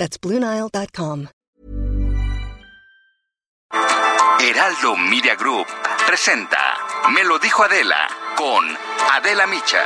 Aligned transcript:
That's 0.00 0.18
BlueNile.com. 0.18 1.28
Heraldo 4.40 4.96
Media 4.96 5.34
Group 5.36 5.66
presenta 6.06 6.56
Me 7.10 7.22
lo 7.22 7.38
dijo 7.38 7.62
Adela 7.64 8.08
con 8.34 8.64
Adela 9.12 9.46
Micha. 9.46 9.84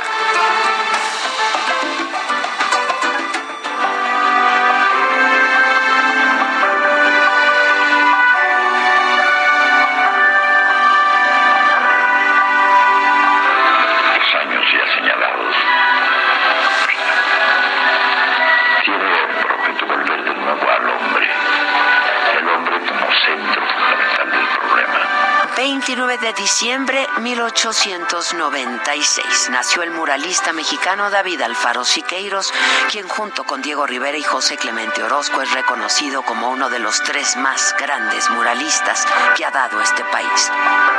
29 25.65 26.19
de 26.19 26.31
diciembre 26.33 27.07
1896 27.21 29.49
nació 29.49 29.81
el 29.81 29.89
muralista 29.89 30.53
mexicano 30.53 31.09
David 31.09 31.41
Alfaro 31.41 31.83
Siqueiros, 31.83 32.53
quien 32.91 33.07
junto 33.07 33.45
con 33.45 33.63
Diego 33.63 33.87
Rivera 33.87 34.15
y 34.15 34.21
José 34.21 34.57
Clemente 34.57 35.01
Orozco 35.01 35.41
es 35.41 35.51
reconocido 35.53 36.21
como 36.21 36.51
uno 36.51 36.69
de 36.69 36.77
los 36.77 37.01
tres 37.01 37.35
más 37.37 37.75
grandes 37.79 38.29
muralistas 38.29 39.07
que 39.35 39.43
ha 39.43 39.49
dado 39.49 39.81
este 39.81 40.05
país. 40.05 40.51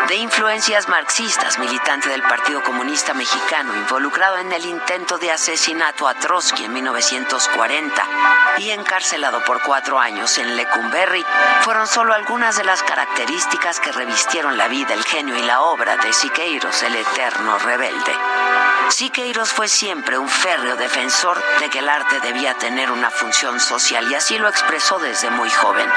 De 0.08 0.17
influencias 0.17 0.89
marxistas, 0.89 1.61
militante 1.61 2.08
del 2.08 2.23
Partido 2.23 2.61
Comunista 2.64 3.14
Mexicano, 3.14 3.73
involucrado 3.77 4.39
en 4.39 4.53
el 4.53 4.67
intento 4.67 5.17
de 5.19 5.30
asesinato 5.30 6.08
a 6.08 6.14
Trotsky 6.14 6.64
en 6.64 6.73
1940 6.73 8.08
y 8.58 8.70
encarcelado 8.70 9.45
por 9.45 9.62
cuatro 9.62 10.01
años 10.01 10.39
en 10.39 10.56
Lecumberri, 10.56 11.25
fueron 11.61 11.86
solo 11.86 12.14
algunas 12.14 12.56
de 12.56 12.64
las 12.64 12.83
características 12.83 13.78
que 13.78 13.92
revistieron 13.92 14.55
la 14.56 14.68
vida, 14.68 14.94
el 14.94 15.04
genio 15.04 15.36
y 15.36 15.42
la 15.42 15.60
obra 15.60 15.96
de 15.98 16.12
Siqueiros, 16.12 16.82
el 16.82 16.96
eterno 16.96 17.58
rebelde. 17.58 18.16
Siqueiros 18.88 19.52
fue 19.52 19.68
siempre 19.68 20.16
un 20.16 20.28
férreo 20.28 20.76
defensor 20.76 21.42
de 21.60 21.68
que 21.68 21.80
el 21.80 21.88
arte 21.88 22.20
debía 22.20 22.54
tener 22.54 22.90
una 22.90 23.10
función 23.10 23.58
social 23.60 24.10
y 24.10 24.14
así 24.14 24.38
lo 24.38 24.48
expresó 24.48 24.98
desde 24.98 25.28
muy 25.28 25.50
joven. 25.50 25.90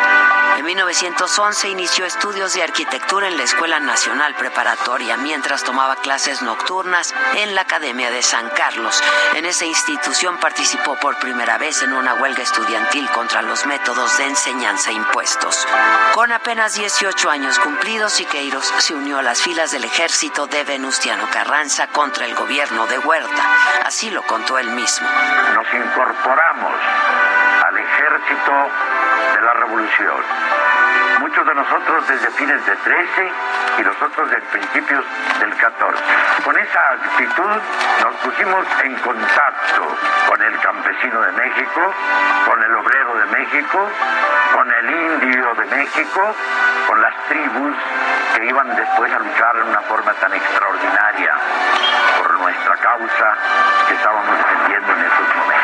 En 0.57 0.65
1911 0.65 1.69
inició 1.69 2.05
estudios 2.05 2.53
de 2.53 2.63
arquitectura 2.63 3.27
en 3.27 3.37
la 3.37 3.43
Escuela 3.43 3.79
Nacional 3.79 4.35
Preparatoria 4.35 5.15
mientras 5.17 5.63
tomaba 5.63 5.95
clases 5.97 6.41
nocturnas 6.41 7.13
en 7.35 7.55
la 7.55 7.61
Academia 7.61 8.11
de 8.11 8.23
San 8.23 8.49
Carlos. 8.49 9.01
En 9.35 9.45
esa 9.45 9.65
institución 9.65 10.37
participó 10.37 10.95
por 10.95 11.17
primera 11.19 11.57
vez 11.57 11.81
en 11.83 11.93
una 11.93 12.15
huelga 12.15 12.43
estudiantil 12.43 13.07
contra 13.11 13.41
los 13.41 13.65
métodos 13.67 14.17
de 14.17 14.25
enseñanza 14.25 14.91
impuestos. 14.91 15.65
Con 16.13 16.31
apenas 16.31 16.73
18 16.73 17.29
años 17.29 17.59
cumplidos, 17.59 18.13
Siqueiros 18.13 18.48
se 18.79 18.93
unió 18.93 19.19
a 19.19 19.21
las 19.21 19.41
filas 19.41 19.71
del 19.71 19.83
ejército 19.83 20.47
de 20.47 20.63
Venustiano 20.63 21.27
Carranza 21.31 21.87
contra 21.87 22.25
el 22.25 22.33
gobierno 22.33 22.87
de 22.87 22.97
Huerta. 22.97 23.43
Así 23.85 24.09
lo 24.09 24.23
contó 24.23 24.57
él 24.57 24.71
mismo. 24.71 25.07
Nos 25.53 25.67
incorporamos 25.73 26.73
al 27.67 27.77
ejército 27.77 28.51
de 29.35 29.41
la 29.41 29.53
revolución. 29.53 30.23
Muchos 31.19 31.45
de 31.45 31.55
nosotros 31.55 32.07
desde 32.07 32.31
fines 32.31 32.65
de 32.65 32.75
13 32.75 33.31
y 33.79 33.83
los 33.83 34.01
otros 34.01 34.29
desde 34.29 34.41
principios 34.47 35.05
del 35.39 35.55
14. 35.55 36.03
Con 36.43 36.57
esa 36.57 36.79
actitud 36.91 37.61
nos 38.03 38.15
pusimos 38.23 38.65
en 38.83 38.95
contacto 38.95 39.97
con 40.27 40.41
el 40.41 40.59
campesino 40.59 41.21
de 41.21 41.31
México, 41.33 41.93
con 42.45 42.63
el 42.63 42.75
obrero 42.75 43.17
de 43.17 43.25
México, 43.25 43.89
con 44.53 44.71
el 44.71 44.89
indio 44.89 45.53
de 45.55 45.65
México, 45.65 46.35
con 46.87 47.01
las 47.01 47.15
tribus 47.27 47.75
que 48.35 48.45
iban 48.45 48.75
después 48.75 49.13
a 49.13 49.19
luchar 49.19 49.55
de 49.55 49.63
una 49.63 49.81
forma 49.81 50.13
tan 50.13 50.33
extraordinaria 50.33 51.33
por 52.17 52.39
nuestra 52.39 52.75
causa 52.77 53.37
que 53.87 53.93
estábamos 53.95 54.37
defendiendo 54.37 54.93
en 54.93 54.99
esos 54.99 55.35
momentos. 55.35 55.58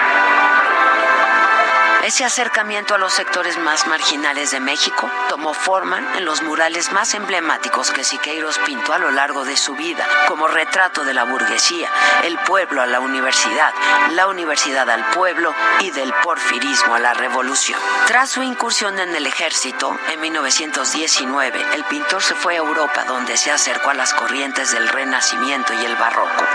Ese 2.06 2.24
acercamiento 2.24 2.94
a 2.94 3.00
los 3.00 3.14
sectores 3.14 3.58
más 3.58 3.88
marginales 3.88 4.52
de 4.52 4.60
México 4.60 5.10
tomó 5.28 5.56
forma 5.56 5.98
en 6.16 6.24
los 6.24 6.44
murales 6.44 6.92
más 6.92 7.16
emblemáticos 7.16 7.90
que 7.90 8.04
Siqueiros 8.04 8.60
pintó 8.60 8.94
a 8.94 9.00
lo 9.00 9.10
largo 9.10 9.44
de 9.44 9.58
su 9.58 9.74
vida, 9.74 10.08
como 10.28 10.48
retrato 10.48 11.04
de 11.04 11.16
la 11.16 11.24
burguesía, 11.24 11.90
el 12.24 12.38
pueblo 12.38 12.84
a 12.84 12.86
la 12.86 13.00
universidad, 13.00 13.74
la 14.12 14.28
universidad 14.28 14.88
al 14.88 15.04
pueblo 15.14 15.56
y 15.80 15.90
del 15.90 16.14
porfirismo 16.22 16.94
a 16.94 17.00
la 17.00 17.16
revolución. 17.16 17.80
Tras 18.06 18.30
su 18.30 18.44
incursión 18.44 19.00
en 19.00 19.16
el 19.16 19.26
ejército, 19.26 19.98
en 20.14 20.22
1919, 20.22 21.66
el 21.74 21.86
pintor 21.86 22.22
se 22.22 22.36
fue 22.36 22.54
a 22.54 22.58
Europa, 22.58 23.06
donde 23.06 23.36
se 23.36 23.50
acercó 23.50 23.90
a 23.90 23.96
las 23.96 24.14
corrientes 24.14 24.72
del 24.72 24.90
Renacimiento 24.90 25.74
y 25.74 25.84
el 25.84 25.96
Barroco. 25.96 26.46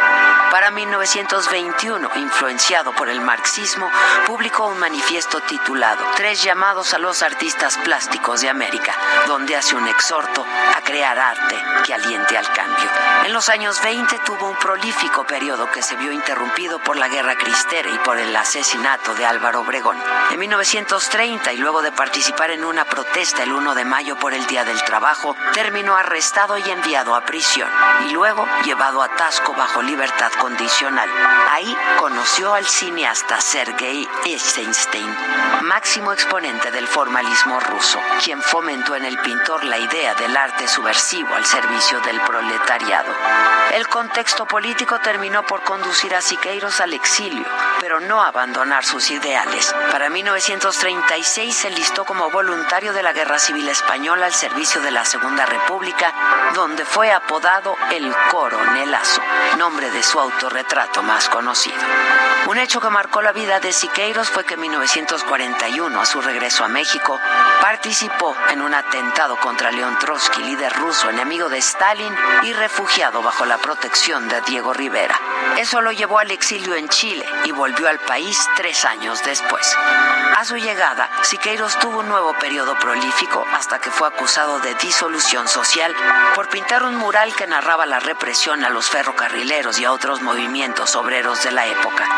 Para 0.50 0.72
1921, 0.72 2.10
influenciado 2.16 2.92
por 2.92 3.08
el 3.08 3.20
marxismo, 3.20 3.88
publicó 4.26 4.66
un 4.66 4.80
manifiesto 4.80 5.39
titulado 5.40 6.04
Tres 6.16 6.42
llamados 6.42 6.94
a 6.94 6.98
los 6.98 7.22
artistas 7.22 7.76
plásticos 7.78 8.40
de 8.40 8.48
América, 8.48 8.94
donde 9.26 9.56
hace 9.56 9.76
un 9.76 9.86
exhorto 9.88 10.44
a 10.76 10.80
crear 10.82 11.18
arte 11.18 11.56
que 11.84 11.94
aliente 11.94 12.36
al 12.36 12.50
cambio. 12.52 12.88
En 13.24 13.32
los 13.32 13.48
años 13.48 13.80
20 13.82 14.18
tuvo 14.20 14.48
un 14.48 14.56
prolífico 14.56 15.24
periodo 15.24 15.70
que 15.70 15.82
se 15.82 15.96
vio 15.96 16.12
interrumpido 16.12 16.78
por 16.78 16.96
la 16.96 17.08
guerra 17.08 17.36
cristera 17.36 17.90
y 17.90 17.98
por 17.98 18.18
el 18.18 18.34
asesinato 18.34 19.14
de 19.14 19.26
Álvaro 19.26 19.60
Obregón. 19.60 19.96
En 20.30 20.38
1930, 20.38 21.52
y 21.52 21.56
luego 21.56 21.82
de 21.82 21.92
participar 21.92 22.50
en 22.50 22.64
una 22.64 22.84
protesta 22.84 23.42
el 23.42 23.52
1 23.52 23.74
de 23.74 23.84
mayo 23.84 24.16
por 24.18 24.34
el 24.34 24.46
Día 24.46 24.64
del 24.64 24.82
Trabajo, 24.84 25.36
terminó 25.52 25.96
arrestado 25.96 26.58
y 26.58 26.70
enviado 26.70 27.14
a 27.14 27.22
prisión, 27.22 27.68
y 28.08 28.12
luego 28.12 28.46
llevado 28.64 29.02
a 29.02 29.08
Tasco 29.08 29.52
bajo 29.54 29.82
libertad 29.82 30.32
condicional. 30.38 31.08
Ahí 31.50 31.76
conoció 31.98 32.54
al 32.54 32.66
cineasta 32.66 33.40
Sergei 33.40 34.08
Eisenstein, 34.24 35.16
máximo 35.62 36.12
exponente 36.12 36.70
del 36.70 36.86
formalismo 36.86 37.60
ruso, 37.60 38.00
quien 38.24 38.42
fomentó 38.42 38.96
en 38.96 39.04
el 39.04 39.18
pintor 39.18 39.64
la 39.64 39.78
idea 39.78 40.14
del 40.14 40.36
arte 40.36 40.66
subversivo 40.66 41.34
al 41.34 41.44
servicio 41.44 42.00
del 42.00 42.20
proletariado. 42.20 43.12
El 43.72 43.86
contexto 43.88 44.46
político 44.46 44.98
terminó 45.00 45.44
por 45.44 45.62
conducir 45.62 46.14
a 46.14 46.20
Siqueiros 46.20 46.80
al 46.80 46.92
exilio, 46.92 47.44
pero 47.80 48.00
no 48.00 48.22
abandonar 48.22 48.84
sus 48.84 49.10
ideales. 49.10 49.74
Para 49.90 50.10
1936 50.10 51.54
se 51.54 51.70
listó 51.70 52.04
como 52.04 52.30
voluntario 52.30 52.92
de 52.92 53.02
la 53.02 53.12
Guerra 53.12 53.38
Civil 53.38 53.68
Española 53.68 54.26
al 54.26 54.34
servicio 54.34 54.80
de 54.80 54.90
la 54.90 55.04
Segunda 55.04 55.46
República, 55.46 56.12
donde 56.54 56.84
fue 56.84 57.12
apodado 57.12 57.76
el 57.92 58.12
Coronelazo, 58.30 59.22
nombre 59.58 59.90
de 59.90 60.02
su 60.02 60.18
autorretrato 60.18 61.02
más 61.02 61.28
conocido. 61.28 61.78
Un 62.46 62.58
hecho 62.58 62.80
que 62.80 62.90
marcó 62.90 63.22
la 63.22 63.32
vida 63.32 63.60
de 63.60 63.72
Siqueiros 63.72 64.30
fue 64.30 64.44
que 64.44 64.54
en 64.54 65.19
1941, 65.20 66.00
a 66.00 66.06
su 66.06 66.20
regreso 66.20 66.64
a 66.64 66.68
México, 66.68 67.18
participó 67.60 68.34
en 68.50 68.62
un 68.62 68.74
atentado 68.74 69.36
contra 69.36 69.70
León 69.70 69.96
Trotsky, 69.98 70.42
líder 70.42 70.72
ruso, 70.72 71.10
enemigo 71.10 71.48
de 71.48 71.58
Stalin 71.58 72.14
y 72.42 72.52
refugiado 72.52 73.22
bajo 73.22 73.44
la 73.44 73.58
protección 73.58 74.28
de 74.28 74.40
Diego 74.42 74.72
Rivera. 74.72 75.18
Eso 75.58 75.80
lo 75.80 75.92
llevó 75.92 76.18
al 76.18 76.30
exilio 76.30 76.74
en 76.74 76.88
Chile 76.88 77.24
y 77.44 77.52
volvió 77.52 77.88
al 77.88 77.98
país 77.98 78.38
tres 78.56 78.84
años 78.84 79.22
después. 79.24 79.76
A 80.36 80.44
su 80.44 80.56
llegada, 80.56 81.10
Siqueiros 81.22 81.78
tuvo 81.78 82.00
un 82.00 82.08
nuevo 82.08 82.34
periodo 82.34 82.78
prolífico 82.78 83.44
hasta 83.52 83.78
que 83.78 83.90
fue 83.90 84.08
acusado 84.08 84.58
de 84.60 84.74
disolución 84.76 85.48
social 85.48 85.94
por 86.34 86.48
pintar 86.48 86.84
un 86.84 86.96
mural 86.96 87.34
que 87.34 87.46
narraba 87.46 87.84
la 87.84 88.00
represión 88.00 88.64
a 88.64 88.70
los 88.70 88.88
ferrocarrileros 88.88 89.78
y 89.78 89.84
a 89.84 89.92
otros 89.92 90.22
movimientos 90.22 90.96
obreros 90.96 91.44
de 91.44 91.52
la 91.52 91.66
época. 91.66 92.08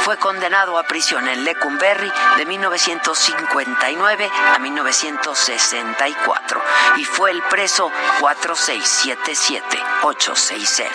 Fue 0.00 0.16
condenado 0.16 0.78
a 0.78 0.84
prisión 0.84 1.28
en 1.28 1.44
Lecumberri 1.44 2.10
de 2.36 2.46
1959 2.46 4.30
a 4.54 4.58
1964 4.58 6.62
y 6.96 7.04
fue 7.04 7.30
el 7.30 7.42
preso 7.42 7.92
4677860. 8.20 10.90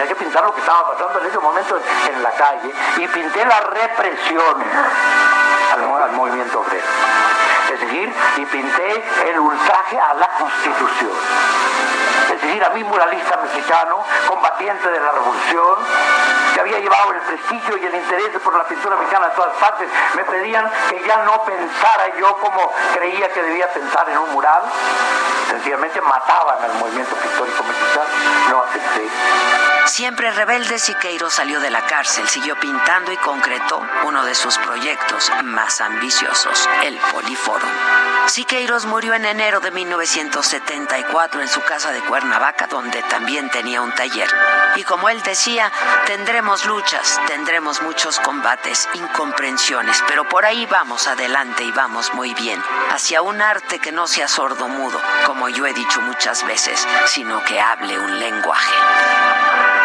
Hay 0.00 0.08
que 0.08 0.14
pintar 0.14 0.44
que 0.52 0.60
estaba 0.60 0.92
pasando 0.92 1.20
en 1.20 1.26
ese 1.26 1.38
momento 1.38 1.78
en 2.08 2.22
la 2.22 2.30
calle 2.32 2.72
y 2.98 3.08
pinté 3.08 3.44
la 3.44 3.60
represión 3.60 4.56
al, 5.72 6.02
al 6.02 6.12
movimiento 6.12 6.60
obrero. 6.60 6.86
y 8.36 8.46
pinté 8.46 9.04
el 9.28 9.38
ultraje 9.38 9.98
a 9.98 10.14
la 10.14 10.28
Constitución. 10.38 11.12
Es 12.32 12.40
decir, 12.40 12.64
a 12.64 12.70
mi 12.70 12.82
muralista 12.84 13.36
mexicano, 13.36 14.04
combatiente 14.26 14.88
de 14.90 15.00
la 15.00 15.10
revolución, 15.12 15.76
que 16.54 16.60
había 16.60 16.78
llevado 16.78 17.12
el 17.12 17.20
prestigio 17.20 17.76
y 17.76 17.86
el 17.86 17.94
interés 17.94 18.28
por 18.42 18.56
la 18.56 18.64
pintura 18.64 18.96
mexicana 18.96 19.26
a 19.26 19.30
todas 19.30 19.54
partes, 19.56 19.88
me 20.14 20.24
pedían 20.24 20.70
que 20.88 21.02
ya 21.06 21.18
no 21.24 21.42
pensara 21.44 22.16
yo 22.18 22.34
como 22.36 22.72
creía 22.94 23.30
que 23.32 23.42
debía 23.42 23.72
pensar 23.72 24.08
en 24.08 24.18
un 24.18 24.32
mural. 24.32 24.62
Sencillamente 25.50 26.00
mataban 26.00 26.62
al 26.64 26.74
movimiento 26.74 27.14
pictórico 27.16 27.62
mexicano. 27.64 28.06
No 28.50 28.62
acepté. 28.62 29.08
Siempre 29.84 30.30
rebelde, 30.30 30.78
Siqueiros 30.78 31.34
salió 31.34 31.60
de 31.60 31.70
la 31.70 31.82
cárcel, 31.82 32.26
siguió 32.28 32.58
pintando 32.58 33.12
y 33.12 33.16
concretó 33.18 33.82
uno 34.04 34.24
de 34.24 34.34
sus 34.34 34.56
proyectos 34.58 35.30
más 35.42 35.61
ambiciosos, 35.80 36.68
el 36.84 36.96
Poliforum. 37.12 37.70
Siqueiros 38.26 38.84
murió 38.86 39.14
en 39.14 39.24
enero 39.24 39.60
de 39.60 39.70
1974 39.70 41.40
en 41.40 41.48
su 41.48 41.60
casa 41.62 41.92
de 41.92 42.00
Cuernavaca, 42.00 42.66
donde 42.66 43.02
también 43.02 43.48
tenía 43.50 43.80
un 43.80 43.94
taller. 43.94 44.28
Y 44.76 44.82
como 44.84 45.08
él 45.08 45.22
decía, 45.22 45.70
tendremos 46.06 46.64
luchas, 46.66 47.20
tendremos 47.26 47.80
muchos 47.82 48.18
combates, 48.20 48.88
incomprensiones, 48.94 50.02
pero 50.08 50.28
por 50.28 50.44
ahí 50.44 50.66
vamos 50.66 51.06
adelante 51.06 51.62
y 51.62 51.70
vamos 51.70 52.12
muy 52.14 52.34
bien, 52.34 52.62
hacia 52.90 53.22
un 53.22 53.40
arte 53.40 53.78
que 53.78 53.92
no 53.92 54.06
sea 54.06 54.28
sordo-mudo, 54.28 55.00
como 55.26 55.48
yo 55.48 55.66
he 55.66 55.74
dicho 55.74 56.00
muchas 56.00 56.44
veces, 56.44 56.86
sino 57.06 57.42
que 57.44 57.60
hable 57.60 57.98
un 57.98 58.18
lenguaje. 58.18 59.81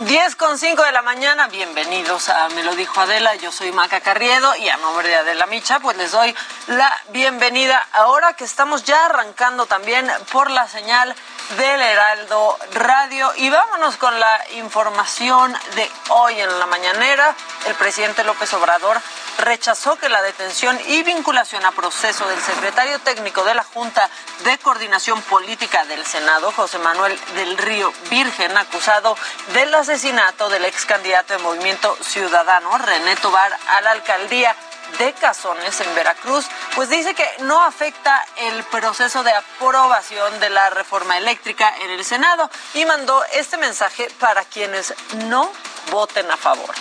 10 0.00 0.36
con 0.36 0.58
5 0.58 0.82
de 0.82 0.92
la 0.92 1.00
mañana, 1.00 1.48
bienvenidos 1.48 2.28
a 2.28 2.50
Me 2.50 2.62
lo 2.62 2.76
dijo 2.76 3.00
Adela, 3.00 3.34
yo 3.36 3.50
soy 3.50 3.72
Maca 3.72 4.02
Carriedo 4.02 4.54
y 4.56 4.68
a 4.68 4.76
nombre 4.76 5.08
de 5.08 5.16
Adela 5.16 5.46
Micha, 5.46 5.80
pues 5.80 5.96
les 5.96 6.12
doy 6.12 6.34
la 6.66 6.94
bienvenida. 7.08 7.82
Ahora 7.94 8.34
que 8.34 8.44
estamos 8.44 8.84
ya 8.84 9.06
arrancando 9.06 9.64
también 9.64 10.06
por 10.32 10.50
la 10.50 10.68
señal 10.68 11.14
del 11.50 11.80
Heraldo 11.80 12.58
Radio 12.74 13.32
y 13.36 13.48
vámonos 13.50 13.96
con 13.96 14.18
la 14.18 14.44
información 14.56 15.54
de 15.76 15.90
hoy 16.08 16.40
en 16.40 16.58
la 16.58 16.66
mañanera. 16.66 17.34
El 17.66 17.74
presidente 17.74 18.24
López 18.24 18.52
Obrador 18.54 19.00
rechazó 19.38 19.96
que 19.96 20.08
la 20.08 20.22
detención 20.22 20.78
y 20.88 21.02
vinculación 21.02 21.64
a 21.64 21.72
proceso 21.72 22.26
del 22.26 22.40
secretario 22.40 22.98
técnico 23.00 23.44
de 23.44 23.54
la 23.54 23.64
Junta 23.64 24.10
de 24.44 24.58
Coordinación 24.58 25.22
Política 25.22 25.84
del 25.84 26.04
Senado, 26.04 26.52
José 26.52 26.78
Manuel 26.78 27.18
del 27.34 27.56
Río 27.58 27.92
Virgen, 28.10 28.56
acusado 28.56 29.16
del 29.52 29.74
asesinato 29.74 30.48
del 30.48 30.64
ex 30.64 30.84
candidato 30.84 31.34
de 31.34 31.42
Movimiento 31.42 31.96
Ciudadano, 32.02 32.76
René 32.78 33.14
Tobar, 33.16 33.56
a 33.68 33.80
la 33.82 33.92
alcaldía 33.92 34.54
de 34.98 35.12
Cazones 35.14 35.80
en 35.80 35.94
Veracruz, 35.94 36.46
pues 36.74 36.88
dice 36.88 37.14
que 37.14 37.28
no 37.40 37.60
afecta 37.62 38.24
el 38.36 38.64
proceso 38.64 39.22
de 39.22 39.32
aprobación 39.32 40.40
de 40.40 40.50
la 40.50 40.70
reforma 40.70 41.18
eléctrica 41.18 41.74
en 41.80 41.90
el 41.90 42.04
Senado 42.04 42.50
y 42.74 42.84
mandó 42.84 43.22
este 43.34 43.56
mensaje 43.56 44.08
para 44.18 44.44
quienes 44.44 44.94
no 45.26 45.50
voten 45.90 46.30
a 46.30 46.36
favor. 46.36 46.74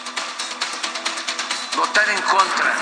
Votar 1.75 2.09
en 2.09 2.21
contra 2.21 2.73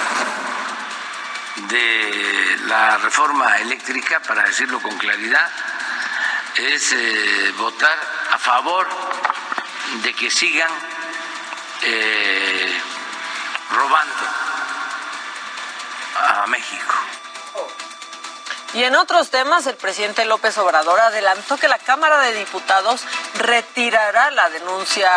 de 1.55 2.57
la 2.65 2.97
reforma 2.97 3.59
eléctrica, 3.59 4.19
para 4.21 4.43
decirlo 4.43 4.81
con 4.81 4.97
claridad, 4.97 5.49
es 6.55 6.93
eh, 6.93 7.53
votar 7.57 7.97
a 8.31 8.37
favor 8.37 8.87
de 10.03 10.13
que 10.13 10.29
sigan 10.29 10.69
eh, 11.81 12.81
robando 13.71 14.43
a 16.15 16.45
México. 16.48 16.94
Y 18.74 18.83
en 18.83 18.95
otros 18.95 19.30
temas, 19.30 19.68
el 19.68 19.75
presidente 19.75 20.25
López 20.25 20.57
Obrador 20.57 21.00
adelantó 21.00 21.57
que 21.57 21.68
la 21.68 21.77
Cámara 21.77 22.19
de 22.19 22.33
Diputados 22.33 23.06
retirará 23.36 24.31
la 24.31 24.50
denuncia 24.50 25.10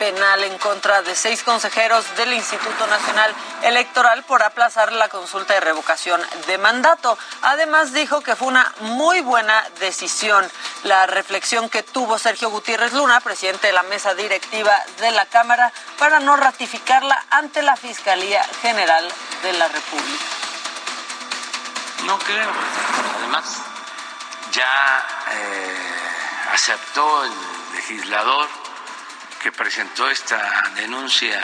penal 0.00 0.42
en 0.44 0.56
contra 0.56 1.02
de 1.02 1.14
seis 1.14 1.42
consejeros 1.42 2.16
del 2.16 2.32
Instituto 2.32 2.86
Nacional 2.86 3.34
Electoral 3.62 4.24
por 4.24 4.42
aplazar 4.42 4.92
la 4.92 5.10
consulta 5.10 5.52
de 5.52 5.60
revocación 5.60 6.22
de 6.46 6.56
mandato. 6.56 7.18
Además 7.42 7.92
dijo 7.92 8.22
que 8.22 8.34
fue 8.34 8.48
una 8.48 8.72
muy 8.80 9.20
buena 9.20 9.62
decisión 9.78 10.50
la 10.84 11.06
reflexión 11.06 11.68
que 11.68 11.82
tuvo 11.82 12.18
Sergio 12.18 12.48
Gutiérrez 12.48 12.94
Luna, 12.94 13.20
presidente 13.20 13.66
de 13.66 13.74
la 13.74 13.82
mesa 13.82 14.14
directiva 14.14 14.72
de 15.00 15.10
la 15.10 15.26
Cámara, 15.26 15.70
para 15.98 16.18
no 16.18 16.34
ratificarla 16.34 17.22
ante 17.28 17.60
la 17.60 17.76
Fiscalía 17.76 18.42
General 18.62 19.06
de 19.42 19.52
la 19.52 19.68
República. 19.68 20.24
No 22.06 22.18
creo. 22.20 22.50
Además, 23.18 23.44
ya 24.50 25.06
eh, 25.30 25.76
aceptó 26.54 27.24
el 27.24 27.32
legislador 27.74 28.59
que 29.40 29.50
presentó 29.52 30.08
esta 30.10 30.70
denuncia 30.74 31.40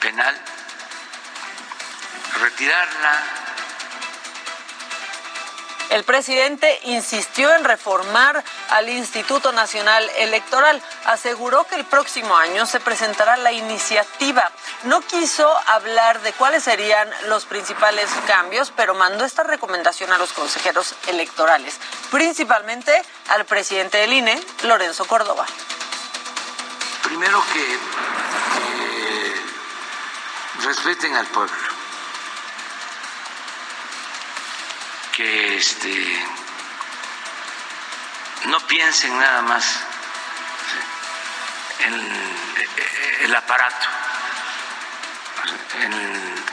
penal, 0.00 0.34
retirarla. 2.40 3.22
El 5.90 6.04
presidente 6.04 6.80
insistió 6.84 7.54
en 7.54 7.62
reformar 7.62 8.42
al 8.70 8.88
Instituto 8.88 9.52
Nacional 9.52 10.10
Electoral. 10.16 10.82
Aseguró 11.04 11.64
que 11.64 11.76
el 11.76 11.84
próximo 11.84 12.34
año 12.36 12.64
se 12.66 12.80
presentará 12.80 13.36
la 13.36 13.52
iniciativa. 13.52 14.50
No 14.84 15.02
quiso 15.02 15.46
hablar 15.66 16.22
de 16.22 16.32
cuáles 16.32 16.64
serían 16.64 17.08
los 17.26 17.44
principales 17.44 18.08
cambios, 18.26 18.72
pero 18.74 18.94
mandó 18.94 19.24
esta 19.24 19.44
recomendación 19.44 20.12
a 20.12 20.18
los 20.18 20.32
consejeros 20.32 20.94
electorales, 21.08 21.78
principalmente 22.10 23.02
al 23.28 23.44
presidente 23.44 23.98
del 23.98 24.14
INE, 24.14 24.42
Lorenzo 24.62 25.04
Córdoba 25.04 25.46
primero 27.16 27.44
que 27.52 27.78
respeten 30.64 31.14
al 31.14 31.26
pueblo, 31.28 31.56
que 35.12 35.56
este, 35.56 36.26
no 38.46 38.58
piensen 38.66 39.16
nada 39.16 39.42
más 39.42 39.78
en 41.84 41.94
el 43.20 43.36
aparato, 43.36 43.86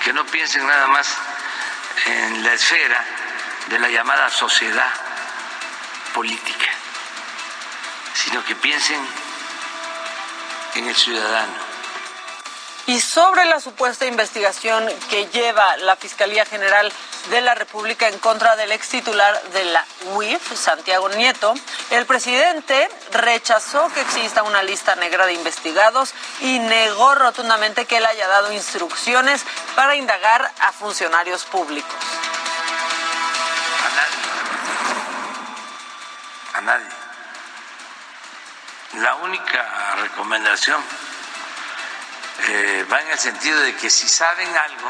que 0.04 0.14
no 0.14 0.24
piensen 0.28 0.68
nada 0.68 0.86
más 0.90 1.08
en 2.06 2.44
la 2.44 2.54
esfera 2.54 3.04
de 3.66 3.80
la 3.80 3.90
llamada 3.90 4.30
sociedad 4.30 4.94
política, 6.14 6.70
sino 8.14 8.46
que 8.46 8.54
piensen 8.54 9.21
en 10.76 10.88
el 10.88 10.96
ciudadano. 10.96 11.72
Y 12.88 13.00
sobre 13.00 13.46
la 13.46 13.60
supuesta 13.60 14.06
investigación 14.06 14.90
que 15.10 15.28
lleva 15.28 15.78
la 15.78 15.96
Fiscalía 15.96 16.46
General 16.46 16.92
de 17.30 17.42
la 17.42 17.54
República 17.54 18.08
en 18.08 18.18
contra 18.18 18.56
del 18.56 18.72
ex 18.72 18.90
titular 18.90 19.42
de 19.54 19.66
la 19.66 19.86
UIF, 20.16 20.58
Santiago 20.58 21.08
Nieto, 21.10 21.54
el 21.92 22.06
presidente 22.06 22.90
rechazó 23.12 23.88
que 23.94 24.02
exista 24.02 24.42
una 24.44 24.64
lista 24.64 24.96
negra 24.96 25.28
de 25.28 25.34
investigados 25.34 26.14
y 26.42 26.58
negó 26.60 27.14
rotundamente 27.16 27.86
que 27.86 27.98
él 27.98 28.06
haya 28.06 28.28
dado 28.28 28.52
instrucciones 28.52 29.46
para 29.76 29.96
indagar 29.96 30.52
a 30.60 30.72
funcionarios 30.72 31.46
públicos. 31.46 31.94
A 33.86 33.90
nadie. 33.96 34.18
A 36.54 36.62
nadie. 36.62 37.01
La 39.00 39.16
única 39.16 39.96
recomendación 40.02 40.84
eh, 42.48 42.86
va 42.92 43.02
en 43.02 43.12
el 43.12 43.18
sentido 43.18 43.60
de 43.62 43.76
que 43.76 43.90
si 43.90 44.08
saben 44.08 44.50
algo 44.56 44.90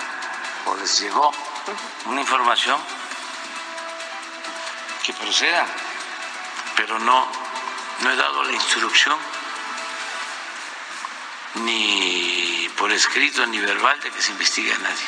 o 0.65 0.75
les 0.75 0.99
llegó 0.99 1.31
una 2.05 2.21
información, 2.21 2.79
que 5.03 5.13
procedan, 5.13 5.67
pero 6.75 6.99
no, 6.99 7.27
no 8.01 8.11
he 8.11 8.15
dado 8.15 8.43
la 8.43 8.51
instrucción 8.51 9.17
ni 11.55 12.69
por 12.77 12.91
escrito 12.91 13.45
ni 13.45 13.59
verbal 13.59 13.99
de 14.01 14.11
que 14.11 14.21
se 14.21 14.31
investigue 14.31 14.73
a 14.73 14.77
nadie. 14.77 15.05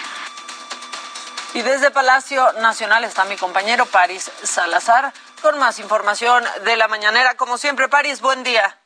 Y 1.55 1.61
desde 1.61 1.91
Palacio 1.91 2.51
Nacional 2.53 3.03
está 3.03 3.25
mi 3.25 3.37
compañero 3.37 3.85
París 3.85 4.31
Salazar 4.43 5.13
con 5.41 5.59
más 5.59 5.79
información 5.79 6.43
de 6.63 6.77
la 6.77 6.87
mañanera. 6.87 7.35
Como 7.35 7.57
siempre, 7.57 7.87
París, 7.87 8.21
buen 8.21 8.43
día. 8.43 8.82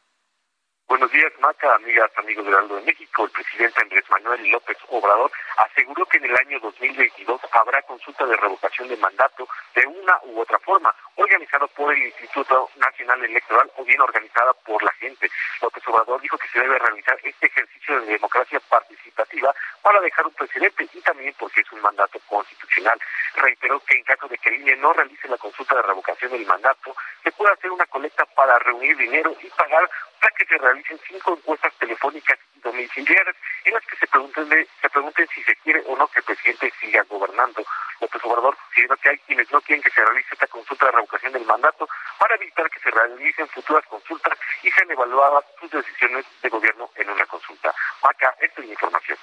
Buenos 0.98 1.12
días, 1.12 1.32
Maca, 1.40 1.76
amigas, 1.76 2.10
amigos 2.18 2.44
del 2.44 2.56
Aldo 2.56 2.78
de 2.78 2.82
México. 2.82 3.26
El 3.26 3.30
presidente 3.30 3.84
Andrés 3.84 4.04
Manuel 4.10 4.50
López 4.50 4.78
Obrador 4.90 5.32
aseguró 5.58 6.04
que 6.08 6.18
en 6.18 6.26
el 6.26 6.36
año 6.36 6.60
2022 6.60 7.40
habrá 7.52 7.84
consulta 7.84 8.26
de 8.26 8.36
revocación 8.36 8.88
de 8.88 8.98
mandato 8.98 9.48
de 9.76 9.86
una 9.86 10.20
u 10.24 10.40
otra 10.40 10.58
forma, 10.58 10.92
organizada 11.14 11.68
por 11.68 11.94
el 11.94 12.02
Instituto 12.02 12.72
Nacional 12.78 13.24
Electoral 13.24 13.72
o 13.78 13.86
bien 13.86 14.02
organizada 14.02 14.54
por 14.66 14.82
la 14.82 14.92
gente. 14.94 15.30
López 15.62 15.88
Obrador 15.88 16.20
dijo 16.20 16.36
que 16.40 16.48
se 16.48 16.62
debe 16.62 16.80
realizar 16.80 17.20
este 17.22 17.46
ejercicio 17.46 18.02
de 18.02 18.14
democracia 18.14 18.60
participativa 18.68 19.54
para 19.84 20.02
dejar 20.02 20.26
un 20.26 20.34
precedente 20.34 20.90
y 20.92 21.02
también 21.02 21.36
porque 21.38 21.62
es 21.62 21.72
un 21.74 21.82
mandato 21.82 22.20
constitucional. 22.28 23.00
Reiteró 23.36 23.80
que 23.82 23.98
en 23.98 24.04
caso 24.04 24.28
de 24.28 24.38
que 24.40 24.50
el 24.50 24.62
INE 24.62 24.78
no 24.78 24.94
realice 24.94 25.28
la 25.28 25.38
consulta 25.38 25.76
de 25.76 25.84
revocación 25.84 26.32
del 26.32 26.46
mandato, 26.48 26.96
se 27.24 27.32
puede 27.34 27.54
hacer 27.54 27.70
una 27.70 27.86
colecta 27.86 28.26
para 28.26 28.58
reunir 28.58 28.98
dinero 28.98 29.36
y 29.40 29.48
pagar 29.52 29.88
para 30.20 30.36
que 30.36 30.46
se 30.46 30.58
realicen 30.58 31.00
cinco 31.08 31.34
encuestas 31.34 31.74
telefónicas 31.80 32.38
y 32.56 32.60
domiciliarias 32.60 33.36
en 33.66 33.74
las 33.74 33.86
que 33.86 33.98
se 33.98 34.08
pregunten, 34.08 34.68
se 34.82 34.90
pregunten 34.90 35.28
si 35.34 35.44
se 35.44 35.56
quiere 35.58 35.84
o 35.88 35.96
no 35.96 36.08
que 36.08 36.20
el 36.20 36.26
presidente 36.26 36.74
siga 36.80 37.04
gobernando. 37.04 37.64
López 38.00 38.22
Obrador 38.26 38.56
considera 38.58 38.96
que 38.98 39.10
hay 39.10 39.18
quienes 39.20 39.52
no 39.52 39.62
quieren 39.62 39.82
que 39.82 39.90
se 39.90 40.04
realice 40.04 40.30
esta 40.32 40.48
consulta 40.48 40.86
de 40.86 40.92
revocación 40.92 41.34
del 41.34 41.46
mandato 41.46 41.88
para 42.20 42.36
evitar 42.36 42.70
que 42.70 42.80
se 42.80 42.92
realicen 42.92 43.48
futuras 43.50 43.86
consultas 43.88 44.38
y 44.64 44.72
sean 44.72 44.92
evaluadas 44.92 45.46
sus 45.60 45.72
decisiones 45.72 46.26
de 46.42 46.50
gobierno 46.50 46.90
en 46.96 47.10
una 47.10 47.26
consulta. 47.26 47.74
Acá, 48.02 48.36
esta 48.40 48.62
es 48.62 48.68
mi 48.68 48.74
información. 48.74 49.18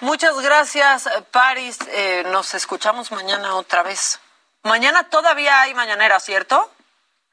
Muchas 0.00 0.40
gracias, 0.40 1.08
Paris. 1.30 1.78
Eh, 1.88 2.24
nos 2.26 2.54
escuchamos 2.54 3.12
mañana 3.12 3.54
otra 3.56 3.82
vez. 3.82 4.20
Mañana 4.62 5.08
todavía 5.08 5.60
hay 5.60 5.74
mañanera, 5.74 6.18
¿cierto? 6.18 6.75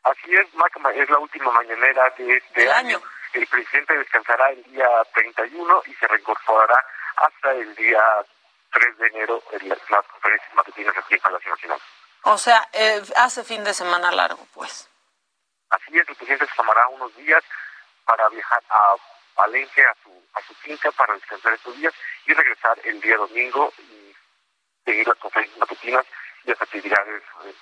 Así 0.03 0.33
es, 0.35 0.53
Maca, 0.55 0.91
es 0.91 1.09
la 1.09 1.17
última 1.17 1.51
mañanera 1.51 2.09
de 2.17 2.37
este 2.37 2.71
año. 2.71 3.01
El 3.31 3.47
presidente 3.47 3.97
descansará 3.97 4.49
el 4.49 4.63
día 4.65 4.87
31 5.13 5.83
y 5.85 5.93
se 5.95 6.07
reincorporará 6.07 6.85
hasta 7.15 7.51
el 7.53 7.73
día 7.75 8.01
3 8.71 8.97
de 8.97 9.07
enero 9.07 9.41
en 9.51 9.69
las, 9.69 9.79
conferencias 9.79 10.53
matutinas 10.53 10.97
aquí 10.97 11.13
en 11.13 11.21
Palacio 11.21 11.49
Nacional. 11.51 11.79
O 12.23 12.37
sea, 12.37 12.67
eh, 12.73 13.01
hace 13.15 13.43
fin 13.43 13.63
de 13.63 13.73
semana 13.73 14.11
largo, 14.11 14.45
pues. 14.53 14.89
Así 15.69 15.97
es, 15.97 16.07
el 16.07 16.15
presidente 16.15 16.45
se 16.47 16.55
tomará 16.55 16.87
unos 16.89 17.15
días 17.15 17.43
para 18.05 18.27
viajar 18.29 18.61
a 18.69 18.95
Palenque, 19.35 19.83
a 19.83 19.95
su, 20.03 20.23
a 20.33 20.41
su 20.41 20.53
finca, 20.55 20.91
para 20.91 21.13
descansar 21.15 21.53
estos 21.53 21.75
días 21.77 21.93
y 22.25 22.33
regresar 22.33 22.77
el 22.83 22.99
día 23.01 23.17
domingo 23.17 23.73
y 23.79 24.15
seguir 24.85 25.07
las 25.07 25.17
conferencias 25.17 25.57
matutinas 25.59 26.05
y 26.43 26.49
las 26.49 26.61
actividades 26.61 27.23
eh, 27.45 27.55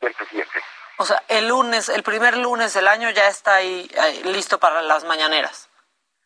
del 0.00 0.14
presidente. 0.14 0.62
O 0.98 1.04
sea, 1.04 1.22
el 1.28 1.48
lunes, 1.48 1.88
el 1.88 2.02
primer 2.02 2.36
lunes 2.36 2.74
del 2.74 2.86
año 2.86 3.10
ya 3.10 3.28
está 3.28 3.56
ahí, 3.56 3.90
listo 4.24 4.58
para 4.58 4.82
las 4.82 5.04
mañaneras. 5.04 5.68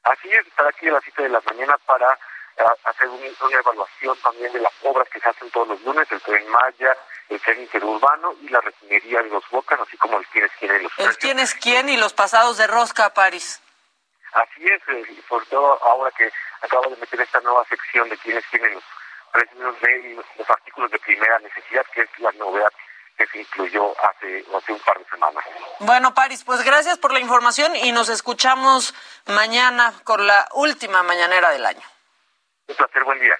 Así 0.02 0.30
es, 0.32 0.46
estar 0.46 0.66
aquí 0.66 0.88
a 0.88 0.92
las 0.92 1.04
7 1.04 1.22
de 1.24 1.28
la 1.28 1.40
mañana 1.40 1.76
para 1.86 2.12
eh, 2.12 2.62
hacer 2.84 3.08
una 3.08 3.58
evaluación 3.58 4.16
también 4.22 4.52
de 4.52 4.60
las 4.60 4.72
obras 4.82 5.08
que 5.08 5.20
se 5.20 5.28
hacen 5.28 5.50
todos 5.50 5.68
los 5.68 5.80
lunes, 5.82 6.06
el 6.10 6.20
tren 6.20 6.46
Maya, 6.48 6.96
el 7.28 7.40
tren 7.40 7.60
interurbano 7.60 8.34
y 8.40 8.48
la 8.48 8.60
refinería 8.60 9.22
de 9.22 9.30
los 9.30 9.48
Bocas, 9.50 9.80
así 9.80 9.96
como 9.96 10.18
el 10.18 10.26
quién 10.26 10.44
es 10.44 10.52
quién 10.58 10.76
y 10.76 10.82
los 10.82 10.92
El 10.98 11.18
quién 11.18 11.38
es 11.38 11.54
quién 11.54 11.88
y 11.88 11.96
los 11.96 12.12
pasados 12.12 12.56
de 12.58 12.66
rosca 12.66 13.12
París. 13.14 13.60
Así 14.32 14.64
es, 14.64 14.82
eh, 14.88 15.22
sobre 15.28 15.46
todo 15.46 15.82
ahora 15.84 16.10
que 16.12 16.30
acabo 16.62 16.90
de 16.90 16.96
meter 16.96 17.20
esta 17.20 17.40
nueva 17.40 17.64
sección 17.64 18.08
de 18.08 18.18
quién 18.18 18.36
es 18.36 18.44
quién 18.50 18.64
en 18.64 18.74
los 18.74 18.84
precios 19.32 19.80
de 19.80 20.14
los 20.38 20.50
artículos 20.50 20.90
de 20.90 20.98
primera 20.98 21.38
necesidad, 21.40 21.84
que 21.92 22.02
es 22.02 22.18
la 22.18 22.32
novedad 22.32 22.72
que 23.16 23.26
se 23.26 23.40
incluyó 23.40 23.92
hace, 24.04 24.44
hace 24.54 24.72
un 24.72 24.80
par 24.80 24.98
de 24.98 25.04
semanas. 25.06 25.44
Bueno, 25.80 26.14
Paris, 26.14 26.44
pues 26.44 26.62
gracias 26.62 26.98
por 26.98 27.12
la 27.12 27.20
información 27.20 27.74
y 27.76 27.92
nos 27.92 28.08
escuchamos 28.08 28.94
mañana 29.26 29.94
con 30.04 30.26
la 30.26 30.48
última 30.52 31.02
mañanera 31.02 31.50
del 31.50 31.64
año. 31.64 31.82
Un 32.68 32.76
placer, 32.76 33.04
buen 33.04 33.20
día. 33.20 33.36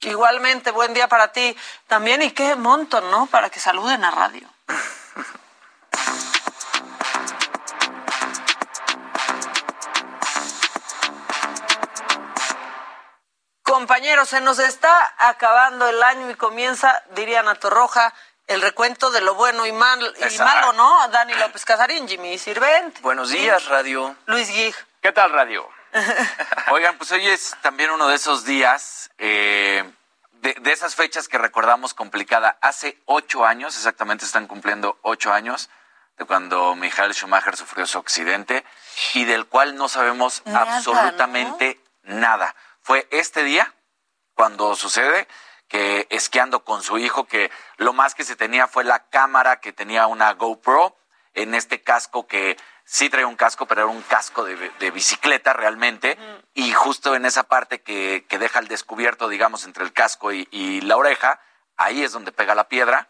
Igualmente, 0.00 0.70
buen 0.70 0.92
día 0.92 1.08
para 1.08 1.32
ti 1.32 1.56
también 1.86 2.22
y 2.22 2.32
qué 2.32 2.54
monto, 2.54 3.00
¿no? 3.00 3.26
Para 3.26 3.48
que 3.48 3.60
saluden 3.60 4.04
a 4.04 4.10
radio. 4.10 4.48
Compañeros, 13.62 14.28
se 14.28 14.40
nos 14.40 14.58
está 14.58 15.14
acabando 15.18 15.88
el 15.88 16.02
año 16.02 16.30
y 16.30 16.34
comienza, 16.34 17.02
diría 17.10 17.42
Nato 17.42 17.68
Roja, 17.68 18.14
el 18.46 18.62
recuento 18.62 19.10
de 19.10 19.20
lo 19.20 19.34
bueno 19.34 19.66
y, 19.66 19.72
mal, 19.72 20.14
y 20.30 20.38
malo, 20.38 20.72
¿no? 20.72 21.08
Dani 21.08 21.34
López 21.34 21.64
Casarín, 21.64 22.06
Jimmy 22.06 22.38
Sirvent. 22.38 23.00
Buenos 23.00 23.30
días, 23.30 23.66
Radio. 23.66 24.16
Luis 24.26 24.48
Gig. 24.48 24.74
¿Qué 25.00 25.12
tal, 25.12 25.32
Radio? 25.32 25.68
Oigan, 26.70 26.96
pues 26.98 27.10
hoy 27.12 27.26
es 27.26 27.56
también 27.62 27.90
uno 27.90 28.06
de 28.08 28.16
esos 28.16 28.44
días, 28.44 29.10
eh, 29.18 29.84
de, 30.32 30.54
de, 30.54 30.72
esas 30.72 30.94
fechas 30.94 31.28
que 31.28 31.38
recordamos 31.38 31.94
complicada. 31.94 32.58
Hace 32.60 33.00
ocho 33.06 33.44
años, 33.44 33.76
exactamente 33.76 34.24
están 34.24 34.46
cumpliendo 34.46 34.98
ocho 35.02 35.32
años, 35.32 35.68
de 36.16 36.24
cuando 36.24 36.74
Michael 36.76 37.14
Schumacher 37.14 37.56
sufrió 37.56 37.86
su 37.86 37.98
accidente 37.98 38.64
y 39.14 39.24
del 39.24 39.46
cual 39.46 39.76
no 39.76 39.88
sabemos 39.88 40.42
absolutamente 40.46 41.80
nada. 42.02 42.54
Fue 42.80 43.06
este 43.10 43.42
día 43.42 43.74
cuando 44.34 44.76
sucede 44.76 45.26
que 45.68 46.06
esquiando 46.10 46.64
con 46.64 46.82
su 46.82 46.98
hijo, 46.98 47.24
que 47.24 47.50
lo 47.76 47.92
más 47.92 48.14
que 48.14 48.24
se 48.24 48.36
tenía 48.36 48.68
fue 48.68 48.84
la 48.84 49.08
cámara 49.08 49.60
que 49.60 49.72
tenía 49.72 50.06
una 50.06 50.32
GoPro 50.32 50.96
en 51.34 51.54
este 51.54 51.82
casco 51.82 52.26
que 52.26 52.56
sí 52.84 53.10
trae 53.10 53.24
un 53.24 53.36
casco, 53.36 53.66
pero 53.66 53.82
era 53.82 53.90
un 53.90 54.02
casco 54.02 54.44
de, 54.44 54.90
bicicleta 54.90 55.52
realmente, 55.52 56.16
y 56.54 56.72
justo 56.72 57.14
en 57.14 57.26
esa 57.26 57.42
parte 57.42 57.82
que, 57.82 58.24
que, 58.28 58.38
deja 58.38 58.60
el 58.60 58.68
descubierto, 58.68 59.28
digamos, 59.28 59.64
entre 59.64 59.84
el 59.84 59.92
casco 59.92 60.32
y, 60.32 60.48
y, 60.50 60.80
la 60.82 60.96
oreja, 60.96 61.40
ahí 61.76 62.02
es 62.02 62.12
donde 62.12 62.32
pega 62.32 62.54
la 62.54 62.68
piedra, 62.68 63.08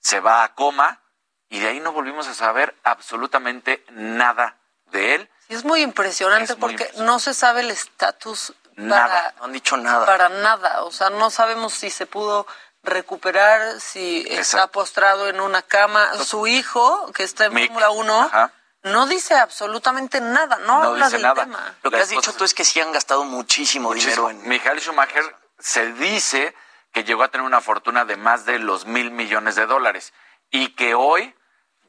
se 0.00 0.20
va 0.20 0.42
a 0.42 0.54
coma, 0.54 1.00
y 1.48 1.60
de 1.60 1.68
ahí 1.68 1.80
no 1.80 1.92
volvimos 1.92 2.26
a 2.26 2.34
saber 2.34 2.74
absolutamente 2.82 3.84
nada 3.90 4.58
de 4.86 5.14
él. 5.14 5.30
Sí, 5.46 5.54
es 5.54 5.64
muy 5.64 5.82
impresionante 5.82 6.54
es 6.54 6.58
porque 6.58 6.90
muy 6.96 7.06
no 7.06 7.20
se 7.20 7.32
sabe 7.32 7.60
el 7.60 7.70
estatus 7.70 8.52
Nada, 8.76 9.34
no 9.38 9.44
han 9.44 9.52
dicho 9.52 9.76
nada. 9.76 10.06
Para 10.06 10.28
nada, 10.28 10.84
o 10.84 10.92
sea, 10.92 11.10
no 11.10 11.30
sabemos 11.30 11.72
si 11.72 11.90
se 11.90 12.06
pudo 12.06 12.46
recuperar, 12.82 13.80
si 13.80 14.26
está 14.30 14.68
postrado 14.68 15.28
en 15.28 15.40
una 15.40 15.62
cama. 15.62 16.14
Su 16.24 16.46
hijo, 16.46 17.10
que 17.12 17.24
está 17.24 17.46
en 17.46 17.52
Fórmula 17.52 17.90
1, 17.90 18.30
no 18.84 19.06
dice 19.06 19.34
absolutamente 19.34 20.20
nada, 20.20 20.58
no, 20.58 20.82
habla 20.82 21.10
del 21.10 21.22
tema. 21.34 21.74
Lo 21.82 21.90
que 21.90 21.96
has 21.96 22.08
dicho 22.08 22.32
tú 22.34 22.44
es 22.44 22.54
que 22.54 22.64
sí 22.64 22.80
han 22.80 22.92
gastado 22.92 23.24
muchísimo, 23.24 23.92
dinero 23.92 24.30
en... 24.30 24.48
Michael 24.48 24.80
Schumacher 24.80 25.24
se 25.58 25.92
dice 25.92 26.54
que 26.92 27.04
llegó 27.04 27.24
a 27.24 27.28
tener 27.28 27.46
una 27.46 27.60
fortuna 27.60 28.04
de 28.04 28.16
más 28.16 28.46
de 28.46 28.58
los 28.58 28.86
mil 28.86 29.10
millones 29.10 29.56
de 29.56 29.66
dólares 29.66 30.12
y 30.50 30.68
que 30.74 30.94
hoy 30.94 31.34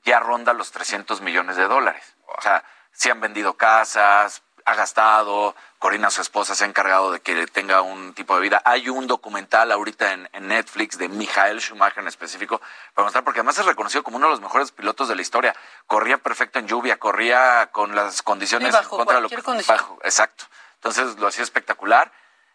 ya 0.03 0.19
ronda 0.19 0.53
los 0.53 0.71
300 0.71 1.21
millones 1.21 1.55
de 1.57 1.67
dólares. 1.67 2.15
O 2.37 2.41
sea, 2.41 2.63
se 2.91 3.11
han 3.11 3.21
vendido 3.21 3.55
casas, 3.55 4.41
ha 4.67 4.75
gastado, 4.75 5.55
Corina, 5.79 6.11
su 6.11 6.19
esposa, 6.19 6.53
se 6.53 6.65
ha 6.65 6.67
encargado 6.67 7.13
de 7.13 7.21
que 7.21 7.47
tenga 7.47 7.81
un 7.81 8.13
tipo 8.13 8.35
de 8.35 8.41
vida. 8.41 8.61
Hay 8.65 8.89
un 8.89 9.07
documental 9.07 9.71
ahorita 9.71 10.11
en, 10.11 10.27
Netflix 10.41 10.97
de 10.97 11.07
Michael 11.07 11.61
Schumacher 11.61 11.99
en 11.99 12.09
específico 12.09 12.59
para 12.93 13.05
mostrar, 13.05 13.23
porque 13.23 13.39
además 13.39 13.57
es 13.57 13.65
reconocido 13.65 14.03
como 14.03 14.17
uno 14.17 14.27
de 14.27 14.31
los 14.31 14.41
mejores 14.41 14.73
pilotos 14.73 15.07
de 15.07 15.15
la 15.15 15.21
historia. 15.21 15.55
Corría 15.85 16.17
perfecto 16.17 16.59
en 16.59 16.67
lluvia, 16.67 16.97
corría 16.97 17.69
con 17.71 17.95
las 17.95 18.21
condiciones 18.21 18.73
bajo 18.73 18.97
contra 18.97 19.21
lo 19.21 19.29
condición. 19.29 19.77
Bajo, 19.77 19.99
exacto. 20.03 20.43
Entonces 20.75 21.17
lo 21.17 21.27
hacía 21.27 21.45
espectacular. 21.45 22.11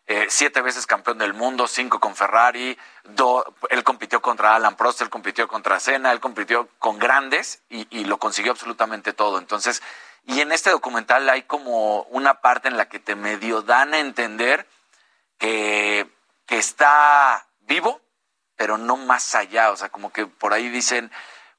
Eh, 0.07 0.27
siete 0.29 0.61
veces 0.61 0.87
campeón 0.87 1.17
del 1.17 1.33
mundo, 1.33 1.67
cinco 1.67 1.99
con 1.99 2.15
Ferrari, 2.15 2.77
él 3.71 3.85
compitió 3.85 4.21
contra 4.21 4.55
Alan 4.55 4.77
Prost, 4.77 5.01
él 5.01 5.09
compitió 5.09 5.49
contra 5.49 5.81
Senna, 5.81 6.13
él 6.13 6.21
compitió 6.21 6.69
con 6.79 6.99
grandes 6.99 7.63
y, 7.71 7.87
y 7.89 8.05
lo 8.05 8.19
consiguió 8.19 8.53
absolutamente 8.53 9.15
todo. 9.15 9.39
Entonces, 9.39 9.81
y 10.27 10.41
en 10.41 10.53
este 10.53 10.71
documental 10.71 11.29
hay 11.29 11.43
como 11.43 12.03
una 12.05 12.41
parte 12.41 12.69
en 12.69 12.77
la 12.77 12.89
que 12.89 12.99
te 12.99 13.17
medio 13.17 13.63
dan 13.63 13.95
a 13.95 13.99
entender 13.99 14.67
que, 15.39 16.09
que 16.47 16.59
está 16.59 17.47
vivo, 17.61 18.01
pero 18.57 18.79
no 18.79 18.97
más 18.97 19.35
allá. 19.35 19.71
O 19.71 19.77
sea, 19.77 19.89
como 19.89 20.13
que 20.13 20.27
por 20.27 20.53
ahí 20.53 20.69
dicen, 20.69 21.11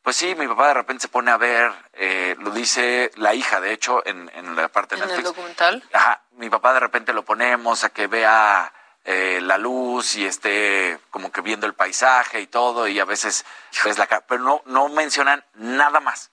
pues 0.01 0.15
sí, 0.15 0.35
mi 0.35 0.47
papá 0.47 0.69
de 0.69 0.73
repente 0.75 1.01
se 1.01 1.07
pone 1.07 1.31
a 1.31 1.37
ver, 1.37 1.71
eh, 1.93 2.35
lo 2.39 2.51
dice 2.51 3.11
la 3.15 3.33
hija, 3.33 3.59
de 3.59 3.73
hecho, 3.73 4.05
en, 4.05 4.31
en 4.33 4.55
la 4.55 4.69
parte 4.69 4.95
de 4.95 5.03
¿En 5.03 5.09
el 5.09 5.23
documental? 5.23 5.83
Ajá, 5.91 6.21
mi 6.31 6.49
papá 6.49 6.73
de 6.73 6.79
repente 6.79 7.13
lo 7.13 7.23
ponemos 7.23 7.83
a 7.83 7.89
que 7.89 8.07
vea 8.07 8.73
eh, 9.05 9.39
la 9.41 9.57
luz 9.57 10.15
y 10.15 10.25
esté 10.25 10.99
como 11.09 11.31
que 11.31 11.41
viendo 11.41 11.67
el 11.67 11.73
paisaje 11.73 12.39
y 12.39 12.47
todo, 12.47 12.87
y 12.87 12.99
a 12.99 13.05
veces 13.05 13.45
ves 13.83 13.97
la 13.97 14.07
cara, 14.07 14.25
pero 14.27 14.43
no, 14.43 14.61
no 14.65 14.87
mencionan 14.89 15.43
nada 15.55 15.99
más. 15.99 16.31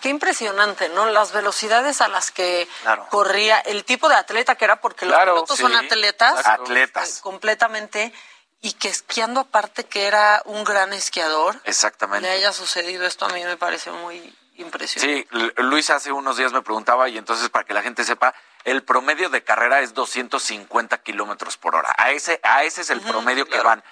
Qué 0.00 0.08
impresionante, 0.08 0.88
¿no? 0.90 1.06
Las 1.06 1.32
velocidades 1.32 2.00
a 2.00 2.08
las 2.08 2.30
que 2.30 2.68
corría, 3.10 3.58
el 3.60 3.84
tipo 3.84 4.08
de 4.08 4.14
atleta 4.14 4.54
que 4.54 4.64
era, 4.64 4.80
porque 4.80 5.06
los 5.06 5.18
pilotos 5.18 5.58
son 5.58 5.74
atletas. 5.74 6.46
Atletas. 6.46 7.18
Eh, 7.18 7.20
completamente. 7.22 8.12
Y 8.60 8.74
que 8.74 8.88
esquiando 8.88 9.40
aparte 9.40 9.84
que 9.84 10.06
era 10.06 10.40
un 10.44 10.62
gran 10.62 10.92
esquiador. 10.92 11.60
Exactamente. 11.64 12.28
Le 12.28 12.34
haya 12.34 12.52
sucedido 12.52 13.04
esto 13.04 13.24
a 13.26 13.28
mí 13.30 13.42
me 13.44 13.56
parece 13.56 13.90
muy 13.90 14.32
impresionante. 14.56 15.28
Sí, 15.30 15.62
Luis 15.62 15.90
hace 15.90 16.12
unos 16.12 16.36
días 16.36 16.52
me 16.52 16.62
preguntaba, 16.62 17.08
y 17.08 17.18
entonces 17.18 17.48
para 17.48 17.64
que 17.64 17.74
la 17.74 17.82
gente 17.82 18.04
sepa, 18.04 18.34
el 18.64 18.84
promedio 18.84 19.28
de 19.30 19.42
carrera 19.42 19.80
es 19.80 19.94
250 19.94 20.98
kilómetros 20.98 21.56
por 21.56 21.74
hora. 21.74 21.94
A 21.98 22.10
ese, 22.12 22.40
a 22.42 22.64
ese 22.64 22.82
es 22.82 22.90
el 22.90 23.00
promedio 23.00 23.46
que 23.46 23.60
van. 23.60 23.82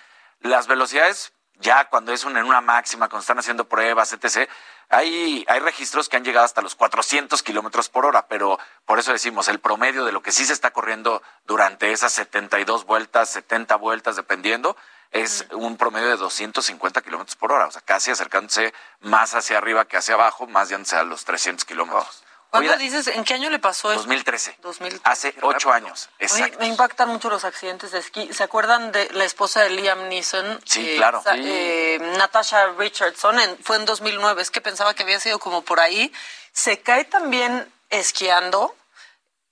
Las 0.40 0.66
velocidades, 0.66 1.32
ya 1.56 1.88
cuando 1.88 2.12
es 2.12 2.24
en 2.24 2.36
una 2.36 2.60
máxima, 2.60 3.08
cuando 3.08 3.22
están 3.22 3.38
haciendo 3.38 3.68
pruebas, 3.68 4.12
etc., 4.12 4.48
hay, 4.90 5.44
hay 5.48 5.60
registros 5.60 6.08
que 6.08 6.16
han 6.16 6.24
llegado 6.24 6.44
hasta 6.44 6.62
los 6.62 6.74
400 6.74 7.42
kilómetros 7.42 7.88
por 7.88 8.04
hora, 8.04 8.26
pero 8.26 8.58
por 8.84 8.98
eso 8.98 9.12
decimos, 9.12 9.48
el 9.48 9.60
promedio 9.60 10.04
de 10.04 10.12
lo 10.12 10.20
que 10.20 10.32
sí 10.32 10.44
se 10.44 10.52
está 10.52 10.72
corriendo 10.72 11.22
durante 11.46 11.92
esas 11.92 12.12
72 12.12 12.84
vueltas, 12.84 13.30
70 13.30 13.76
vueltas, 13.76 14.16
dependiendo, 14.16 14.76
es 15.12 15.46
un 15.52 15.76
promedio 15.76 16.08
de 16.08 16.16
250 16.16 17.02
kilómetros 17.02 17.36
por 17.36 17.52
hora, 17.52 17.66
o 17.66 17.70
sea, 17.70 17.82
casi 17.82 18.10
acercándose 18.10 18.74
más 19.00 19.34
hacia 19.34 19.58
arriba 19.58 19.86
que 19.86 19.96
hacia 19.96 20.14
abajo, 20.14 20.48
más 20.48 20.68
yéndose 20.68 20.96
a 20.96 21.04
los 21.04 21.24
300 21.24 21.64
kilómetros. 21.64 22.24
¿Cuándo 22.50 22.76
dices, 22.76 23.06
en 23.06 23.24
qué 23.24 23.34
año 23.34 23.48
le 23.48 23.60
pasó 23.60 23.92
eso? 23.92 24.00
2013. 24.00 24.56
Hace 25.04 25.34
ocho 25.42 25.72
años. 25.72 26.08
Exacto. 26.18 26.58
me 26.58 26.66
impactan 26.66 27.08
mucho 27.08 27.30
los 27.30 27.44
accidentes 27.44 27.92
de 27.92 28.00
esquí. 28.00 28.32
¿Se 28.32 28.42
acuerdan 28.42 28.90
de 28.90 29.08
la 29.12 29.24
esposa 29.24 29.62
de 29.62 29.70
Liam 29.70 30.08
Neeson? 30.08 30.60
Sí, 30.64 30.94
claro. 30.96 31.22
Eh, 31.36 31.98
Natasha 32.18 32.66
Richardson, 32.76 33.36
fue 33.62 33.76
en 33.76 33.84
2009. 33.84 34.42
Es 34.42 34.50
que 34.50 34.60
pensaba 34.60 34.94
que 34.94 35.04
había 35.04 35.20
sido 35.20 35.38
como 35.38 35.62
por 35.62 35.78
ahí. 35.78 36.12
Se 36.52 36.80
cae 36.80 37.04
también 37.04 37.72
esquiando, 37.88 38.74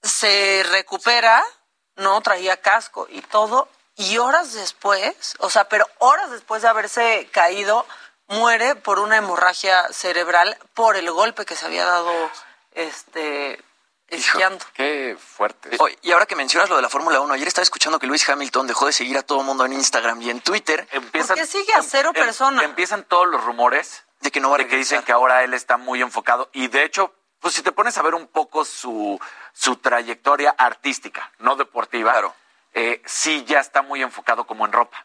se 0.03 0.65
recupera, 0.71 1.45
no 1.97 2.21
traía 2.21 2.61
casco 2.61 3.07
y 3.11 3.23
todo. 3.23 3.69
Y 3.95 4.19
horas 4.19 4.55
después, 4.55 5.37
o 5.39 5.51
sea, 5.51 5.69
pero 5.69 5.87
horas 5.99 6.31
después 6.31 6.63
de 6.63 6.69
haberse 6.69 7.29
caído, 7.33 7.87
muere 8.29 8.75
por 8.75 8.99
una 8.99 9.17
hemorragia 9.17 9.89
cerebral 9.93 10.57
por 10.75 10.97
el 10.97 11.11
golpe 11.11 11.45
que 11.45 11.57
se 11.57 11.67
había 11.67 11.85
dado 11.85 12.13
este, 12.79 13.61
esquiando. 14.09 14.65
qué 14.73 15.17
fuerte. 15.19 15.77
y 16.03 16.13
ahora 16.13 16.27
que 16.27 16.37
mencionas 16.37 16.71
lo 16.71 16.77
de 16.77 16.83
la 16.83 16.89
Fórmula 16.89 17.21
1, 17.21 17.35
ayer 17.35 17.49
estaba 17.49 17.65
escuchando 17.65 17.99
que 17.99 18.07
Luis 18.07 18.29
Hamilton 18.29 18.67
dejó 18.67 18.87
de 18.87 18.93
seguir 18.93 19.19
a 19.19 19.23
todo 19.23 19.41
el 19.41 19.47
mundo 19.47 19.65
en 19.67 19.73
Instagram 19.73 20.23
y 20.23 20.31
en 20.31 20.41
Twitter. 20.41 20.87
Empiezan, 20.93 21.37
¿Por 21.37 21.45
qué 21.45 21.47
sigue 21.47 21.73
a 21.75 21.83
cero 21.83 22.11
em, 22.15 22.21
em, 22.21 22.27
personas? 22.27 22.65
Empiezan 22.65 23.05
todos 23.05 23.27
los 23.27 23.43
rumores 23.43 24.05
de 24.21 24.31
que 24.31 24.41
no 24.41 24.51
va 24.51 24.57
a 24.57 24.59
de 24.59 24.69
que 24.69 24.77
dicen 24.77 25.03
que 25.03 25.13
ahora 25.13 25.43
él 25.43 25.55
está 25.55 25.77
muy 25.77 26.01
enfocado 26.01 26.49
y 26.53 26.69
de 26.69 26.85
hecho, 26.85 27.13
pues 27.41 27.55
si 27.55 27.63
te 27.63 27.73
pones 27.73 27.99
a 27.99 28.03
ver 28.03 28.15
un 28.15 28.29
poco 28.29 28.65
su, 28.65 29.21
su 29.53 29.77
trayectoria 29.77 30.55
artística, 30.57 31.33
no 31.39 31.57
deportiva, 31.57 32.13
claro. 32.13 32.35
eh, 32.75 33.03
sí 33.07 33.45
ya 33.45 33.61
está 33.61 33.83
muy 33.83 34.03
enfocado 34.03 34.47
como 34.47 34.67
en 34.67 34.73
ropa. 34.73 35.05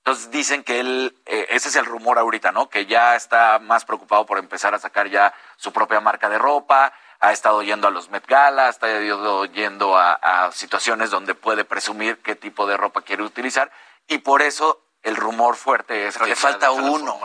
Entonces 0.00 0.30
dicen 0.30 0.64
que 0.64 0.80
él, 0.80 1.14
eh, 1.26 1.46
ese 1.50 1.68
es 1.68 1.76
el 1.76 1.84
rumor 1.84 2.18
ahorita, 2.18 2.52
¿no? 2.52 2.70
Que 2.70 2.86
ya 2.86 3.16
está 3.16 3.58
más 3.58 3.84
preocupado 3.84 4.24
por 4.24 4.38
empezar 4.38 4.74
a 4.74 4.78
sacar 4.78 5.08
ya 5.08 5.34
su 5.56 5.72
propia 5.72 6.00
marca 6.00 6.30
de 6.30 6.38
ropa, 6.38 6.92
ha 7.20 7.32
estado 7.32 7.62
yendo 7.62 7.86
a 7.86 7.90
los 7.90 8.08
Met 8.08 8.26
Gala, 8.26 8.66
ha 8.66 8.70
estado 8.70 9.44
yendo 9.44 9.98
a, 9.98 10.50
situaciones 10.52 11.10
donde 11.10 11.34
puede 11.34 11.66
presumir 11.66 12.22
qué 12.22 12.34
tipo 12.34 12.66
de 12.66 12.78
ropa 12.78 13.02
quiere 13.02 13.22
utilizar 13.22 13.70
y 14.08 14.18
por 14.18 14.40
eso 14.40 14.82
el 15.02 15.16
rumor 15.16 15.56
fuerte 15.56 16.06
es 16.06 16.16
que 16.16 16.26
le 16.26 16.36
falta 16.36 16.70
uno. 16.70 17.20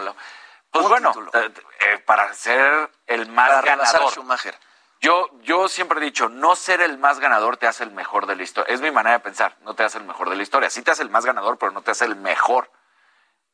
Pues 0.70 0.89
bueno, 0.89 1.13
eh, 1.34 1.53
eh, 1.79 1.98
para 2.00 2.34
ser 2.34 2.91
el 3.08 3.29
más 3.29 3.63
ganador. 3.63 4.13
Yo, 5.05 5.29
yo 5.43 5.67
siempre 5.67 6.00
he 6.00 6.03
dicho, 6.03 6.29
no 6.29 6.55
ser 6.55 6.81
el 6.81 6.97
más 6.97 7.19
ganador 7.19 7.57
te 7.57 7.67
hace 7.67 7.83
el 7.83 7.91
mejor 7.91 8.25
de 8.25 8.35
la 8.35 8.41
historia. 8.41 8.74
Es 8.74 8.81
mi 8.81 8.89
manera 8.89 9.17
de 9.17 9.24
pensar, 9.24 9.55
no 9.62 9.75
te 9.75 9.83
hace 9.83 10.00
el 10.00 10.03
mejor 10.03 10.31
de 10.31 10.35
la 10.35 10.41
historia. 10.41 10.71
Sí 10.71 10.81
te 10.81 10.89
hace 10.89 11.03
el 11.03 11.12
más 11.12 11.27
ganador, 11.27 11.59
pero 11.59 11.71
no 11.71 11.83
te 11.83 11.91
hace 11.91 12.05
el 12.05 12.15
mejor. 12.15 12.71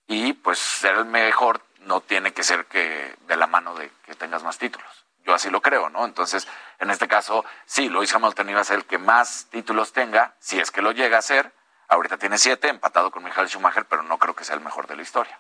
Y 0.08 0.32
pues 0.32 0.60
ser 0.60 0.96
el 0.96 1.04
mejor 1.04 1.60
no 1.80 2.00
tiene 2.00 2.32
que 2.32 2.44
ser 2.44 2.68
que 2.68 3.18
de 3.28 3.36
la 3.36 3.48
mano 3.48 3.76
de 3.76 3.92
que 4.06 4.16
tengas 4.16 4.44
más 4.44 4.58
títulos. 4.58 5.06
Yo 5.26 5.34
así 5.34 5.50
lo 5.50 5.62
creo, 5.62 5.90
¿no? 5.90 6.06
Entonces, 6.06 6.48
en 6.80 6.90
este 6.90 7.10
caso, 7.10 7.44
sí, 7.66 7.90
Luis 7.90 8.16
Hamilton 8.16 8.50
iba 8.50 8.62
a 8.62 8.64
ser 8.64 8.78
el 8.78 8.86
que 8.86 8.98
más 8.98 9.48
títulos 9.52 9.92
tenga, 9.92 10.38
si 10.40 10.58
es 10.58 10.72
que 10.72 10.82
lo 10.82 10.94
llega 10.94 11.18
a 11.18 11.22
ser. 11.22 11.52
Ahorita 11.90 12.16
tiene 12.16 12.38
siete, 12.38 12.70
empatado 12.70 13.12
con 13.12 13.26
Michael 13.26 13.50
Schumacher, 13.50 13.84
pero 13.88 14.04
no 14.04 14.18
creo 14.20 14.38
que 14.38 14.46
sea 14.46 14.56
el 14.56 14.62
mejor 14.62 14.88
de 14.88 14.96
la 14.96 15.02
historia 15.02 15.38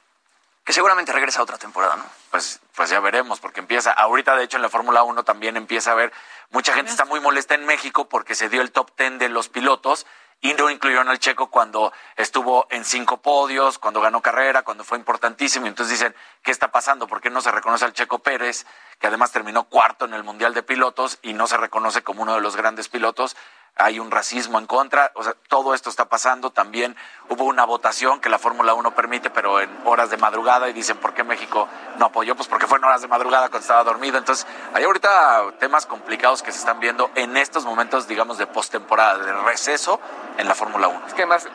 que 0.72 0.76
seguramente 0.76 1.12
regresa 1.12 1.42
a 1.42 1.44
otra 1.44 1.58
temporada, 1.58 1.98
¿no? 1.98 2.06
Pues, 2.30 2.62
pues 2.74 2.90
ya 2.90 3.02
veremos, 3.02 3.42
porque 3.42 3.60
empieza, 3.60 3.92
ahorita 3.92 4.38
de 4.38 4.46
hecho 4.46 4.56
en 4.56 4.64
la 4.64 4.70
Fórmula 4.70 5.04
1 5.04 5.26
también 5.26 5.58
empieza 5.58 5.92
a 5.92 5.96
ver, 5.96 6.14
mucha 6.50 6.74
gente 6.74 6.90
está 6.90 7.04
muy 7.04 7.20
molesta 7.20 7.56
en 7.56 7.66
México 7.66 8.08
porque 8.08 8.36
se 8.36 8.48
dio 8.48 8.62
el 8.62 8.72
top 8.72 8.90
10 8.98 9.20
de 9.20 9.28
los 9.28 9.50
pilotos 9.50 10.08
y 10.40 10.54
no 10.54 10.70
incluyeron 10.70 11.10
al 11.10 11.20
checo 11.20 11.48
cuando 11.48 11.92
estuvo 12.16 12.68
en 12.70 12.86
cinco 12.86 13.18
podios, 13.18 13.80
cuando 13.80 14.00
ganó 14.00 14.22
carrera, 14.22 14.64
cuando 14.64 14.86
fue 14.86 14.98
importantísimo. 14.98 15.66
Y 15.66 15.70
entonces 15.70 16.00
dicen, 16.00 16.16
¿qué 16.42 16.52
está 16.52 16.72
pasando? 16.72 17.06
¿Por 17.06 17.20
qué 17.20 17.30
no 17.30 17.42
se 17.42 17.52
reconoce 17.52 17.84
al 17.84 17.92
checo 17.92 18.20
Pérez, 18.20 18.66
que 18.98 19.08
además 19.08 19.34
terminó 19.34 19.66
cuarto 19.66 20.06
en 20.06 20.14
el 20.14 20.24
Mundial 20.24 20.54
de 20.54 20.64
Pilotos 20.64 21.20
y 21.22 21.34
no 21.34 21.48
se 21.48 21.58
reconoce 21.58 22.02
como 22.02 22.22
uno 22.22 22.34
de 22.34 22.40
los 22.40 22.56
grandes 22.56 22.88
pilotos? 22.88 23.36
Hay 23.76 24.00
un 24.00 24.12
racismo 24.12 24.60
en 24.60 24.68
contra, 24.68 25.12
o 25.16 25.24
sea, 25.24 25.36
todo 25.48 25.74
esto 25.74 25.90
está 25.90 26.06
pasando. 26.06 26.52
También 26.52 26.96
hubo 27.30 27.46
una 27.46 27.66
votación 27.66 28.20
que 28.20 28.30
la 28.30 28.38
Fórmula 28.38 28.74
1 28.74 28.94
permite, 28.94 29.30
pero 29.30 29.60
en 29.60 29.70
horas 29.86 30.10
de 30.10 30.18
madrugada, 30.18 30.70
y 30.70 30.74
dicen, 30.74 30.98
¿por 30.98 31.14
qué 31.14 31.24
México 31.24 31.68
no 31.98 32.06
apoyó? 32.08 32.36
Pues 32.36 32.48
porque 32.48 32.68
fue 32.68 32.78
en 32.78 32.84
horas 32.84 33.02
de 33.02 33.08
madrugada 33.08 33.50
cuando 33.50 33.62
estaba 33.62 33.84
dormido. 33.84 34.18
Entonces, 34.18 34.46
hay 34.74 34.84
ahorita 34.84 35.54
temas 35.60 35.86
complicados 35.86 36.44
que 36.44 36.52
se 36.52 36.60
están 36.60 36.80
viendo 36.80 37.10
en 37.16 37.38
estos 37.38 37.66
momentos, 37.66 38.08
digamos, 38.08 38.38
de 38.38 38.48
postemporada, 38.48 39.18
de 39.18 39.34
receso 39.44 40.00
en 40.38 40.48
la 40.48 40.56
Fórmula 40.56 40.88
1. 40.88 41.08
Es 41.08 41.14
que 41.14 41.24
además 41.24 41.48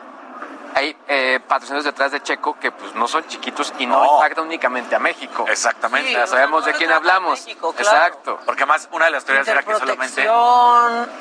hay 0.77 0.95
eh, 1.07 1.39
patrocinios 1.47 1.85
detrás 1.85 2.11
de 2.11 2.21
Checo 2.21 2.59
que 2.59 2.71
pues 2.71 2.93
no 2.93 3.07
son 3.07 3.25
chiquitos 3.27 3.73
y 3.79 3.87
no, 3.87 4.03
impactan 4.05 4.45
únicamente 4.45 4.95
a 4.95 4.99
México. 4.99 5.45
Exactamente. 5.49 6.11
ya 6.11 6.27
sabemos 6.27 6.65
de 6.65 6.73
quién 6.73 6.91
hablamos. 6.91 7.47
Exacto. 7.47 8.39
Porque 8.45 8.65
más 8.65 8.87
una 8.91 9.05
de 9.05 9.11
las 9.11 9.25
teorías 9.25 9.47
era 9.47 9.63
que 9.63 9.75
solamente 9.75 10.21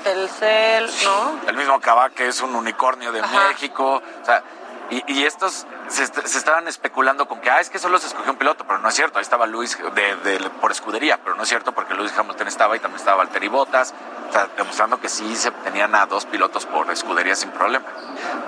el 0.05 0.29
CEL, 0.29 0.91
¿no? 1.05 1.41
El 1.49 1.57
mismo 1.57 1.81
Cabá 1.81 2.11
que 2.11 2.29
es 2.29 2.41
un 2.43 2.55
unicornio 2.55 3.13
de 3.13 3.23
México, 3.23 4.03
o 4.23 4.25
sea, 4.25 4.43
y, 4.91 5.25
estos 5.25 5.67
se, 5.89 6.05
estaban 6.05 6.69
especulando 6.69 7.27
con 7.27 7.41
que, 7.41 7.51
ah, 7.51 7.61
es 7.61 7.71
que 7.71 7.79
solo 7.79 7.99
se 7.99 8.07
escogió 8.07 8.33
un 8.33 8.39
piloto, 8.39 8.65
pero 8.67 8.79
no 8.79 8.89
es 8.89 8.95
cierto. 8.95 9.19
Ahí 9.19 9.23
estaba 9.23 9.47
Luis 9.47 9.77
de, 9.95 10.51
por 10.61 10.71
escudería, 10.71 11.19
pero 11.23 11.35
no 11.35 11.43
es 11.43 11.49
cierto 11.49 11.73
porque 11.73 11.95
Luis 11.95 12.13
Hamilton 12.17 12.47
estaba 12.47 12.77
y 12.77 12.81
también 12.81 13.01
estaba 13.01 13.17
Valtteri 13.17 13.49
Bottas, 13.49 13.95
demostrando 14.57 15.01
que 15.01 15.09
sí 15.09 15.35
se 15.35 15.51
tenían 15.51 15.95
a 15.95 16.07
dos 16.07 16.27
pilotos 16.27 16.67
por 16.67 16.91
escudería 16.91 17.35
sin 17.35 17.51
problema. 17.51 17.87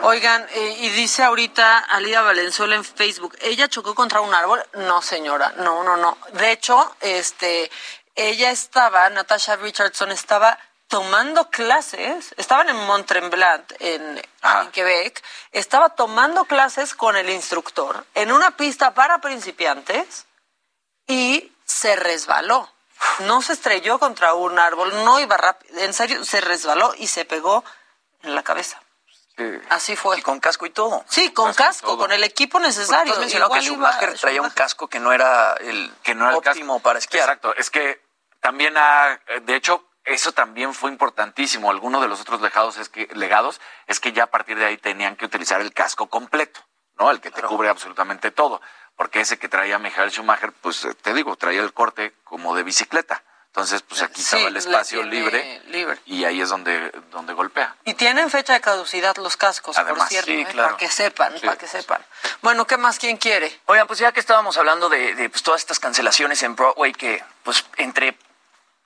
Oigan, 0.03 0.47
eh, 0.55 0.77
y 0.81 0.91
dice 0.91 1.25
ahorita 1.25 1.79
Alida 1.79 2.23
Valenzuela 2.23 2.77
en 2.77 2.85
Facebook, 2.85 3.37
¿ella 3.41 3.69
chocó 3.69 3.95
contra 3.95 4.21
un 4.21 4.33
árbol? 4.33 4.63
No, 4.75 5.03
señora, 5.03 5.55
no, 5.59 5.83
no, 5.83 5.97
no. 5.97 6.19
De 6.35 6.53
hecho, 6.53 6.95
este, 7.01 7.69
ella 8.15 8.51
estaba, 8.51 9.11
Natasha 9.11 9.57
Richardson 9.57 10.13
estaba 10.13 10.59
tomando 10.89 11.51
clases, 11.51 12.35
estaban 12.39 12.71
en 12.71 12.77
Mont 12.87 13.07
Tremblant, 13.07 13.73
en, 13.79 14.21
Quebec, 14.73 15.23
estaba 15.53 15.91
tomando 15.91 16.47
clases 16.47 16.95
con 16.95 17.17
el 17.17 17.29
instructor 17.29 18.07
en 18.15 18.33
una 18.33 18.57
pista 18.57 18.95
para 18.95 19.19
principiantes 19.19 20.27
y 21.07 21.53
se 21.65 21.95
resbaló. 21.97 22.71
No 23.21 23.43
se 23.43 23.53
estrelló 23.53 23.99
contra 23.99 24.35
un 24.35 24.59
árbol, 24.59 25.05
no 25.05 25.21
iba 25.21 25.37
rápido, 25.37 25.79
en 25.81 25.93
serio, 25.93 26.25
se 26.25 26.41
resbaló 26.41 26.95
y 26.97 27.07
se 27.07 27.25
pegó 27.25 27.65
en 28.23 28.35
la 28.35 28.43
cabeza. 28.43 28.81
Así 29.69 29.95
fue. 29.95 30.19
Y 30.19 30.23
con 30.23 30.41
casco 30.41 30.67
y 30.67 30.71
todo. 30.71 31.05
Sí, 31.09 31.33
con 31.33 31.55
casco, 31.55 31.97
con 31.97 32.11
el 32.11 32.25
equipo 32.25 32.59
necesario. 32.59 33.15
Tú 33.15 33.21
mencionado 33.21 33.53
que 33.53 33.61
Schumacher 33.61 34.19
traía 34.19 34.43
un 34.43 34.51
casco 34.51 34.89
que 34.89 34.99
no 34.99 35.13
era 35.13 35.55
el 35.61 35.93
que 36.03 36.17
no 36.17 36.29
era 36.29 36.39
óptimo 36.39 36.81
para 36.81 36.99
esquiar. 36.99 37.25
Exacto, 37.25 37.55
es 37.55 37.71
que 37.71 38.03
también 38.41 38.77
ha, 38.77 39.21
de 39.43 39.55
hecho, 39.55 39.88
eso 40.09 40.33
también 40.33 40.75
fue 40.75 40.91
importantísimo. 40.91 41.71
Alguno 41.71 42.01
de 42.01 42.09
los 42.09 42.21
otros 42.21 42.41
legados 42.41 42.79
es 42.79 42.89
que, 42.89 43.09
legados 43.15 43.61
es 43.87 44.01
que 44.01 44.13
ya 44.13 44.25
a 44.25 44.27
partir 44.29 44.59
de 44.59 44.65
ahí 44.65 44.77
tenían 44.77 45.17
que 45.17 45.27
utilizar 45.27 45.61
el 45.61 45.73
casco 45.73 46.09
completo, 46.09 46.61
¿no? 46.99 47.11
El 47.11 47.21
que 47.21 47.31
te 47.31 47.43
cubre 47.43 47.69
absolutamente 47.69 48.31
todo. 48.31 48.61
Porque 48.97 49.21
ese 49.21 49.39
que 49.39 49.49
traía 49.49 49.79
Michael 49.79 50.11
Schumacher, 50.11 50.53
pues 50.53 50.85
eh, 50.85 50.95
te 50.95 51.15
digo, 51.15 51.37
traía 51.37 51.61
el 51.61 51.73
corte 51.73 52.15
como 52.25 52.57
de 52.57 52.65
bicicleta. 52.65 53.23
Entonces, 53.47 53.83
pues 53.83 54.03
aquí 54.03 54.21
estaba 54.21 54.49
el 54.49 54.57
espacio 54.57 55.03
libre, 55.03 55.63
y 56.05 56.25
ahí 56.25 56.41
es 56.41 56.49
donde, 56.51 56.91
donde 57.11 57.33
golpea. 57.33 57.77
Y 57.85 57.95
tienen 57.95 58.31
fecha 58.31 58.53
de 58.53 58.61
caducidad 58.61 59.17
los 59.17 59.37
cascos, 59.37 59.77
por 59.77 60.01
cierto, 60.03 60.31
¿eh? 60.31 60.47
para 60.55 60.77
que 60.77 60.89
sepan, 60.89 61.35
para 61.43 61.57
que 61.57 61.67
sepan. 61.67 62.05
Bueno, 62.43 62.67
¿qué 62.67 62.77
más? 62.77 62.99
¿Quién 62.99 63.17
quiere? 63.17 63.61
Oigan, 63.67 63.87
pues 63.87 63.99
ya 63.99 64.13
que 64.13 64.21
estábamos 64.21 64.59
hablando 64.59 64.89
de, 64.89 65.15
de 65.15 65.31
pues, 65.31 65.43
todas 65.43 65.63
estas 65.63 65.81
cancelaciones 65.81 66.43
en 66.43 66.55
Broadway, 66.55 66.93
que 66.93 67.25
pues 67.43 67.65
entre 67.79 68.17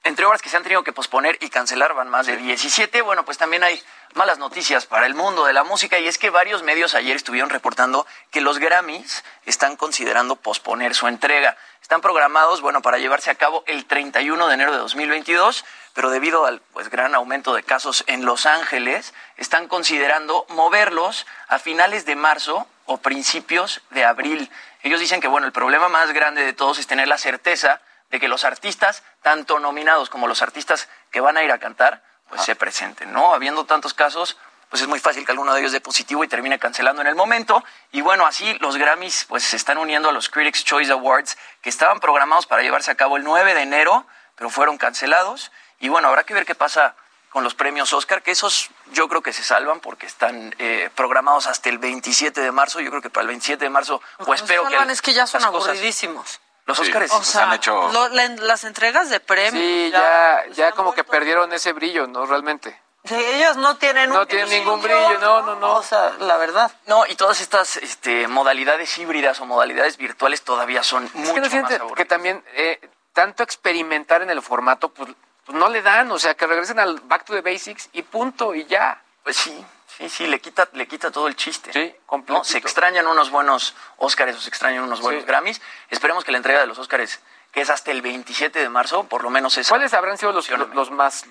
entre 0.04 0.24
obras 0.26 0.42
que 0.42 0.48
se 0.48 0.56
han 0.56 0.64
tenido 0.64 0.82
que 0.82 0.92
posponer 0.92 1.38
y 1.40 1.48
cancelar 1.48 1.94
van 1.94 2.08
más 2.08 2.26
de 2.26 2.36
17. 2.36 3.02
Bueno, 3.02 3.24
pues 3.24 3.38
también 3.38 3.62
hay 3.62 3.80
malas 4.14 4.38
noticias 4.38 4.86
para 4.86 5.06
el 5.06 5.14
mundo 5.14 5.44
de 5.44 5.52
la 5.52 5.62
música 5.62 5.98
y 5.98 6.08
es 6.08 6.18
que 6.18 6.30
varios 6.30 6.62
medios 6.62 6.94
ayer 6.94 7.14
estuvieron 7.14 7.50
reportando 7.50 8.06
que 8.30 8.40
los 8.40 8.58
Grammys 8.58 9.22
están 9.46 9.76
considerando 9.76 10.36
posponer 10.36 10.94
su 10.94 11.06
entrega. 11.06 11.56
Están 11.80 12.00
programados, 12.00 12.60
bueno, 12.60 12.82
para 12.82 12.98
llevarse 12.98 13.30
a 13.30 13.36
cabo 13.36 13.62
el 13.66 13.86
31 13.86 14.48
de 14.48 14.54
enero 14.54 14.72
de 14.72 14.78
2022, 14.78 15.64
pero 15.94 16.10
debido 16.10 16.46
al 16.46 16.60
pues 16.72 16.90
gran 16.90 17.14
aumento 17.14 17.54
de 17.54 17.62
casos 17.62 18.02
en 18.08 18.24
Los 18.24 18.44
Ángeles, 18.46 19.14
están 19.36 19.68
considerando 19.68 20.46
moverlos 20.48 21.26
a 21.46 21.60
finales 21.60 22.06
de 22.06 22.16
marzo 22.16 22.66
o 22.86 22.98
principios 22.98 23.82
de 23.90 24.04
abril. 24.04 24.50
Ellos 24.82 24.98
dicen 24.98 25.20
que 25.20 25.28
bueno, 25.28 25.46
el 25.46 25.52
problema 25.52 25.88
más 25.88 26.12
grande 26.12 26.42
de 26.42 26.52
todos 26.52 26.78
es 26.78 26.88
tener 26.88 27.06
la 27.06 27.18
certeza 27.18 27.80
de 28.12 28.20
que 28.20 28.28
los 28.28 28.44
artistas, 28.44 29.02
tanto 29.22 29.58
nominados 29.58 30.10
como 30.10 30.28
los 30.28 30.42
artistas 30.42 30.88
que 31.10 31.20
van 31.20 31.38
a 31.38 31.42
ir 31.42 31.50
a 31.50 31.58
cantar, 31.58 32.02
pues 32.28 32.42
se 32.42 32.54
presenten, 32.54 33.10
¿no? 33.12 33.34
Habiendo 33.34 33.64
tantos 33.64 33.94
casos, 33.94 34.36
pues 34.68 34.82
es 34.82 34.88
muy 34.88 35.00
fácil 35.00 35.24
que 35.24 35.32
alguno 35.32 35.54
de 35.54 35.60
ellos 35.60 35.72
dé 35.72 35.80
positivo 35.80 36.22
y 36.22 36.28
termine 36.28 36.58
cancelando 36.58 37.00
en 37.00 37.08
el 37.08 37.14
momento. 37.14 37.64
Y 37.90 38.02
bueno, 38.02 38.26
así 38.26 38.54
los 38.60 38.76
Grammys 38.76 39.24
pues 39.28 39.42
se 39.42 39.56
están 39.56 39.78
uniendo 39.78 40.10
a 40.10 40.12
los 40.12 40.28
Critics 40.28 40.62
Choice 40.62 40.92
Awards 40.92 41.38
que 41.62 41.70
estaban 41.70 42.00
programados 42.00 42.46
para 42.46 42.62
llevarse 42.62 42.90
a 42.90 42.94
cabo 42.94 43.16
el 43.16 43.24
9 43.24 43.54
de 43.54 43.62
enero, 43.62 44.06
pero 44.36 44.50
fueron 44.50 44.76
cancelados. 44.76 45.50
Y 45.80 45.88
bueno, 45.88 46.08
habrá 46.08 46.24
que 46.24 46.34
ver 46.34 46.44
qué 46.44 46.54
pasa 46.54 46.94
con 47.30 47.44
los 47.44 47.54
premios 47.54 47.94
Oscar, 47.94 48.22
que 48.22 48.30
esos 48.30 48.68
yo 48.92 49.08
creo 49.08 49.22
que 49.22 49.32
se 49.32 49.42
salvan 49.42 49.80
porque 49.80 50.04
están 50.04 50.54
eh, 50.58 50.90
programados 50.94 51.46
hasta 51.46 51.70
el 51.70 51.78
27 51.78 52.42
de 52.42 52.52
marzo. 52.52 52.80
Yo 52.80 52.90
creo 52.90 53.00
que 53.00 53.08
para 53.08 53.22
el 53.22 53.28
27 53.28 53.64
de 53.64 53.70
marzo, 53.70 54.02
pues 54.18 54.42
espero 54.42 54.68
que. 54.68 54.76
es 54.92 55.00
que 55.00 55.14
ya 55.14 55.26
son 55.26 55.42
aburridísimos. 55.42 56.40
Los 56.78 56.88
Oscars 56.88 57.36
han 57.36 57.52
hecho... 57.54 57.90
las 57.90 58.64
entregas 58.64 59.10
de 59.10 59.20
premios. 59.20 59.64
Sí, 59.64 59.90
ya, 59.92 60.44
ya, 60.52 60.72
como 60.72 60.92
que 60.92 61.04
perdieron 61.04 61.52
ese 61.52 61.72
brillo, 61.72 62.06
¿no? 62.06 62.26
Realmente. 62.26 62.80
Sí, 63.04 63.16
ellos 63.16 63.56
no 63.56 63.76
tienen 63.78 64.10
no 64.10 64.26
tienen 64.26 64.48
ningún 64.48 64.80
brillo, 64.80 65.18
no, 65.18 65.42
no, 65.42 65.56
no. 65.56 65.74
O 65.74 65.82
sea, 65.82 66.12
la 66.20 66.36
verdad. 66.36 66.70
No, 66.86 67.04
y 67.06 67.16
todas 67.16 67.40
estas 67.40 67.76
este, 67.78 68.28
modalidades 68.28 68.96
híbridas 68.96 69.40
o 69.40 69.46
modalidades 69.46 69.96
virtuales 69.96 70.42
todavía 70.42 70.84
son 70.84 71.10
mucho 71.14 71.34
más 71.40 71.52
aburridas. 71.52 71.82
Que 71.96 72.04
también 72.04 72.44
eh, 72.54 72.80
tanto 73.12 73.42
experimentar 73.42 74.22
en 74.22 74.30
el 74.30 74.40
formato, 74.40 74.88
pues 74.90 75.10
pues 75.44 75.58
no 75.58 75.68
le 75.68 75.82
dan, 75.82 76.10
o 76.12 76.18
sea, 76.18 76.34
que 76.34 76.46
regresen 76.46 76.78
al 76.78 77.00
back 77.00 77.24
to 77.24 77.34
the 77.34 77.40
basics 77.40 77.88
y 77.92 78.02
punto, 78.02 78.54
y 78.54 78.64
ya. 78.66 79.02
Pues 79.22 79.36
sí, 79.36 79.64
sí, 80.08 80.08
sí, 80.08 80.26
le 80.26 80.40
quita, 80.40 80.68
le 80.72 80.86
quita 80.86 81.10
todo 81.10 81.28
el 81.28 81.36
chiste. 81.36 81.72
Sí, 81.72 81.94
completo. 82.06 82.44
Se 82.44 82.58
extrañan 82.58 83.06
unos 83.06 83.30
buenos 83.30 83.74
Óscares 83.98 84.36
o 84.36 84.40
se 84.40 84.48
extrañan 84.48 84.84
unos 84.84 85.00
buenos 85.00 85.24
Grammys. 85.24 85.60
Esperemos 85.90 86.24
que 86.24 86.32
la 86.32 86.38
entrega 86.38 86.60
de 86.60 86.66
los 86.66 86.78
Óscares, 86.78 87.20
que 87.52 87.60
es 87.60 87.70
hasta 87.70 87.90
el 87.90 88.02
27 88.02 88.58
de 88.58 88.68
marzo, 88.68 89.04
por 89.04 89.22
lo 89.22 89.30
menos 89.30 89.56
es. 89.58 89.68
¿Cuáles 89.68 89.94
habrán 89.94 90.18
sido 90.18 90.32
los, 90.32 90.48
los, 90.50 90.90
más, 90.90 91.26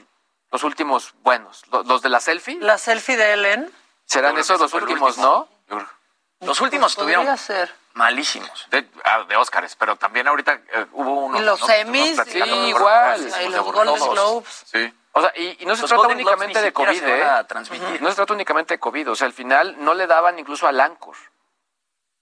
los 0.52 0.64
últimos 0.64 1.14
buenos? 1.22 1.64
¿Los, 1.86 2.02
de 2.02 2.10
la 2.10 2.20
selfie? 2.20 2.58
La 2.60 2.78
selfie 2.78 3.18
de 3.18 3.34
Ellen. 3.34 3.72
Serán 4.06 4.38
esos 4.38 4.60
los 4.60 4.74
últimos, 4.74 5.18
¿no? 5.18 5.48
Los 6.42 6.60
últimos 6.60 6.96
pues 6.96 7.04
tuvieron 7.04 7.38
ser. 7.38 7.74
malísimos. 7.94 8.68
De, 8.72 8.90
ah, 9.04 9.26
de 9.28 9.36
Óscares, 9.36 9.76
pero 9.76 9.96
también 9.96 10.28
ahorita 10.28 10.54
eh, 10.74 10.88
hubo 10.94 11.26
unos... 11.26 11.40
Y 11.40 11.44
los 11.44 11.60
semis, 11.60 12.20
sí, 12.28 12.40
igual. 12.40 13.32
Y 13.46 13.50
los 13.50 13.66
Golden 13.66 14.10
Globes. 14.10 14.64
Sí. 14.66 14.94
O 15.14 15.22
sea, 15.22 15.32
y, 15.36 15.66
no 15.66 15.76
se 15.76 15.86
trata 15.88 16.08
únicamente 16.08 16.62
de 16.62 16.72
COVID, 16.72 17.04
¿eh? 17.04 17.24
No 18.00 18.10
se 18.10 18.16
trata 18.16 18.34
únicamente 18.34 18.76
de 18.76 18.80
COVID. 18.80 19.12
O 19.12 19.16
sea, 19.16 19.28
al 19.28 19.34
final 19.34 19.76
no 19.80 19.94
le 19.94 20.08
daban 20.08 20.40
incluso 20.40 20.68
al 20.68 20.80
Anchor. 20.80 21.16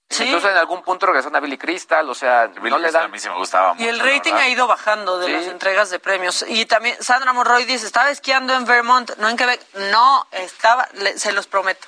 ¿Sí? 0.08 0.24
Incluso 0.24 0.50
en 0.50 0.56
algún 0.56 0.82
punto 0.82 1.06
regresaron 1.06 1.36
a 1.36 1.40
Billy 1.40 1.56
Crystal, 1.56 2.08
o 2.10 2.14
sea, 2.16 2.48
no 2.48 2.78
le 2.78 2.90
dan. 2.90 3.04
A 3.04 3.08
mí 3.08 3.20
sí 3.20 3.28
me 3.28 3.36
gustaba 3.36 3.74
mucho, 3.74 3.84
Y 3.84 3.88
el 3.88 4.00
rating 4.00 4.32
ha 4.34 4.48
ido 4.48 4.66
bajando 4.66 5.18
de 5.20 5.28
las 5.28 5.46
entregas 5.46 5.88
de 5.90 6.00
premios. 6.00 6.44
Y 6.48 6.66
también 6.66 7.00
Sandra 7.00 7.32
Monroy 7.32 7.64
dice, 7.64 7.86
estaba 7.86 8.10
esquiando 8.10 8.54
en 8.54 8.64
Vermont, 8.64 9.16
no 9.18 9.28
en 9.28 9.36
Quebec. 9.36 9.64
No, 9.92 10.26
estaba, 10.32 10.88
se 11.14 11.30
los 11.30 11.46
prometo. 11.46 11.86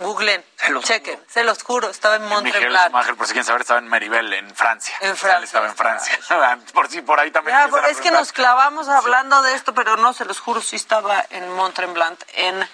Googlen, 0.00 0.42
chequen, 0.82 1.22
se 1.28 1.44
los 1.44 1.62
juro, 1.62 1.90
estaba 1.90 2.16
en 2.16 2.26
Montreal. 2.26 2.90
por 2.90 3.26
si 3.26 3.34
quieren 3.34 3.44
saber, 3.44 3.60
estaba 3.60 3.80
en 3.80 3.88
Meribel, 3.88 4.32
en 4.32 4.54
Francia. 4.54 4.94
En 5.02 5.14
Francia. 5.14 5.44
estaba 5.44 5.66
en 5.68 5.76
Francia. 5.76 6.18
por 6.72 6.88
si 6.88 7.02
por 7.02 7.20
ahí 7.20 7.30
también. 7.30 7.56
es 7.88 8.00
que 8.00 8.10
nos 8.10 8.32
clavamos 8.32 8.88
hablando 8.88 9.42
de 9.42 9.54
esto, 9.54 9.74
pero 9.74 9.98
no, 9.98 10.14
se 10.14 10.24
los 10.24 10.40
juro, 10.40 10.62
sí 10.62 10.76
estaba 10.76 11.24
en 11.28 11.52
Montreal, 11.52 12.16
en 12.34 12.66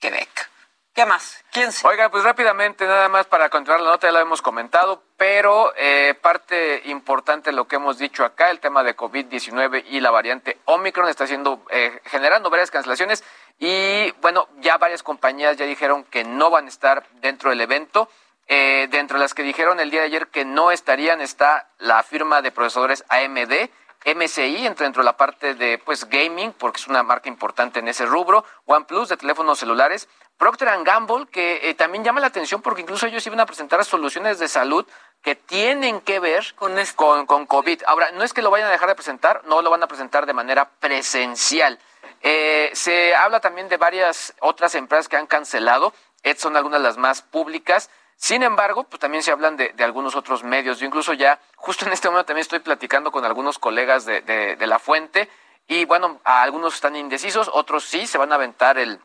Quebec. 0.00 0.50
¿Qué 0.98 1.06
más? 1.06 1.44
¿Quién 1.52 1.70
se? 1.70 1.86
Oiga, 1.86 2.10
pues 2.10 2.24
rápidamente, 2.24 2.84
nada 2.84 3.08
más 3.08 3.26
para 3.26 3.48
continuar 3.50 3.80
la 3.80 3.90
nota, 3.90 4.08
ya 4.08 4.12
lo 4.12 4.18
hemos 4.18 4.42
comentado, 4.42 5.04
pero 5.16 5.72
eh, 5.76 6.18
parte 6.20 6.82
importante 6.86 7.50
de 7.50 7.56
lo 7.56 7.68
que 7.68 7.76
hemos 7.76 7.98
dicho 7.98 8.24
acá, 8.24 8.50
el 8.50 8.58
tema 8.58 8.82
de 8.82 8.96
COVID-19 8.96 9.84
y 9.90 10.00
la 10.00 10.10
variante 10.10 10.58
Omicron 10.64 11.08
está 11.08 11.22
haciendo, 11.22 11.64
eh, 11.70 12.00
generando 12.06 12.50
varias 12.50 12.72
cancelaciones 12.72 13.22
y 13.58 14.12
bueno, 14.20 14.48
ya 14.60 14.78
varias 14.78 15.02
compañías 15.02 15.56
ya 15.56 15.66
dijeron 15.66 16.04
que 16.04 16.24
no 16.24 16.50
van 16.50 16.66
a 16.66 16.68
estar 16.68 17.04
dentro 17.20 17.50
del 17.50 17.60
evento. 17.60 18.08
Eh, 18.50 18.88
dentro 18.90 19.18
de 19.18 19.24
las 19.24 19.34
que 19.34 19.42
dijeron 19.42 19.78
el 19.78 19.90
día 19.90 20.00
de 20.00 20.06
ayer 20.06 20.28
que 20.28 20.46
no 20.46 20.70
estarían 20.70 21.20
está 21.20 21.68
la 21.78 22.02
firma 22.02 22.40
de 22.40 22.50
procesadores 22.50 23.04
AMD, 23.10 23.68
MSI, 24.06 24.66
entre 24.66 24.84
dentro 24.84 25.02
de 25.02 25.04
la 25.04 25.16
parte 25.18 25.54
de 25.54 25.78
pues 25.78 26.08
gaming, 26.08 26.52
porque 26.52 26.80
es 26.80 26.86
una 26.86 27.02
marca 27.02 27.28
importante 27.28 27.80
en 27.80 27.88
ese 27.88 28.06
rubro, 28.06 28.44
OnePlus 28.64 29.10
de 29.10 29.16
teléfonos 29.16 29.58
celulares, 29.58 30.08
Procter 30.38 30.68
Gamble, 30.84 31.26
que 31.26 31.68
eh, 31.68 31.74
también 31.74 32.04
llama 32.04 32.20
la 32.20 32.28
atención 32.28 32.62
porque 32.62 32.82
incluso 32.82 33.06
ellos 33.06 33.26
iban 33.26 33.40
a 33.40 33.46
presentar 33.46 33.84
soluciones 33.84 34.38
de 34.38 34.46
salud 34.46 34.86
que 35.20 35.34
tienen 35.34 36.00
que 36.00 36.20
ver 36.20 36.54
con, 36.54 37.26
con, 37.26 37.46
COVID. 37.46 37.82
Ahora, 37.86 38.12
no 38.12 38.22
es 38.22 38.32
que 38.32 38.40
lo 38.40 38.50
vayan 38.50 38.68
a 38.68 38.70
dejar 38.70 38.88
de 38.88 38.94
presentar, 38.94 39.42
no 39.46 39.62
lo 39.62 39.70
van 39.70 39.82
a 39.82 39.88
presentar 39.88 40.26
de 40.26 40.32
manera 40.32 40.70
presencial. 40.78 41.80
Eh, 42.22 42.70
se 42.74 43.14
habla 43.14 43.40
también 43.40 43.68
de 43.68 43.76
varias 43.76 44.34
otras 44.40 44.74
empresas 44.74 45.08
que 45.08 45.16
han 45.16 45.26
cancelado. 45.26 45.92
Estas 46.22 46.42
son 46.42 46.56
algunas 46.56 46.80
de 46.80 46.88
las 46.88 46.96
más 46.96 47.22
públicas. 47.22 47.90
Sin 48.16 48.42
embargo, 48.42 48.84
pues 48.84 48.98
también 48.98 49.22
se 49.22 49.30
hablan 49.30 49.56
de, 49.56 49.72
algunos 49.78 50.16
otros 50.16 50.42
medios. 50.42 50.80
Yo 50.80 50.86
incluso 50.86 51.12
ya, 51.12 51.40
justo 51.54 51.86
en 51.86 51.92
este 51.92 52.08
momento 52.08 52.26
también 52.26 52.42
estoy 52.42 52.58
platicando 52.58 53.12
con 53.12 53.24
algunos 53.24 53.60
colegas 53.60 54.04
de, 54.04 54.22
de, 54.22 54.66
la 54.66 54.80
fuente 54.80 55.28
y 55.68 55.84
bueno, 55.84 56.20
algunos 56.24 56.74
están 56.74 56.96
indecisos, 56.96 57.48
otros 57.52 57.84
sí 57.84 58.08
se 58.08 58.18
van 58.18 58.32
a 58.32 58.34
aventar 58.34 58.76
el, 58.76 59.00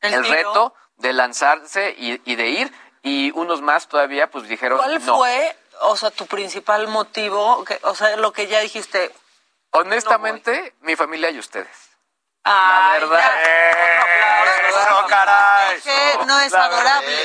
el, 0.00 0.24
reto 0.28 0.74
de 0.98 1.12
lanzarse 1.12 1.92
y, 1.98 2.36
de 2.36 2.48
ir 2.48 2.72
y 3.02 3.32
unos 3.32 3.62
más 3.62 3.88
todavía 3.88 4.30
pues 4.30 4.46
dijeron 4.46 4.78
¿Cuál 4.78 5.00
fue, 5.00 5.56
o 5.80 5.96
sea, 5.96 6.12
tu 6.12 6.26
principal 6.26 6.86
motivo, 6.86 7.64
o 7.82 7.94
sea, 7.96 8.16
lo 8.16 8.32
que 8.32 8.46
ya 8.46 8.60
dijiste? 8.60 9.10
Honestamente, 9.70 10.74
mi 10.82 10.94
familia 10.94 11.30
y 11.30 11.38
ustedes. 11.38 11.91
La 12.44 12.90
verdad. 12.92 13.30
no 16.26 16.40
es 16.40 16.54
adorable. 16.54 17.16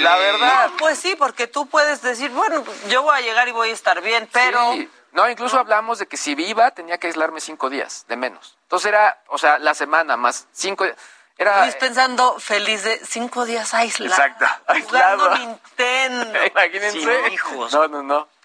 la 0.00 0.16
verdad. 0.16 0.70
pues 0.78 0.98
sí, 0.98 1.14
porque 1.16 1.46
tú 1.46 1.66
puedes 1.66 2.02
decir, 2.02 2.30
bueno, 2.30 2.64
yo 2.88 3.02
voy 3.02 3.16
a 3.16 3.20
llegar 3.20 3.48
y 3.48 3.52
voy 3.52 3.70
a 3.70 3.72
estar 3.72 4.00
bien, 4.00 4.28
pero... 4.32 4.74
No, 5.12 5.30
incluso 5.30 5.58
hablamos 5.58 5.98
de 5.98 6.06
que 6.06 6.18
si 6.18 6.34
viva 6.34 6.72
tenía 6.72 6.98
que 6.98 7.06
aislarme 7.06 7.40
cinco 7.40 7.70
días, 7.70 8.04
de 8.06 8.16
menos. 8.16 8.58
Entonces 8.64 8.88
era, 8.88 9.22
o 9.28 9.38
sea, 9.38 9.58
la 9.58 9.72
semana 9.72 10.18
más 10.18 10.46
cinco 10.52 10.84
era... 11.38 11.62
Luis 11.62 11.74
pensando 11.76 12.38
feliz 12.38 12.82
de 12.82 13.00
cinco 13.02 13.46
días 13.46 13.72
aislado. 13.72 14.12
Exacto. 14.12 14.44
Jugando 14.84 15.30
Nintendo. 15.38 16.44
Imagínense. 16.52 17.32
hijos. 17.32 17.72
No, 17.72 17.88
no, 17.88 18.02
no 18.02 18.35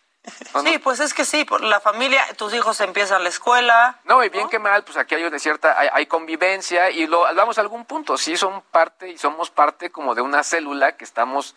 sí, 0.63 0.77
pues 0.79 0.99
es 0.99 1.13
que 1.13 1.25
sí, 1.25 1.45
por 1.45 1.63
la 1.63 1.79
familia, 1.79 2.23
tus 2.38 2.53
hijos 2.53 2.79
empiezan 2.81 3.23
la 3.23 3.29
escuela. 3.29 3.99
No, 4.03 4.23
y 4.23 4.29
bien 4.29 4.49
que 4.49 4.60
mal, 4.60 4.84
pues 4.84 4.97
aquí 4.97 5.15
hay 5.15 5.23
una 5.23 5.39
cierta, 5.39 5.75
hay, 5.77 6.05
convivencia 6.05 6.91
y 6.91 7.07
lo 7.07 7.21
vamos 7.36 7.57
a 7.57 7.62
algún 7.62 7.86
punto, 7.86 8.17
sí 8.17 8.38
son 8.38 8.62
parte 8.71 9.10
y 9.10 9.17
somos 9.17 9.49
parte 9.49 9.91
como 9.91 10.15
de 10.15 10.21
una 10.21 10.43
célula 10.43 10.97
que 10.97 11.03
estamos 11.03 11.55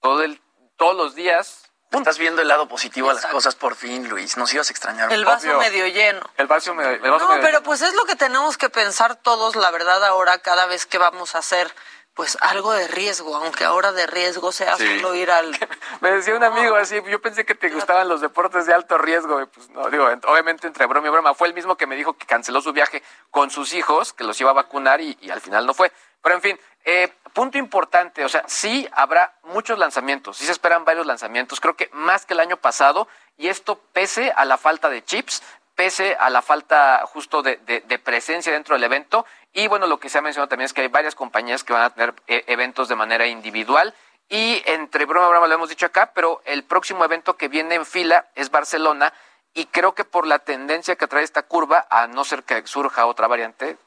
todo 0.00 0.22
el, 0.22 0.40
todos 0.76 0.96
los 0.96 1.14
días. 1.14 1.62
Estás 1.92 2.18
viendo 2.18 2.42
el 2.42 2.48
lado 2.48 2.68
positivo 2.68 3.10
a 3.10 3.14
las 3.14 3.26
cosas 3.26 3.54
por 3.54 3.76
fin, 3.76 4.08
Luis. 4.08 4.36
Nos 4.36 4.52
ibas 4.52 4.68
a 4.68 4.72
extrañar. 4.72 5.10
El 5.12 5.24
vaso 5.24 5.56
medio 5.56 5.86
lleno. 5.86 6.20
El 6.36 6.48
vaso, 6.48 6.74
medio, 6.74 6.90
el 6.90 7.10
vaso 7.10 7.36
no, 7.36 7.40
pero 7.40 7.62
pues 7.62 7.80
es 7.80 7.94
lo 7.94 8.04
que 8.04 8.16
tenemos 8.16 8.58
que 8.58 8.68
pensar 8.68 9.14
todos, 9.14 9.54
la 9.54 9.70
verdad, 9.70 10.04
ahora 10.04 10.38
cada 10.38 10.66
vez 10.66 10.84
que 10.84 10.98
vamos 10.98 11.36
a 11.36 11.38
hacer 11.38 11.72
pues 12.16 12.38
algo 12.40 12.72
de 12.72 12.88
riesgo, 12.88 13.36
aunque 13.36 13.64
ahora 13.64 13.92
de 13.92 14.06
riesgo 14.06 14.50
sea 14.50 14.78
solo 14.78 15.14
ir 15.14 15.30
al... 15.30 15.50
Me 16.00 16.10
decía 16.10 16.34
un 16.34 16.42
amigo 16.42 16.74
así, 16.74 16.98
yo 17.10 17.20
pensé 17.20 17.44
que 17.44 17.54
te 17.54 17.68
gustaban 17.68 18.08
los 18.08 18.22
deportes 18.22 18.64
de 18.64 18.72
alto 18.72 18.96
riesgo, 18.96 19.46
pues 19.48 19.68
no, 19.68 19.90
digo, 19.90 20.08
obviamente 20.26 20.66
entre 20.66 20.86
broma 20.86 21.08
y 21.08 21.10
broma, 21.10 21.34
fue 21.34 21.46
el 21.46 21.52
mismo 21.52 21.76
que 21.76 21.86
me 21.86 21.94
dijo 21.94 22.14
que 22.14 22.24
canceló 22.24 22.62
su 22.62 22.72
viaje 22.72 23.02
con 23.30 23.50
sus 23.50 23.74
hijos, 23.74 24.14
que 24.14 24.24
los 24.24 24.40
iba 24.40 24.48
a 24.48 24.54
vacunar 24.54 25.02
y, 25.02 25.14
al 25.30 25.42
final 25.42 25.66
no 25.66 25.74
fue. 25.74 25.92
Pero 26.22 26.36
en 26.36 26.40
fin, 26.40 26.60
eh, 26.86 27.12
punto 27.34 27.58
importante, 27.58 28.24
o 28.24 28.30
sea, 28.30 28.44
sí 28.46 28.88
habrá 28.92 29.34
muchos 29.42 29.78
lanzamientos, 29.78 30.38
sí 30.38 30.46
se 30.46 30.52
esperan 30.52 30.86
varios 30.86 31.04
lanzamientos, 31.04 31.60
creo 31.60 31.76
que 31.76 31.90
más 31.92 32.24
que 32.24 32.32
el 32.32 32.40
año 32.40 32.56
pasado, 32.56 33.08
y 33.36 33.48
esto 33.48 33.78
pese 33.92 34.32
a 34.34 34.46
la 34.46 34.56
falta 34.56 34.88
de 34.88 35.04
chips, 35.04 35.42
pese 35.76 36.16
a 36.18 36.30
la 36.30 36.42
falta 36.42 37.02
justo 37.06 37.42
de, 37.42 37.58
presencia 38.02 38.50
dentro 38.50 38.74
del 38.74 38.84
evento. 38.84 39.26
Y 39.58 39.68
bueno, 39.68 39.86
lo 39.86 39.98
que 39.98 40.10
se 40.10 40.18
ha 40.18 40.20
mencionado 40.20 40.50
también 40.50 40.66
es 40.66 40.74
que 40.74 40.82
hay 40.82 40.88
varias 40.88 41.14
compañías 41.14 41.64
que 41.64 41.72
van 41.72 41.80
a 41.80 41.88
tener 41.88 42.14
eh, 42.26 42.44
eventos 42.46 42.88
de 42.88 42.94
manera 42.94 43.26
individual. 43.26 43.94
Y 44.28 44.62
entre 44.66 45.06
broma 45.06 45.28
y 45.28 45.30
broma 45.30 45.46
lo 45.46 45.54
hemos 45.54 45.70
dicho 45.70 45.86
acá, 45.86 46.12
pero 46.14 46.42
el 46.44 46.62
próximo 46.62 47.06
evento 47.06 47.38
que 47.38 47.48
viene 47.48 47.74
en 47.74 47.86
fila 47.86 48.26
es 48.34 48.50
Barcelona. 48.50 49.14
Y 49.54 49.64
creo 49.64 49.94
que 49.94 50.04
por 50.04 50.26
la 50.26 50.40
tendencia 50.40 50.96
que 50.96 51.06
trae 51.06 51.24
esta 51.24 51.44
curva, 51.44 51.86
a 51.88 52.06
no 52.06 52.22
ser 52.24 52.42
que 52.42 52.66
surja 52.66 53.06
otra 53.06 53.28
variante, 53.28 53.78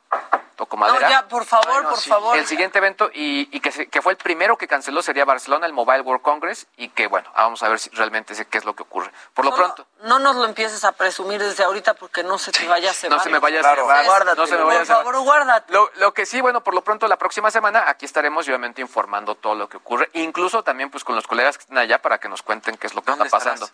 toco 0.59 0.75
madera. 0.75 0.99
No, 0.99 1.09
ya, 1.09 1.27
por 1.29 1.45
favor, 1.45 1.87
por 1.87 2.01
favor. 2.01 2.37
El 2.37 2.45
siguiente 2.45 2.79
evento, 2.79 3.09
y, 3.13 3.45
que, 3.61 3.87
que, 3.87 4.01
fue 4.01 4.11
el 4.11 4.17
primero 4.17 4.57
que 4.57 4.67
canceló, 4.67 5.01
sería 5.01 5.23
Barcelona, 5.23 5.65
el 5.65 5.71
Mobile 5.71 6.01
World 6.01 6.21
Congress, 6.21 6.67
y 6.75 6.89
que 6.89 7.07
bueno, 7.07 7.31
vamos 7.33 7.63
a 7.63 7.69
ver 7.69 7.79
si 7.79 7.89
realmente 7.91 8.35
sé 8.35 8.45
qué 8.45 8.57
es 8.57 8.65
lo 8.65 8.75
que 8.75 8.83
ocurre. 8.83 9.09
Por 9.33 9.45
lo 9.45 9.55
pronto. 9.55 9.87
No 10.03 10.19
nos 10.19 10.35
lo 10.35 10.43
empieces 10.43 10.83
a 10.83 10.91
presumir 10.91 11.41
desde 11.41 11.63
ahorita 11.63 11.93
porque 11.93 12.23
no 12.23 12.37
se 12.37 12.51
te 12.51 12.67
vaya 12.67 12.91
a 12.91 12.93
cebar. 12.93 13.17
No 13.17 13.23
se 13.23 13.29
me 13.29 13.39
vaya 13.39 13.61
a 13.61 13.75
cebar. 13.75 14.37
no 14.37 14.47
se 14.47 14.57
me 14.57 14.63
vaya 14.63 14.79
por 14.79 14.87
favor, 14.87 15.19
guárdate. 15.21 15.71
Lo, 15.71 15.89
lo, 15.95 16.13
que 16.13 16.25
sí, 16.25 16.41
bueno, 16.41 16.61
por 16.61 16.73
lo 16.73 16.81
pronto 16.81 17.07
la 17.07 17.17
próxima 17.17 17.51
semana 17.51 17.85
aquí 17.87 18.05
estaremos 18.05 18.45
obviamente 18.45 18.81
informando 18.81 19.35
todo 19.35 19.55
lo 19.55 19.69
que 19.69 19.77
ocurre, 19.77 20.09
incluso 20.13 20.61
también 20.63 20.91
pues 20.91 21.05
con 21.05 21.15
los 21.15 21.25
colegas 21.25 21.57
que 21.57 21.61
están 21.61 21.77
allá 21.77 22.01
para 22.01 22.17
que 22.17 22.27
nos 22.27 22.41
cuenten 22.41 22.75
qué 22.75 22.87
es 22.87 22.93
lo 22.93 23.01
que 23.01 23.11
está 23.11 23.25
pasando. 23.25 23.69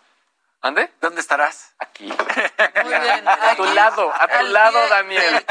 ¿Dónde? 0.62 0.92
¿Dónde 1.00 1.20
estarás? 1.20 1.74
Aquí. 1.78 2.04
Muy 2.84 2.94
bien. 2.98 3.28
A 3.28 3.54
tu 3.56 3.64
lado, 3.66 4.12
a 4.12 4.26
tu 4.26 4.46
lado, 4.46 4.88
Daniel. 4.88 5.46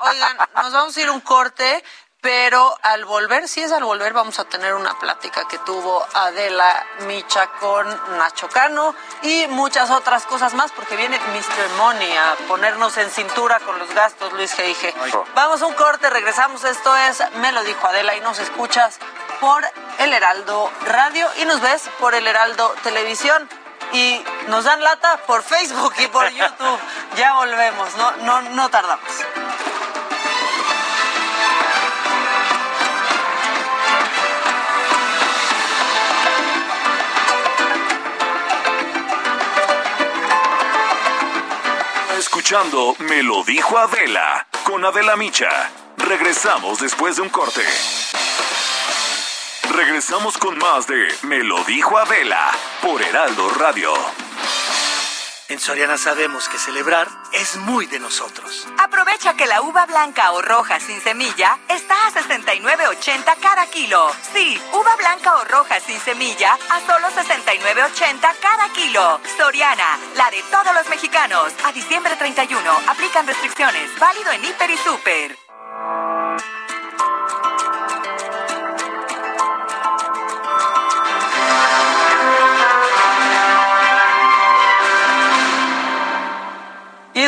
Oigan, 0.00 0.36
nos 0.56 0.72
vamos 0.72 0.96
a 0.96 1.00
ir 1.00 1.10
un 1.10 1.20
corte, 1.20 1.82
pero 2.20 2.76
al 2.82 3.06
volver, 3.06 3.48
si 3.48 3.62
es 3.62 3.72
al 3.72 3.84
volver, 3.84 4.12
vamos 4.12 4.38
a 4.38 4.44
tener 4.44 4.74
una 4.74 4.98
plática 4.98 5.48
que 5.48 5.58
tuvo 5.58 6.06
Adela 6.14 6.84
Micha 7.06 7.46
con 7.58 7.86
Nacho 8.18 8.48
Cano 8.48 8.94
y 9.22 9.46
muchas 9.48 9.90
otras 9.90 10.26
cosas 10.26 10.52
más, 10.52 10.72
porque 10.72 10.96
viene 10.96 11.18
Mr. 11.18 11.68
Money 11.78 12.16
a 12.16 12.36
ponernos 12.46 12.98
en 12.98 13.10
cintura 13.10 13.60
con 13.60 13.78
los 13.78 13.92
gastos, 13.94 14.32
Luis 14.34 14.54
G. 14.56 15.24
Vamos 15.34 15.62
a 15.62 15.66
un 15.66 15.74
corte, 15.74 16.10
regresamos. 16.10 16.64
Esto 16.64 16.94
es 16.94 17.22
Me 17.36 17.52
lo 17.52 17.62
dijo 17.64 17.86
Adela 17.86 18.14
y 18.14 18.20
nos 18.20 18.38
escuchas 18.38 18.98
por 19.40 19.64
El 19.98 20.12
Heraldo 20.12 20.70
Radio 20.84 21.26
y 21.38 21.46
nos 21.46 21.62
ves 21.62 21.88
por 21.98 22.14
El 22.14 22.26
Heraldo 22.26 22.74
Televisión 22.82 23.48
y 23.92 24.22
nos 24.48 24.64
dan 24.64 24.82
lata 24.82 25.18
por 25.26 25.42
Facebook 25.42 25.94
y 26.02 26.06
por 26.08 26.28
YouTube. 26.30 26.78
ya 27.16 27.34
volvemos, 27.34 27.94
no, 27.96 28.12
no, 28.22 28.42
no 28.50 28.68
tardamos. 28.68 29.08
Escuchando 42.18 42.94
Me 42.98 43.22
lo 43.22 43.42
dijo 43.44 43.78
Adela 43.78 44.46
con 44.64 44.84
Adela 44.84 45.16
Micha. 45.16 45.70
Regresamos 45.96 46.80
después 46.80 47.16
de 47.16 47.22
un 47.22 47.28
corte. 47.28 47.62
Regresamos 49.70 50.36
con 50.36 50.58
más 50.58 50.88
de 50.88 51.08
Me 51.22 51.44
lo 51.44 51.62
dijo 51.64 51.96
Adela 51.96 52.50
por 52.82 53.00
Heraldo 53.02 53.48
Radio. 53.50 53.92
En 55.48 55.60
Soriana 55.60 55.96
sabemos 55.96 56.48
que 56.48 56.58
celebrar 56.58 57.08
es 57.32 57.56
muy 57.56 57.86
de 57.86 58.00
nosotros. 58.00 58.66
Aprovecha 58.78 59.34
que 59.34 59.46
la 59.46 59.62
uva 59.62 59.86
blanca 59.86 60.32
o 60.32 60.42
roja 60.42 60.80
sin 60.80 61.00
semilla 61.00 61.58
está 61.68 62.06
a 62.06 62.12
69.80 62.12 63.36
cada 63.40 63.66
kilo. 63.66 64.10
Sí, 64.32 64.60
uva 64.72 64.96
blanca 64.96 65.36
o 65.36 65.44
roja 65.44 65.78
sin 65.80 66.00
semilla 66.00 66.58
a 66.68 66.80
solo 66.80 67.08
69.80 67.08 68.20
cada 68.40 68.68
kilo. 68.72 69.20
Soriana, 69.36 69.98
la 70.16 70.30
de 70.30 70.42
todos 70.50 70.74
los 70.74 70.88
mexicanos. 70.88 71.52
A 71.64 71.72
diciembre 71.72 72.16
31 72.16 72.58
aplican 72.88 73.26
restricciones. 73.26 73.90
Válido 73.98 74.32
en 74.32 74.44
Hiper 74.44 74.70
y 74.70 74.76
Super. 74.78 75.49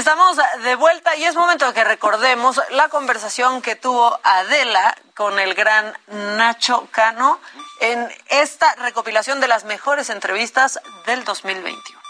Estamos 0.02 0.36
de 0.64 0.74
vuelta 0.74 1.14
y 1.14 1.22
es 1.22 1.36
momento 1.36 1.68
de 1.68 1.74
que 1.74 1.84
recordemos 1.84 2.60
la 2.70 2.88
conversación 2.88 3.62
que 3.62 3.76
tuvo 3.76 4.18
Adela 4.24 4.96
con 5.14 5.38
el 5.38 5.54
gran 5.54 5.96
Nacho 6.08 6.88
Cano 6.90 7.38
en 7.78 8.12
esta 8.28 8.74
recopilación 8.74 9.38
de 9.38 9.46
las 9.46 9.62
mejores 9.62 10.10
entrevistas 10.10 10.80
del 11.06 11.22
2021. 11.22 12.00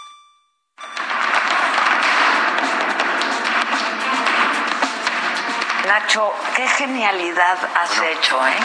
Nacho, 5.85 6.33
qué 6.55 6.67
genialidad 6.69 7.59
has 7.75 8.01
hecho, 8.01 8.47
¿eh? 8.47 8.57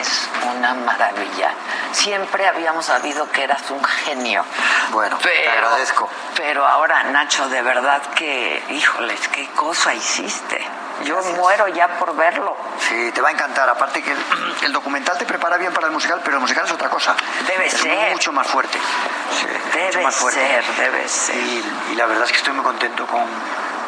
Es 0.00 0.28
una 0.56 0.74
maravilla 0.74 1.54
siempre 1.92 2.46
habíamos 2.46 2.86
sabido 2.86 3.30
que 3.30 3.44
eras 3.44 3.70
un 3.70 3.82
genio. 3.84 4.44
Bueno, 4.90 5.18
te 5.18 5.48
agradezco. 5.48 6.08
Pero 6.36 6.66
ahora, 6.66 7.04
Nacho, 7.04 7.48
de 7.48 7.62
verdad 7.62 8.02
que, 8.14 8.62
híjoles, 8.70 9.28
qué 9.28 9.48
cosa 9.50 9.94
hiciste. 9.94 10.64
Yo 11.04 11.22
muero 11.36 11.66
ya 11.68 11.88
por 11.98 12.14
verlo. 12.14 12.56
Sí, 12.78 13.10
te 13.12 13.20
va 13.22 13.28
a 13.28 13.32
encantar. 13.32 13.68
Aparte 13.68 14.02
que 14.02 14.14
el, 14.62 14.72
documental 14.72 15.16
te 15.18 15.24
prepara 15.24 15.56
bien 15.56 15.72
para 15.72 15.86
el 15.86 15.92
musical, 15.92 16.20
pero 16.22 16.36
el 16.36 16.40
musical 16.40 16.66
es 16.66 16.72
otra 16.72 16.88
cosa. 16.88 17.14
Debe 17.46 17.66
es 17.66 17.72
ser. 17.72 18.12
mucho 18.12 18.32
más 18.32 18.46
fuerte. 18.46 18.78
debe 19.72 20.12
ser, 20.12 20.64
debe 20.76 21.08
ser. 21.08 21.36
y 21.36 21.94
la 21.94 22.06
verdad 22.06 22.24
es 22.24 22.32
que 22.32 22.38
estoy 22.38 22.52
muy 22.54 22.64
contento 22.64 23.06
con, 23.06 23.24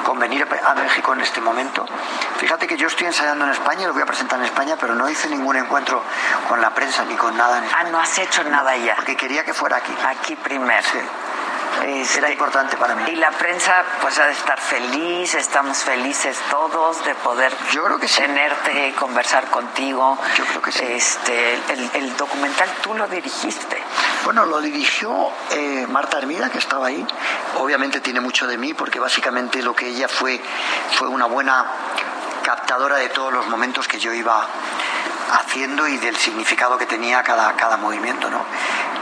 con 0.03 0.19
venir 0.19 0.47
a 0.65 0.75
México 0.75 1.12
en 1.12 1.21
este 1.21 1.41
momento. 1.41 1.87
Fíjate 2.38 2.67
que 2.67 2.77
yo 2.77 2.87
estoy 2.87 3.07
ensayando 3.07 3.45
en 3.45 3.53
España, 3.53 3.87
lo 3.87 3.93
voy 3.93 4.03
a 4.03 4.07
presentar 4.07 4.38
en 4.38 4.47
España, 4.47 4.77
pero 4.81 4.95
no 4.95 5.09
hice 5.09 5.29
ningún 5.29 5.57
encuentro 5.57 6.03
con 6.49 6.61
la 6.61 6.71
prensa 6.71 7.05
ni 7.05 7.15
con 7.15 7.37
nada 7.37 7.59
en 7.59 7.65
España. 7.65 7.85
Ah, 7.87 7.91
no 7.91 8.01
has 8.01 8.19
hecho 8.19 8.45
nada 8.45 8.77
ya. 8.77 8.95
Porque 8.97 9.17
quería 9.17 9.45
que 9.45 9.55
fuera 9.55 9.77
aquí. 9.77 9.95
Aquí 10.07 10.37
primero. 10.37 10.83
Sí. 10.83 10.99
Este, 11.85 12.18
Era 12.18 12.30
importante 12.30 12.76
para 12.76 12.94
mí. 12.94 13.04
Y 13.12 13.16
la 13.16 13.30
prensa 13.30 13.85
pues 14.00 14.18
ha 14.18 14.26
de 14.26 14.32
estar 14.32 14.61
feliz, 14.61 15.35
estamos 15.35 15.78
felices 15.78 16.38
todos 16.50 17.04
de 17.04 17.14
poder 17.16 17.52
Yo 17.72 17.85
creo 17.85 17.98
que 17.98 18.08
sí. 18.08 18.22
tenerte, 18.22 18.94
conversar 18.98 19.48
contigo. 19.50 20.18
Yo 20.37 20.44
creo 20.46 20.62
que 20.62 20.72
sí. 20.72 20.85
Este, 20.85 21.58
el, 21.94 22.16
documental 22.16 22.68
tú 22.82 22.94
lo 22.94 23.06
dirigiste. 23.08 23.82
Bueno, 24.24 24.46
lo 24.46 24.61
dirigió 24.61 25.30
eh, 25.50 25.87
Marta 25.88 26.18
Hermida, 26.18 26.50
que 26.50 26.58
estaba 26.58 26.87
ahí. 26.87 27.04
Obviamente 27.58 28.00
tiene 28.00 28.20
mucho 28.20 28.46
de 28.46 28.58
mí, 28.58 28.74
porque 28.74 29.00
básicamente 29.00 29.62
lo 29.62 29.74
que 29.74 29.88
ella 29.88 30.08
fue 30.08 30.40
fue 30.92 31.08
una 31.08 31.26
buena 31.26 31.66
captadora 32.42 32.96
de 32.96 33.08
todos 33.08 33.32
los 33.32 33.46
momentos 33.48 33.88
que 33.88 33.98
yo 33.98 34.12
iba 34.12 34.46
haciendo 35.32 35.88
y 35.88 35.96
del 35.98 36.16
significado 36.16 36.76
que 36.76 36.87
tenía 36.87 37.22
cada, 37.22 37.52
cada 37.54 37.76
movimiento. 37.76 38.30
¿no? 38.30 38.44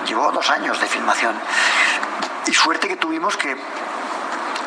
Llevó 0.06 0.30
dos 0.32 0.48
años 0.50 0.80
de 0.80 0.86
filmación 0.86 1.34
y 2.46 2.54
suerte 2.54 2.88
que 2.88 2.96
tuvimos 2.96 3.36
que 3.36 3.56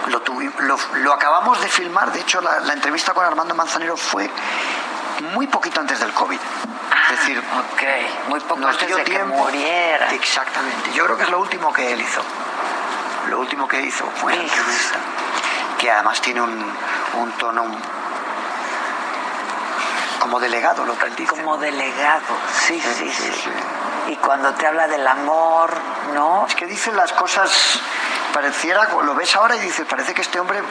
lo, 0.07 0.77
lo, 0.99 1.13
acabamos 1.13 1.62
de 1.62 1.67
filmar, 1.67 2.12
de 2.12 2.19
hecho 2.21 2.41
la, 2.41 2.73
entrevista 2.73 3.13
con 3.13 3.25
Armando 3.25 3.55
Manzanero 3.55 3.95
fue 3.95 4.29
muy 5.33 5.47
poquito 5.47 5.79
antes 5.79 5.99
del 5.99 6.12
COVID. 6.13 6.39
es 6.39 7.19
decir, 7.19 7.41
muy 8.27 8.39
poco 8.41 8.67
antes 8.67 8.95
de 8.95 9.03
que 9.03 9.23
muriera. 9.23 10.12
Exactamente, 10.13 10.91
yo 10.93 11.05
creo 11.05 11.17
que 11.17 11.23
es 11.23 11.29
lo 11.29 11.39
último 11.39 11.71
que 11.71 11.93
él 11.93 12.01
hizo. 12.01 12.21
Lo 13.29 13.39
último 13.39 13.67
que 13.67 13.81
hizo 13.81 14.05
fue 14.17 14.36
la 14.36 14.41
entrevista, 14.41 14.97
que 15.79 15.89
además 15.89 16.21
tiene 16.21 16.41
un, 16.41 16.73
un 17.13 17.31
tono 17.38 17.63
como 20.19 20.39
delegado 20.39 20.86
lo 20.86 20.97
que 20.97 21.05
él 21.07 21.15
dice. 21.15 21.31
Como 21.31 21.57
delegado, 21.57 22.36
sí, 22.67 22.79
sí, 22.81 23.09
sí, 23.12 23.31
Y 24.07 24.15
cuando 24.17 24.53
te 24.53 24.67
habla 24.67 24.87
del 24.87 25.07
amor, 25.07 25.71
¿no? 26.13 26.45
Es 26.47 26.55
que 26.55 26.65
dice 26.65 26.91
las 26.91 27.13
cosas, 27.13 27.79
pareciera, 28.33 28.89
lo 29.03 29.15
ves 29.15 29.35
ahora 29.35 29.55
y 29.55 29.59
dices, 29.59 29.85
parece 29.87 30.13
que 30.13 30.21
este 30.21 30.39
hombre 30.39 30.61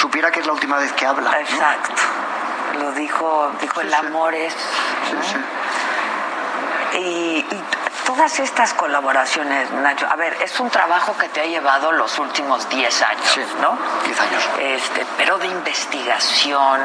supiera 0.00 0.30
que 0.30 0.40
es 0.40 0.46
la 0.46 0.52
última 0.52 0.76
vez 0.76 0.92
que 0.92 1.06
habla. 1.06 1.40
Exacto. 1.40 2.02
Lo 2.78 2.92
dijo, 2.92 3.52
dijo 3.60 3.80
el 3.80 3.94
amor 3.94 4.34
es. 4.34 4.54
Y, 6.94 7.46
y, 7.50 7.64
todas 8.04 8.38
estas 8.38 8.74
colaboraciones, 8.74 9.70
Nacho, 9.72 10.06
a 10.08 10.16
ver, 10.16 10.36
es 10.42 10.60
un 10.60 10.70
trabajo 10.70 11.16
que 11.16 11.28
te 11.30 11.40
ha 11.40 11.46
llevado 11.46 11.90
los 11.92 12.18
últimos 12.18 12.68
10 12.68 13.02
años, 13.02 13.48
¿no? 13.60 13.78
10 14.04 14.20
años. 14.20 14.42
Este, 14.60 15.06
pero 15.16 15.38
de 15.38 15.46
investigación, 15.46 16.80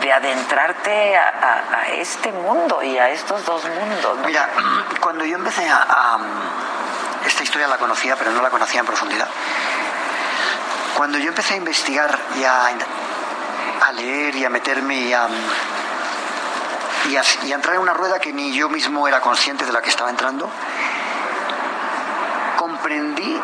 de 0.00 0.12
adentrarte 0.12 1.16
a, 1.16 1.86
este 1.92 2.32
mundo 2.32 2.82
y 2.82 2.98
a 2.98 3.08
estos 3.10 3.44
dos 3.44 3.64
mundos. 3.64 4.18
Mira, 4.26 4.48
cuando 5.00 5.24
yo 5.24 5.36
empecé 5.36 5.66
a, 5.68 6.18
Esta 7.26 7.42
historia 7.42 7.66
la 7.68 7.78
conocía, 7.78 8.16
pero 8.16 8.30
no 8.30 8.42
la 8.42 8.50
conocía 8.50 8.80
en 8.80 8.86
profundidad. 8.86 9.28
Cuando 10.96 11.18
yo 11.18 11.28
empecé 11.28 11.54
a 11.54 11.56
investigar 11.56 12.18
y 12.36 12.44
a, 12.44 12.66
a 13.86 13.92
leer 13.92 14.36
y 14.36 14.44
a 14.44 14.50
meterme 14.50 14.96
y 14.96 15.12
a 15.12 15.28
y 17.08 17.16
a, 17.16 17.22
entrar 17.54 17.76
en 17.76 17.82
una 17.82 17.94
rueda 17.94 18.18
que 18.18 18.32
ni 18.32 18.52
yo 18.52 18.68
mismo 18.68 19.08
era 19.08 19.20
consciente 19.20 19.64
de 19.64 19.72
la 19.72 19.80
que 19.80 19.90
estaba 19.90 20.10
entrando, 20.10 20.50
comprendí 22.56 23.40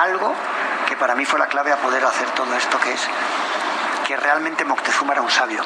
algo 0.00 0.34
que 0.86 0.96
para 0.96 1.14
mí 1.14 1.24
fue 1.24 1.38
la 1.38 1.48
clave 1.48 1.72
a 1.72 1.76
poder 1.76 2.04
hacer 2.04 2.30
todo 2.30 2.54
esto 2.54 2.78
que 2.80 2.92
es 2.92 3.08
que 4.06 4.16
realmente 4.16 4.64
Moctezuma 4.64 5.12
era 5.12 5.22
un 5.22 5.30
sabio 5.30 5.62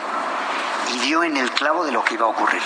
y 0.92 0.98
dio 1.00 1.22
en 1.22 1.36
el 1.36 1.50
clavo 1.52 1.84
de 1.84 1.92
lo 1.92 2.04
que 2.04 2.14
iba 2.14 2.26
a 2.26 2.28
ocurrir. 2.28 2.62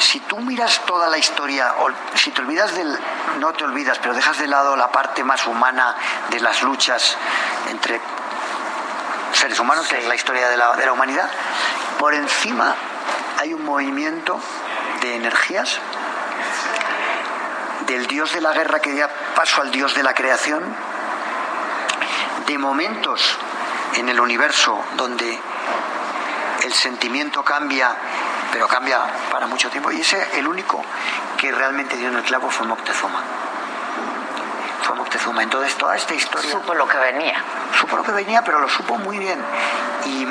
Si 0.00 0.18
tú 0.20 0.38
miras 0.38 0.80
toda 0.80 1.08
la 1.08 1.18
historia, 1.18 1.74
o 1.78 1.88
si 2.16 2.32
te 2.32 2.42
olvidas 2.42 2.74
del, 2.74 2.98
no 3.38 3.52
te 3.52 3.64
olvidas, 3.64 3.98
pero 4.00 4.14
dejas 4.14 4.38
de 4.38 4.48
lado 4.48 4.76
la 4.76 4.90
parte 4.90 5.22
más 5.22 5.46
humana 5.46 5.94
de 6.30 6.40
las 6.40 6.62
luchas 6.62 7.16
entre 7.70 8.00
seres 9.42 9.58
humanos, 9.58 9.88
que 9.88 9.98
es 9.98 10.06
la 10.06 10.14
historia 10.14 10.48
de 10.50 10.56
la, 10.56 10.92
humanidad, 10.92 11.28
por 11.98 12.14
encima 12.14 12.76
hay 13.40 13.52
un 13.52 13.64
movimiento 13.64 14.40
de 15.00 15.16
energías 15.16 15.80
del 17.88 18.06
dios 18.06 18.32
de 18.34 18.40
la 18.40 18.52
guerra 18.52 18.78
que 18.78 18.94
da 18.94 19.08
paso 19.34 19.60
al 19.60 19.72
dios 19.72 19.96
de 19.96 20.04
la 20.04 20.14
creación, 20.14 20.62
de 22.46 22.56
momentos 22.56 23.36
en 23.96 24.08
el 24.08 24.20
universo 24.20 24.80
donde 24.94 25.36
el 26.62 26.72
sentimiento 26.72 27.42
cambia, 27.42 27.96
pero 28.52 28.68
cambia 28.68 29.00
para 29.32 29.48
mucho 29.48 29.68
tiempo, 29.70 29.90
y 29.90 30.02
ese 30.02 30.38
el 30.38 30.46
único 30.46 30.84
que 31.36 31.50
realmente 31.50 31.96
dio 31.96 32.06
en 32.10 32.14
el 32.14 32.22
clavo 32.22 32.48
fue 32.48 32.64
Moctezuma. 32.64 33.24
Fue 34.82 34.94
Moctezuma. 34.96 35.42
Entonces 35.42 35.74
toda 35.76 35.96
esta 35.96 36.14
historia... 36.14 36.50
Supo 36.50 36.74
lo 36.74 36.86
que 36.86 36.98
venía. 36.98 37.34
Supo 37.78 37.96
lo 37.96 38.02
que 38.02 38.12
venía, 38.12 38.42
pero 38.42 38.60
lo 38.60 38.68
supo 38.68 38.98
muy 38.98 39.18
bien. 39.18 39.40
Y, 40.04 40.26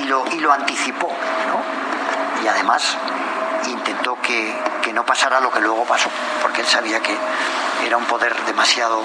y, 0.00 0.04
lo, 0.04 0.26
y 0.32 0.40
lo 0.40 0.52
anticipó, 0.52 1.08
¿no? 1.08 2.42
Y 2.44 2.48
además 2.48 2.96
intentó 3.66 4.20
que, 4.20 4.54
que 4.82 4.92
no 4.92 5.04
pasara 5.04 5.40
lo 5.40 5.50
que 5.50 5.60
luego 5.60 5.84
pasó, 5.84 6.10
porque 6.42 6.62
él 6.62 6.66
sabía 6.66 7.00
que 7.00 7.16
era 7.86 7.96
un 7.96 8.04
poder 8.04 8.34
demasiado... 8.44 9.02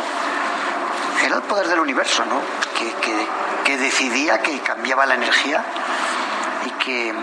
Era 1.23 1.35
el 1.35 1.43
poder 1.43 1.67
del 1.67 1.79
universo, 1.79 2.25
¿no? 2.25 2.41
Que, 2.77 2.91
que, 2.95 3.27
que 3.63 3.77
decidía 3.77 4.39
que 4.41 4.59
cambiaba 4.59 5.05
la 5.05 5.15
energía 5.15 5.63
y 6.65 6.69
que 6.71 7.13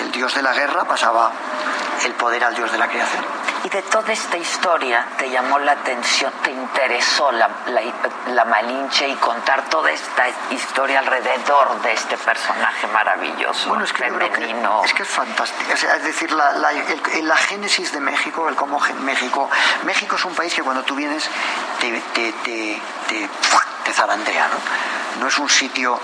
el 0.00 0.12
dios 0.12 0.34
de 0.34 0.42
la 0.42 0.52
guerra 0.52 0.84
pasaba 0.84 1.30
el 2.04 2.12
poder 2.14 2.44
al 2.44 2.54
dios 2.54 2.72
de 2.72 2.78
la 2.78 2.88
creación. 2.88 3.24
De 3.74 3.82
toda 3.82 4.12
esta 4.12 4.36
historia 4.36 5.04
te 5.18 5.28
llamó 5.28 5.58
la 5.58 5.72
atención, 5.72 6.32
te 6.44 6.52
interesó 6.52 7.32
la, 7.32 7.50
la, 8.32 8.44
Malinche 8.44 9.08
y 9.08 9.16
contar 9.16 9.68
toda 9.68 9.90
esta 9.90 10.26
historia 10.52 11.00
alrededor 11.00 11.82
de 11.82 11.92
este 11.92 12.16
personaje 12.16 12.86
maravilloso, 12.86 13.70
bueno, 13.70 13.82
es 13.82 13.92
que 13.92 14.04
femenino. 14.04 14.84
es 14.84 14.94
que 14.94 15.02
es 15.02 15.08
fantástico. 15.08 15.72
Es, 15.72 16.04
decir, 16.04 16.30
la, 16.30 16.52
la, 16.52 17.36
génesis 17.36 17.90
de 17.90 17.98
México, 17.98 18.48
el 18.48 18.54
cómo 18.54 18.78
México. 19.00 19.50
México 19.82 20.14
es 20.14 20.24
un 20.24 20.36
país 20.36 20.54
que 20.54 20.62
cuando 20.62 20.84
tú 20.84 20.94
vienes 20.94 21.28
te, 21.80 22.00
te, 22.14 22.32
te, 22.44 22.80
te, 23.08 23.92
zarandea, 23.92 24.46
¿no? 24.50 25.20
No 25.20 25.26
es 25.26 25.36
un 25.36 25.50
sitio. 25.50 25.98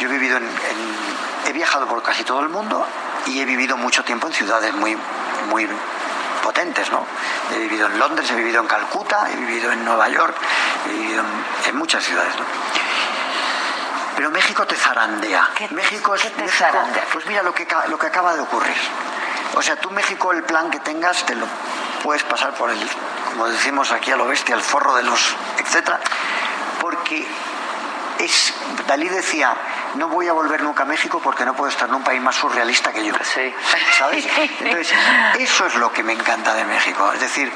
Yo 0.00 0.08
he 0.08 0.12
vivido 0.12 0.38
en, 0.38 0.44
en. 0.44 1.46
He 1.46 1.52
viajado 1.52 1.86
por 1.88 2.02
casi 2.02 2.24
todo 2.24 2.40
el 2.40 2.48
mundo 2.48 2.86
y 3.26 3.38
he 3.38 3.44
vivido 3.44 3.76
mucho 3.76 4.02
tiempo 4.02 4.28
en 4.28 4.32
ciudades 4.32 4.72
muy, 4.72 4.96
muy 5.50 5.68
potentes, 6.42 6.90
¿no? 6.90 7.06
He 7.54 7.58
vivido 7.58 7.86
en 7.86 7.98
Londres, 7.98 8.30
he 8.30 8.34
vivido 8.34 8.60
en 8.60 8.66
Calcuta, 8.66 9.30
he 9.32 9.36
vivido 9.36 9.72
en 9.72 9.84
Nueva 9.84 10.08
York, 10.08 10.36
he 10.86 10.92
vivido 10.92 11.24
en, 11.66 11.76
muchas 11.76 12.04
ciudades, 12.04 12.34
¿no? 12.36 12.44
Pero 14.16 14.30
México 14.30 14.66
te 14.66 14.76
zarandea. 14.76 15.48
México 15.70 16.14
es 16.14 16.30
te 16.30 16.48
zarandea? 16.48 17.04
Pues 17.10 17.24
mira 17.26 17.42
lo 17.42 17.54
que, 17.54 17.66
lo 17.88 17.98
que 17.98 18.06
acaba 18.06 18.34
de 18.34 18.40
ocurrir. 18.40 18.76
O 19.54 19.62
sea, 19.62 19.76
tú 19.76 19.90
México, 19.90 20.32
el 20.32 20.42
plan 20.42 20.70
que 20.70 20.80
tengas, 20.80 21.24
te 21.24 21.34
lo 21.34 21.46
puedes 22.02 22.22
pasar 22.24 22.52
por 22.54 22.70
el, 22.70 22.78
como 23.30 23.48
decimos 23.48 23.92
aquí 23.92 24.10
a 24.10 24.16
lo 24.16 24.26
bestia, 24.26 24.54
el 24.54 24.62
forro 24.62 24.94
de 24.94 25.02
los, 25.02 25.34
etcétera, 25.58 26.00
porque 26.80 27.26
es, 28.18 28.54
Dalí 28.86 29.08
decía, 29.08 29.54
no 29.94 30.08
voy 30.08 30.28
a 30.28 30.32
volver 30.32 30.62
nunca 30.62 30.82
a 30.82 30.86
México 30.86 31.20
porque 31.22 31.44
no 31.44 31.54
puedo 31.54 31.70
estar 31.70 31.88
en 31.88 31.94
un 31.94 32.02
país 32.02 32.20
más 32.20 32.36
surrealista 32.36 32.92
que 32.92 33.04
yo. 33.04 33.14
Sí. 33.22 33.54
¿Sabes? 33.98 34.26
Entonces, 34.60 34.92
eso 35.38 35.66
es 35.66 35.74
lo 35.76 35.92
que 35.92 36.02
me 36.02 36.12
encanta 36.12 36.54
de 36.54 36.64
México. 36.64 37.12
Es 37.12 37.20
decir, 37.20 37.52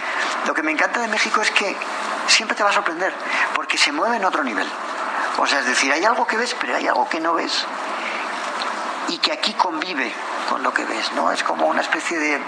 lo 0.47 0.55
que 0.55 0.63
me 0.63 0.73
encanta 0.73 1.01
de 1.01 1.09
México 1.09 1.41
es 1.41 1.51
que 1.51 1.77
siempre 2.27 2.57
te 2.57 2.63
va 2.63 2.71
a 2.71 2.73
sorprender, 2.73 3.13
porque 3.55 3.79
se 3.79 3.93
mueve 3.93 4.17
en 4.17 4.25
otro 4.25 4.45
nivel. 4.45 4.69
O 5.39 5.47
sea, 5.47 5.61
es 5.61 5.67
decir, 5.67 5.93
hay 5.93 6.05
algo 6.05 6.27
que 6.27 6.37
ves, 6.37 6.55
pero 6.61 6.77
hay 6.77 6.87
algo 6.87 7.09
que 7.09 7.21
no 7.21 7.35
ves 7.35 7.67
y 9.09 9.19
que 9.19 9.33
aquí 9.33 9.53
convive 9.55 10.13
con 10.49 10.63
lo 10.63 10.73
que 10.73 10.85
ves, 10.85 11.13
¿no? 11.13 11.31
Es 11.31 11.43
como 11.43 11.67
una 11.67 11.81
especie 11.81 12.19
de 12.19 12.41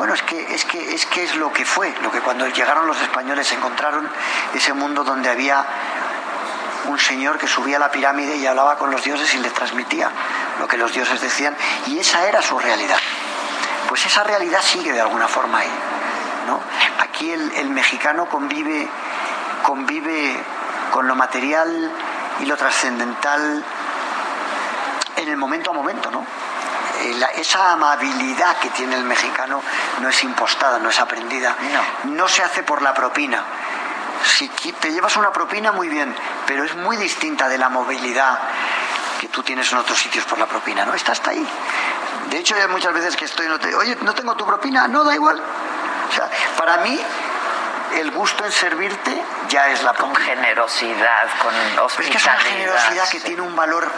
bueno, 0.00 0.14
es 0.14 0.22
que, 0.22 0.54
es 0.54 0.64
que 0.64 0.94
es 0.94 1.04
que 1.04 1.24
es 1.24 1.36
lo 1.36 1.52
que 1.52 1.66
fue, 1.66 1.94
lo 2.02 2.10
que 2.10 2.20
cuando 2.20 2.48
llegaron 2.48 2.86
los 2.86 2.98
españoles 3.02 3.52
encontraron 3.52 4.08
ese 4.54 4.72
mundo 4.72 5.04
donde 5.04 5.28
había 5.28 5.62
un 6.86 6.98
señor 6.98 7.38
que 7.38 7.46
subía 7.46 7.76
a 7.76 7.80
la 7.80 7.90
pirámide 7.90 8.36
y 8.36 8.46
hablaba 8.46 8.76
con 8.76 8.90
los 8.90 9.02
dioses 9.02 9.32
y 9.34 9.38
le 9.38 9.50
transmitía 9.50 10.10
lo 10.58 10.68
que 10.68 10.76
los 10.76 10.92
dioses 10.92 11.20
decían, 11.20 11.56
y 11.86 11.98
esa 11.98 12.26
era 12.26 12.42
su 12.42 12.58
realidad. 12.58 12.98
Pues 13.88 14.06
esa 14.06 14.22
realidad 14.22 14.60
sigue 14.62 14.92
de 14.92 15.00
alguna 15.00 15.28
forma 15.28 15.58
ahí. 15.58 15.70
¿no? 16.46 16.60
Aquí 16.98 17.30
el, 17.30 17.70
mexicano 17.70 18.26
convive, 18.26 18.88
convive 19.62 20.36
con 20.90 21.06
lo 21.06 21.14
material 21.14 21.90
y 22.40 22.46
lo 22.46 22.56
trascendental 22.56 23.64
en 25.16 25.28
el 25.28 25.36
momento 25.36 25.70
a 25.70 25.74
momento, 25.74 26.10
¿no? 26.10 26.24
Eh, 27.00 27.20
esa 27.36 27.72
amabilidad 27.72 28.56
que 28.58 28.68
tiene 28.70 28.94
el 28.96 29.04
mexicano 29.04 29.62
no 30.00 30.08
es 30.08 30.24
impostada, 30.24 30.78
no 30.78 30.90
es 30.90 31.00
aprendida, 31.00 31.54
no 32.04 32.28
se 32.28 32.42
hace 32.42 32.62
por 32.62 32.82
la 32.82 32.92
propina, 32.92 33.42
si 34.24 34.48
te 34.48 34.92
llevas 34.92 35.16
una 35.16 35.32
propina, 35.32 35.72
muy 35.72 35.88
bien, 35.88 36.14
pero 36.46 36.64
es 36.64 36.74
muy 36.76 36.96
distinta 36.96 37.48
de 37.48 37.58
la 37.58 37.68
movilidad 37.68 38.38
que 39.20 39.28
tú 39.28 39.42
tienes 39.42 39.70
en 39.72 39.78
otros 39.78 39.98
sitios 39.98 40.24
por 40.24 40.38
la 40.38 40.46
propina, 40.46 40.84
¿no? 40.84 40.94
Está 40.94 41.12
hasta 41.12 41.30
ahí. 41.30 41.46
De 42.30 42.38
hecho, 42.38 42.54
hay 42.54 42.66
muchas 42.68 42.92
veces 42.94 43.16
que 43.16 43.24
estoy, 43.24 43.48
no 43.48 43.58
te, 43.58 43.74
oye, 43.74 43.96
no 44.02 44.14
tengo 44.14 44.34
tu 44.34 44.46
propina, 44.46 44.88
no, 44.88 45.04
da 45.04 45.14
igual. 45.14 45.38
O 45.38 46.12
sea, 46.12 46.30
para 46.56 46.78
mí, 46.78 46.98
el 47.96 48.10
gusto 48.12 48.44
en 48.44 48.52
servirte 48.52 49.22
ya 49.48 49.68
es 49.68 49.82
la 49.82 49.92
propina. 49.92 50.14
Con 50.14 50.24
generosidad, 50.24 51.28
con 51.42 51.54
hospitalidad. 51.80 51.98
es 51.98 52.10
que 52.10 52.16
es 52.16 52.24
una 52.24 52.38
generosidad 52.38 53.08
que 53.10 53.20
tiene 53.20 53.42
un 53.42 53.56
valor, 53.56 53.90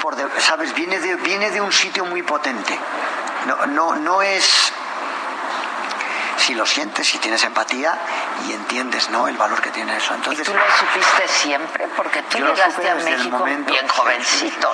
por 0.00 0.16
¿sabes? 0.40 0.72
Viene 0.74 0.98
de, 0.98 1.16
viene 1.16 1.50
de 1.50 1.60
un 1.60 1.72
sitio 1.72 2.04
muy 2.04 2.22
potente. 2.22 2.78
No, 3.46 3.66
no, 3.66 3.96
no 3.96 4.22
es 4.22 4.72
si 6.42 6.54
lo 6.54 6.66
sientes, 6.66 7.06
si 7.06 7.18
tienes 7.18 7.42
empatía 7.44 7.96
y 8.46 8.52
entiendes 8.52 9.10
¿no? 9.10 9.28
el 9.28 9.36
valor 9.36 9.60
que 9.62 9.70
tiene 9.70 9.96
eso. 9.96 10.14
Entonces, 10.14 10.46
¿Y 10.46 10.50
tú 10.50 10.56
lo 10.56 10.64
supiste 10.76 11.28
siempre? 11.28 11.88
Porque 11.96 12.22
tú 12.22 12.38
llegaste 12.38 12.90
a 12.90 12.94
México 12.96 13.44
bien 13.44 13.88
jovencito. 13.88 14.72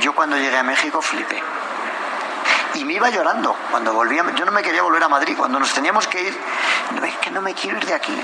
Yo 0.00 0.14
cuando 0.14 0.36
llegué 0.36 0.58
a 0.58 0.62
México 0.62 1.00
flipé. 1.00 1.42
Y 2.74 2.84
me 2.84 2.94
iba 2.94 3.10
llorando 3.10 3.56
cuando 3.70 3.92
volvía. 3.92 4.24
Yo 4.36 4.44
no 4.44 4.52
me 4.52 4.62
quería 4.62 4.82
volver 4.82 5.02
a 5.02 5.08
Madrid. 5.08 5.36
Cuando 5.36 5.58
nos 5.58 5.72
teníamos 5.72 6.06
que 6.06 6.22
ir, 6.22 6.40
no, 6.94 7.04
es 7.04 7.16
que 7.18 7.30
no 7.30 7.40
me 7.40 7.54
quiero 7.54 7.78
ir 7.78 7.86
de 7.86 7.94
aquí. 7.94 8.16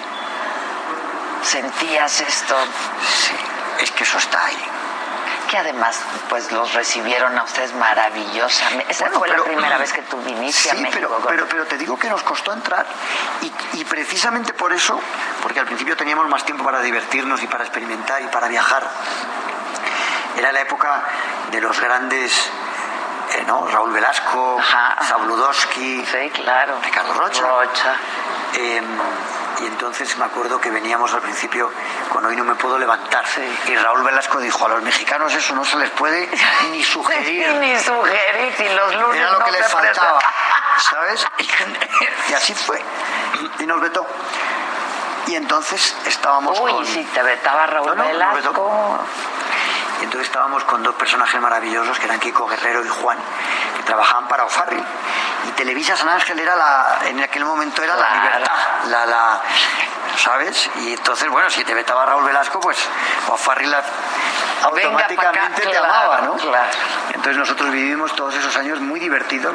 ¿Sentías 1.42 2.20
esto? 2.20 2.56
Sí, 3.02 3.34
es 3.80 3.90
que 3.92 4.04
eso 4.04 4.18
está 4.18 4.44
ahí 4.44 4.70
que 5.48 5.58
además 5.58 6.00
pues 6.28 6.50
los 6.52 6.72
recibieron 6.74 7.38
a 7.38 7.42
ustedes 7.42 7.74
maravillosamente. 7.74 8.92
Esa 8.92 9.10
fue 9.10 9.28
la 9.28 9.42
primera 9.42 9.78
vez 9.78 9.92
que 9.92 10.02
tú 10.02 10.18
viniste 10.22 10.70
a 10.70 10.74
México. 10.74 11.18
Pero, 11.28 11.46
pero, 11.48 11.66
te 11.66 11.78
digo 11.78 11.98
que 11.98 12.08
nos 12.08 12.22
costó 12.22 12.52
entrar 12.52 12.86
y, 13.72 13.84
precisamente 13.84 14.52
por 14.52 14.72
eso, 14.72 15.00
porque 15.42 15.60
al 15.60 15.66
principio 15.66 15.96
teníamos 15.96 16.28
más 16.28 16.44
tiempo 16.44 16.64
para 16.64 16.80
divertirnos 16.80 17.42
y 17.42 17.46
para 17.46 17.64
experimentar 17.64 18.22
y 18.22 18.26
para 18.28 18.48
viajar. 18.48 18.88
Era 20.36 20.52
la 20.52 20.60
época 20.60 21.04
de 21.50 21.60
los 21.60 21.80
grandes 21.80 22.50
eh, 23.32 23.44
¿no? 23.46 23.66
Raúl 23.66 23.92
Velasco, 23.92 24.58
Sabludowski, 25.08 26.04
claro. 26.32 26.78
Ricardo 26.82 27.14
Rocha. 27.14 27.42
Rocha. 27.42 27.96
Em, 28.54 28.84
y 29.60 29.66
entonces 29.66 30.16
me 30.18 30.24
acuerdo 30.24 30.60
que 30.60 30.70
veníamos 30.70 31.12
al 31.14 31.20
principio 31.20 31.70
con 32.10 32.24
Hoy 32.24 32.36
no 32.36 32.44
me 32.44 32.54
puedo 32.54 32.78
levantar. 32.78 33.24
Y 33.66 33.76
Raúl 33.76 34.02
Velasco 34.02 34.38
dijo, 34.38 34.66
a 34.66 34.68
los 34.68 34.82
mexicanos 34.82 35.32
eso 35.34 35.54
no 35.54 35.64
se 35.64 35.76
les 35.76 35.90
puede 35.90 36.28
ni 36.70 36.82
sugerir. 36.82 37.48
ni 37.60 37.78
sugerir, 37.78 38.54
si 38.56 38.68
los 38.68 38.94
lunes 38.94 39.20
Era 39.20 39.32
lo 39.32 39.44
que 39.44 39.52
les 39.52 39.66
faltaba, 39.66 40.20
¿sabes? 40.78 41.26
Y 42.28 42.34
así 42.34 42.54
fue. 42.54 42.82
Y 43.60 43.66
nos 43.66 43.80
vetó. 43.80 44.06
Y 45.26 45.34
entonces 45.34 45.96
estábamos 46.04 46.58
Uy, 46.60 46.72
con... 46.72 46.86
si 46.86 47.02
te 47.04 47.22
vetaba 47.22 47.66
Raúl 47.66 47.96
Velasco. 47.96 48.98
Y 50.00 50.04
entonces 50.04 50.28
estábamos 50.28 50.64
con 50.64 50.82
dos 50.82 50.94
personajes 50.94 51.40
maravillosos 51.40 51.98
que 51.98 52.04
eran 52.06 52.20
Kiko 52.20 52.46
Guerrero 52.46 52.84
y 52.84 52.88
Juan, 52.88 53.18
que 53.76 53.82
trabajaban 53.82 54.28
para 54.28 54.44
O'Farrill 54.44 54.84
y 55.46 55.50
Televisa 55.52 55.96
San 55.96 56.08
Ángel 56.08 56.38
era 56.38 56.56
la, 56.56 56.98
en 57.04 57.20
aquel 57.20 57.44
momento 57.44 57.82
era 57.82 57.96
la 57.96 58.14
libertad, 58.14 58.52
la, 58.86 59.06
la, 59.06 59.40
¿sabes? 60.16 60.68
Y 60.76 60.94
entonces, 60.94 61.28
bueno, 61.28 61.48
si 61.50 61.64
te 61.64 61.74
vetaba 61.74 62.04
Raúl 62.04 62.24
Velasco, 62.24 62.58
pues 62.60 62.78
O'Farrill 63.28 63.74
automáticamente 64.64 65.62
te 65.62 65.78
amaba, 65.78 66.22
¿no? 66.22 66.36
Entonces 67.08 67.36
nosotros 67.36 67.70
vivimos 67.70 68.14
todos 68.16 68.34
esos 68.34 68.56
años 68.56 68.80
muy 68.80 68.98
divertidos. 68.98 69.54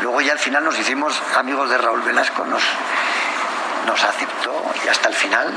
Luego 0.00 0.20
ya 0.20 0.32
al 0.32 0.38
final 0.38 0.64
nos 0.64 0.78
hicimos 0.78 1.20
amigos 1.36 1.70
de 1.70 1.78
Raúl 1.78 2.02
Velasco, 2.02 2.44
nos, 2.44 2.62
nos 3.86 4.04
aceptó 4.04 4.62
y 4.84 4.88
hasta 4.88 5.08
el 5.08 5.14
final 5.14 5.52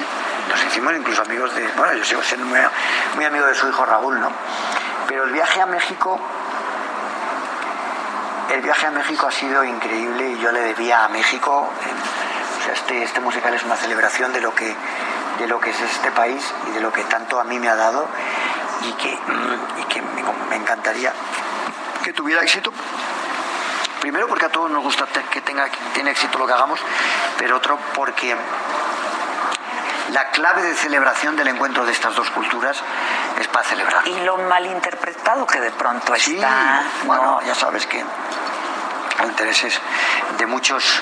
nos 0.49 0.63
hicimos 0.65 0.93
incluso 0.95 1.21
amigos 1.21 1.53
de, 1.55 1.67
bueno, 1.77 1.93
yo 1.93 2.03
sigo 2.03 2.21
siendo 2.23 2.45
muy, 2.45 3.25
amigo 3.25 3.45
de 3.45 3.55
su 3.55 3.67
hijo 3.67 3.85
Raúl, 3.85 4.19
¿no? 4.19 4.31
Pero 5.07 5.23
el 5.25 5.31
viaje 5.31 5.61
a 5.61 5.65
México 5.65 6.19
el 8.49 8.61
viaje 8.61 8.87
a 8.87 8.91
México 8.91 9.27
ha 9.27 9.31
sido 9.31 9.63
increíble 9.63 10.31
y 10.31 10.39
yo 10.39 10.51
le 10.51 10.61
debía 10.61 11.03
a 11.03 11.09
México. 11.09 11.69
O 11.69 12.63
sea, 12.63 12.73
este, 12.73 13.03
este 13.03 13.19
musical 13.19 13.53
es 13.53 13.63
una 13.63 13.75
celebración 13.75 14.31
de 14.31 14.41
lo, 14.41 14.55
que, 14.55 14.73
de 15.37 15.47
lo 15.47 15.59
que 15.59 15.71
es 15.71 15.81
este 15.81 16.11
país 16.11 16.53
y 16.67 16.71
de 16.71 16.79
lo 16.79 16.91
que 16.93 17.03
tanto 17.03 17.39
a 17.39 17.43
mí 17.43 17.59
me 17.59 17.67
ha 17.67 17.75
dado 17.75 18.07
y 18.83 18.91
que, 18.93 19.09
y 19.09 19.83
que 19.89 20.01
me, 20.01 20.55
encantaría 20.55 21.13
que 22.03 22.13
tuviera 22.13 22.41
éxito. 22.41 22.71
Primero 23.99 24.27
porque 24.27 24.45
a 24.45 24.49
todos 24.49 24.71
nos 24.71 24.83
gusta 24.83 25.05
que 25.29 25.41
tenga 25.41 25.67
que 25.69 25.77
tiene 25.93 26.11
éxito 26.11 26.37
lo 26.37 26.47
que 26.47 26.53
hagamos, 26.53 26.79
pero 27.37 27.57
otro 27.57 27.77
porque 27.95 28.35
la 30.13 30.29
clave 30.31 30.61
de 30.63 30.75
celebración 30.75 31.35
del 31.35 31.47
encuentro 31.49 31.85
de 31.85 31.91
estas 31.91 32.15
dos 32.15 32.29
culturas 32.31 32.81
es 33.39 33.47
para 33.47 33.65
celebrar. 33.65 34.07
Y 34.07 34.19
lo 34.21 34.37
malinterpretado 34.37 35.45
que 35.45 35.59
de 35.59 35.71
pronto 35.71 36.15
está. 36.15 36.83
Bueno, 37.05 37.41
ya 37.45 37.55
sabes 37.55 37.85
que 37.85 38.03
intereses 39.23 39.79
de 40.37 40.45
muchos. 40.45 41.01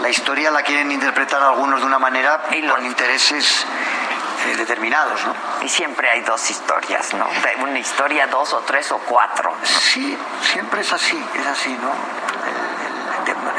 La 0.00 0.08
historia 0.08 0.50
la 0.50 0.62
quieren 0.62 0.90
interpretar 0.92 1.42
algunos 1.42 1.80
de 1.80 1.86
una 1.86 1.98
manera 1.98 2.44
y 2.50 2.66
con 2.66 2.84
intereses 2.84 3.66
eh, 4.46 4.56
determinados, 4.56 5.24
¿no? 5.26 5.34
Y 5.62 5.68
siempre 5.68 6.08
hay 6.10 6.20
dos 6.22 6.50
historias, 6.50 7.14
¿no? 7.14 7.26
Una 7.62 7.78
historia, 7.78 8.26
dos 8.26 8.52
o 8.52 8.60
tres 8.60 8.90
o 8.92 8.98
cuatro. 8.98 9.52
Sí, 9.62 10.16
siempre 10.52 10.82
es 10.82 10.92
así, 10.92 11.22
es 11.34 11.46
así, 11.46 11.70
¿no? 11.70 11.90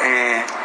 Eh, 0.04 0.43
me 0.45 0.57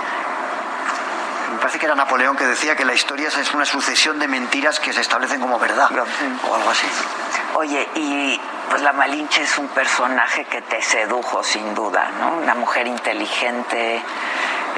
parece 1.62 1.78
que 1.78 1.86
era 1.86 1.94
Napoleón 1.94 2.36
que 2.36 2.44
decía 2.44 2.74
que 2.74 2.84
la 2.84 2.92
historia 2.92 3.28
es 3.28 3.54
una 3.54 3.64
sucesión 3.64 4.18
de 4.18 4.26
mentiras 4.26 4.80
que 4.80 4.92
se 4.92 5.00
establecen 5.00 5.40
como 5.40 5.58
verdad, 5.60 5.88
o 5.92 6.54
algo 6.54 6.70
así. 6.70 6.86
Oye, 7.54 7.88
y 7.94 8.40
pues 8.68 8.82
la 8.82 8.92
Malinche 8.92 9.42
es 9.42 9.56
un 9.58 9.68
personaje 9.68 10.44
que 10.46 10.60
te 10.62 10.82
sedujo 10.82 11.44
sin 11.44 11.74
duda, 11.74 12.10
¿no? 12.18 12.32
Una 12.38 12.54
mujer 12.56 12.88
inteligente, 12.88 14.02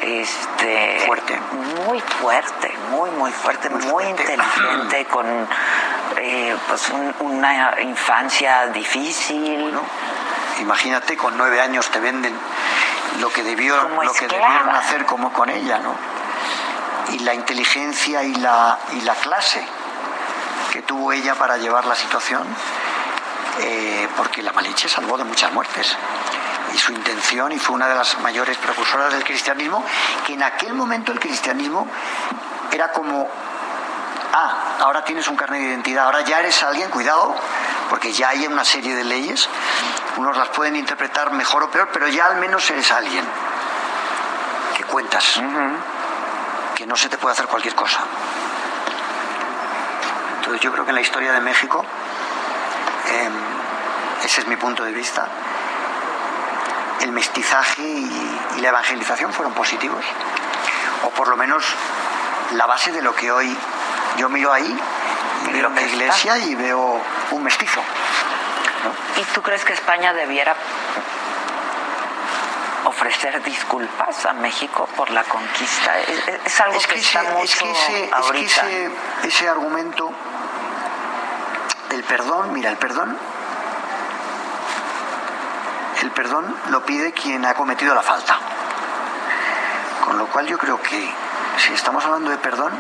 este 0.03 1.03
fuerte 1.07 1.39
muy 1.87 2.01
fuerte 2.01 2.73
muy 2.91 3.11
muy 3.13 3.31
fuerte 3.31 3.71
muy, 3.71 4.05
inteligente 4.05 5.05
con 5.11 5.27
eh, 6.17 6.57
pues 6.69 6.93
una 7.21 7.81
infancia 7.81 8.67
difícil 8.67 9.73
¿no? 9.73 9.81
imagínate 10.61 11.17
con 11.17 11.37
nueve 11.39 11.61
años 11.61 11.89
te 11.91 12.01
venden 12.01 12.37
lo 13.21 13.31
que 13.31 13.43
debió 13.43 13.77
lo 13.77 14.13
que 14.13 14.27
debieron 14.27 14.71
hacer 14.71 15.07
como 15.07 15.33
con 15.33 15.49
ella 15.49 15.79
no 15.79 16.14
y 17.13 17.19
la 17.21 17.35
inteligencia 17.35 18.23
y 18.23 18.35
la 18.37 18.79
y 18.93 19.01
la 19.03 19.15
clase 19.15 19.65
que 20.73 20.83
tuvo 20.83 21.13
ella 21.13 21.35
para 21.35 21.57
llevar 21.57 21.85
la 21.87 21.95
situación 21.95 22.43
eh, 23.61 24.09
porque 24.17 24.43
la 24.43 24.53
Malinche 24.53 24.89
salvó 24.89 25.17
de 25.17 25.25
muchas 25.25 25.53
muertes. 25.53 25.97
Y 26.75 26.79
su 26.79 26.93
intención 26.93 27.53
y 27.53 27.59
fue 27.59 27.77
una 27.77 27.87
de 27.87 27.95
las 27.95 28.19
mayores 28.21 28.57
precursoras 28.59 29.13
del 29.13 29.23
cristianismo, 29.23 29.85
que 30.27 30.35
en 30.35 30.43
aquel 30.43 30.75
momento 30.75 31.13
el 31.13 31.21
cristianismo 31.21 31.87
era 32.73 32.91
como, 32.91 33.29
ah, 34.33 34.77
ahora 34.81 35.05
tienes 35.05 35.29
un 35.29 35.37
carnet 35.37 35.61
de 35.61 35.69
identidad, 35.69 36.07
ahora 36.07 36.23
ya 36.23 36.41
eres 36.41 36.61
alguien, 36.65 36.91
cuidado, 36.91 37.37
porque 37.91 38.13
ya 38.13 38.31
hay 38.31 38.47
una 38.47 38.65
serie 38.65 38.95
de 38.97 39.05
leyes, 39.05 39.49
unos 40.17 40.37
las 40.37 40.49
pueden 40.49 40.75
interpretar 40.75 41.33
mejor 41.33 41.63
o 41.63 41.71
peor, 41.71 41.91
pero 41.93 42.09
ya 42.09 42.27
al 42.27 42.37
menos 42.37 42.69
eres 42.71 42.91
alguien, 42.91 43.25
que 44.77 44.83
cuentas, 44.83 45.41
que 46.85 46.89
no 46.89 46.97
se 46.97 47.09
te 47.09 47.17
puede 47.17 47.33
hacer 47.33 47.47
cualquier 47.47 47.75
cosa. 47.75 48.01
Entonces 50.37 50.61
yo 50.61 50.71
creo 50.71 50.85
que 50.85 50.91
en 50.91 50.97
la 50.97 51.01
historia 51.01 51.33
de 51.33 51.41
México, 51.41 51.83
em, 53.09 53.33
ese 54.23 54.43
es 54.43 54.47
mi 54.47 54.57
punto 54.57 54.85
de 54.85 54.93
vista, 54.93 55.27
el 57.01 57.11
mestizaje 57.11 57.83
y, 57.83 58.61
la 58.61 58.69
evangelización 58.69 59.33
fueron 59.33 59.55
positivos, 59.55 60.05
o 61.05 61.11
por 61.11 61.29
lo 61.29 61.39
menos 61.39 61.65
la 62.53 62.67
base 62.67 62.93
de 62.93 63.01
lo 63.01 63.15
que 63.15 63.33
hoy 63.33 63.57
yo 64.19 64.29
miro 64.29 64.53
ahí, 64.53 64.79
miro 65.53 65.71
la 65.71 65.83
iglesia 65.83 66.37
y 66.37 66.55
veo 66.55 67.01
un 67.31 67.43
mestizo. 67.43 67.81
¿Y 69.17 69.23
tú 69.33 69.41
crees 69.41 69.65
que 69.65 69.73
España 69.73 70.13
debiera 70.13 70.55
ofrecer 72.85 73.43
disculpas 73.43 74.27
a 74.27 74.33
México 74.35 74.89
por 74.97 75.11
la 75.11 75.25
conquista? 75.25 75.99
Es, 75.99 76.61
algo 76.61 76.79
que, 76.79 76.99
ese, 76.99 77.19
es 77.43 77.57
que 77.57 77.71
ese, 77.71 78.05
Es 78.05 78.31
que 78.31 78.45
ese, 78.45 78.91
ese 79.25 79.49
argumento 79.49 80.13
del 81.91 82.05
perdón, 82.05 82.53
mira, 82.53 82.71
el 82.71 82.77
perdón 82.77 83.17
el 86.05 86.11
perdón 86.11 86.55
lo 86.69 86.85
pide 86.85 87.13
quien 87.13 87.47
ha 87.47 87.55
cometido 87.55 87.95
la 87.95 88.03
falta. 88.03 88.39
Con 90.05 90.19
lo 90.19 90.27
cual 90.27 90.47
yo 90.47 90.59
creo 90.59 90.81
que 90.81 91.11
si 91.57 91.73
estamos 91.73 92.05
hablando 92.05 92.31
de 92.31 92.37
perdón, 92.37 92.73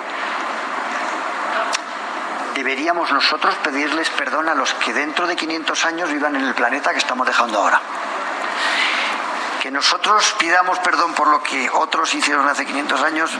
deberíamos 2.55 3.11
nosotros 3.13 3.55
pedirles 3.57 4.11
perdón 4.11 4.51
a 4.51 4.55
los 4.55 4.75
que 4.75 4.93
dentro 4.93 5.27
de 5.27 5.37
500 5.37 5.85
años 5.87 6.13
vivan 6.13 6.37
en 6.37 6.43
el 6.45 6.55
planeta 6.55 6.93
que 6.93 6.99
estamos 6.99 7.27
dejando 7.27 7.61
ahora. 7.61 7.81
Que 9.65 9.71
nosotros 9.71 10.37
pidamos 10.39 10.79
perdón 10.81 11.15
por 11.15 11.27
lo 11.27 11.43
que 11.43 11.71
otros 11.71 12.12
hicieron 12.12 12.47
hace 12.47 12.67
500 12.67 13.01
años, 13.01 13.31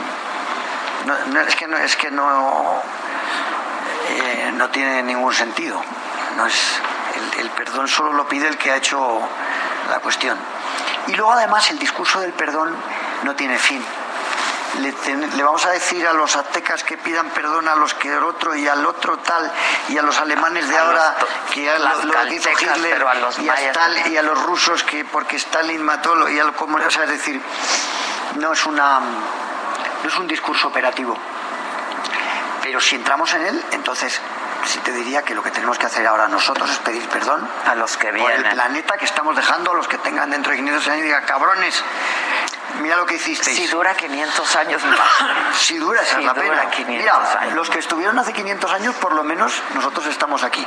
no, 1.05 1.39
es 1.41 1.55
que 1.55 1.67
no, 1.67 1.77
es 1.77 1.95
que 1.95 2.09
no, 2.09 2.81
eh, 4.09 4.51
no 4.55 4.67
tiene 4.71 5.03
ningún 5.03 5.31
sentido. 5.35 5.79
No 6.35 6.47
es, 6.47 6.81
el 7.37 7.47
perdón 7.51 7.87
solo 7.87 8.11
lo 8.13 8.27
pide 8.27 8.47
el 8.47 8.57
que 8.57 8.71
ha 8.71 8.77
hecho 8.77 9.21
la 9.91 9.99
cuestión. 9.99 10.35
Y 11.05 11.13
luego 11.13 11.31
además 11.31 11.69
el 11.69 11.77
discurso 11.77 12.19
del 12.19 12.33
perdón 12.33 12.75
no 13.21 13.35
tiene 13.35 13.59
fin. 13.59 13.85
Le, 14.79 15.43
vamos 15.43 15.65
a 15.65 15.71
decir 15.71 16.05
a 16.07 16.13
los 16.13 16.35
aztecas 16.35 16.83
que 16.83 16.97
pidan 16.97 17.29
perdón 17.29 17.67
a 17.67 17.75
los 17.75 17.93
que 17.93 18.13
el 18.13 18.23
otro 18.23 18.55
y 18.55 18.67
al 18.67 18.85
otro 18.85 19.17
tal 19.19 19.51
y 19.89 19.97
a 19.97 20.01
los 20.01 20.19
alemanes 20.19 20.67
de 20.67 20.77
ahora 20.77 21.15
que 21.53 21.71
lo, 21.79 22.03
lo 22.03 22.25
dice 22.25 22.51
Hitler 22.51 23.05
y, 23.39 23.49
a 23.49 24.07
y 24.09 24.17
a 24.17 24.21
los 24.21 24.41
rusos 24.43 24.83
que 24.83 25.05
porque 25.05 25.37
Stalin 25.37 25.81
mató 25.83 26.29
y 26.29 26.39
al 26.39 26.53
como 26.53 26.77
o 26.77 26.89
sea, 26.89 27.03
es 27.03 27.09
decir 27.09 27.41
no 28.35 28.53
es 28.53 28.65
una 28.65 28.99
no 28.99 30.09
es 30.09 30.17
un 30.17 30.27
discurso 30.27 30.67
operativo 30.67 31.17
pero 32.61 32.81
si 32.81 32.95
entramos 32.95 33.33
en 33.33 33.45
él 33.45 33.65
entonces 33.71 34.19
sí 34.65 34.79
te 34.79 34.91
diría 34.91 35.21
que 35.21 35.35
lo 35.35 35.43
que 35.43 35.51
tenemos 35.51 35.77
que 35.77 35.85
hacer 35.85 36.05
ahora 36.07 36.27
nosotros 36.27 36.69
es 36.69 36.77
pedir 36.79 37.07
perdón 37.09 37.47
a 37.65 37.75
los 37.75 37.97
que 37.97 38.11
vienen. 38.11 38.37
Por 38.37 38.47
el 38.47 38.53
planeta 38.53 38.97
que 38.97 39.05
estamos 39.05 39.35
dejando, 39.35 39.71
a 39.71 39.75
los 39.75 39.87
que 39.87 39.97
tengan 39.99 40.31
dentro 40.31 40.51
de 40.51 40.57
500 40.57 40.87
años 40.87 40.99
y 40.99 41.03
digan, 41.03 41.23
cabrones, 41.25 41.83
mira 42.81 42.97
lo 42.97 43.05
que 43.05 43.15
hicisteis. 43.15 43.57
Si 43.57 43.67
dura 43.67 43.95
500 43.95 44.55
años 44.55 44.83
más. 44.85 44.99
si 45.59 45.77
dura, 45.77 46.01
esa 46.01 46.19
es 46.19 46.25
la 46.25 46.33
pena. 46.33 46.69
Mira, 46.87 47.49
los 47.53 47.69
que 47.69 47.79
estuvieron 47.79 48.17
hace 48.19 48.33
500 48.33 48.71
años, 48.71 48.95
por 48.95 49.13
lo 49.13 49.23
menos 49.23 49.61
nosotros 49.73 50.05
estamos 50.07 50.43
aquí. 50.43 50.65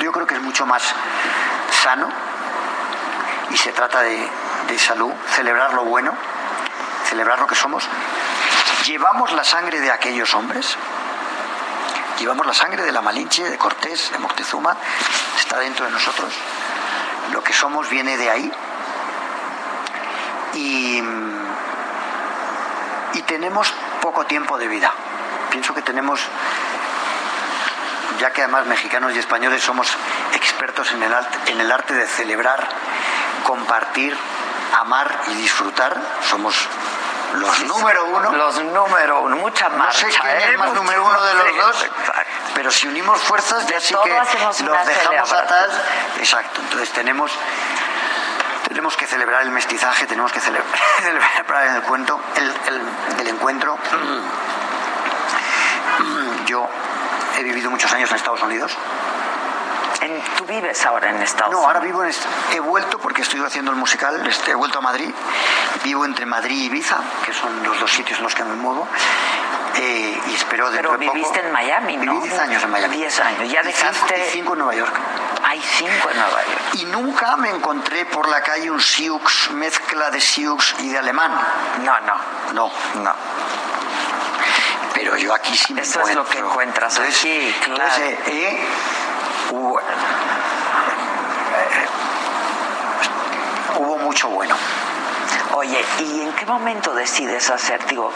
Yo 0.00 0.12
creo 0.12 0.26
que 0.26 0.34
es 0.34 0.42
mucho 0.42 0.66
más 0.66 0.82
sano 1.82 2.08
y 3.50 3.56
se 3.56 3.72
trata 3.72 4.00
de, 4.00 4.28
de 4.68 4.78
salud, 4.78 5.12
celebrar 5.34 5.74
lo 5.74 5.84
bueno, 5.84 6.14
celebrar 7.08 7.38
lo 7.38 7.46
que 7.46 7.54
somos. 7.54 7.88
Llevamos 8.86 9.32
la 9.32 9.44
sangre 9.44 9.80
de 9.80 9.90
aquellos 9.90 10.34
hombres, 10.34 10.76
llevamos 12.18 12.46
la 12.46 12.54
sangre 12.54 12.82
de 12.82 12.92
la 12.92 13.00
Malinche, 13.00 13.48
de 13.48 13.58
Cortés, 13.58 14.10
de 14.12 14.18
Moctezuma, 14.18 14.76
está 15.38 15.58
dentro 15.58 15.84
de 15.84 15.92
nosotros. 15.92 16.32
Lo 17.32 17.42
que 17.42 17.52
somos 17.52 17.88
viene 17.88 18.16
de 18.16 18.30
ahí. 18.30 18.52
Y, 20.54 21.02
y 23.14 23.22
tenemos 23.22 23.72
poco 24.00 24.24
tiempo 24.26 24.58
de 24.58 24.68
vida. 24.68 24.92
Pienso 25.50 25.74
que 25.74 25.82
tenemos, 25.82 26.20
ya 28.18 28.30
que 28.32 28.42
además 28.42 28.66
mexicanos 28.66 29.14
y 29.14 29.18
españoles 29.18 29.62
somos 29.62 29.88
expertos 30.34 30.90
en 30.92 31.02
el, 31.02 31.14
en 31.46 31.60
el 31.60 31.70
arte 31.70 31.94
de 31.94 32.06
celebrar, 32.06 32.68
compartir, 33.44 34.16
amar 34.80 35.20
y 35.28 35.34
disfrutar, 35.34 35.96
somos 36.28 36.68
los 37.34 37.60
número 37.64 38.04
uno. 38.06 38.32
Los 38.32 38.62
número 38.62 39.20
uno, 39.22 39.36
mucha 39.36 39.68
marcha. 39.70 40.06
No 40.06 40.12
sé 40.12 40.18
quién 40.20 40.36
es 40.36 40.48
¿eh? 40.48 40.56
más 40.56 40.72
número 40.74 41.04
uno 41.04 41.22
de 41.22 41.34
los 41.34 41.56
dos, 41.56 41.86
pero 42.54 42.70
si 42.70 42.88
unimos 42.88 43.20
fuerzas, 43.20 43.66
ya 43.66 43.80
sí 43.80 43.94
que 44.02 44.10
los 44.64 44.86
dejamos 44.86 45.32
atrás. 45.32 45.70
Exacto, 46.18 46.60
entonces 46.60 46.90
tenemos 46.90 47.32
tenemos 48.82 48.96
que 48.96 49.06
celebrar 49.06 49.42
el 49.42 49.52
mestizaje, 49.52 50.08
tenemos 50.08 50.32
que 50.32 50.40
celebrar 50.40 51.76
el 51.76 51.82
cuento, 51.82 52.18
el, 52.34 53.20
el, 53.20 53.28
encuentro. 53.28 53.78
Yo 56.46 56.68
he 57.38 57.44
vivido 57.44 57.70
muchos 57.70 57.92
años 57.92 58.10
en 58.10 58.16
Estados 58.16 58.42
Unidos 58.42 58.76
¿Tú 60.36 60.44
vives 60.46 60.84
ahora 60.84 61.10
en 61.10 61.22
Estados 61.22 61.54
Unidos? 61.54 61.62
No, 61.62 61.68
ahora 61.68 61.80
vivo 61.80 62.04
en... 62.04 62.10
He 62.52 62.60
vuelto 62.60 62.98
porque 62.98 63.22
estoy 63.22 63.40
haciendo 63.40 63.70
el 63.70 63.76
musical, 63.76 64.26
este, 64.26 64.50
he 64.50 64.54
vuelto 64.54 64.78
a 64.78 64.82
Madrid. 64.82 65.10
Vivo 65.84 66.04
entre 66.04 66.26
Madrid 66.26 66.56
y 66.56 66.64
Ibiza, 66.64 66.98
que 67.24 67.32
son 67.32 67.62
los 67.62 67.78
dos 67.78 67.90
sitios 67.90 68.18
en 68.18 68.24
los 68.24 68.34
que 68.34 68.44
me 68.44 68.54
muevo. 68.54 68.88
Eh, 69.76 70.20
y 70.26 70.34
espero 70.34 70.70
de 70.70 70.78
Pero 70.78 70.98
viviste 70.98 71.40
en 71.40 71.52
Miami, 71.52 71.96
¿no? 71.98 72.14
Viví 72.14 72.28
10 72.28 72.40
años 72.40 72.62
en 72.64 72.70
Miami. 72.70 72.96
10 72.96 73.20
años. 73.20 73.52
¿Ya 73.52 73.62
dejaste...? 73.62 74.26
Y 74.28 74.30
5 74.32 74.52
en 74.52 74.58
Nueva 74.58 74.74
York. 74.74 74.94
Hay 75.52 75.60
5 75.60 76.10
en 76.10 76.16
Nueva 76.16 76.44
York. 76.46 76.62
Y 76.80 76.84
nunca 76.86 77.36
me 77.36 77.50
encontré 77.50 78.06
por 78.06 78.26
la 78.26 78.40
calle 78.40 78.70
un 78.70 78.80
Sioux, 78.80 79.20
mezcla 79.50 80.10
de 80.10 80.18
Sioux 80.18 80.56
y 80.78 80.88
de 80.88 80.96
alemán. 80.96 81.30
No, 81.84 82.00
no. 82.00 82.14
No. 82.54 82.72
No. 83.02 83.14
Pero 84.94 85.18
yo 85.18 85.34
aquí 85.34 85.54
sí 85.54 85.74
me 85.74 85.82
Eso 85.82 86.00
es 86.08 86.14
lo 86.14 86.26
que 86.26 86.38
encuentras 86.38 86.98
aquí, 86.98 87.54
claro. 87.66 87.82
Entonces, 87.82 88.18
eh, 88.28 88.66
hubo, 89.50 89.78
mucho 93.98 94.30
bueno. 94.30 94.56
Oye, 95.54 95.84
¿y 95.98 96.20
en 96.20 96.32
qué 96.32 96.46
momento 96.46 96.94
decides 96.94 97.50
hacer? 97.50 97.84
Digo, 97.86 98.10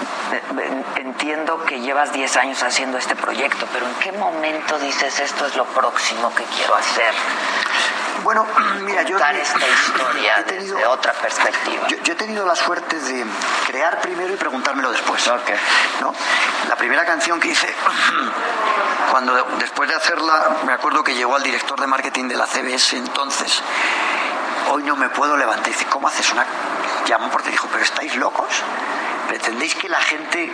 entiendo 0.97 1.63
que 1.65 1.81
llevas 1.81 2.13
10 2.13 2.37
años 2.39 2.63
haciendo 2.63 2.97
este 2.97 3.15
proyecto, 3.15 3.67
pero 3.73 3.87
¿en 3.87 3.95
qué 3.97 4.13
momento 4.13 4.79
dices 4.79 5.21
esto 5.21 5.47
es 5.47 5.55
lo 5.55 5.67
próximo 5.67 6.35
que 6.35 6.45
quiero 6.45 6.75
hacer? 6.75 7.13
Bueno, 8.23 8.47
mira, 8.81 9.03
yo 9.03 9.19
esta 9.19 9.69
historia 9.69 10.41
he 10.41 10.43
tenido, 10.45 10.77
desde 10.77 10.87
otra 10.87 11.13
perspectiva. 11.13 11.87
Yo, 11.89 12.13
he 12.13 12.17
tenido 12.17 12.47
la 12.47 12.57
suerte 12.57 12.99
de 12.99 13.27
crear 13.67 14.01
primero 14.01 14.33
y 14.33 14.37
preguntármelo 14.37 14.91
después. 14.91 15.29
Okay. 15.29 15.57
¿no? 16.01 16.15
La 16.69 16.77
primera 16.77 17.05
canción 17.05 17.39
que 17.39 17.49
hice, 17.49 17.69
cuando 19.11 19.35
después 19.59 19.91
de 19.91 19.95
hacerla, 19.95 20.57
me 20.65 20.73
acuerdo 20.73 21.05
que 21.05 21.15
llegó 21.15 21.37
al 21.37 21.43
director 21.43 21.79
de 21.79 21.87
marketing 21.87 22.29
de 22.29 22.37
la 22.37 22.47
CBS 22.47 22.97
entonces. 22.97 23.63
Hoy 24.71 24.83
no 24.83 24.97
me 24.97 25.11
puedo 25.11 25.37
levantar. 25.37 25.67
Dice, 25.67 25.87
¿cómo 25.87 26.09
haces 26.09 26.33
una? 26.33 26.45
Llamó 27.07 27.31
porque 27.31 27.51
dijo, 27.51 27.69
¿pero 27.71 27.83
estáis 27.83 28.17
locos? 28.17 28.63
¿Pretendéis 29.29 29.75
que 29.75 29.89
la 29.89 30.01
gente 30.01 30.51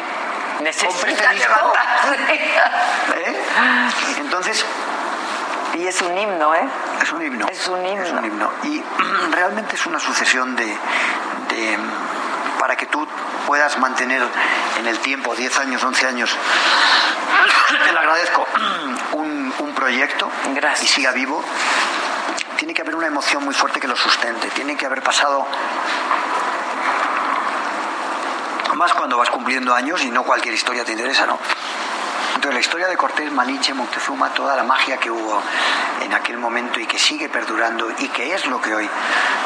necesita 0.61 1.33
levantarse? 1.33 2.35
¿Eh? 3.15 3.37
Entonces, 4.19 4.65
y 5.75 5.87
es 5.87 6.03
un 6.03 6.17
himno, 6.17 6.55
¿eh? 6.55 6.69
Es 7.03 7.13
un 7.13 7.23
himno. 7.23 7.47
Es 7.49 7.69
un 7.69 7.87
himno. 7.87 8.05
Es 8.05 8.13
un 8.13 8.25
himno. 8.25 8.53
Y 8.65 8.83
realmente 9.31 9.77
es 9.77 9.87
una 9.87 9.99
sucesión 9.99 10.55
de, 10.57 10.77
para 12.59 12.77
que 12.77 12.87
tú 12.87 13.07
puedas 13.47 13.79
mantener 13.79 14.23
en 14.79 14.87
el 14.87 14.99
tiempo, 14.99 15.35
10 15.35 15.59
años, 15.61 15.83
11 15.83 16.07
años, 16.07 16.37
te 17.85 17.93
lo 17.93 17.99
agradezco, 17.99 18.47
un, 19.13 19.55
un 19.59 19.75
proyecto 19.75 20.31
Gracias. 20.55 20.91
y 20.91 20.93
siga 20.93 21.13
vivo, 21.13 21.43
tiene 22.57 22.75
que 22.75 22.83
haber 22.83 22.95
una 22.95 23.07
emoción 23.07 23.45
muy 23.45 23.55
fuerte 23.55 23.81
que 23.81 23.89
lo 23.89 23.97
sustente, 23.97 24.49
tiene 24.51 24.77
que 24.77 24.87
haber 24.87 25.03
pasado 25.03 25.47
más 28.83 28.95
cuando 28.95 29.17
vas 29.17 29.31
cumpliendo 29.31 29.73
años 29.73 30.03
y 30.03 30.11
no 30.11 30.25
cualquier 30.25 30.55
historia 30.55 30.85
te 30.85 30.91
interesa, 30.91 31.25
¿no? 31.25 31.39
Entonces 32.35 32.53
la 32.53 32.61
historia 32.61 32.89
de 32.89 32.97
Cortés, 32.97 33.31
Malinche, 33.31 33.73
Moctezuma, 33.75 34.31
toda 34.31 34.57
la 34.57 34.65
magia 34.65 34.97
que 34.97 35.09
hubo 35.09 35.41
en 36.03 36.13
aquel 36.13 36.37
momento 36.37 36.81
y 36.81 36.87
que 36.87 36.99
sigue 36.99 37.29
perdurando 37.29 37.89
y 37.97 38.09
que 38.09 38.35
es 38.35 38.45
lo 38.47 38.61
que 38.61 38.75
hoy 38.75 38.91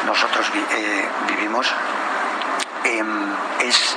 nosotros 0.07 0.47
eh, 0.71 1.07
vivimos, 1.27 1.71
em, 2.83 3.31
es 3.59 3.95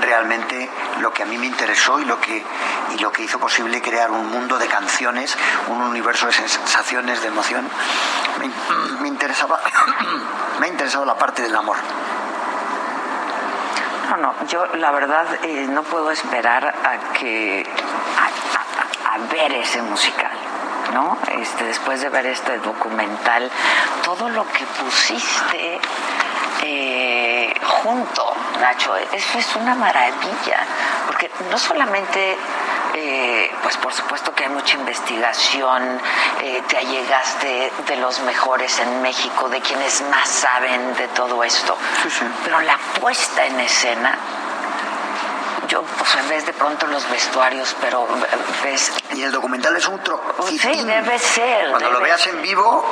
realmente 0.00 0.70
lo 1.00 1.12
que 1.12 1.22
a 1.22 1.26
mí 1.26 1.36
me 1.36 1.44
interesó 1.44 2.00
y 2.00 2.06
lo 2.06 2.18
que 2.18 2.42
y 2.94 2.98
lo 3.00 3.12
que 3.12 3.24
hizo 3.24 3.38
posible 3.38 3.82
crear 3.82 4.10
un 4.10 4.30
mundo 4.30 4.58
de 4.58 4.68
canciones, 4.68 5.36
un 5.66 5.82
universo 5.82 6.28
de 6.28 6.32
sensaciones, 6.32 7.20
de 7.20 7.28
emoción. 7.28 7.68
Me, 9.02 9.08
interesaba 9.08 9.60
me 10.60 10.66
ha 10.66 10.68
interesado 10.70 11.04
la 11.04 11.18
parte 11.18 11.42
del 11.42 11.54
amor. 11.54 11.76
No, 14.08 14.16
no, 14.16 14.34
yo 14.46 14.64
la 14.76 14.90
verdad 14.90 15.26
eh, 15.42 15.66
no 15.68 15.82
puedo 15.82 16.10
esperar 16.10 16.66
a 16.66 17.12
que 17.12 17.66
a, 19.04 19.18
ver 19.30 19.52
ese 19.52 19.82
musical. 19.82 20.32
¿no? 20.94 21.18
Este, 21.38 21.64
después 21.64 22.00
de 22.00 22.08
ver 22.08 22.24
este 22.24 22.56
documental, 22.58 23.50
todo 24.02 24.30
lo 24.30 24.46
que 24.46 24.64
pusiste 24.64 25.78
eh, 26.62 27.54
junto, 27.82 28.34
Nacho, 28.58 28.96
eso 28.96 29.38
es 29.38 29.56
una 29.56 29.74
maravilla, 29.74 30.60
porque 31.06 31.30
no 31.50 31.58
solamente 31.58 32.38
eh, 32.98 33.50
pues 33.62 33.76
por 33.76 33.92
supuesto 33.92 34.34
que 34.34 34.44
hay 34.44 34.50
mucha 34.50 34.76
investigación, 34.76 36.00
eh, 36.42 36.62
te 36.68 36.78
allegaste 36.78 37.72
de 37.86 37.96
los 37.96 38.18
mejores 38.20 38.78
en 38.80 39.02
México, 39.02 39.48
de 39.48 39.60
quienes 39.60 40.02
más 40.10 40.28
saben 40.28 40.94
de 40.96 41.06
todo 41.08 41.44
esto. 41.44 41.76
Pero 42.44 42.60
la 42.60 42.76
puesta 43.00 43.46
en 43.46 43.60
escena, 43.60 44.18
yo 45.68 45.82
pues 45.82 46.14
en 46.16 46.28
vez 46.28 46.46
de 46.46 46.52
pronto 46.52 46.86
los 46.88 47.08
vestuarios, 47.08 47.76
pero 47.80 48.08
ves... 48.64 48.92
Y 49.14 49.22
el 49.22 49.30
documental 49.30 49.76
es 49.76 49.86
un 49.86 50.02
trozo. 50.02 50.48
Sí, 50.48 50.84
debe 50.84 51.18
ser. 51.18 51.70
Cuando 51.70 51.90
lo 51.90 52.00
veas 52.00 52.26
en 52.26 52.42
vivo... 52.42 52.84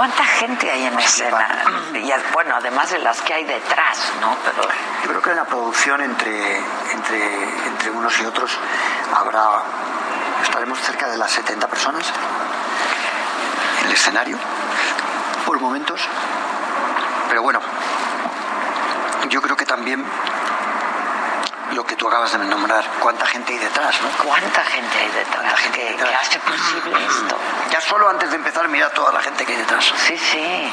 ¿Cuánta 0.00 0.24
gente 0.24 0.70
hay 0.70 0.86
en 0.86 0.98
escena? 0.98 1.46
Y 1.92 2.10
bueno, 2.32 2.54
además 2.56 2.90
de 2.90 3.00
las 3.00 3.20
que 3.20 3.34
hay 3.34 3.44
detrás, 3.44 4.10
¿no? 4.18 4.34
Pero... 4.46 4.62
Yo 5.02 5.08
creo 5.10 5.20
que 5.20 5.28
en 5.28 5.36
la 5.36 5.44
producción 5.44 6.00
entre, 6.00 6.56
entre, 6.56 7.66
entre 7.66 7.90
unos 7.90 8.18
y 8.18 8.24
otros 8.24 8.50
habrá, 9.14 9.62
estaremos 10.42 10.80
cerca 10.80 11.06
de 11.06 11.18
las 11.18 11.30
70 11.30 11.66
personas 11.66 12.10
en 13.80 13.88
el 13.88 13.92
escenario, 13.92 14.38
por 15.44 15.60
momentos. 15.60 16.00
Pero 17.28 17.42
bueno, 17.42 17.60
yo 19.28 19.42
creo 19.42 19.54
que 19.54 19.66
también 19.66 20.02
lo 21.72 21.84
que 21.84 21.96
tú 21.96 22.08
acabas 22.08 22.32
de 22.32 22.38
nombrar, 22.38 22.84
cuánta 23.00 23.26
gente 23.26 23.52
hay 23.52 23.58
detrás, 23.58 24.00
¿no? 24.02 24.08
¿Cuánta 24.24 24.62
gente 24.64 24.98
hay 24.98 25.10
detrás? 25.10 25.60
Gente 25.60 25.96
que, 25.96 26.14
hace 26.14 26.38
posible 26.40 27.06
esto. 27.06 27.36
Ya 27.70 27.80
solo 27.80 28.08
antes 28.08 28.30
de 28.30 28.36
empezar, 28.36 28.68
mira 28.68 28.90
toda 28.90 29.12
la 29.12 29.20
gente 29.20 29.44
que 29.44 29.52
hay 29.52 29.58
detrás. 29.58 29.92
Sí, 30.06 30.18
sí. 30.18 30.72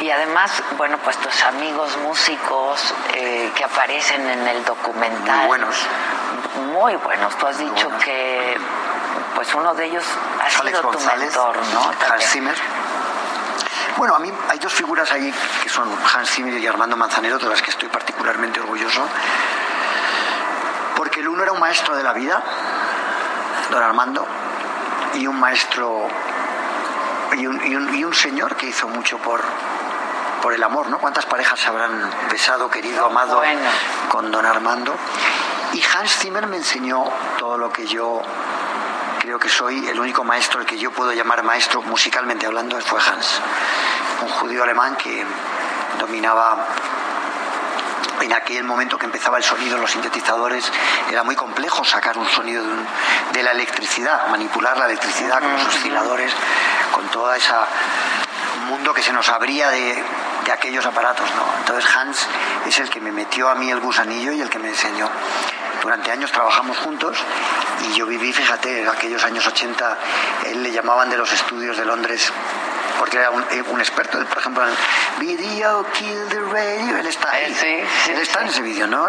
Y 0.00 0.10
además, 0.10 0.62
bueno, 0.76 0.98
pues 0.98 1.16
tus 1.18 1.42
amigos 1.44 1.96
músicos 1.98 2.94
eh, 3.14 3.50
que 3.54 3.64
aparecen 3.64 4.28
en 4.28 4.46
el 4.46 4.64
documental. 4.64 5.38
Muy 5.38 5.46
buenos. 5.46 5.76
Muy 6.72 6.96
buenos. 6.96 7.36
Tú 7.36 7.46
has 7.46 7.58
dicho 7.58 7.88
que, 8.04 8.58
pues 9.34 9.54
uno 9.54 9.74
de 9.74 9.86
ellos 9.86 10.04
ha 10.44 10.50
sido 10.50 10.80
tu 10.82 11.00
mentor, 11.00 11.56
¿no? 11.72 11.92
Hans 12.12 12.24
Zimmer. 12.24 12.56
Bueno, 13.96 14.16
a 14.16 14.18
mí 14.18 14.32
hay 14.48 14.58
dos 14.58 14.72
figuras 14.72 15.10
ahí 15.12 15.32
que 15.62 15.68
son 15.68 15.88
Hans 16.14 16.28
Zimmer 16.28 16.58
y 16.58 16.66
Armando 16.66 16.96
Manzanero, 16.96 17.38
de 17.38 17.48
las 17.48 17.62
que 17.62 17.70
estoy 17.70 17.88
particularmente 17.88 18.60
orgulloso 18.60 19.08
porque 21.14 21.20
el 21.20 21.28
uno 21.28 21.44
era 21.44 21.52
un 21.52 21.60
maestro 21.60 21.94
de 21.94 22.02
la 22.02 22.12
vida, 22.12 22.42
don 23.70 23.80
Armando, 23.80 24.26
y 25.14 25.28
un 25.28 25.38
maestro 25.38 26.08
y 27.36 27.46
un, 27.46 28.14
señor 28.14 28.56
que 28.56 28.66
hizo 28.66 28.88
mucho 28.88 29.18
por, 29.18 29.40
por 30.42 30.52
el 30.52 30.62
amor, 30.64 30.88
¿no? 30.88 30.98
¿Cuántas 30.98 31.24
parejas 31.24 31.64
habrán 31.68 32.10
besado, 32.32 32.68
querido, 32.68 33.06
amado 33.06 33.40
con 34.08 34.32
don 34.32 34.44
Armando? 34.44 34.92
Y 35.74 35.84
Hans 35.84 36.18
Zimmer 36.18 36.48
me 36.48 36.56
enseñó 36.56 37.04
todo 37.38 37.58
lo 37.58 37.72
que 37.72 37.86
yo 37.86 38.20
creo 39.20 39.38
que 39.38 39.48
soy, 39.48 39.86
el 39.86 40.00
único 40.00 40.24
maestro, 40.24 40.62
el 40.62 40.66
que 40.66 40.78
yo 40.78 40.90
puedo 40.90 41.12
llamar 41.12 41.44
maestro 41.44 41.80
musicalmente 41.82 42.44
hablando, 42.46 42.80
fue 42.80 42.98
Hans, 42.98 43.40
un 44.20 44.28
judío 44.30 44.64
alemán 44.64 44.96
que 44.96 45.24
dominaba 46.00 46.56
en 48.24 48.32
aquel 48.32 48.64
momento 48.64 48.98
que 48.98 49.06
empezaba 49.06 49.38
el 49.38 49.44
sonido, 49.44 49.78
los 49.78 49.90
sintetizadores, 49.90 50.70
era 51.10 51.22
muy 51.22 51.36
complejo 51.36 51.84
sacar 51.84 52.16
un 52.16 52.26
sonido 52.26 52.64
de, 53.32 53.42
la 53.42 53.52
electricidad, 53.52 54.28
manipular 54.28 54.76
la 54.78 54.86
electricidad 54.86 55.40
con 55.40 55.52
los 55.52 55.66
osciladores, 55.66 56.32
con 56.92 57.06
toda 57.08 57.36
esa 57.36 57.66
mundo 58.68 58.94
que 58.94 59.02
se 59.02 59.12
nos 59.12 59.28
abría 59.28 59.68
de, 59.70 60.02
aquellos 60.52 60.84
aparatos. 60.86 61.28
¿no? 61.34 61.42
Entonces 61.60 61.96
Hans 61.96 62.26
es 62.66 62.78
el 62.78 62.90
que 62.90 63.00
me 63.00 63.12
metió 63.12 63.48
a 63.48 63.54
mí 63.54 63.70
el 63.70 63.80
gusanillo 63.80 64.32
y 64.32 64.40
el 64.40 64.50
que 64.50 64.58
me 64.58 64.68
enseñó. 64.68 65.08
Durante 65.82 66.10
años 66.10 66.32
trabajamos 66.32 66.78
juntos 66.78 67.18
y 67.86 67.92
yo 67.94 68.06
viví, 68.06 68.32
fíjate, 68.32 68.88
aquellos 68.88 69.22
años 69.24 69.46
80, 69.46 69.98
él 70.46 70.62
le 70.62 70.70
llamaban 70.70 71.10
de 71.10 71.18
los 71.18 71.30
estudios 71.32 71.76
de 71.76 71.84
Londres 71.84 72.32
porque 72.98 73.18
era 73.18 73.30
un, 73.30 73.42
eh, 73.42 73.62
experto, 73.78 74.24
por 74.26 74.38
ejemplo, 74.38 74.64
en 74.66 74.74
Video 75.18 75.84
Kill 75.92 76.28
the 76.28 76.40
Radio, 76.40 76.98
él 76.98 77.06
está 77.06 77.30
ahí, 77.30 77.86
él 78.08 78.18
está 78.18 78.42
en 78.42 78.48
ese 78.48 78.62
vídeo, 78.62 78.86
¿no? 78.86 79.06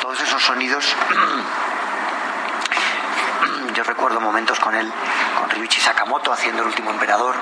Todos 0.00 0.20
esos 0.20 0.42
sonidos, 0.42 0.84
yo 3.74 3.84
recuerdo 3.84 4.20
momentos 4.20 4.58
con 4.60 4.74
él, 4.74 4.92
con 5.38 5.50
Ryuichi 5.50 5.80
Sakamoto 5.80 6.32
haciendo 6.32 6.62
El 6.62 6.68
Último 6.68 6.90
Emperador, 6.90 7.34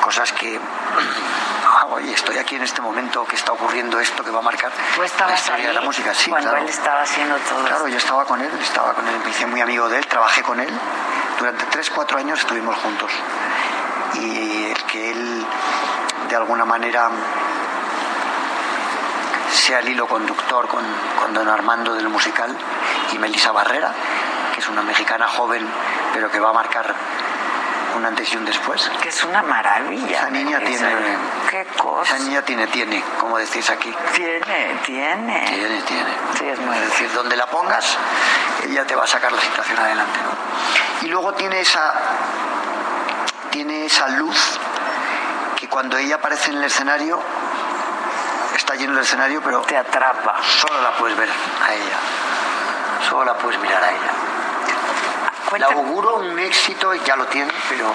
cosas 0.00 0.32
que 0.32 0.58
ah, 1.66 1.86
oye, 1.90 2.12
estoy 2.12 2.38
aquí 2.38 2.56
en 2.56 2.62
este 2.62 2.80
momento 2.80 3.24
que 3.24 3.36
está 3.36 3.52
ocurriendo 3.52 3.98
esto 4.00 4.22
que 4.22 4.30
va 4.30 4.40
a 4.40 4.42
marcar 4.42 4.70
la 4.98 5.34
historia 5.34 5.68
de 5.68 5.74
la 5.74 5.80
música. 5.80 6.14
Sí, 6.14 6.30
cuando 6.30 6.50
claro. 6.50 6.64
él 6.64 6.70
estaba 6.70 7.02
haciendo 7.02 7.36
todo 7.36 7.64
Claro, 7.64 7.88
yo 7.88 7.96
estaba 7.96 8.24
con 8.24 8.40
él, 8.40 8.50
estaba 8.62 8.94
con 8.94 9.06
él, 9.08 9.14
me 9.24 9.30
hice 9.30 9.46
muy 9.46 9.60
amigo 9.60 9.88
de 9.88 9.98
él, 9.98 10.06
trabajé 10.06 10.42
con 10.42 10.60
él. 10.60 10.72
Durante 11.38 11.64
3, 11.66 11.90
4 11.90 12.18
años 12.18 12.40
estuvimos 12.40 12.74
juntos 12.76 13.10
y 14.14 14.64
el 14.70 14.82
que 14.84 15.10
él 15.10 15.46
de 16.28 16.36
alguna 16.36 16.64
manera 16.64 17.10
sea 19.50 19.80
el 19.80 19.88
hilo 19.88 20.06
conductor 20.06 20.68
con, 20.68 20.84
con 21.20 21.34
don 21.34 21.48
Armando 21.48 21.94
del 21.94 22.08
musical 22.08 22.54
y 23.12 23.18
Melissa 23.18 23.52
Barrera, 23.52 23.92
que 24.54 24.60
es 24.60 24.68
una 24.68 24.82
mexicana 24.82 25.28
joven 25.28 25.66
pero 26.12 26.30
que 26.30 26.40
va 26.40 26.50
a 26.50 26.52
marcar 26.52 26.94
un 27.96 28.04
antes 28.04 28.32
y 28.32 28.36
un 28.36 28.44
después. 28.44 28.90
Que 29.02 29.08
es 29.08 29.24
una 29.24 29.42
maravilla. 29.42 30.18
Esa 30.18 30.30
niña 30.30 30.60
tiene. 30.60 30.88
¿Qué 31.50 31.66
cosa? 31.76 32.16
Esa 32.16 32.24
niña 32.24 32.42
tiene, 32.42 32.66
tiene, 32.68 33.02
como 33.18 33.38
decís 33.38 33.68
aquí. 33.70 33.94
Tiene, 34.14 34.40
tiene. 34.84 35.44
Tiene, 35.46 35.82
tiene. 35.82 36.10
Sí, 36.38 36.48
es 36.48 36.58
muy 36.60 36.76
Es 36.76 36.84
decir, 36.86 37.12
donde 37.12 37.36
la 37.36 37.46
pongas, 37.46 37.96
ella 38.64 38.86
te 38.86 38.94
va 38.94 39.04
a 39.04 39.06
sacar 39.06 39.32
la 39.32 39.40
situación 39.40 39.78
adelante. 39.78 40.18
¿no? 40.22 41.06
Y 41.06 41.10
luego 41.10 41.34
tiene 41.34 41.60
esa 41.60 41.94
tiene 43.56 43.86
esa 43.86 44.06
luz 44.08 44.36
que 45.58 45.66
cuando 45.66 45.96
ella 45.96 46.16
aparece 46.16 46.50
en 46.50 46.58
el 46.58 46.64
escenario, 46.64 47.18
está 48.54 48.74
lleno 48.74 48.92
el 48.92 48.98
escenario, 48.98 49.40
pero 49.40 49.62
te 49.62 49.78
atrapa. 49.78 50.42
Solo 50.60 50.82
la 50.82 50.90
puedes 50.98 51.16
ver 51.16 51.30
a 51.30 51.72
ella. 51.72 51.96
Solo 53.08 53.24
la 53.24 53.38
puedes 53.38 53.58
mirar 53.58 53.82
a 53.82 53.90
ella. 53.92 54.10
Le 55.56 55.64
auguro 55.64 56.16
un 56.16 56.38
éxito, 56.38 56.92
ya 56.96 57.16
lo 57.16 57.24
tiene, 57.28 57.50
pero 57.70 57.86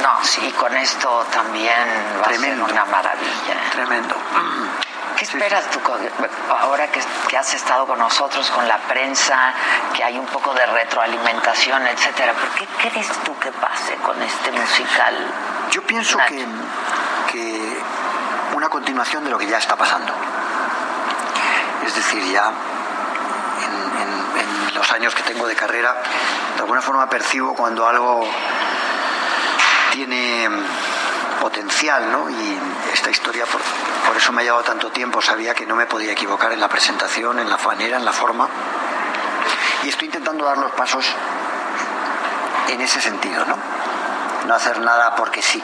No, 0.00 0.22
sí, 0.22 0.52
con 0.52 0.76
esto 0.76 1.26
también 1.32 1.74
va 2.20 2.28
Tremendo. 2.28 2.66
a 2.66 2.68
ser 2.68 2.74
una 2.76 2.84
maravilla. 2.84 3.56
Tremendo. 3.72 4.14
¿Qué 4.80 4.87
esperas 5.34 5.70
tú 5.70 5.80
ahora 6.50 6.88
que, 6.88 7.36
has 7.36 7.54
estado 7.54 7.86
con 7.86 7.98
nosotros, 7.98 8.50
con 8.50 8.66
la 8.66 8.78
prensa, 8.78 9.52
que 9.94 10.02
hay 10.02 10.18
un 10.18 10.26
poco 10.26 10.54
de 10.54 10.64
retroalimentación, 10.64 11.86
etcétera? 11.86 12.32
¿Por 12.32 12.48
qué 12.50 12.66
crees 12.88 13.08
tú 13.24 13.38
que 13.38 13.52
pase 13.52 13.94
con 13.96 14.20
este 14.22 14.50
musical? 14.52 15.14
Yo 15.70 15.82
pienso 15.82 16.18
que, 16.26 16.46
que 17.30 17.78
una 18.54 18.68
continuación 18.68 19.24
de 19.24 19.30
lo 19.30 19.38
que 19.38 19.46
ya 19.46 19.58
está 19.58 19.76
pasando. 19.76 20.12
Es 21.86 21.94
decir, 21.94 22.24
ya 22.32 22.50
en, 23.62 24.40
en 24.40 24.74
los 24.74 24.90
años 24.92 25.14
que 25.14 25.22
tengo 25.22 25.46
de 25.46 25.54
carrera, 25.54 25.94
de 26.54 26.60
alguna 26.60 26.80
forma 26.80 27.08
percibo 27.08 27.54
cuando 27.54 27.86
algo 27.86 28.26
tiene 29.92 30.48
potencial, 31.40 32.10
¿no? 32.10 32.28
Y 32.28 32.58
esta 32.92 33.10
historia, 33.10 33.46
por, 33.46 33.60
por 34.06 34.16
eso 34.16 34.32
me 34.32 34.42
ha 34.42 34.44
llevado 34.44 34.64
tanto 34.64 34.90
tiempo, 34.90 35.22
sabía 35.22 35.54
que 35.54 35.66
no 35.66 35.76
me 35.76 35.86
podía 35.86 36.12
equivocar 36.12 36.52
en 36.52 36.60
la 36.60 36.68
presentación, 36.68 37.38
en 37.38 37.48
la 37.48 37.56
manera, 37.58 37.96
en 37.96 38.04
la 38.04 38.12
forma. 38.12 38.48
Y 39.84 39.88
estoy 39.88 40.06
intentando 40.06 40.44
dar 40.44 40.58
los 40.58 40.72
pasos 40.72 41.06
en 42.68 42.80
ese 42.80 43.00
sentido, 43.00 43.44
¿no? 43.46 43.56
No 44.46 44.54
hacer 44.54 44.80
nada 44.80 45.14
porque 45.16 45.42
sí. 45.42 45.62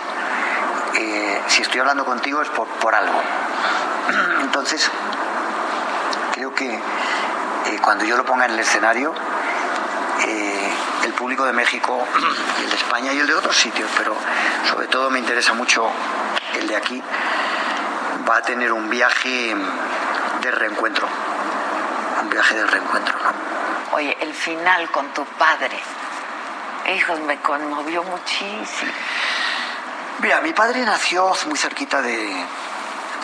Eh, 0.94 1.42
si 1.48 1.62
estoy 1.62 1.80
hablando 1.80 2.04
contigo 2.04 2.40
es 2.40 2.48
por, 2.48 2.66
por 2.66 2.94
algo. 2.94 3.20
Entonces, 4.42 4.90
creo 6.32 6.54
que 6.54 6.74
eh, 6.74 7.78
cuando 7.82 8.04
yo 8.04 8.16
lo 8.16 8.24
ponga 8.24 8.44
en 8.46 8.52
el 8.52 8.60
escenario, 8.60 9.14
eh, 11.04 11.06
el 11.06 11.12
público 11.12 11.44
de 11.44 11.52
México, 11.52 12.06
el 12.62 12.70
de 12.70 12.76
España 12.76 13.12
y 13.12 13.18
el 13.18 13.26
de 13.26 13.34
otros 13.34 13.56
sitios, 13.56 13.90
pero 13.96 14.16
sobre 14.68 14.86
todo 14.88 15.10
me 15.10 15.18
interesa 15.18 15.52
mucho 15.54 15.90
el 16.58 16.68
de 16.68 16.76
aquí, 16.76 17.02
va 18.28 18.36
a 18.36 18.42
tener 18.42 18.72
un 18.72 18.88
viaje 18.88 19.54
de 20.40 20.50
reencuentro, 20.50 21.06
un 22.22 22.30
viaje 22.30 22.54
de 22.56 22.66
reencuentro. 22.66 23.14
Oye, 23.92 24.16
el 24.20 24.34
final 24.34 24.90
con 24.90 25.08
tu 25.08 25.24
padre, 25.24 25.78
hijos, 26.94 27.20
me 27.20 27.38
conmovió 27.38 28.02
muchísimo. 28.02 28.92
Mira, 30.20 30.40
mi 30.40 30.52
padre 30.52 30.84
nació 30.84 31.32
muy 31.46 31.58
cerquita 31.58 32.00
de, 32.00 32.46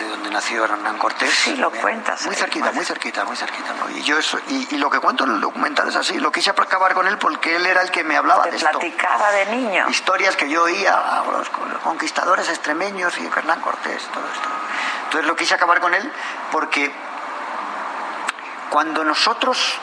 de 0.01 0.09
donde 0.09 0.29
nació 0.29 0.65
Hernán 0.65 0.97
Cortés. 0.97 1.33
Sí, 1.33 1.55
lo 1.55 1.71
cuentas. 1.71 2.25
Muy 2.25 2.35
cerquita, 2.35 2.71
muy 2.71 2.85
cerquita, 2.85 3.23
muy 3.23 3.35
cerquita. 3.35 3.73
Y 3.95 4.01
yo 4.01 4.17
eso, 4.17 4.39
y, 4.47 4.77
lo 4.77 4.89
que 4.89 4.99
cuento 4.99 5.25
en 5.25 5.31
el 5.31 5.41
documental 5.41 5.87
es 5.89 5.95
así. 5.95 6.19
Lo 6.19 6.31
quise 6.31 6.49
acabar 6.49 6.93
con 6.93 7.07
él 7.07 7.17
porque 7.17 7.55
él 7.55 7.65
era 7.65 7.81
el 7.81 7.91
que 7.91 8.03
me 8.03 8.17
hablaba 8.17 8.45
de 8.45 8.55
esto. 8.55 8.69
platicaba 8.69 9.31
de 9.31 9.45
niño. 9.47 9.89
Historias 9.89 10.35
que 10.35 10.49
yo 10.49 10.63
oía, 10.63 11.23
los, 11.31 11.49
los 11.71 11.81
conquistadores 11.83 12.49
extremeños 12.49 13.17
y 13.19 13.25
Hernán 13.25 13.61
Cortés, 13.61 14.03
todo 14.13 14.25
esto. 14.25 14.49
Entonces 15.05 15.27
lo 15.27 15.35
quise 15.35 15.53
acabar 15.53 15.79
con 15.79 15.93
él 15.93 16.11
porque 16.51 16.91
cuando 18.69 19.03
nosotros 19.03 19.79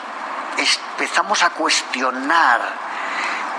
empezamos 0.57 1.43
a 1.43 1.51
cuestionar 1.51 2.61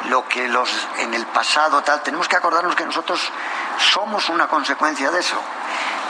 lo 0.09 0.27
que 0.29 0.49
los 0.49 0.71
en 0.99 1.15
el 1.15 1.27
pasado 1.27 1.83
tal, 1.83 2.03
tenemos 2.03 2.29
que 2.29 2.37
acordarnos 2.37 2.75
que 2.75 2.85
nosotros 2.85 3.21
somos 3.79 4.29
una 4.29 4.49
consecuencia 4.49 5.11
de 5.11 5.21
eso 5.21 5.41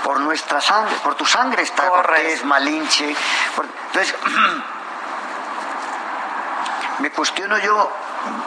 por 0.05 0.21
nuestra 0.21 0.61
sangre, 0.61 0.95
por 1.03 1.15
tu 1.15 1.25
sangre 1.25 1.63
está 1.63 1.89
Cortés, 1.89 2.45
Malinche. 2.45 3.15
Entonces, 3.87 4.15
me 6.99 7.11
cuestiono 7.11 7.59
yo 7.59 7.91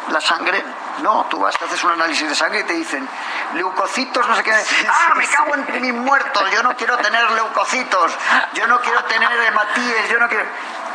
la 0.09 0.21
sangre. 0.21 0.63
No, 1.01 1.25
tú 1.29 1.39
vas, 1.39 1.57
te 1.57 1.65
haces 1.65 1.83
un 1.83 1.91
análisis 1.91 2.29
de 2.29 2.35
sangre 2.35 2.59
y 2.59 2.63
te 2.63 2.73
dicen 2.73 3.07
leucocitos, 3.55 4.27
no 4.27 4.35
sé 4.35 4.43
qué. 4.43 4.53
ah, 4.53 5.13
me 5.15 5.27
cago 5.27 5.55
en 5.55 5.81
mis 5.81 5.93
muertos, 5.93 6.51
yo 6.51 6.61
no 6.63 6.75
quiero 6.75 6.97
tener 6.97 7.31
leucocitos, 7.31 8.11
yo 8.53 8.67
no 8.67 8.79
quiero 8.81 9.03
tener 9.05 9.31
hematíes, 9.31 10.09
yo 10.09 10.19
no 10.19 10.27
quiero. 10.27 10.45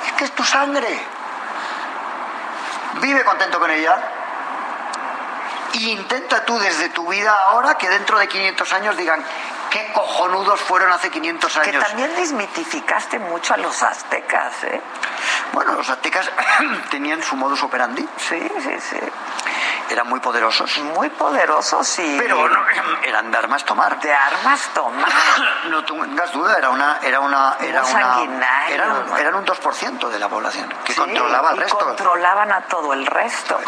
Es 0.06 0.12
que 0.12 0.24
es 0.24 0.32
tu 0.32 0.44
sangre. 0.44 1.04
Vive 3.00 3.24
contento 3.24 3.58
con 3.58 3.70
ella. 3.70 3.98
Y 5.72 5.90
intenta 5.90 6.44
tú 6.44 6.58
desde 6.58 6.88
tu 6.88 7.06
vida 7.08 7.30
ahora 7.48 7.76
que 7.76 7.88
dentro 7.88 8.18
de 8.18 8.26
500 8.26 8.72
años 8.72 8.96
digan, 8.96 9.22
qué 9.70 9.92
cojonudos 9.92 10.60
fueron 10.60 10.92
hace 10.92 11.10
500 11.10 11.56
años. 11.56 11.66
Que 11.66 11.78
también 11.78 12.14
desmitificaste 12.16 13.18
mucho 13.18 13.54
a 13.54 13.56
los 13.56 13.82
aztecas, 13.82 14.64
¿eh? 14.64 14.80
Bueno, 15.52 15.74
los 15.74 15.88
aztecas 15.88 16.30
tenían 16.90 17.22
su 17.22 17.36
modus 17.36 17.62
operandi. 17.62 18.06
Sí, 18.16 18.40
sí, 18.62 18.80
sí. 18.80 18.98
Eran 19.90 20.06
muy 20.08 20.20
poderosos. 20.20 20.78
Muy 20.78 21.08
poderosos, 21.10 21.86
sí. 21.86 22.16
Pero 22.20 22.48
eran 23.04 23.30
de 23.30 23.38
armas 23.38 23.64
tomar. 23.64 23.98
De 24.00 24.12
armas 24.12 24.68
tomar. 24.74 25.08
no 25.70 25.84
tengas 25.84 26.32
duda, 26.32 26.58
era 26.58 26.70
una... 26.70 26.98
Era 27.02 27.20
una, 27.20 27.56
era 27.60 27.84
una 27.84 28.68
eran, 28.68 29.34
un 29.34 29.46
2% 29.46 30.08
de 30.08 30.18
la 30.18 30.28
población 30.28 30.72
que 30.84 30.94
controlaba 30.94 31.50
al 31.50 31.56
resto. 31.56 31.78
controlaban 31.78 32.52
a 32.52 32.62
todo 32.62 32.92
el 32.92 33.06
resto. 33.06 33.58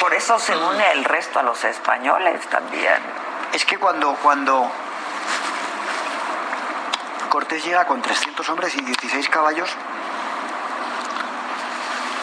Por 0.00 0.12
eso 0.14 0.38
se 0.38 0.56
une 0.56 0.92
el 0.92 1.04
resto 1.04 1.38
a 1.38 1.42
los 1.42 1.62
españoles 1.64 2.46
también. 2.48 3.00
Es 3.52 3.64
que 3.64 3.78
cuando, 3.78 4.14
cuando 4.22 4.70
Cortés 7.30 7.64
llega 7.64 7.86
con 7.86 8.02
300 8.02 8.48
hombres 8.48 8.74
y 8.74 8.82
16 8.82 9.28
caballos. 9.28 9.70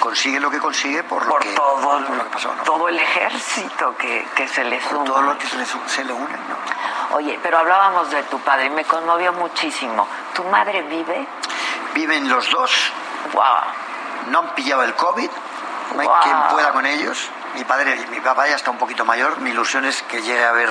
Consigue 0.01 0.37
lo 0.37 0.51
que 0.51 0.59
consigue 0.59 1.01
por 1.03 1.25
lo, 1.25 1.37
que, 1.37 1.53
todo, 1.53 1.99
lo 2.01 2.23
que 2.25 2.29
pasó. 2.29 2.49
Todo 2.65 2.89
el 2.89 2.99
ejército 2.99 3.95
que, 3.95 4.47
se 4.49 4.65
le 4.65 4.81
suma. 4.81 5.05
Todo 5.05 5.21
lo 5.21 5.37
que 5.37 5.47
se 5.47 5.57
le, 5.57 5.65
se 5.65 6.03
le 6.03 6.11
une, 6.11 6.33
¿no? 6.33 7.15
Oye, 7.15 7.39
pero 7.41 7.57
hablábamos 7.57 8.11
de 8.11 8.21
tu 8.23 8.37
padre 8.41 8.65
y 8.65 8.69
me 8.69 8.83
conmovió 8.83 9.31
muchísimo. 9.31 10.05
¿Tu 10.35 10.43
madre 10.43 10.81
vive? 10.81 11.25
Viven 11.93 12.27
los 12.27 12.51
dos. 12.51 12.91
Wow. 13.31 13.43
No 14.29 14.39
han 14.39 14.55
pillado 14.55 14.83
el 14.83 14.93
COVID. 14.93 15.29
No 15.95 16.01
hay 16.01 16.07
quien 16.21 16.37
pueda 16.49 16.73
con 16.73 16.85
ellos. 16.85 17.29
Mi 17.55 17.63
padre 17.63 17.95
y 17.95 18.11
mi 18.11 18.19
papá 18.19 18.45
ya 18.49 18.57
está 18.57 18.71
un 18.71 18.77
poquito 18.77 19.05
mayor. 19.05 19.39
Mi 19.39 19.51
ilusión 19.51 19.85
es 19.85 20.01
que 20.03 20.21
llegue 20.21 20.43
a 20.43 20.51
ver 20.51 20.69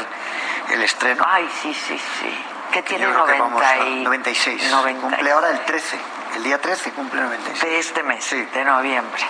el 0.72 0.82
estreno. 0.82 1.24
Ay, 1.26 1.50
sí, 1.62 1.72
sí, 1.72 1.98
sí 2.20 2.44
que 2.76 2.82
tiene 2.82 3.06
90 3.06 3.86
y... 3.86 4.04
96. 4.04 4.74
Cumple 5.00 5.32
ahora 5.32 5.50
el 5.50 5.64
13. 5.64 5.98
El 6.36 6.42
día 6.42 6.60
13 6.60 6.92
cumple 6.92 7.22
96. 7.22 7.62
De 7.62 7.78
este 7.78 8.02
mes, 8.02 8.22
sí. 8.22 8.36
de 8.36 8.64
noviembre. 8.64 9.22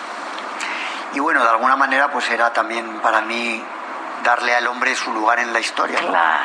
Y 1.14 1.20
bueno, 1.20 1.44
de 1.44 1.50
alguna 1.50 1.76
manera 1.76 2.10
pues 2.10 2.28
era 2.30 2.52
también 2.52 2.98
para 2.98 3.20
mí 3.20 3.62
darle 4.24 4.54
al 4.56 4.66
hombre 4.66 4.96
su 4.96 5.12
lugar 5.12 5.38
en 5.38 5.52
la 5.52 5.60
historia. 5.60 6.00
Claro. 6.00 6.44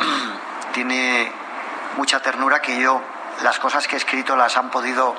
Tiene 0.72 1.32
mucha 1.96 2.20
ternura 2.20 2.62
que 2.62 2.78
yo 2.78 3.02
las 3.42 3.58
cosas 3.58 3.88
que 3.88 3.96
he 3.96 3.98
escrito 3.98 4.36
las 4.36 4.56
han 4.56 4.70
podido 4.70 5.14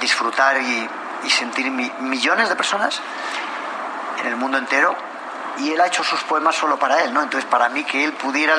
disfrutar 0.00 0.60
y, 0.60 0.88
y 1.24 1.30
sentir 1.30 1.70
millones 1.70 2.50
de 2.50 2.56
personas 2.56 3.00
en 4.20 4.26
el 4.26 4.36
mundo 4.36 4.58
entero 4.58 4.94
y 5.58 5.72
él 5.72 5.80
ha 5.80 5.86
hecho 5.86 6.02
sus 6.04 6.22
poemas 6.24 6.54
solo 6.54 6.78
para 6.78 7.02
él, 7.02 7.12
¿no? 7.12 7.22
Entonces, 7.22 7.48
para 7.48 7.68
mí 7.68 7.84
que 7.84 8.04
él 8.04 8.12
pudiera 8.12 8.54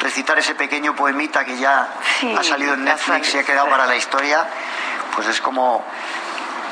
recitar 0.00 0.38
ese 0.38 0.54
pequeño 0.54 0.94
poemita 0.94 1.44
que 1.44 1.56
ya 1.56 1.88
ha 2.36 2.42
salido 2.42 2.74
en 2.74 2.84
Netflix 2.84 3.34
y 3.34 3.38
ha 3.38 3.44
quedado 3.44 3.68
para 3.68 3.86
la 3.86 3.96
historia, 3.96 4.46
pues 5.14 5.28
es 5.28 5.40
como... 5.40 5.84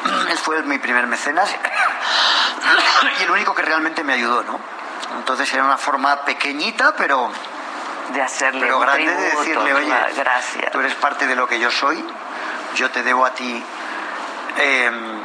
Él 0.31 0.39
fue 0.39 0.63
mi 0.63 0.79
primer 0.79 1.07
mecenas 1.07 1.55
y 3.21 3.23
el 3.23 3.31
único 3.31 3.55
que 3.55 3.63
realmente 3.63 4.03
me 4.03 4.15
ayudó, 4.15 4.43
¿no? 4.45 4.59
Entonces 5.19 5.53
era 5.53 5.65
una 5.65 5.77
forma 5.77 6.25
pequeñita, 6.25 6.95
pero... 6.97 7.31
De 8.15 8.23
hacerle 8.23 8.63
pero 8.63 8.81
grande 8.81 9.15
de 9.15 9.31
decirle, 9.31 9.75
oye, 9.75 9.95
gracias. 10.17 10.73
tú 10.73 10.81
eres 10.81 10.95
parte 10.95 11.27
de 11.27 11.37
lo 11.37 11.47
que 11.47 11.61
yo 11.61 11.71
soy, 11.71 12.05
yo 12.77 12.91
te 12.91 13.03
debo 13.03 13.27
a 13.27 13.35
ti... 13.35 13.63
Em, 14.57 15.21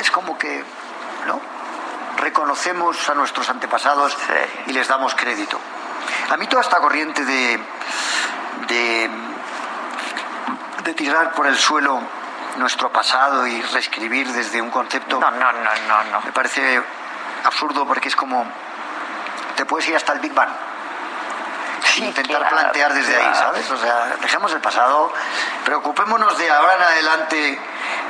es 0.00 0.10
como 0.10 0.36
que, 0.36 0.64
¿no? 1.26 1.55
Reconocemos 2.16 3.08
a 3.08 3.14
nuestros 3.14 3.48
antepasados 3.48 4.16
y 4.66 4.72
les 4.72 4.88
damos 4.88 5.14
crédito. 5.14 5.58
A 6.30 6.36
mí 6.36 6.46
toda 6.46 6.62
esta 6.62 6.78
corriente 6.78 7.24
de, 7.24 7.60
de, 8.68 9.10
de 10.84 10.94
tirar 10.94 11.32
por 11.32 11.46
el 11.46 11.56
suelo 11.56 12.00
nuestro 12.56 12.90
pasado 12.90 13.46
y 13.46 13.60
reescribir 13.62 14.32
desde 14.32 14.60
un 14.60 14.70
concepto. 14.70 15.20
No, 15.20 15.30
no, 15.30 15.52
no, 15.52 15.70
no, 15.88 16.04
no. 16.10 16.20
Me 16.22 16.32
parece 16.32 16.82
absurdo 17.44 17.86
porque 17.86 18.08
es 18.08 18.16
como. 18.16 18.44
Te 19.56 19.64
puedes 19.64 19.88
ir 19.88 19.96
hasta 19.96 20.12
el 20.12 20.20
Big 20.20 20.34
Bang. 20.34 20.50
Intentar 22.04 22.48
plantear 22.48 22.92
desde 22.94 23.16
ahí, 23.16 23.34
¿sabes? 23.34 23.70
O 23.70 23.76
sea, 23.76 24.16
dejemos 24.20 24.52
el 24.52 24.60
pasado, 24.60 25.12
preocupémonos 25.64 26.36
de 26.38 26.50
ahora 26.50 26.74
en 26.76 26.82
adelante 26.82 27.60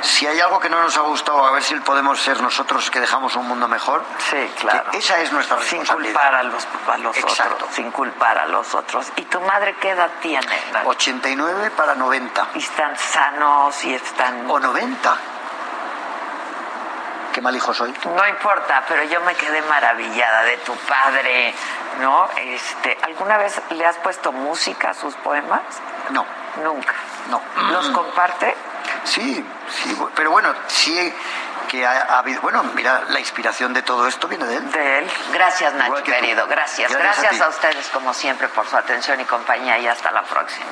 si 0.01 0.27
hay 0.27 0.39
algo 0.39 0.59
que 0.59 0.69
no 0.69 0.81
nos 0.81 0.95
ha 0.97 1.01
gustado, 1.01 1.45
a 1.45 1.51
ver 1.51 1.63
si 1.63 1.75
podemos 1.75 2.19
ser 2.21 2.41
nosotros 2.41 2.89
que 2.91 2.99
dejamos 2.99 3.35
un 3.35 3.47
mundo 3.47 3.67
mejor. 3.67 4.03
Sí, 4.29 4.51
claro. 4.59 4.91
esa 4.93 5.19
es 5.21 5.31
nuestra 5.31 5.57
responsabilidad. 5.57 6.21
Sin 6.21 6.21
culpar 6.21 6.35
a 6.35 6.43
los, 6.43 6.67
a 6.87 6.97
los 6.97 7.17
otros. 7.17 7.69
Sin 7.73 7.91
culpar 7.91 8.37
a 8.37 8.45
los 8.47 8.75
otros. 8.75 9.07
¿Y 9.15 9.23
tu 9.23 9.41
madre 9.41 9.75
qué 9.81 9.91
edad 9.91 10.11
tiene? 10.21 10.47
89 10.85 11.71
para 11.71 11.95
90. 11.95 12.47
¿Y 12.55 12.59
están 12.59 12.97
sanos 12.97 13.83
y 13.83 13.93
están...? 13.93 14.49
¿O 14.49 14.59
90? 14.59 15.17
qué 17.37 17.41
mal 17.41 17.55
hijo 17.55 17.71
soy. 17.71 17.93
No 18.03 18.27
importa, 18.27 18.83
pero 18.87 19.03
yo 19.03 19.21
me 19.21 19.35
quedé 19.35 19.61
maravillada 19.61 20.41
de 20.41 20.57
tu 20.57 20.75
padre, 20.75 21.53
¿no? 21.99 22.29
Este, 22.37 22.97
¿Alguna 23.01 23.37
vez 23.37 23.61
le 23.71 23.85
has 23.85 23.97
puesto 23.97 24.31
música 24.31 24.91
a 24.91 24.93
sus 24.93 25.15
poemas? 25.15 25.61
No. 26.09 26.25
Nunca. 26.63 26.93
No. 27.29 27.41
¿Los 27.71 27.89
comparte? 27.89 28.55
Sí, 29.03 29.45
sí, 29.69 29.97
pero 30.15 30.31
bueno, 30.31 30.53
sí 30.67 31.13
que 31.67 31.85
ha, 31.85 32.17
habido, 32.17 32.41
bueno, 32.41 32.63
mira, 32.75 33.03
la 33.09 33.19
inspiración 33.19 33.73
de 33.73 33.81
todo 33.81 34.07
esto 34.07 34.27
viene 34.27 34.45
de 34.45 34.55
él. 34.57 34.71
De 34.71 34.99
él. 34.99 35.11
Gracias, 35.33 35.73
Nacho, 35.73 36.03
querido. 36.03 36.47
Gracias. 36.47 36.91
Gracias, 36.91 37.41
a, 37.41 37.49
ustedes, 37.49 37.87
como 37.89 38.13
siempre, 38.13 38.47
por 38.47 38.67
su 38.67 38.77
atención 38.77 39.19
y 39.19 39.25
compañía 39.25 39.77
y 39.77 39.87
hasta 39.87 40.11
la 40.11 40.23
próxima. 40.23 40.65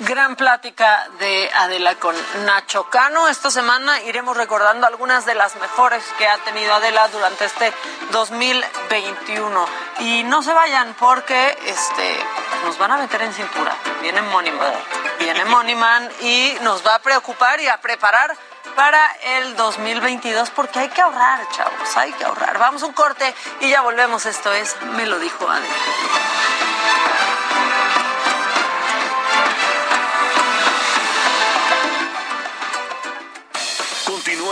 Gran 0.00 0.34
plática 0.34 1.06
de 1.18 1.50
Adela 1.54 1.94
con 1.96 2.16
Nacho 2.46 2.88
Cano. 2.88 3.28
Esta 3.28 3.50
semana 3.50 4.00
iremos 4.04 4.34
recordando 4.34 4.86
algunas 4.86 5.26
de 5.26 5.34
las 5.34 5.56
mejores 5.56 6.02
que 6.16 6.26
ha 6.26 6.38
tenido 6.38 6.72
Adela 6.72 7.06
durante 7.08 7.44
este 7.44 7.70
2021. 8.10 9.66
Y 9.98 10.22
no 10.22 10.42
se 10.42 10.54
vayan 10.54 10.94
porque 10.98 11.58
este 11.66 12.16
nos 12.64 12.78
van 12.78 12.92
a 12.92 12.96
meter 12.96 13.20
en 13.20 13.34
cintura. 13.34 13.76
Viene 14.00 14.22
Moniman. 14.22 14.72
Viene 15.18 15.44
Moniman 15.44 16.08
y 16.22 16.56
nos 16.62 16.84
va 16.84 16.94
a 16.94 16.98
preocupar 17.00 17.60
y 17.60 17.68
a 17.68 17.78
preparar 17.82 18.34
para 18.74 19.04
el 19.36 19.54
2022 19.54 20.48
porque 20.48 20.78
hay 20.78 20.88
que 20.88 21.02
ahorrar, 21.02 21.46
chavos, 21.50 21.96
hay 21.98 22.12
que 22.14 22.24
ahorrar. 22.24 22.58
Vamos 22.58 22.82
un 22.84 22.94
corte 22.94 23.34
y 23.60 23.68
ya 23.68 23.82
volvemos. 23.82 24.24
Esto 24.24 24.50
es 24.50 24.80
Me 24.94 25.04
lo 25.04 25.18
dijo 25.18 25.46
Adela. 25.46 26.39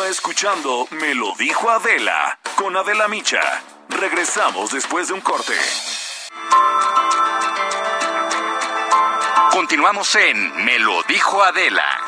Escuchando 0.08 0.86
Me 0.90 1.14
lo 1.14 1.34
dijo 1.38 1.70
Adela 1.70 2.38
con 2.56 2.76
Adela 2.76 3.08
Micha. 3.08 3.40
Regresamos 3.88 4.72
después 4.72 5.08
de 5.08 5.14
un 5.14 5.20
corte. 5.20 5.54
Continuamos 9.52 10.14
en 10.16 10.64
Me 10.64 10.78
lo 10.78 11.02
dijo 11.04 11.42
Adela. 11.42 12.07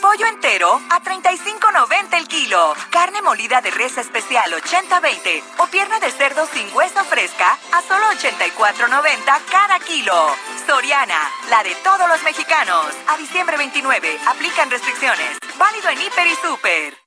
Pollo 0.00 0.26
entero 0.26 0.80
a 0.90 1.00
35.90 1.00 2.18
el 2.18 2.28
kilo. 2.28 2.74
Carne 2.90 3.22
molida 3.22 3.60
de 3.60 3.70
res 3.70 3.96
especial 3.98 4.52
80-20 4.52 5.42
o 5.58 5.66
pierna 5.66 5.98
de 6.00 6.10
cerdo 6.10 6.46
sin 6.46 6.74
hueso 6.74 7.02
fresca 7.04 7.58
a 7.72 7.82
solo 7.82 8.06
84.90 8.12 9.40
cada 9.50 9.78
kilo. 9.80 10.34
Soriana, 10.66 11.20
la 11.48 11.62
de 11.62 11.74
todos 11.76 12.08
los 12.08 12.22
mexicanos. 12.22 12.86
A 13.08 13.16
diciembre 13.16 13.56
29, 13.56 14.18
aplican 14.26 14.70
restricciones. 14.70 15.38
Válido 15.58 15.88
en 15.88 16.00
Hiper 16.02 16.26
y 16.26 16.34
Super. 16.36 17.05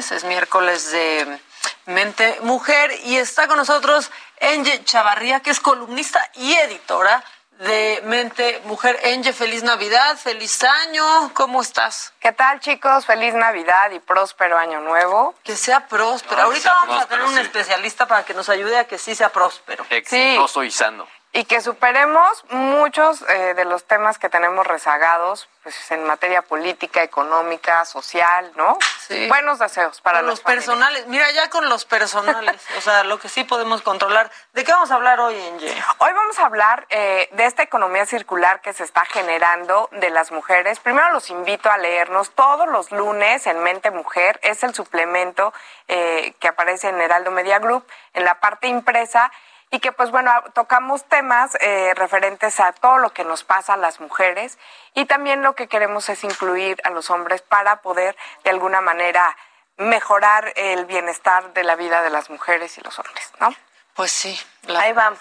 Miércoles, 0.00 0.12
es 0.12 0.24
miércoles 0.24 0.92
de 0.92 1.38
Mente 1.86 2.38
Mujer 2.42 2.90
y 3.04 3.16
está 3.16 3.46
con 3.46 3.58
nosotros 3.58 4.10
Enge 4.38 4.82
Chavarría, 4.84 5.40
que 5.40 5.50
es 5.50 5.60
columnista 5.60 6.18
y 6.36 6.54
editora 6.54 7.22
de 7.58 8.00
Mente 8.04 8.62
Mujer. 8.64 8.98
Enge, 9.02 9.34
feliz 9.34 9.62
Navidad, 9.62 10.16
feliz 10.16 10.64
año, 10.64 11.34
¿cómo 11.34 11.60
estás? 11.60 12.14
¿Qué 12.18 12.32
tal 12.32 12.60
chicos? 12.60 13.04
Feliz 13.04 13.34
Navidad 13.34 13.90
y 13.90 13.98
próspero 13.98 14.56
año 14.56 14.80
nuevo. 14.80 15.34
Que 15.44 15.54
sea 15.54 15.86
próspero. 15.86 16.42
Ahorita 16.42 16.72
vamos 16.72 17.02
a 17.02 17.06
tener 17.06 17.24
un 17.26 17.38
especialista 17.38 18.06
para 18.06 18.24
que 18.24 18.32
nos 18.32 18.48
ayude 18.48 18.78
a 18.78 18.86
que 18.86 18.96
sí 18.96 19.14
sea 19.14 19.28
próspero. 19.28 19.84
Exitoso 19.90 20.64
y 20.64 20.70
sano 20.70 21.06
y 21.32 21.44
que 21.44 21.60
superemos 21.60 22.44
muchos 22.50 23.22
eh, 23.28 23.54
de 23.54 23.64
los 23.64 23.84
temas 23.84 24.18
que 24.18 24.28
tenemos 24.28 24.66
rezagados 24.66 25.48
pues 25.62 25.90
en 25.90 26.04
materia 26.04 26.40
política, 26.42 27.02
económica, 27.02 27.84
social, 27.84 28.50
¿no? 28.56 28.78
Sí. 29.06 29.28
Buenos 29.28 29.58
deseos 29.58 30.00
para 30.00 30.22
los 30.22 30.40
personales. 30.40 31.06
Mira, 31.06 31.30
ya 31.32 31.50
con 31.50 31.68
los 31.68 31.84
personales, 31.84 32.62
o 32.78 32.80
sea, 32.80 33.04
lo 33.04 33.18
que 33.18 33.28
sí 33.28 33.44
podemos 33.44 33.82
controlar. 33.82 34.30
¿De 34.54 34.64
qué 34.64 34.72
vamos 34.72 34.90
a 34.90 34.94
hablar 34.94 35.20
hoy, 35.20 35.36
Enje? 35.36 35.70
Hoy 35.98 36.12
vamos 36.14 36.38
a 36.38 36.46
hablar 36.46 36.86
eh, 36.88 37.28
de 37.32 37.44
esta 37.44 37.62
economía 37.62 38.06
circular 38.06 38.62
que 38.62 38.72
se 38.72 38.84
está 38.84 39.04
generando 39.04 39.90
de 39.92 40.08
las 40.08 40.32
mujeres. 40.32 40.80
Primero 40.80 41.12
los 41.12 41.28
invito 41.28 41.70
a 41.70 41.76
leernos 41.76 42.30
todos 42.30 42.66
los 42.66 42.90
lunes 42.90 43.46
en 43.46 43.62
Mente 43.62 43.90
Mujer. 43.90 44.40
Es 44.42 44.62
el 44.62 44.74
suplemento 44.74 45.52
eh, 45.88 46.34
que 46.40 46.48
aparece 46.48 46.88
en 46.88 47.00
Heraldo 47.00 47.30
Media 47.30 47.58
Group 47.58 47.86
en 48.14 48.24
la 48.24 48.40
parte 48.40 48.66
impresa 48.66 49.30
y 49.70 49.78
que 49.80 49.92
pues 49.92 50.10
bueno, 50.10 50.32
tocamos 50.52 51.04
temas 51.04 51.56
eh, 51.60 51.92
referentes 51.94 52.58
a 52.60 52.72
todo 52.72 52.98
lo 52.98 53.10
que 53.10 53.24
nos 53.24 53.44
pasa 53.44 53.74
a 53.74 53.76
las 53.76 54.00
mujeres 54.00 54.58
y 54.94 55.04
también 55.04 55.42
lo 55.42 55.54
que 55.54 55.68
queremos 55.68 56.08
es 56.08 56.24
incluir 56.24 56.80
a 56.84 56.90
los 56.90 57.10
hombres 57.10 57.42
para 57.42 57.80
poder 57.80 58.16
de 58.44 58.50
alguna 58.50 58.80
manera 58.80 59.36
mejorar 59.76 60.52
el 60.56 60.84
bienestar 60.86 61.52
de 61.54 61.64
la 61.64 61.76
vida 61.76 62.02
de 62.02 62.10
las 62.10 62.28
mujeres 62.30 62.76
y 62.78 62.80
los 62.82 62.98
hombres, 62.98 63.32
¿no? 63.40 63.54
Pues 63.94 64.12
sí. 64.12 64.38
Ahí 64.76 64.92
vamos. 64.92 65.18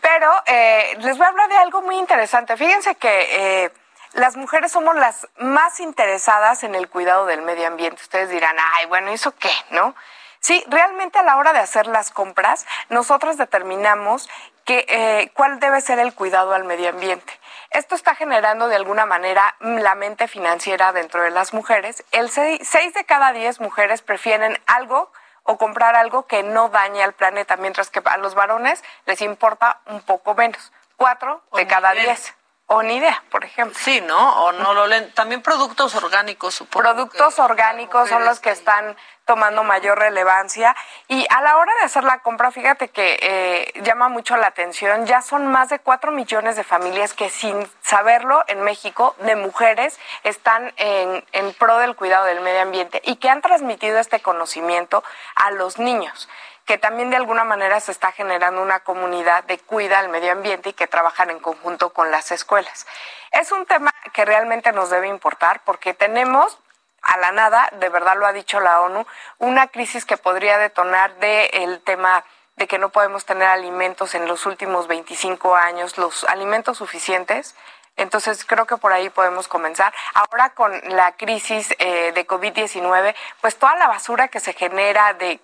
Pero 0.00 0.32
eh, 0.46 0.96
les 1.00 1.16
voy 1.16 1.26
a 1.26 1.28
hablar 1.28 1.48
de 1.48 1.56
algo 1.56 1.82
muy 1.82 1.96
interesante. 1.96 2.56
Fíjense 2.56 2.94
que 2.96 3.64
eh, 3.64 3.72
las 4.12 4.36
mujeres 4.36 4.72
somos 4.72 4.96
las 4.96 5.28
más 5.38 5.80
interesadas 5.80 6.64
en 6.64 6.74
el 6.74 6.88
cuidado 6.88 7.26
del 7.26 7.42
medio 7.42 7.66
ambiente. 7.66 8.02
Ustedes 8.02 8.30
dirán, 8.30 8.56
ay, 8.74 8.86
bueno, 8.86 9.10
¿eso 9.10 9.34
qué? 9.36 9.52
¿No? 9.70 9.94
Sí, 10.40 10.64
realmente 10.68 11.18
a 11.18 11.22
la 11.22 11.36
hora 11.36 11.52
de 11.52 11.58
hacer 11.58 11.86
las 11.86 12.10
compras, 12.10 12.66
nosotros 12.88 13.36
determinamos 13.36 14.28
que, 14.64 14.86
eh, 14.88 15.30
cuál 15.34 15.60
debe 15.60 15.80
ser 15.82 15.98
el 15.98 16.14
cuidado 16.14 16.54
al 16.54 16.64
medio 16.64 16.88
ambiente. 16.88 17.38
Esto 17.70 17.94
está 17.94 18.14
generando 18.14 18.66
de 18.66 18.76
alguna 18.76 19.04
manera 19.04 19.54
la 19.60 19.94
mente 19.94 20.28
financiera 20.28 20.92
dentro 20.92 21.22
de 21.22 21.30
las 21.30 21.52
mujeres. 21.52 22.04
El 22.10 22.30
seis, 22.30 22.94
de 22.94 23.04
cada 23.04 23.32
diez 23.32 23.60
mujeres 23.60 24.00
prefieren 24.00 24.58
algo 24.66 25.12
o 25.42 25.58
comprar 25.58 25.94
algo 25.94 26.26
que 26.26 26.42
no 26.42 26.68
dañe 26.70 27.02
al 27.02 27.12
planeta, 27.12 27.56
mientras 27.56 27.90
que 27.90 28.02
a 28.04 28.16
los 28.16 28.34
varones 28.34 28.82
les 29.06 29.20
importa 29.20 29.80
un 29.86 30.00
poco 30.00 30.34
menos. 30.34 30.72
Cuatro 30.96 31.42
de 31.52 31.66
cada 31.66 31.92
diez. 31.92 32.34
O 32.72 32.84
ni 32.84 32.98
idea, 32.98 33.20
por 33.32 33.44
ejemplo. 33.44 33.76
Sí, 33.76 34.00
¿no? 34.00 34.44
O 34.44 34.52
no 34.52 34.72
lo 34.74 34.86
leen. 34.86 35.12
También 35.12 35.42
productos 35.42 35.96
orgánicos, 35.96 36.54
supongo. 36.54 36.84
Productos 36.84 37.40
orgánicos 37.40 38.08
son 38.08 38.24
los 38.24 38.38
que 38.38 38.50
están 38.50 38.96
tomando 39.24 39.64
mayor 39.64 39.98
relevancia. 39.98 40.76
Y 41.08 41.26
a 41.30 41.40
la 41.40 41.56
hora 41.56 41.72
de 41.80 41.86
hacer 41.86 42.04
la 42.04 42.20
compra, 42.20 42.52
fíjate 42.52 42.86
que 42.86 43.18
eh, 43.22 43.80
llama 43.82 44.08
mucho 44.08 44.36
la 44.36 44.46
atención, 44.46 45.04
ya 45.04 45.20
son 45.20 45.48
más 45.48 45.68
de 45.68 45.80
cuatro 45.80 46.12
millones 46.12 46.54
de 46.54 46.62
familias 46.62 47.12
que 47.12 47.28
sin 47.28 47.68
saberlo 47.82 48.44
en 48.46 48.62
México, 48.62 49.16
de 49.18 49.34
mujeres, 49.34 49.98
están 50.22 50.72
en, 50.76 51.24
en 51.32 51.52
pro 51.54 51.78
del 51.78 51.96
cuidado 51.96 52.26
del 52.26 52.40
medio 52.40 52.62
ambiente 52.62 53.02
y 53.04 53.16
que 53.16 53.28
han 53.28 53.42
transmitido 53.42 53.98
este 53.98 54.20
conocimiento 54.20 55.02
a 55.34 55.50
los 55.50 55.80
niños 55.80 56.28
que 56.70 56.78
también 56.78 57.10
de 57.10 57.16
alguna 57.16 57.42
manera 57.42 57.80
se 57.80 57.90
está 57.90 58.12
generando 58.12 58.62
una 58.62 58.78
comunidad 58.78 59.42
de 59.42 59.58
cuida 59.58 59.98
al 59.98 60.08
medio 60.08 60.30
ambiente 60.30 60.68
y 60.68 60.72
que 60.72 60.86
trabajan 60.86 61.28
en 61.28 61.40
conjunto 61.40 61.92
con 61.92 62.12
las 62.12 62.30
escuelas. 62.30 62.86
Es 63.32 63.50
un 63.50 63.66
tema 63.66 63.92
que 64.12 64.24
realmente 64.24 64.70
nos 64.70 64.88
debe 64.88 65.08
importar 65.08 65.62
porque 65.64 65.94
tenemos 65.94 66.60
a 67.02 67.18
la 67.18 67.32
nada, 67.32 67.68
de 67.80 67.88
verdad 67.88 68.16
lo 68.16 68.24
ha 68.24 68.32
dicho 68.32 68.60
la 68.60 68.82
ONU, 68.82 69.04
una 69.38 69.66
crisis 69.66 70.06
que 70.06 70.16
podría 70.16 70.58
detonar 70.58 71.12
del 71.16 71.80
tema 71.80 72.24
de 72.54 72.68
que 72.68 72.78
no 72.78 72.90
podemos 72.90 73.24
tener 73.24 73.48
alimentos 73.48 74.14
en 74.14 74.28
los 74.28 74.46
últimos 74.46 74.86
25 74.86 75.56
años, 75.56 75.98
los 75.98 76.22
alimentos 76.22 76.78
suficientes. 76.78 77.56
Entonces 77.96 78.44
creo 78.44 78.66
que 78.66 78.76
por 78.76 78.92
ahí 78.92 79.10
podemos 79.10 79.48
comenzar. 79.48 79.92
Ahora 80.14 80.50
con 80.50 80.80
la 80.84 81.16
crisis 81.16 81.74
eh, 81.80 82.12
de 82.12 82.26
COVID-19, 82.28 83.16
pues 83.40 83.58
toda 83.58 83.74
la 83.74 83.88
basura 83.88 84.28
que 84.28 84.38
se 84.38 84.52
genera 84.52 85.14
de 85.14 85.40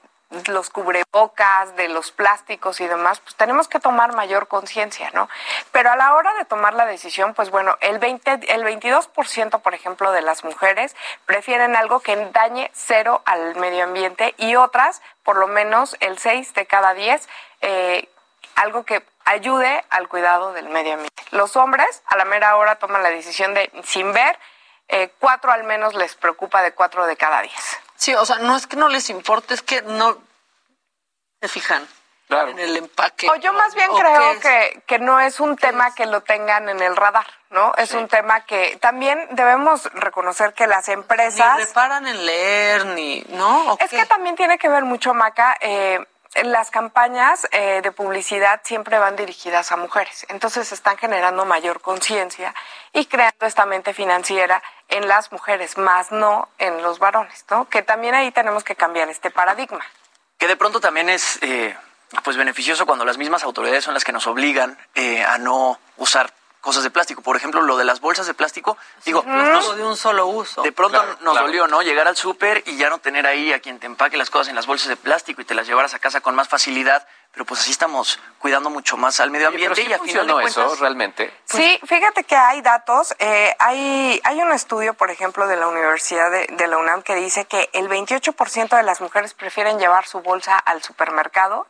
los 0.49 0.71
cubrebocas, 0.71 1.77
de 1.77 1.89
los 1.89 2.11
plásticos 2.11 2.81
y 2.81 2.87
demás, 2.87 3.21
pues 3.21 3.37
tenemos 3.37 3.69
que 3.69 3.79
tomar 3.79 4.15
mayor 4.15 4.49
conciencia, 4.49 5.11
¿no? 5.13 5.29
Pero 5.73 5.91
a 5.91 5.97
la 5.97 6.15
hora 6.15 6.35
de 6.35 6.45
tomar 6.45 6.75
la 6.75 6.87
decisión, 6.87 7.35
pues 7.35 7.51
bueno, 7.51 7.77
el 7.81 7.99
20, 7.99 8.53
el 8.53 8.65
22%, 8.65 9.61
por 9.61 9.75
ejemplo, 9.75 10.13
de 10.13 10.23
las 10.23 10.45
mujeres 10.45 10.97
prefieren 11.27 11.77
algo 11.77 12.01
que 12.01 12.17
dañe 12.33 12.71
cero 12.75 13.23
al 13.25 13.55
medio 13.57 13.85
ambiente 13.85 14.35
y 14.37 14.57
otras, 14.57 15.01
por 15.23 15.37
lo 15.37 15.47
menos 15.47 15.97
el 16.01 16.19
6 16.19 16.55
de 16.55 16.67
cada 16.67 16.95
10, 16.95 17.29
eh, 17.61 18.09
algo 18.57 18.85
que 18.85 19.05
ayude 19.25 19.85
al 19.91 20.09
cuidado 20.09 20.53
del 20.53 20.69
medio 20.69 20.95
ambiente. 20.95 21.23
Los 21.31 21.57
hombres 21.57 22.03
a 22.07 22.17
la 22.17 22.25
mera 22.25 22.57
hora 22.57 22.77
toman 22.77 23.03
la 23.03 23.11
decisión 23.11 23.55
de, 23.55 23.71
sin 23.85 24.13
ver, 24.13 24.39
eh, 24.89 25.11
cuatro 25.19 25.53
al 25.53 25.65
menos 25.65 25.95
les 25.95 26.15
preocupa 26.15 26.63
de 26.63 26.73
cuatro 26.73 27.07
de 27.07 27.17
cada 27.17 27.43
diez. 27.43 27.81
Sí, 27.97 28.15
o 28.15 28.25
sea, 28.25 28.39
no 28.39 28.57
es 28.57 28.67
que 28.67 28.77
no 28.77 28.89
les 28.89 29.11
importe, 29.11 29.55
es 29.55 29.63
que 29.63 29.83
no 29.83 30.19
se 31.41 31.49
fijan. 31.49 31.87
en 32.29 32.59
el 32.59 32.77
empaque. 32.77 33.29
O 33.31 33.37
yo 33.37 33.53
más 33.53 33.75
bien 33.75 33.89
creo 33.97 34.41
que, 34.41 34.83
que, 34.87 34.99
no 34.99 35.21
es 35.21 35.41
un 35.41 35.57
tema 35.57 35.95
que 35.95 36.07
lo 36.07 36.23
tengan 36.23 36.69
en 36.69 36.81
el 36.81 36.97
radar, 36.97 37.27
¿no? 37.51 37.73
Es 37.77 37.93
un 37.93 38.09
tema 38.09 38.45
que 38.45 38.77
también 38.81 39.29
debemos 39.31 39.85
reconocer 39.95 40.53
que 40.53 40.67
las 40.67 40.89
empresas... 40.89 41.57
Ni 41.57 41.65
reparan 41.65 42.07
en 42.07 42.27
leer, 42.27 42.87
ni... 42.87 43.25
¿no? 43.29 43.77
Es 43.81 43.91
que 43.91 44.05
también 44.07 44.35
tiene 44.35 44.59
que 44.59 44.69
ver 44.69 44.85
mucho, 44.85 45.15
Maca, 45.15 45.57
eh, 45.61 46.05
las 46.45 46.71
campañas 46.71 47.47
eh, 47.53 47.81
de 47.83 47.93
publicidad 47.93 48.61
siempre 48.65 48.99
van 48.99 49.17
dirigidas 49.17 49.73
a 49.73 49.77
mujeres, 49.77 50.27
entonces 50.29 50.73
están 50.73 50.97
generando 50.97 51.45
mayor 51.45 51.81
conciencia 51.81 52.55
y 52.93 53.07
creando 53.07 53.47
esta 53.47 53.67
mente 53.67 53.95
financiera 53.95 54.63
en 54.89 55.09
las 55.09 55.33
mujeres, 55.33 55.79
más 55.79 56.13
no 56.13 56.49
en 56.59 56.83
los 56.83 56.99
varones, 56.99 57.45
¿no? 57.51 57.69
Que 57.69 57.83
también 57.83 58.15
ahí 58.15 58.31
tenemos 58.31 58.65
que 58.65 58.77
cambiar 58.77 59.09
este 59.09 59.31
paradigma. 59.31 59.85
Que 60.39 60.47
de 60.47 60.57
pronto 60.57 60.81
también 60.81 61.09
es 61.09 61.39
eh, 61.43 61.77
pues 62.23 62.37
beneficioso 62.37 62.87
cuando 62.87 63.05
las 63.05 63.19
mismas 63.19 63.43
autoridades 63.43 63.85
son 63.85 63.95
las 63.95 64.05
que 64.05 64.13
nos 64.13 64.27
obligan 64.27 64.79
eh, 64.95 65.23
a 65.23 65.39
no 65.39 65.79
usar 65.97 66.33
cosas 66.67 66.83
de 66.83 66.91
plástico. 66.91 67.23
Por 67.23 67.37
ejemplo, 67.37 67.61
lo 67.61 67.77
de 67.77 67.85
las 67.85 68.01
bolsas 68.01 68.27
de 68.27 68.35
plástico, 68.35 68.77
digo, 69.05 69.23
de 69.23 69.85
un 69.85 69.97
solo 69.97 70.27
uso. 70.27 70.63
De 70.63 70.73
pronto 70.73 71.01
nos 71.21 71.39
dolió, 71.39 71.69
¿no? 71.69 71.81
Llegar 71.81 72.09
al 72.09 72.17
súper 72.17 72.65
y 72.67 72.77
ya 72.77 72.91
no 72.91 72.99
tener 72.99 73.25
ahí 73.25 73.53
a 73.53 73.61
quien 73.61 73.79
te 73.79 73.87
empaque 73.87 74.17
las 74.17 74.31
cosas 74.31 74.49
en 74.49 74.57
las 74.57 74.67
bolsas 74.67 74.89
de 74.89 74.97
plástico 74.97 75.41
y 75.41 75.45
te 75.45 75.55
las 75.55 75.69
llevaras 75.69 75.95
a 75.95 76.01
casa 76.01 76.21
con 76.21 76.35
más 76.35 76.49
facilidad. 76.49 77.07
Pero 77.31 77.45
pues 77.45 77.61
así 77.61 77.71
estamos 77.71 78.19
cuidando 78.41 78.69
mucho 78.69 78.97
más 78.97 79.21
al 79.21 79.31
medio 79.31 79.47
ambiente 79.47 79.81
y, 79.83 79.93
a 79.93 79.99
final 80.01 80.27
de 80.27 80.33
cuentas, 80.33 80.57
eso 80.57 80.75
realmente. 80.77 81.33
sí, 81.45 81.79
fíjate 81.87 82.25
que 82.25 82.35
hay 82.35 82.63
datos. 82.63 83.15
Eh, 83.21 83.55
hay, 83.61 84.21
hay 84.25 84.41
un 84.41 84.53
estudio, 84.53 84.95
por 84.95 85.13
ejemplo, 85.13 85.47
de 85.47 85.57
la 85.57 85.69
Universidad 85.69 86.33
de, 86.33 86.49
de 86.51 86.67
la 86.67 86.79
UNAM 86.79 87.03
que 87.03 87.15
dice 87.15 87.45
que 87.45 87.71
el 87.75 87.89
28% 87.89 88.77
de 88.77 88.83
las 88.83 89.01
mujeres 89.01 89.35
prefieren 89.35 89.79
llevar 89.79 90.07
su 90.07 90.21
bolsa 90.21 90.59
al 90.59 90.83
supermercado 90.83 91.69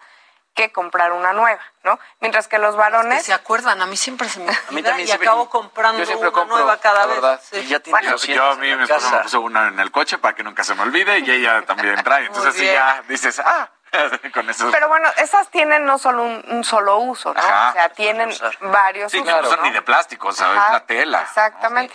que 0.57 0.73
comprar 0.73 1.13
una 1.13 1.33
nueva, 1.33 1.61
¿no? 1.85 2.01
Mientras 2.19 2.49
que 2.49 2.59
los 2.59 2.75
varones... 2.77 3.23
se 3.25 3.33
acuerdan, 3.33 3.81
a 3.83 3.87
mí 3.87 3.97
siempre 3.97 4.29
se 4.29 4.41
me 4.41 4.51
olvida 4.71 4.99
y 5.01 5.11
acabo 5.11 5.49
comprando 5.49 6.03
una 6.03 6.45
nueva 6.47 6.79
cada 6.79 7.07
vez. 7.07 7.41
Sí. 7.43 7.67
Ya 7.67 7.81
bueno, 7.89 8.17
yo 8.17 8.45
a 8.45 8.57
mí 8.57 8.75
mi 8.75 8.83
esposa 8.83 9.17
me 9.17 9.23
puso 9.23 9.41
una 9.43 9.69
en 9.69 9.79
el 9.79 9.93
coche 9.93 10.19
para 10.19 10.35
que 10.35 10.43
nunca 10.43 10.65
se 10.65 10.75
me 10.75 10.83
olvide 10.83 11.21
y 11.21 11.31
ella 11.31 11.63
también 11.63 12.03
trae. 12.03 12.27
Entonces 12.27 12.55
así 12.55 12.65
ya 12.65 13.05
dices, 13.07 13.39
ah, 13.45 13.69
con 14.35 14.49
eso. 14.49 14.71
Pero 14.73 14.89
bueno, 14.89 15.09
esas 15.19 15.51
tienen 15.51 15.85
no 15.85 15.99
solo 15.99 16.23
un, 16.23 16.65
solo 16.65 16.99
uso, 16.99 17.35
¿no? 17.35 17.41
o 17.41 17.73
sea, 17.73 17.91
tienen 17.95 18.31
varios 18.61 19.13
sí, 19.13 19.21
usos. 19.21 19.43
no 19.43 19.51
son 19.51 19.63
ni 19.63 19.71
de 19.71 19.83
plástico, 19.83 20.29
o 20.29 20.33
sea, 20.33 20.51
es 20.53 20.73
la 20.73 20.87
tela. 20.87 21.21
Exactamente. 21.21 21.95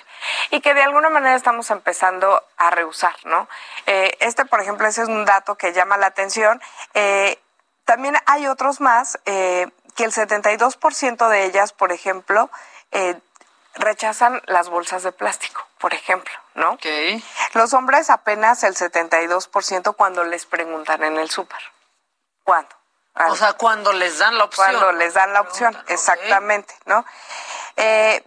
Y 0.51 0.61
que 0.61 0.75
de 0.75 0.83
alguna 0.83 1.09
manera 1.09 1.35
estamos 1.35 1.69
empezando 1.71 2.43
a 2.57 2.69
reusar, 2.69 3.15
¿no? 3.23 3.49
Eh, 3.87 4.15
este, 4.19 4.45
por 4.45 4.61
ejemplo, 4.61 4.87
ese 4.87 5.01
es 5.01 5.07
un 5.07 5.25
dato 5.25 5.55
que 5.55 5.73
llama 5.73 5.97
la 5.97 6.07
atención. 6.07 6.61
Eh, 6.93 7.39
también 7.85 8.15
hay 8.25 8.47
otros 8.47 8.81
más, 8.81 9.19
eh, 9.25 9.67
que 9.95 10.03
el 10.03 10.11
72% 10.11 11.29
de 11.29 11.45
ellas, 11.45 11.73
por 11.73 11.91
ejemplo, 11.91 12.49
eh, 12.91 13.19
rechazan 13.75 14.41
las 14.45 14.69
bolsas 14.69 15.03
de 15.03 15.11
plástico, 15.11 15.65
por 15.79 15.93
ejemplo, 15.93 16.33
¿no? 16.55 16.73
Okay. 16.73 17.23
Los 17.53 17.73
hombres 17.73 18.09
apenas 18.09 18.63
el 18.63 18.75
72% 18.75 19.95
cuando 19.95 20.23
les 20.23 20.45
preguntan 20.45 21.03
en 21.03 21.17
el 21.17 21.29
súper. 21.29 21.59
¿Cuándo? 22.43 22.75
O 23.29 23.35
sea, 23.35 23.53
cuando 23.53 23.91
les 23.93 24.19
dan 24.19 24.37
la 24.37 24.45
opción. 24.45 24.67
Cuando 24.67 24.91
les 24.93 25.13
dan 25.13 25.33
la 25.33 25.41
opción, 25.41 25.77
exactamente, 25.87 26.73
¿no? 26.85 27.05
Eh, 27.75 28.23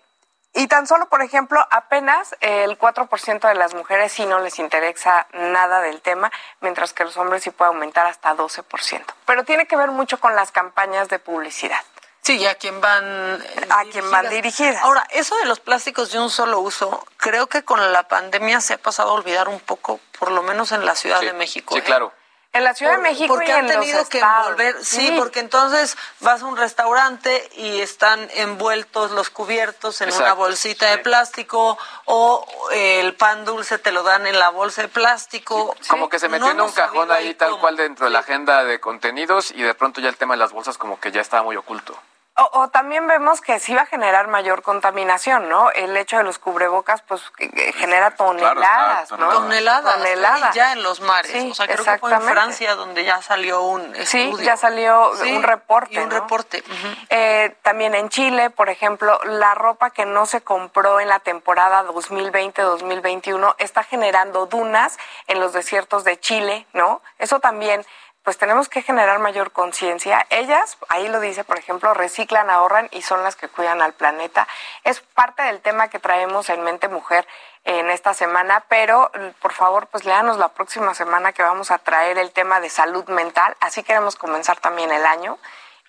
y 0.54 0.68
tan 0.68 0.86
solo, 0.86 1.08
por 1.08 1.22
ejemplo, 1.22 1.64
apenas 1.70 2.36
el 2.40 2.78
4% 2.78 3.48
de 3.48 3.54
las 3.54 3.74
mujeres 3.74 4.12
sí 4.12 4.24
no 4.24 4.38
les 4.38 4.58
interesa 4.58 5.26
nada 5.32 5.80
del 5.80 6.00
tema, 6.00 6.30
mientras 6.60 6.92
que 6.92 7.04
los 7.04 7.16
hombres 7.16 7.42
sí 7.42 7.50
puede 7.50 7.70
aumentar 7.70 8.06
hasta 8.06 8.34
12%. 8.34 9.04
Pero 9.26 9.44
tiene 9.44 9.66
que 9.66 9.76
ver 9.76 9.90
mucho 9.90 10.20
con 10.20 10.36
las 10.36 10.52
campañas 10.52 11.08
de 11.08 11.18
publicidad. 11.18 11.80
Sí, 12.22 12.46
a 12.46 12.54
quién 12.54 12.80
van 12.80 13.44
a 13.68 13.84
quién 13.92 14.10
van 14.10 14.30
dirigidas. 14.30 14.82
Ahora, 14.82 15.06
eso 15.10 15.36
de 15.36 15.44
los 15.44 15.60
plásticos 15.60 16.10
de 16.10 16.20
un 16.20 16.30
solo 16.30 16.60
uso, 16.60 17.04
creo 17.18 17.48
que 17.48 17.64
con 17.64 17.92
la 17.92 18.08
pandemia 18.08 18.62
se 18.62 18.74
ha 18.74 18.78
pasado 18.78 19.10
a 19.10 19.12
olvidar 19.12 19.48
un 19.48 19.60
poco, 19.60 20.00
por 20.18 20.30
lo 20.30 20.42
menos 20.42 20.72
en 20.72 20.86
la 20.86 20.94
Ciudad 20.94 21.20
de 21.20 21.34
México. 21.34 21.74
Sí, 21.74 21.80
¿eh? 21.80 21.84
claro. 21.84 22.12
En 22.54 22.62
la 22.62 22.72
Ciudad 22.72 22.92
de 22.92 23.02
México 23.02 23.34
porque 23.34 23.48
y 23.48 23.50
han 23.50 23.64
en 23.64 23.80
tenido 23.80 23.98
los 23.98 24.08
que 24.08 24.18
estados. 24.18 24.46
envolver, 24.46 24.84
sí, 24.84 25.12
porque 25.18 25.40
entonces 25.40 25.96
vas 26.20 26.40
a 26.40 26.46
un 26.46 26.56
restaurante 26.56 27.50
y 27.56 27.80
están 27.80 28.28
envueltos 28.34 29.10
los 29.10 29.28
cubiertos 29.28 30.00
en 30.00 30.12
una 30.12 30.34
bolsita 30.34 30.88
de 30.90 30.98
plástico 30.98 31.76
o 32.04 32.46
el 32.72 33.14
pan 33.14 33.44
dulce 33.44 33.78
te 33.78 33.90
lo 33.90 34.04
dan 34.04 34.28
en 34.28 34.38
la 34.38 34.50
bolsa 34.50 34.82
de 34.82 34.88
plástico. 34.88 35.74
Como 35.88 36.08
que 36.08 36.20
se 36.20 36.28
metió 36.28 36.46
No 36.46 36.52
en 36.52 36.60
un 36.60 36.70
cajón 36.70 37.08
sabido 37.08 37.14
ahí 37.14 37.34
tal 37.34 37.58
cual 37.58 37.76
dentro 37.76 38.06
de 38.06 38.12
la 38.12 38.20
agenda 38.20 38.62
de 38.62 38.78
contenidos 38.78 39.50
y 39.50 39.60
de 39.60 39.74
pronto 39.74 40.00
ya 40.00 40.08
el 40.08 40.16
tema 40.16 40.34
de 40.34 40.38
las 40.38 40.52
bolsas 40.52 40.78
como 40.78 41.00
que 41.00 41.10
ya 41.10 41.20
estaba 41.20 41.42
muy 41.42 41.56
oculto. 41.56 41.98
O, 42.36 42.62
o 42.62 42.68
también 42.68 43.06
vemos 43.06 43.40
que 43.40 43.60
sí 43.60 43.74
va 43.76 43.82
a 43.82 43.86
generar 43.86 44.26
mayor 44.26 44.62
contaminación, 44.62 45.48
¿no? 45.48 45.70
El 45.70 45.96
hecho 45.96 46.16
de 46.16 46.24
los 46.24 46.40
cubrebocas, 46.40 47.00
pues, 47.02 47.22
que- 47.36 47.48
que 47.48 47.72
genera 47.74 48.10
toneladas, 48.16 49.04
está, 49.04 49.16
¿no? 49.16 49.28
Toneladas, 49.28 49.94
Toneladas. 49.94 50.52
ya 50.54 50.72
en 50.72 50.82
los 50.82 51.00
mares. 51.00 51.30
Sí, 51.30 51.48
o 51.52 51.54
sea, 51.54 51.66
creo 51.68 51.84
que 51.84 51.98
fue 51.98 52.12
en. 52.12 52.22
Francia 52.22 52.74
donde 52.74 53.04
ya 53.04 53.22
salió 53.22 53.62
un 53.62 53.94
Sí, 54.04 54.22
estudio. 54.22 54.44
ya 54.44 54.56
salió 54.56 55.12
Sí, 55.22 55.30
un 55.32 55.44
reporte. 55.44 55.94
y 55.94 55.98
un 55.98 56.08
¿no? 56.08 56.16
reporte. 56.20 56.64
Eh, 57.10 57.56
también 57.62 57.94
en 57.94 58.08
Chile, 58.08 58.50
por 58.50 58.68
ejemplo, 58.68 59.20
la 59.24 59.54
ropa 59.54 59.90
que 59.90 60.04
no 60.04 60.26
se 60.26 60.40
compró 60.42 60.98
en 60.98 61.08
la 61.08 61.20
temporada 61.20 61.84
2020-2021 61.84 63.54
está 63.58 63.84
generando 63.84 64.46
dunas 64.46 64.98
en 65.28 65.38
los 65.38 65.52
desiertos 65.52 66.02
de 66.02 66.18
Chile, 66.18 66.66
¿no? 66.72 67.00
Eso 67.18 67.38
también, 67.38 67.86
pues 68.24 68.38
tenemos 68.38 68.70
que 68.70 68.80
generar 68.80 69.18
mayor 69.18 69.52
conciencia. 69.52 70.26
Ellas, 70.30 70.78
ahí 70.88 71.08
lo 71.08 71.20
dice, 71.20 71.44
por 71.44 71.58
ejemplo, 71.58 71.92
reciclan, 71.92 72.48
ahorran 72.48 72.88
y 72.90 73.02
son 73.02 73.22
las 73.22 73.36
que 73.36 73.48
cuidan 73.48 73.82
al 73.82 73.92
planeta. 73.92 74.48
Es 74.82 75.00
parte 75.00 75.42
del 75.42 75.60
tema 75.60 75.88
que 75.88 75.98
traemos 75.98 76.48
en 76.48 76.62
Mente 76.62 76.88
Mujer 76.88 77.28
en 77.64 77.90
esta 77.90 78.14
semana, 78.14 78.64
pero 78.68 79.12
por 79.40 79.52
favor, 79.52 79.88
pues 79.88 80.06
léanos 80.06 80.38
la 80.38 80.48
próxima 80.48 80.94
semana 80.94 81.32
que 81.32 81.42
vamos 81.42 81.70
a 81.70 81.78
traer 81.78 82.16
el 82.16 82.32
tema 82.32 82.60
de 82.60 82.70
salud 82.70 83.06
mental. 83.08 83.54
Así 83.60 83.82
queremos 83.82 84.16
comenzar 84.16 84.58
también 84.58 84.90
el 84.90 85.04
año. 85.04 85.38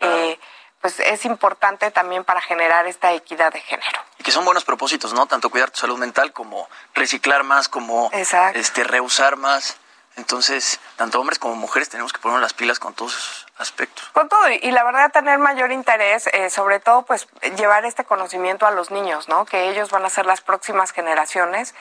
Eh, 0.02 0.38
pues 0.82 1.00
es 1.00 1.24
importante 1.26 1.90
también 1.90 2.26
para 2.26 2.42
generar 2.42 2.86
esta 2.86 3.14
equidad 3.14 3.54
de 3.54 3.62
género. 3.62 4.02
Y 4.20 4.24
que 4.24 4.32
son 4.32 4.44
buenos 4.44 4.66
propósitos, 4.66 5.14
¿no? 5.14 5.26
Tanto 5.26 5.50
cuidar 5.50 5.72
tu 5.72 5.80
salud 5.80 5.98
mental 5.98 6.34
como 6.34 6.68
reciclar 6.94 7.44
más, 7.44 7.70
como 7.70 8.10
Exacto. 8.14 8.60
este 8.60 8.84
reusar 8.84 9.38
más. 9.38 9.78
Entonces, 10.18 10.80
tanto 10.96 11.20
hombres 11.20 11.40
como 11.40 11.56
mujeres 11.56 11.90
tenemos 11.90 12.14
que 12.14 12.20
ponernos 12.20 12.42
las 12.42 12.54
pilas 12.54 12.80
con 12.80 12.94
todos 12.94 13.14
esos 13.14 13.46
aspectos. 13.58 14.10
Con 14.14 14.30
todo, 14.30 14.50
y 14.50 14.72
la 14.72 14.84
verdad 14.84 15.12
tener 15.12 15.40
mayor 15.40 15.72
interés, 15.72 16.28
eh, 16.28 16.50
sobre 16.50 16.80
todo 16.80 17.04
pues 17.04 17.28
llevar 17.58 17.86
este 17.86 18.06
conocimiento 18.06 18.66
a 18.66 18.72
los 18.72 18.92
niños, 18.92 19.28
¿no? 19.28 19.46
Que 19.46 19.70
ellos 19.70 19.92
van 19.92 20.06
a 20.06 20.10
ser 20.10 20.26
las 20.26 20.42
próximas 20.42 20.92
generaciones 20.92 21.76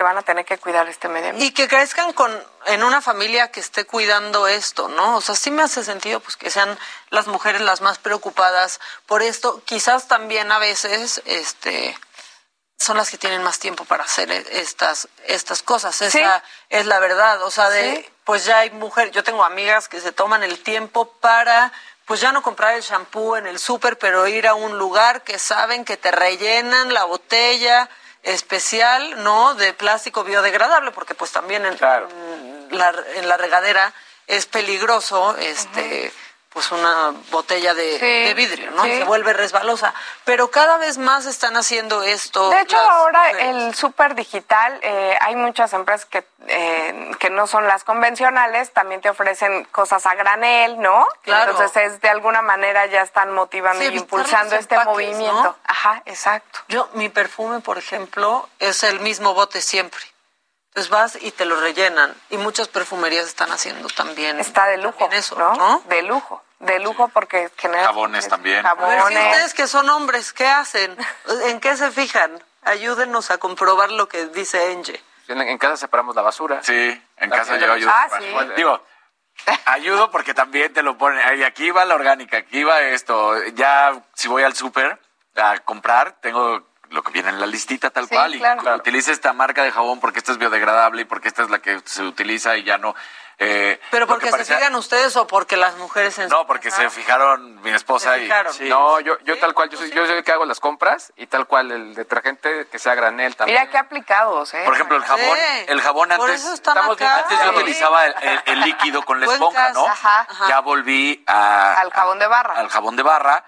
que 0.00 0.04
van 0.04 0.16
a 0.16 0.22
tener 0.22 0.46
que 0.46 0.56
cuidar 0.56 0.88
este 0.88 1.08
medio 1.08 1.30
ambiente. 1.30 1.44
Y 1.44 1.50
que 1.52 1.68
crezcan 1.68 2.14
con 2.14 2.32
en 2.66 2.82
una 2.84 3.02
familia 3.02 3.50
que 3.50 3.60
esté 3.60 3.84
cuidando 3.84 4.46
esto, 4.46 4.88
¿no? 4.88 5.16
O 5.16 5.20
sea, 5.20 5.34
sí 5.34 5.50
me 5.50 5.62
hace 5.62 5.84
sentido 5.84 6.20
pues 6.20 6.36
que 6.36 6.50
sean 6.50 6.78
las 7.10 7.26
mujeres 7.26 7.60
las 7.60 7.80
más 7.80 7.98
preocupadas 7.98 8.80
por 9.06 9.22
esto. 9.22 9.62
Quizás 9.66 10.08
también 10.08 10.52
a 10.52 10.58
veces 10.58 11.20
este 11.26 11.94
son 12.80 12.96
las 12.96 13.10
que 13.10 13.18
tienen 13.18 13.42
más 13.42 13.58
tiempo 13.58 13.84
para 13.84 14.04
hacer 14.04 14.30
e- 14.32 14.60
estas 14.60 15.06
estas 15.26 15.62
cosas. 15.62 16.00
Esa 16.00 16.42
es 16.70 16.86
la 16.86 16.98
verdad, 16.98 17.42
o 17.42 17.50
sea, 17.50 17.68
de 17.68 17.96
Sí. 17.96 18.08
pues 18.24 18.46
ya 18.46 18.58
hay 18.60 18.70
mujeres, 18.70 19.12
yo 19.12 19.22
tengo 19.22 19.44
amigas 19.44 19.86
que 19.88 20.00
se 20.00 20.12
toman 20.12 20.42
el 20.42 20.62
tiempo 20.62 21.12
para 21.20 21.72
pues 22.06 22.20
ya 22.20 22.32
no 22.32 22.42
comprar 22.42 22.74
el 22.74 22.82
shampoo 22.82 23.36
en 23.36 23.46
el 23.46 23.58
súper, 23.60 23.96
pero 23.98 24.26
ir 24.26 24.48
a 24.48 24.54
un 24.54 24.78
lugar 24.78 25.22
que 25.22 25.38
saben 25.38 25.84
que 25.84 25.96
te 25.96 26.10
rellenan 26.10 26.92
la 26.92 27.04
botella 27.04 27.88
especial, 28.22 29.22
¿no? 29.22 29.54
De 29.54 29.72
plástico 29.74 30.24
biodegradable, 30.24 30.90
porque 30.90 31.14
pues 31.14 31.30
también 31.32 31.64
en, 31.66 31.76
Claro. 31.76 32.08
en 32.10 32.68
la, 32.78 32.94
en 33.14 33.28
la 33.28 33.36
regadera 33.36 33.92
es 34.26 34.46
peligroso, 34.46 35.36
este, 35.38 36.12
pues 36.52 36.72
una 36.72 37.14
botella 37.30 37.74
de, 37.74 38.34
vidrio, 38.36 38.72
¿no? 38.72 38.82
se 38.82 39.04
vuelve 39.04 39.32
resbalosa. 39.32 39.94
Pero 40.24 40.50
cada 40.50 40.78
vez 40.78 40.98
más 40.98 41.26
están 41.26 41.56
haciendo 41.56 42.02
esto. 42.02 42.50
De 42.50 42.60
hecho, 42.60 42.76
ahora 42.76 43.30
el 43.30 43.74
súper 43.74 44.16
digital, 44.16 44.76
eh, 44.82 45.16
hay 45.20 45.36
muchas 45.36 45.72
empresas 45.72 46.06
que, 46.06 46.26
eh, 46.48 47.12
que 47.20 47.30
no 47.30 47.46
son 47.46 47.68
las 47.68 47.84
convencionales, 47.84 48.72
también 48.72 49.00
te 49.00 49.08
ofrecen 49.08 49.64
cosas 49.66 50.04
a 50.06 50.14
granel, 50.16 50.80
¿no? 50.80 51.06
Claro. 51.22 51.52
Entonces, 51.52 51.84
es, 51.84 52.00
de 52.00 52.08
alguna 52.08 52.42
manera 52.42 52.86
ya 52.86 53.02
están 53.02 53.32
motivando 53.32 53.84
y 53.84 53.96
impulsando 53.96 54.56
este 54.56 54.76
movimiento. 54.84 55.56
Ajá, 55.64 56.02
exacto. 56.04 56.60
Yo, 56.66 56.88
mi 56.94 57.08
perfume, 57.08 57.60
por 57.60 57.78
ejemplo, 57.78 58.48
es 58.58 58.82
el 58.82 58.98
mismo 58.98 59.34
bote 59.34 59.60
siempre. 59.60 60.00
Entonces 60.70 60.90
vas 60.90 61.18
y 61.20 61.32
te 61.32 61.44
lo 61.44 61.60
rellenan. 61.60 62.14
Y 62.30 62.36
muchas 62.36 62.68
perfumerías 62.68 63.26
están 63.26 63.50
haciendo 63.50 63.88
también. 63.88 64.38
Está 64.38 64.66
de 64.66 64.78
lujo. 64.78 65.08
Eso, 65.10 65.36
¿no? 65.36 65.82
De 65.88 66.02
lujo. 66.02 66.42
De 66.60 66.78
lujo 66.78 67.08
porque 67.08 67.50
genera. 67.56 67.86
Jabones 67.86 68.28
también. 68.28 68.62
Jabones. 68.62 69.02
ustedes 69.04 69.54
que 69.54 69.66
son 69.66 69.88
hombres, 69.88 70.32
¿qué 70.32 70.46
hacen? 70.46 70.96
¿En 71.46 71.58
qué 71.58 71.76
se 71.76 71.90
fijan? 71.90 72.40
Ayúdenos 72.62 73.32
a 73.32 73.38
comprobar 73.38 73.90
lo 73.90 74.08
que 74.08 74.26
dice 74.26 74.70
Enge. 74.72 75.02
En, 75.26 75.58
casa 75.58 75.76
separamos 75.76 76.14
la 76.14 76.22
basura. 76.22 76.62
Sí, 76.62 77.02
en 77.16 77.30
casa 77.30 77.56
yo 77.56 77.72
ayudo. 77.72 77.90
Ah, 77.92 78.08
sí. 78.18 78.26
Digo, 78.56 78.84
ayudo 79.64 80.10
porque 80.10 80.34
también 80.34 80.72
te 80.72 80.82
lo 80.82 80.98
ponen. 80.98 81.42
Aquí 81.44 81.70
va 81.70 81.84
la 81.84 81.94
orgánica, 81.94 82.38
aquí 82.38 82.62
va 82.62 82.80
esto. 82.80 83.42
Ya 83.54 84.02
si 84.14 84.28
voy 84.28 84.42
al 84.42 84.54
súper 84.54 85.00
a 85.36 85.58
comprar, 85.60 86.20
tengo 86.20 86.69
lo 86.90 87.02
que 87.02 87.12
viene 87.12 87.30
en 87.30 87.40
la 87.40 87.46
listita 87.46 87.90
tal 87.90 88.08
cual 88.08 88.34
y 88.34 88.42
utilice 88.76 89.12
esta 89.12 89.32
marca 89.32 89.62
de 89.62 89.70
jabón 89.70 90.00
porque 90.00 90.18
esta 90.18 90.32
es 90.32 90.38
biodegradable 90.38 91.02
y 91.02 91.04
porque 91.04 91.28
esta 91.28 91.42
es 91.42 91.50
la 91.50 91.60
que 91.60 91.80
se 91.84 92.02
utiliza 92.02 92.56
y 92.56 92.64
ya 92.64 92.78
no 92.78 92.94
eh, 93.42 93.80
¿Pero 93.90 94.06
porque, 94.06 94.30
se 94.30 94.44
fijan 94.44 94.74
ustedes 94.74 95.16
o 95.16 95.26
porque 95.26 95.56
las 95.56 95.74
mujeres 95.78 96.18
en 96.18 96.28
No, 96.28 96.46
porque 96.46 96.70
se 96.70 96.90
fijaron 96.90 97.58
mi 97.62 97.70
esposa 97.70 98.18
y... 98.18 98.28
No, 98.68 99.00
yo, 99.00 99.18
yo 99.20 99.38
tal 99.38 99.54
cual, 99.54 99.70
yo 99.70 99.78
soy, 99.78 99.90
yo 99.92 100.04
soy 100.04 100.18
el 100.18 100.24
que 100.24 100.32
hago 100.32 100.44
las 100.44 100.60
compras 100.60 101.10
y 101.16 101.26
tal 101.26 101.46
cual 101.46 101.72
el 101.72 101.94
detergente 101.94 102.66
que 102.70 102.78
sea 102.78 102.94
granel 102.94 103.34
también. 103.36 103.58
Mira 103.58 103.70
qué 103.70 103.78
aplicados, 103.78 104.52
¿eh? 104.52 104.60
Por 104.66 104.74
ejemplo, 104.74 104.98
el 104.98 105.04
jabón, 105.04 105.38
el 105.68 105.80
jabón 105.80 106.12
antes... 106.12 106.44
Estamos, 106.44 107.00
antes 107.00 107.38
yo 107.42 107.50
utilizaba 107.52 108.04
el, 108.04 108.60
líquido 108.60 109.02
con 109.06 109.18
la 109.20 109.26
esponja, 109.32 109.70
¿no? 109.70 109.86
Ya 110.46 110.60
volví 110.60 111.24
a... 111.26 111.80
Al 111.80 111.90
jabón 111.92 112.18
de 112.18 112.26
barra. 112.26 112.54
Al 112.56 112.68
jabón 112.68 112.96
de 112.96 113.02
barra. 113.02 113.42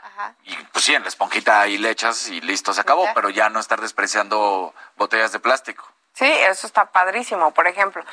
Y 0.44 0.56
pues 0.56 0.86
sí, 0.86 0.94
en 0.94 1.02
la 1.02 1.08
esponjita 1.08 1.66
y 1.68 1.76
le 1.76 1.90
echas 1.90 2.28
y 2.28 2.40
listo, 2.40 2.72
se 2.72 2.80
acabó. 2.80 3.06
Pero 3.14 3.28
ya 3.28 3.50
no 3.50 3.60
estar 3.60 3.78
despreciando 3.78 4.74
botellas 4.96 5.32
de 5.32 5.38
plástico. 5.38 5.91
Sí, 6.14 6.26
eso 6.26 6.66
está 6.66 6.86
padrísimo, 6.86 7.52
por 7.52 7.66
ejemplo. 7.66 8.04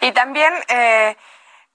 Y 0.00 0.12
también, 0.12 0.52
eh, 0.68 1.16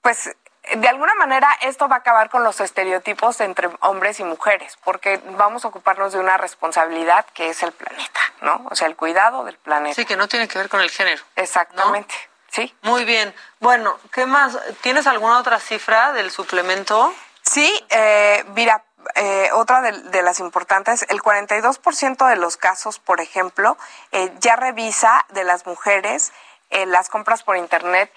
pues, 0.01 0.35
de 0.75 0.87
alguna 0.87 1.15
manera 1.15 1.49
esto 1.61 1.87
va 1.87 1.97
a 1.97 1.99
acabar 1.99 2.29
con 2.29 2.43
los 2.43 2.59
estereotipos 2.59 3.41
entre 3.41 3.69
hombres 3.81 4.19
y 4.19 4.23
mujeres, 4.23 4.77
porque 4.83 5.19
vamos 5.31 5.65
a 5.65 5.69
ocuparnos 5.69 6.13
de 6.13 6.19
una 6.19 6.37
responsabilidad 6.37 7.25
que 7.33 7.49
es 7.49 7.63
el 7.63 7.71
planeta, 7.71 8.21
¿no? 8.41 8.67
O 8.69 8.75
sea, 8.75 8.87
el 8.87 8.95
cuidado 8.95 9.43
del 9.43 9.57
planeta. 9.57 9.95
Sí, 9.95 10.05
que 10.05 10.15
no 10.15 10.27
tiene 10.27 10.47
que 10.47 10.59
ver 10.59 10.69
con 10.69 10.81
el 10.81 10.91
género. 10.91 11.23
Exactamente. 11.35 12.13
Sí. 12.49 12.75
Muy 12.81 13.05
bien. 13.05 13.33
Bueno, 13.59 13.97
¿qué 14.11 14.25
más? 14.25 14.57
¿Tienes 14.81 15.07
alguna 15.07 15.39
otra 15.39 15.59
cifra 15.59 16.11
del 16.11 16.29
suplemento? 16.31 17.13
Sí, 17.41 17.83
eh, 17.89 18.43
mira, 18.53 18.83
eh, 19.15 19.49
otra 19.53 19.81
de, 19.81 20.21
las 20.21 20.39
importantes, 20.39 21.05
el 21.09 21.21
42% 21.21 22.27
de 22.27 22.35
los 22.35 22.57
casos, 22.57 22.99
por 22.99 23.21
ejemplo, 23.21 23.77
eh, 24.11 24.31
ya 24.39 24.55
revisa 24.55 25.25
de 25.29 25.43
las 25.43 25.65
mujeres 25.65 26.31
eh, 26.69 26.85
las 26.85 27.09
compras 27.09 27.43
por 27.43 27.57
Internet 27.57 28.11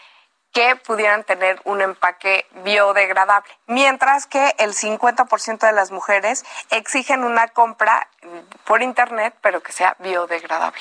que 0.52 0.76
pudieran 0.76 1.24
tener 1.24 1.60
un 1.64 1.80
empaque 1.80 2.46
biodegradable, 2.62 3.50
mientras 3.66 4.26
que 4.26 4.54
el 4.58 4.72
50% 4.72 5.58
de 5.58 5.72
las 5.72 5.90
mujeres 5.90 6.44
exigen 6.70 7.24
una 7.24 7.48
compra 7.48 8.08
por 8.64 8.80
Internet, 8.80 9.34
pero 9.40 9.62
que 9.62 9.72
sea 9.72 9.96
biodegradable. 9.98 10.80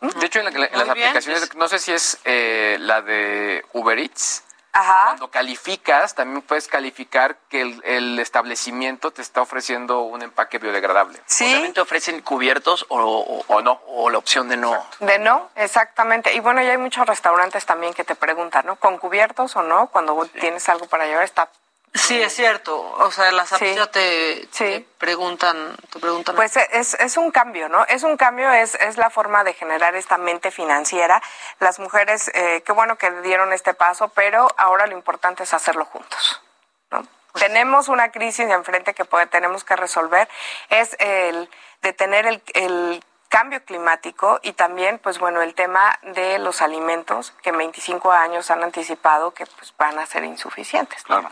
De 0.00 0.26
hecho, 0.26 0.40
en, 0.40 0.46
las 0.60 0.88
aplicaciones, 0.88 1.54
no 1.54 1.68
sé 1.68 1.78
si 1.78 1.92
es 1.92 2.18
la 2.24 3.02
de 3.02 3.64
Uber 3.72 3.96
Eats, 3.96 4.42
cuando 4.74 5.30
calificas, 5.30 6.14
también 6.14 6.42
puedes 6.42 6.66
calificar 6.66 7.36
que 7.48 7.60
el, 7.60 8.18
establecimiento 8.18 9.12
te 9.12 9.22
está 9.22 9.40
ofreciendo 9.40 10.00
un 10.00 10.22
empaque 10.22 10.58
biodegradable. 10.58 11.20
Sí. 11.26 11.44
también 11.52 11.72
te 11.74 11.80
ofrecen 11.80 12.20
cubiertos 12.22 12.86
o, 12.88 13.44
o, 13.46 13.62
no, 13.62 13.80
o 13.86 14.10
la 14.10 14.18
opción 14.18 14.48
de 14.48 14.56
no. 14.56 14.84
De 15.00 15.18
no, 15.18 15.50
exactamente. 15.54 16.34
Y 16.34 16.40
bueno, 16.40 16.62
ya 16.62 16.72
hay 16.72 16.78
muchos 16.78 17.06
restaurantes 17.06 17.66
también 17.66 17.94
que 17.94 18.04
te 18.04 18.14
preguntan, 18.16 18.66
¿no? 18.66 18.76
¿Con 18.76 18.98
cubiertos 18.98 19.54
o 19.56 19.62
no? 19.62 19.88
Cuando 19.88 20.26
tienes 20.40 20.68
algo 20.68 20.86
para 20.86 21.06
llevar, 21.06 21.24
está 21.24 21.48
Sí, 21.94 22.20
es 22.20 22.34
cierto. 22.34 22.76
O 22.76 23.10
sea, 23.12 23.30
las 23.30 23.52
apps 23.52 23.90
te, 23.92 24.86
preguntan, 24.98 25.76
te 25.92 26.00
preguntan. 26.00 26.34
Pues 26.34 26.56
es, 26.56 26.94
es 26.94 27.16
un 27.16 27.30
cambio, 27.30 27.68
¿no? 27.68 27.86
Es 27.86 28.02
un 28.02 28.16
cambio, 28.16 28.50
es, 28.50 28.74
es 28.74 28.96
la 28.96 29.10
forma 29.10 29.44
de 29.44 29.54
generar 29.54 29.94
esta 29.94 30.18
mente 30.18 30.50
financiera. 30.50 31.22
Las 31.60 31.78
mujeres, 31.78 32.32
eh, 32.34 32.62
qué 32.66 32.72
bueno 32.72 32.96
que 32.96 33.12
dieron 33.22 33.52
este 33.52 33.74
paso, 33.74 34.08
pero 34.08 34.48
ahora 34.56 34.88
lo 34.88 34.94
importante 34.94 35.44
es 35.44 35.54
hacerlo 35.54 35.84
juntos, 35.84 36.42
¿no? 36.90 37.06
Pues 37.30 37.44
tenemos 37.44 37.88
una 37.88 38.10
crisis 38.10 38.48
enfrente 38.48 38.92
que 38.92 39.04
tenemos 39.30 39.62
que 39.62 39.76
resolver, 39.76 40.28
es 40.70 40.96
el 40.98 41.48
detener 41.82 42.26
el, 42.26 42.42
el 42.54 43.04
cambio 43.28 43.64
climático 43.64 44.40
y 44.42 44.52
también, 44.52 44.98
pues 44.98 45.18
bueno, 45.18 45.42
el 45.42 45.54
tema 45.54 45.98
de 46.02 46.38
los 46.38 46.60
alimentos 46.60 47.32
que 47.42 47.50
en 47.50 47.58
25 47.58 48.12
años 48.12 48.50
han 48.50 48.62
anticipado 48.62 49.32
que 49.32 49.46
pues 49.46 49.74
van 49.76 49.98
a 49.98 50.06
ser 50.06 50.24
insuficientes. 50.24 51.02
Claro. 51.04 51.30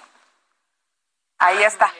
Ahí 1.42 1.60
está. 1.64 1.92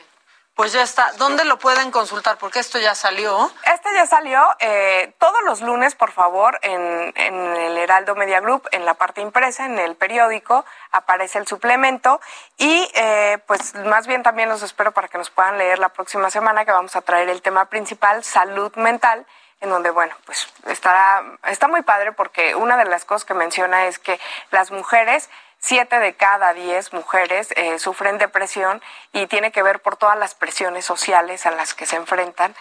Pues 0.55 0.73
ya 0.73 0.83
está. 0.83 1.11
¿Dónde 1.15 1.45
lo 1.45 1.59
pueden 1.59 1.91
consultar? 1.91 2.39
Porque 2.39 2.61
esto 2.61 2.79
ya 2.79 2.95
salió. 2.95 3.51
Este 3.65 3.93
ya 3.93 4.07
salió 4.07 4.41
eh, 4.61 5.13
todos 5.19 5.43
los 5.45 5.63
lunes, 5.63 5.97
por 5.97 6.13
favor, 6.13 6.61
en, 6.63 7.13
el 7.17 7.77
Heraldo 7.77 8.15
Media 8.15 8.39
Group, 8.39 8.69
en 8.71 8.85
la 8.85 8.95
parte 8.95 9.21
impresa, 9.21 9.65
en 9.65 9.81
el 9.81 9.97
periódico, 9.97 10.65
aparece 10.93 11.39
el 11.39 11.49
suplemento. 11.49 12.21
Y 12.57 12.89
eh, 12.95 13.39
pues 13.49 13.75
más 13.75 14.07
bien 14.07 14.23
también 14.23 14.49
los 14.49 14.63
espero 14.63 14.93
para 14.93 15.09
que 15.09 15.19
nos 15.19 15.31
puedan 15.31 15.59
leer 15.59 15.81
la 15.81 15.89
próxima 15.89 16.31
semana, 16.31 16.65
que 16.65 16.71
vamos 16.71 16.95
a 16.95 17.01
traer 17.01 17.29
el 17.29 17.43
tema 17.43 17.65
principal, 17.65 18.23
salud 18.23 18.73
mental 18.77 19.27
en 19.61 19.71
donde, 19.71 19.91
bueno, 19.91 20.15
pues 20.25 20.49
estará, 20.67 21.23
está 21.47 21.69
muy 21.69 21.83
padre 21.83 22.13
porque 22.13 22.55
una 22.57 22.77
de 22.77 22.85
las 22.85 23.05
cosas 23.05 23.25
que 23.25 23.35
menciona 23.35 23.87
es 23.87 23.99
que 24.01 24.21
las 24.51 24.73
mujeres 24.73 25.31
Siete 25.65 26.01
de 26.01 26.15
cada 26.15 26.55
diez 26.55 26.93
mujeres 26.93 27.53
eh, 27.55 27.79
sufren 27.79 28.19
depresión 28.19 28.83
y 29.13 29.29
tiene 29.29 29.53
que 29.53 29.63
ver 29.63 29.79
por 29.79 29.97
todas 29.97 30.19
las 30.19 30.35
presiones 30.35 30.85
sociales 30.85 31.47
a 31.47 31.53
las 31.53 31.73
que 31.73 31.87
se 31.87 31.95
enfrentan. 31.95 32.57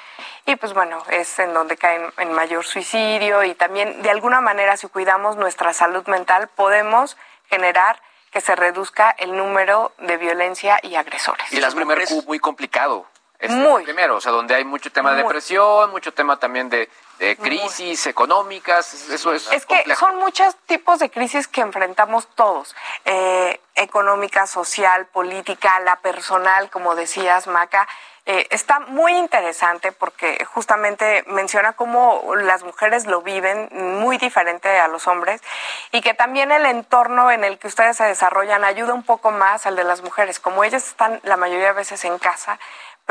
Y 0.45 0.55
pues 0.55 0.75
bueno, 0.75 1.03
es 1.09 1.39
en 1.39 1.51
donde 1.51 1.77
caen 1.77 2.13
en 2.19 2.31
mayor 2.31 2.63
suicidio 2.63 3.43
y 3.43 3.55
también 3.55 4.03
de 4.03 4.11
alguna 4.11 4.39
manera 4.39 4.77
si 4.77 4.87
cuidamos 4.87 5.35
nuestra 5.35 5.73
salud 5.73 6.05
mental 6.05 6.47
podemos 6.49 7.17
generar 7.49 7.99
que 8.31 8.39
se 8.39 8.55
reduzca 8.55 9.09
el 9.17 9.35
número 9.35 9.93
de 9.97 10.17
violencia 10.17 10.79
y 10.83 10.93
agresores. 10.93 11.51
Y 11.51 11.59
las 11.59 11.73
mujeres 11.73 12.11
muy 12.27 12.37
complicado. 12.37 13.07
Muy. 13.49 13.83
Primero, 13.83 14.17
o 14.17 14.21
sea, 14.21 14.31
donde 14.31 14.53
hay 14.53 14.65
mucho 14.65 14.91
tema 14.91 15.11
de 15.11 15.23
depresión, 15.23 15.89
mucho 15.89 16.13
tema 16.13 16.37
también 16.37 16.69
de 16.69 16.89
de 17.21 17.37
crisis 17.37 18.07
económicas, 18.07 19.09
eso 19.11 19.31
es. 19.31 19.51
Es 19.51 19.67
que 19.67 19.83
son 19.95 20.17
muchos 20.17 20.55
tipos 20.65 20.97
de 20.97 21.11
crisis 21.11 21.47
que 21.47 21.61
enfrentamos 21.61 22.27
todos, 22.33 22.75
eh, 23.05 23.61
económica, 23.75 24.47
social, 24.47 25.05
política, 25.05 25.79
la 25.81 25.97
personal, 25.97 26.71
como 26.71 26.95
decías, 26.95 27.45
Maca. 27.45 27.87
Eh, 28.25 28.47
está 28.51 28.79
muy 28.79 29.13
interesante 29.17 29.91
porque 29.91 30.45
justamente 30.45 31.23
menciona 31.27 31.73
cómo 31.73 32.35
las 32.35 32.63
mujeres 32.63 33.07
lo 33.07 33.21
viven 33.21 33.67
muy 33.71 34.17
diferente 34.19 34.79
a 34.79 34.87
los 34.87 35.07
hombres 35.07 35.41
y 35.91 36.01
que 36.01 36.13
también 36.13 36.51
el 36.51 36.67
entorno 36.67 37.31
en 37.31 37.43
el 37.43 37.57
que 37.57 37.67
ustedes 37.67 37.97
se 37.97 38.03
desarrollan 38.03 38.63
ayuda 38.63 38.93
un 38.93 39.01
poco 39.01 39.31
más 39.31 39.65
al 39.65 39.75
de 39.75 39.83
las 39.83 40.03
mujeres. 40.03 40.39
Como 40.39 40.63
ellas 40.63 40.87
están 40.87 41.19
la 41.23 41.35
mayoría 41.35 41.67
de 41.67 41.73
veces 41.73 42.05
en 42.05 42.19
casa, 42.19 42.59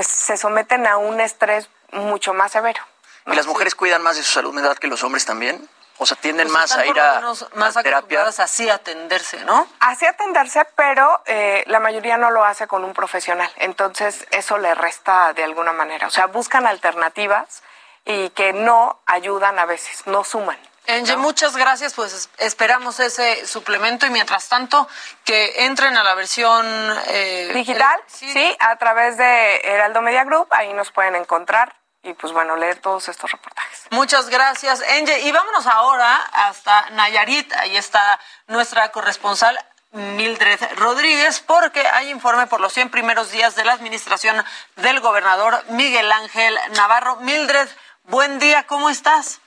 pues 0.01 0.09
se 0.09 0.38
someten 0.38 0.86
a 0.86 0.96
un 0.96 1.20
estrés 1.20 1.68
mucho 1.92 2.32
más 2.32 2.53
severo. 2.53 2.80
¿Y 3.26 3.34
las 3.34 3.46
mujeres 3.46 3.74
cuidan 3.74 4.01
más 4.01 4.16
de 4.16 4.22
su 4.22 4.32
salud 4.32 4.55
mental 4.55 4.78
que 4.78 4.86
los 4.86 5.05
hombres 5.05 5.26
también? 5.26 5.68
O 5.98 6.07
sea, 6.07 6.16
tienden 6.16 6.46
pues 6.46 6.55
más 6.55 6.74
a 6.74 6.86
ir 6.86 6.98
a, 6.98 7.20
más 7.57 7.76
a 7.76 7.82
terapia. 7.82 8.22
así 8.22 8.70
atenderse, 8.70 9.44
¿no? 9.44 9.68
Así 9.78 10.07
atenderse, 10.07 10.64
pero 10.74 11.20
eh, 11.26 11.64
la 11.66 11.80
mayoría 11.80 12.16
no 12.16 12.30
lo 12.30 12.42
hace 12.42 12.66
con 12.66 12.82
un 12.82 12.94
profesional. 12.94 13.53
Entonces, 13.57 14.26
eso 14.30 14.57
le 14.57 14.74
resta 14.74 15.34
de 15.34 15.44
alguna 15.44 15.74
manera. 15.74 16.07
O 16.07 16.11
sea, 16.11 16.28
buscan 16.28 16.66
alternativas 16.66 17.62
y 18.07 18.30
que 18.30 18.55
no 18.55 19.03
ayudan 19.05 19.59
a 19.59 19.66
veces, 19.66 20.07
no 20.07 20.24
suman. 20.24 20.57
Angie, 20.91 21.16
muchas 21.16 21.57
gracias. 21.57 21.95
Pues 21.95 22.28
esperamos 22.38 23.01
ese 23.01 23.47
suplemento 23.47 24.07
y 24.07 24.11
mientras 24.11 24.49
tanto 24.49 24.88
que 25.24 25.64
entren 25.64 25.97
a 25.97 26.05
la 26.05 26.14
versión 26.14 26.66
eh, 27.07 27.51
digital, 27.55 28.01
sí, 28.07 28.57
a 28.59 28.76
través 28.76 29.16
de 29.16 29.61
Heraldo 29.64 30.03
Media 30.03 30.24
Group, 30.24 30.49
ahí 30.51 30.72
nos 30.72 30.91
pueden 30.91 31.14
encontrar 31.14 31.76
y 32.03 32.14
pues 32.14 32.32
bueno, 32.32 32.57
leer 32.57 32.80
todos 32.80 33.09
estos 33.09 33.30
reportajes. 33.30 33.82
Muchas 33.91 34.30
gracias, 34.30 34.82
Enge. 34.82 35.20
Y 35.20 35.32
vámonos 35.32 35.66
ahora 35.66 36.16
hasta 36.32 36.91
Nayarit. 36.91 37.53
Ahí 37.55 37.76
está 37.76 38.18
nuestra 38.47 38.91
corresponsal 38.91 39.59
Mildred 39.93 40.61
Rodríguez 40.76 41.41
porque 41.41 41.86
hay 41.86 42.11
informe 42.11 42.47
por 42.47 42.61
los 42.61 42.72
100 42.72 42.91
primeros 42.91 43.30
días 43.32 43.57
de 43.57 43.64
la 43.64 43.72
administración 43.72 44.43
del 44.76 45.01
gobernador 45.01 45.62
Miguel 45.70 46.11
Ángel 46.11 46.57
Navarro. 46.76 47.16
Mildred, 47.16 47.68
buen 48.05 48.38
día, 48.38 48.66
¿cómo 48.66 48.88
estás? 48.88 49.41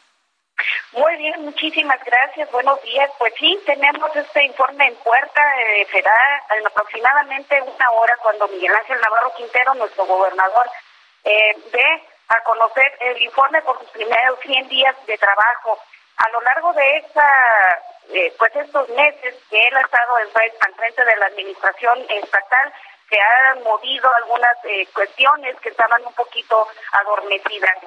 Muy 0.94 1.16
bien, 1.18 1.44
muchísimas 1.44 2.04
gracias. 2.04 2.52
Buenos 2.52 2.82
días. 2.84 3.10
Pues 3.18 3.34
sí, 3.40 3.60
tenemos 3.66 4.16
este 4.16 4.44
informe 4.44 4.88
en 4.88 4.96
puerta. 4.98 5.42
Eh, 5.62 5.88
será 5.92 6.16
en 6.58 6.68
aproximadamente 6.68 7.62
una 7.62 7.92
hora 7.92 8.16
cuando 8.22 8.48
Miguel 8.48 8.76
Ángel 8.76 9.02
Navarro 9.02 9.34
Quintero, 9.36 9.74
nuestro 9.74 10.06
gobernador, 10.06 10.70
eh, 11.24 11.58
ve 11.72 12.04
a 12.28 12.44
conocer 12.44 12.92
el 13.02 13.22
informe 13.22 13.62
por 13.64 13.80
sus 13.80 13.90
primeros 13.90 14.40
100 14.42 14.70
días 14.70 14.96
de 15.08 15.18
trabajo. 15.18 15.80
A 16.18 16.30
lo 16.30 16.42
largo 16.42 16.74
de 16.74 16.98
esta, 16.98 17.82
eh, 18.12 18.34
pues 18.38 18.56
estos 18.56 18.88
meses 18.90 19.36
que 19.50 19.60
él 19.60 19.76
ha 19.76 19.82
estado 19.82 20.20
en, 20.20 20.28
al 20.62 20.76
frente 20.76 21.06
de 21.06 21.16
la 21.16 21.26
administración 21.26 22.06
estatal, 22.10 22.74
se 23.10 23.20
han 23.20 23.64
movido 23.64 24.14
algunas 24.16 24.58
eh, 24.66 24.88
cuestiones 24.94 25.60
que 25.60 25.70
estaban 25.70 26.06
un 26.06 26.14
poquito 26.14 26.68
adormecidas. 26.92 27.78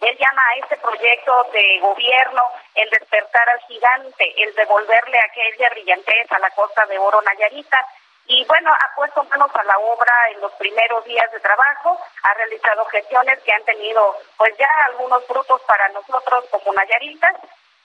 Él 0.00 0.16
llama 0.18 0.42
a 0.42 0.58
este 0.58 0.76
proyecto 0.76 1.48
de 1.52 1.78
gobierno 1.80 2.42
el 2.74 2.90
despertar 2.90 3.48
al 3.48 3.60
gigante, 3.60 4.42
el 4.42 4.54
devolverle 4.54 5.18
aquella 5.18 5.70
brillantez 5.70 6.30
a 6.32 6.38
la 6.38 6.50
costa 6.50 6.84
de 6.86 6.98
Oro 6.98 7.22
Nayarita. 7.22 7.86
Y 8.26 8.44
bueno, 8.44 8.72
ha 8.72 8.94
puesto 8.94 9.22
manos 9.24 9.50
a 9.54 9.64
la 9.64 9.78
obra 9.78 10.12
en 10.32 10.40
los 10.40 10.52
primeros 10.54 11.04
días 11.04 11.30
de 11.32 11.40
trabajo, 11.40 11.98
ha 12.22 12.34
realizado 12.34 12.84
gestiones 12.86 13.40
que 13.42 13.52
han 13.52 13.64
tenido 13.64 14.16
pues 14.36 14.54
ya 14.58 14.68
algunos 14.86 15.24
frutos 15.26 15.62
para 15.62 15.88
nosotros 15.90 16.44
como 16.50 16.72
Nayaritas. 16.74 17.36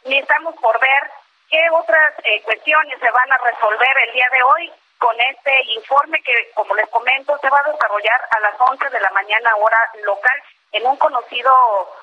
Y 0.03 0.17
estamos 0.17 0.55
por 0.55 0.79
ver 0.79 1.11
qué 1.49 1.61
otras 1.71 2.15
eh, 2.23 2.41
cuestiones 2.41 2.99
se 2.99 3.11
van 3.11 3.31
a 3.31 3.37
resolver 3.37 3.97
el 4.07 4.13
día 4.13 4.27
de 4.31 4.43
hoy 4.43 4.73
con 4.97 5.19
este 5.19 5.63
informe 5.73 6.21
que, 6.23 6.51
como 6.55 6.75
les 6.75 6.89
comento, 6.89 7.37
se 7.37 7.49
va 7.49 7.59
a 7.59 7.71
desarrollar 7.71 8.27
a 8.31 8.39
las 8.41 8.59
11 8.59 8.89
de 8.89 8.99
la 8.99 9.09
mañana 9.11 9.55
hora 9.55 9.89
local 10.03 10.43
en 10.71 10.87
un 10.87 10.95
conocido 10.97 11.51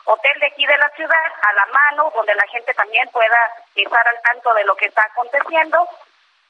hotel 0.04 0.40
de 0.40 0.46
aquí 0.46 0.66
de 0.66 0.76
la 0.76 0.90
ciudad, 0.90 1.32
a 1.42 1.52
la 1.52 1.66
mano, 1.66 2.12
donde 2.14 2.34
la 2.34 2.46
gente 2.48 2.74
también 2.74 3.08
pueda 3.10 3.52
estar 3.74 4.08
al 4.08 4.20
tanto 4.22 4.52
de 4.54 4.64
lo 4.64 4.76
que 4.76 4.86
está 4.86 5.02
aconteciendo. 5.02 5.88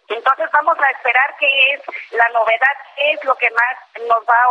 Entonces 0.09 0.51
vamos 0.53 0.77
a 0.81 0.91
esperar 0.91 1.37
qué 1.39 1.75
es 1.75 1.83
la 2.13 2.29
novedad, 2.31 2.77
qué 2.97 3.13
es 3.13 3.25
lo 3.25 3.35
que 3.37 3.51
más 3.51 4.07
nos 4.09 4.25
va 4.25 4.45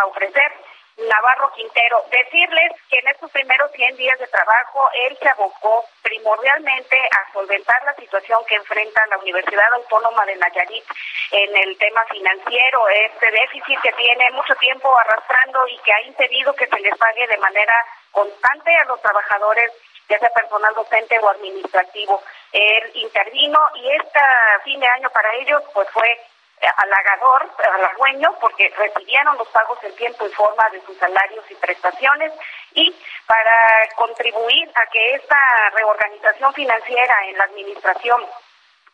a 0.00 0.06
ofrecer 0.06 0.52
Navarro 0.96 1.52
Quintero. 1.52 2.04
Decirles 2.10 2.72
que 2.88 2.98
en 2.98 3.08
estos 3.08 3.30
primeros 3.30 3.70
100 3.72 3.96
días 3.96 4.18
de 4.18 4.26
trabajo 4.28 4.88
él 4.94 5.16
se 5.20 5.28
abocó 5.28 5.84
primordialmente 6.02 6.96
a 6.96 7.32
solventar 7.32 7.82
la 7.84 7.94
situación 7.94 8.40
que 8.48 8.54
enfrenta 8.54 9.06
la 9.06 9.18
Universidad 9.18 9.72
Autónoma 9.74 10.24
de 10.24 10.36
Nayarit 10.36 10.84
en 11.32 11.56
el 11.56 11.76
tema 11.78 12.04
financiero, 12.06 12.88
este 12.88 13.30
déficit 13.30 13.80
que 13.82 13.92
tiene 13.92 14.30
mucho 14.30 14.54
tiempo 14.56 14.96
arrastrando 14.98 15.66
y 15.68 15.78
que 15.78 15.92
ha 15.92 16.00
impedido 16.02 16.54
que 16.54 16.66
se 16.66 16.80
les 16.80 16.96
pague 16.96 17.26
de 17.26 17.38
manera 17.38 17.74
constante 18.12 18.74
a 18.76 18.84
los 18.84 19.00
trabajadores 19.02 19.72
ya 20.08 20.18
sea 20.18 20.30
personal 20.30 20.72
docente 20.74 21.18
o 21.18 21.28
administrativo. 21.28 22.22
Él 22.52 22.90
intervino 22.94 23.58
y 23.74 23.90
este 23.90 24.20
fin 24.64 24.80
de 24.80 24.86
año 24.86 25.10
para 25.10 25.34
ellos 25.34 25.62
pues 25.74 25.88
fue 25.90 26.20
halagador, 26.60 27.50
halagüeño, 27.74 28.34
porque 28.40 28.72
recibieron 28.76 29.36
los 29.36 29.48
pagos 29.48 29.78
en 29.84 29.94
tiempo 29.96 30.26
y 30.26 30.30
forma 30.30 30.68
de 30.70 30.80
sus 30.82 30.96
salarios 30.98 31.44
y 31.50 31.54
prestaciones 31.54 32.32
y 32.72 32.94
para 33.26 33.88
contribuir 33.94 34.70
a 34.74 34.86
que 34.86 35.14
esta 35.14 35.70
reorganización 35.74 36.52
financiera 36.54 37.14
en 37.26 37.36
la 37.38 37.44
administración 37.44 38.26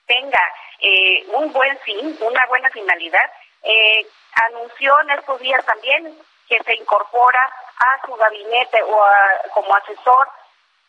tenga 0.06 0.42
eh, 0.80 1.24
un 1.28 1.52
buen 1.52 1.78
fin, 1.80 2.16
una 2.20 2.46
buena 2.46 2.68
finalidad, 2.70 3.30
eh, 3.62 4.06
anunció 4.48 4.98
en 5.00 5.10
estos 5.10 5.38
días 5.40 5.64
también 5.64 6.18
que 6.48 6.62
se 6.64 6.74
incorpora 6.74 7.52
a 7.78 8.06
su 8.06 8.14
gabinete 8.14 8.82
o 8.82 9.06
como 9.54 9.74
asesor 9.76 10.28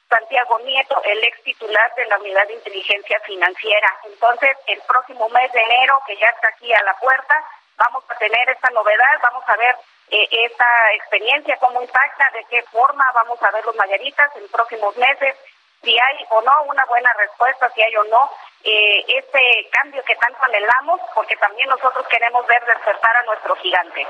Santiago 0.09 0.59
Nieto, 0.59 1.01
el 1.03 1.23
ex 1.23 1.41
titular 1.43 1.93
de 1.95 2.05
la 2.05 2.17
Unidad 2.17 2.47
de 2.47 2.53
Inteligencia 2.53 3.19
Financiera. 3.21 3.97
Entonces, 4.05 4.57
el 4.67 4.81
próximo 4.81 5.27
mes 5.29 5.51
de 5.51 5.61
enero, 5.61 6.01
que 6.05 6.17
ya 6.17 6.27
está 6.27 6.49
aquí 6.49 6.73
a 6.73 6.83
la 6.83 6.93
puerta, 6.95 7.43
vamos 7.77 8.03
a 8.09 8.15
tener 8.15 8.49
esta 8.49 8.69
novedad, 8.69 9.19
vamos 9.21 9.43
a 9.47 9.55
ver 9.57 9.75
eh, 10.09 10.27
esta 10.31 10.93
experiencia, 10.95 11.57
cómo 11.57 11.81
impacta, 11.81 12.29
de 12.33 12.45
qué 12.45 12.63
forma 12.63 13.03
vamos 13.13 13.41
a 13.41 13.51
ver 13.51 13.65
los 13.65 13.75
mayaritas 13.75 14.35
en 14.35 14.47
próximos 14.49 14.95
meses, 14.97 15.35
si 15.81 15.91
hay 15.99 16.25
o 16.29 16.41
no 16.41 16.63
una 16.63 16.85
buena 16.85 17.11
respuesta, 17.13 17.69
si 17.71 17.81
hay 17.81 17.95
o 17.97 18.03
no 18.05 18.31
eh, 18.63 19.03
este 19.07 19.69
cambio 19.71 20.03
que 20.03 20.15
tanto 20.15 20.39
anhelamos, 20.43 21.01
porque 21.13 21.35
también 21.37 21.67
nosotros 21.69 22.07
queremos 22.07 22.45
ver 22.47 22.63
despertar 22.65 23.15
a 23.17 23.23
nuestro 23.23 23.55
gigante. 23.55 24.07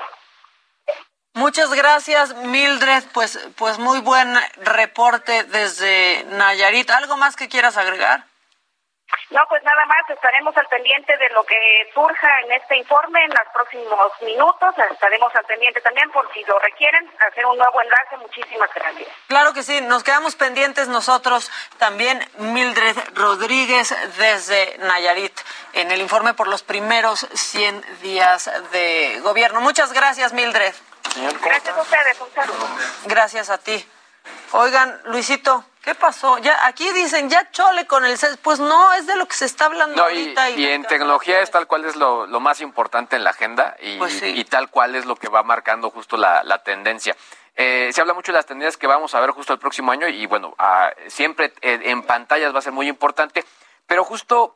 Muchas 1.33 1.73
gracias, 1.73 2.35
Mildred. 2.35 3.03
Pues, 3.13 3.39
pues 3.57 3.79
muy 3.79 3.99
buen 4.01 4.37
reporte 4.57 5.43
desde 5.45 6.23
Nayarit. 6.25 6.89
¿Algo 6.91 7.17
más 7.17 7.35
que 7.35 7.49
quieras 7.49 7.75
agregar? 7.77 8.25
No, 9.29 9.41
pues 9.49 9.63
nada 9.63 9.85
más, 9.85 10.09
estaremos 10.09 10.55
al 10.57 10.67
pendiente 10.67 11.17
de 11.17 11.29
lo 11.29 11.43
que 11.43 11.57
surja 11.93 12.39
en 12.45 12.51
este 12.51 12.77
informe 12.77 13.23
en 13.23 13.31
los 13.31 13.47
próximos 13.51 14.11
minutos. 14.21 14.75
Estaremos 14.91 15.35
al 15.35 15.45
pendiente 15.45 15.81
también 15.81 16.09
por 16.11 16.31
si 16.33 16.43
lo 16.43 16.59
requieren, 16.59 17.09
hacer 17.27 17.45
un 17.45 17.57
nuevo 17.57 17.81
enlace. 17.81 18.17
Muchísimas 18.17 18.69
gracias. 18.73 19.09
Claro 19.27 19.53
que 19.53 19.63
sí, 19.63 19.81
nos 19.81 20.03
quedamos 20.03 20.35
pendientes 20.35 20.87
nosotros 20.87 21.51
también, 21.77 22.23
Mildred 22.37 22.97
Rodríguez 23.15 23.95
desde 24.17 24.77
Nayarit, 24.79 25.33
en 25.73 25.91
el 25.91 26.01
informe 26.01 26.33
por 26.33 26.47
los 26.47 26.61
primeros 26.63 27.27
100 27.33 28.01
días 28.01 28.51
de 28.71 29.19
gobierno. 29.21 29.61
Muchas 29.61 29.93
gracias, 29.93 30.33
Mildred. 30.33 30.73
Gracias 31.15 31.77
a 31.77 31.81
ustedes, 31.81 32.17
Gracias 33.05 33.49
a 33.49 33.57
ti. 33.57 33.85
Oigan, 34.51 35.01
Luisito, 35.05 35.65
¿qué 35.81 35.95
pasó? 35.95 36.37
Ya 36.37 36.65
aquí 36.67 36.89
dicen 36.91 37.29
ya 37.29 37.51
chole 37.51 37.85
con 37.87 38.05
el 38.05 38.17
CES, 38.17 38.37
pues 38.37 38.59
no, 38.59 38.93
es 38.93 39.05
de 39.05 39.15
lo 39.15 39.27
que 39.27 39.35
se 39.35 39.45
está 39.45 39.65
hablando 39.65 40.01
ahorita. 40.01 40.51
Y, 40.51 40.67
en 40.67 40.83
tecnología 40.83 41.41
es 41.41 41.51
tal 41.51 41.67
cual 41.67 41.85
es 41.85 41.95
lo, 41.95 42.27
más 42.39 42.61
importante 42.61 43.15
en 43.15 43.23
la 43.23 43.31
agenda 43.31 43.75
y, 43.81 43.97
pues 43.97 44.21
y, 44.23 44.43
tal 44.45 44.69
cual 44.69 44.95
es 44.95 45.05
lo 45.05 45.15
que 45.15 45.27
va 45.27 45.43
marcando 45.43 45.89
justo 45.89 46.17
la, 46.17 46.63
tendencia. 46.63 47.15
Eh, 47.55 47.91
se 47.93 48.01
habla 48.01 48.13
mucho 48.13 48.31
de 48.31 48.37
las 48.37 48.45
tendencias 48.45 48.77
que 48.77 48.87
vamos 48.87 49.13
a 49.13 49.19
ver 49.19 49.31
justo 49.31 49.53
el 49.53 49.59
próximo 49.59 49.91
año 49.91 50.07
y 50.07 50.25
bueno, 50.25 50.55
ah, 50.57 50.91
siempre 51.07 51.53
en 51.61 52.01
pantallas 52.03 52.53
va 52.53 52.59
a 52.59 52.63
ser 52.63 52.73
muy 52.73 52.87
importante, 52.87 53.45
pero 53.85 54.03
justo 54.03 54.55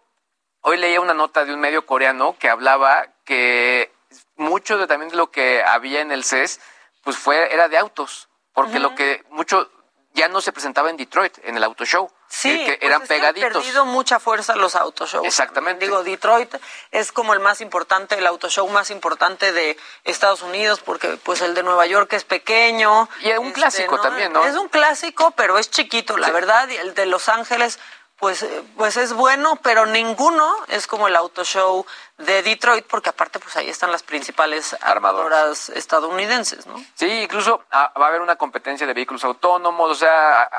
hoy 0.61 0.77
leía 0.77 1.01
una 1.01 1.13
nota 1.13 1.45
de 1.45 1.53
un 1.53 1.59
medio 1.59 1.85
coreano 1.85 2.35
que 2.39 2.49
hablaba 2.49 3.07
que 3.25 3.91
mucho 4.35 4.77
de 4.77 4.87
también 4.87 5.15
lo 5.15 5.31
que 5.31 5.63
había 5.63 6.01
en 6.01 6.11
el 6.11 6.23
CES, 6.23 6.59
pues 7.03 7.17
fue, 7.17 7.53
era 7.53 7.67
de 7.67 7.77
autos, 7.77 8.29
porque 8.53 8.79
lo 8.79 8.95
que 8.95 9.23
mucho 9.29 9.69
ya 10.17 10.27
no 10.27 10.41
se 10.41 10.51
presentaba 10.51 10.89
en 10.89 10.97
Detroit, 10.97 11.37
en 11.43 11.55
el 11.57 11.63
auto 11.63 11.85
show. 11.85 12.11
Sí, 12.27 12.65
que 12.65 12.73
pues 12.73 12.77
eran 12.81 13.03
pegaditos. 13.03 13.55
Han 13.55 13.61
perdido 13.61 13.85
mucha 13.85 14.19
fuerza 14.19 14.55
los 14.55 14.75
auto 14.75 15.05
shows. 15.05 15.25
Exactamente. 15.25 15.85
Digo, 15.85 16.03
Detroit 16.03 16.53
es 16.91 17.11
como 17.11 17.33
el 17.33 17.39
más 17.39 17.61
importante, 17.61 18.15
el 18.15 18.25
auto 18.25 18.49
show 18.49 18.67
más 18.67 18.89
importante 18.89 19.53
de 19.53 19.77
Estados 20.03 20.41
Unidos, 20.41 20.81
porque 20.83 21.17
pues 21.23 21.41
el 21.41 21.53
de 21.53 21.61
Nueva 21.63 21.85
York 21.85 22.11
es 22.13 22.23
pequeño. 22.23 23.07
Y 23.21 23.29
es 23.29 23.37
un 23.37 23.47
este, 23.47 23.59
clásico 23.59 24.01
también, 24.01 24.33
¿no? 24.33 24.43
Es 24.43 24.55
un 24.55 24.67
clásico, 24.69 25.31
pero 25.31 25.59
es 25.59 25.69
chiquito, 25.69 26.17
la 26.17 26.31
verdad. 26.31 26.67
Y 26.67 26.75
el 26.77 26.95
de 26.95 27.05
Los 27.05 27.29
Ángeles 27.29 27.79
pues, 28.19 28.45
pues 28.75 28.97
es 28.97 29.13
bueno, 29.13 29.57
pero 29.61 29.85
ninguno 29.85 30.51
es 30.69 30.87
como 30.87 31.07
el 31.07 31.15
auto 31.15 31.43
show 31.43 31.85
de 32.17 32.41
Detroit, 32.41 32.85
porque 32.87 33.09
aparte 33.09 33.39
pues 33.39 33.55
ahí 33.57 33.69
están 33.69 33.91
las 33.91 34.01
principales 34.01 34.75
armadoras 34.81 35.69
estadounidenses, 35.69 36.65
¿no? 36.65 36.83
Sí, 36.95 37.05
incluso 37.05 37.63
ah, 37.71 37.93
va 37.99 38.05
a 38.05 38.09
haber 38.09 38.21
una 38.21 38.35
competencia 38.35 38.87
de 38.87 38.93
vehículos 38.93 39.23
autónomos, 39.23 39.91
o 39.91 39.95
sea, 39.95 40.49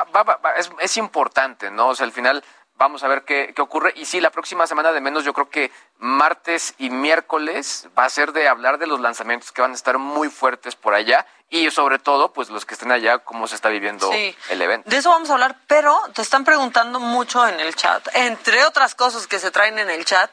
es, 0.57 0.71
es, 0.79 0.97
importante, 0.99 1.71
¿no? 1.71 1.89
O 1.89 1.95
sea, 1.97 2.07
al 2.07 2.13
final 2.13 2.45
vamos 2.79 3.03
a 3.03 3.09
ver 3.09 3.25
qué, 3.25 3.53
qué 3.55 3.61
ocurre. 3.61 3.93
Y 3.97 4.07
sí, 4.07 4.21
la 4.21 4.31
próxima 4.31 4.67
semana 4.67 4.93
de 4.93 5.01
menos 5.01 5.25
yo 5.25 5.35
creo 5.35 5.51
que 5.51 5.71
martes 5.99 6.75
y 6.79 6.91
miércoles 6.91 7.89
va 7.99 8.05
a 8.05 8.11
ser 8.11 8.33
de 8.33 8.49
hablar 8.49 8.79
de 8.79 8.87
los 8.87 9.01
lanzamientos 9.01 9.53
que 9.53 9.61
van 9.61 9.73
a 9.73 9.75
estar 9.75 9.99
muy 9.99 10.29
fuertes 10.31 10.77
por 10.77 10.95
allá 10.95 11.27
y 11.51 11.71
sobre 11.71 11.99
todo, 11.99 12.33
pues 12.33 12.51
los 12.51 12.67
que 12.67 12.75
estén 12.75 12.93
allá, 12.93 13.19
cómo 13.21 13.47
se 13.47 13.55
está 13.55 13.71
viviendo 13.71 14.11
el 14.13 14.63
evento. 14.63 14.89
De 14.89 14.99
eso 14.99 15.09
vamos 15.09 15.31
a 15.31 15.33
hablar, 15.33 15.57
pero 15.67 15.99
te 16.15 16.21
están 16.21 16.45
preguntando 16.45 17.01
mucho 17.01 17.47
en 17.47 17.59
el 17.59 17.75
chat, 17.75 18.07
entre 18.15 18.65
otras 18.65 18.95
cosas 18.95 19.27
que 19.27 19.39
se 19.39 19.51
traen 19.51 19.79
en 19.79 19.89
el 19.89 20.05
chat, 20.05 20.31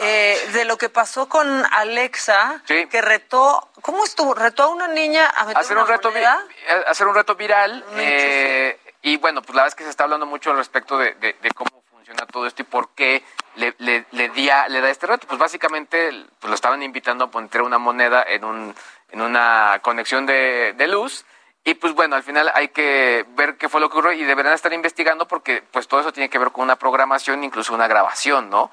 eh, 0.00 0.36
de 0.52 0.64
lo 0.64 0.76
que 0.76 0.88
pasó 0.88 1.28
con 1.28 1.64
Alexa, 1.72 2.62
que 2.66 3.00
retó, 3.00 3.70
¿cómo 3.80 4.04
estuvo? 4.04 4.34
Retó 4.34 4.64
a 4.64 4.68
una 4.68 4.88
niña 4.88 5.32
a 5.36 5.44
meter 5.44 5.62
hacer 5.62 5.78
un 5.78 5.86
reto 5.86 6.12
eh, 6.16 6.26
hacer 6.88 7.06
un 7.06 7.14
reto 7.14 7.36
viral. 7.36 7.84
Eh, 7.96 8.80
y 9.02 9.18
bueno, 9.18 9.42
pues 9.42 9.54
la 9.54 9.62
verdad 9.62 9.68
es 9.68 9.74
que 9.76 9.84
se 9.84 9.90
está 9.90 10.02
hablando 10.02 10.26
mucho 10.26 10.50
al 10.50 10.56
respecto 10.56 10.98
de, 10.98 11.14
cómo 11.54 11.84
funciona 12.06 12.26
todo 12.26 12.46
esto 12.46 12.62
y 12.62 12.64
por 12.64 12.90
qué 12.90 13.24
le, 13.56 13.74
le, 13.78 14.06
le, 14.12 14.28
le 14.28 14.80
da 14.80 14.90
este 14.90 15.06
reto. 15.06 15.26
Pues 15.26 15.38
básicamente 15.38 16.10
pues 16.38 16.48
lo 16.48 16.54
estaban 16.54 16.82
invitando 16.82 17.24
a 17.24 17.30
poner 17.30 17.62
una 17.62 17.78
moneda 17.78 18.22
en 18.22 18.44
un 18.44 18.74
en 19.10 19.20
una 19.20 19.80
conexión 19.82 20.26
de, 20.26 20.74
luz 20.88 21.24
Y 21.64 21.74
pues 21.74 21.94
bueno, 21.94 22.16
al 22.16 22.22
final 22.22 22.50
hay 22.54 22.68
que 22.68 23.24
ver 23.30 23.56
qué 23.56 23.68
fue 23.68 23.80
lo 23.80 23.88
que 23.88 23.98
ocurrió 23.98 24.12
y 24.12 24.24
deberán 24.24 24.52
estar 24.52 24.72
investigando 24.72 25.26
porque 25.26 25.62
pues 25.62 25.88
todo 25.88 26.00
eso 26.00 26.12
tiene 26.12 26.28
que 26.28 26.38
ver 26.38 26.52
con 26.52 26.64
una 26.64 26.76
programación, 26.76 27.42
incluso 27.42 27.74
una 27.74 27.88
grabación, 27.88 28.50
¿no? 28.50 28.70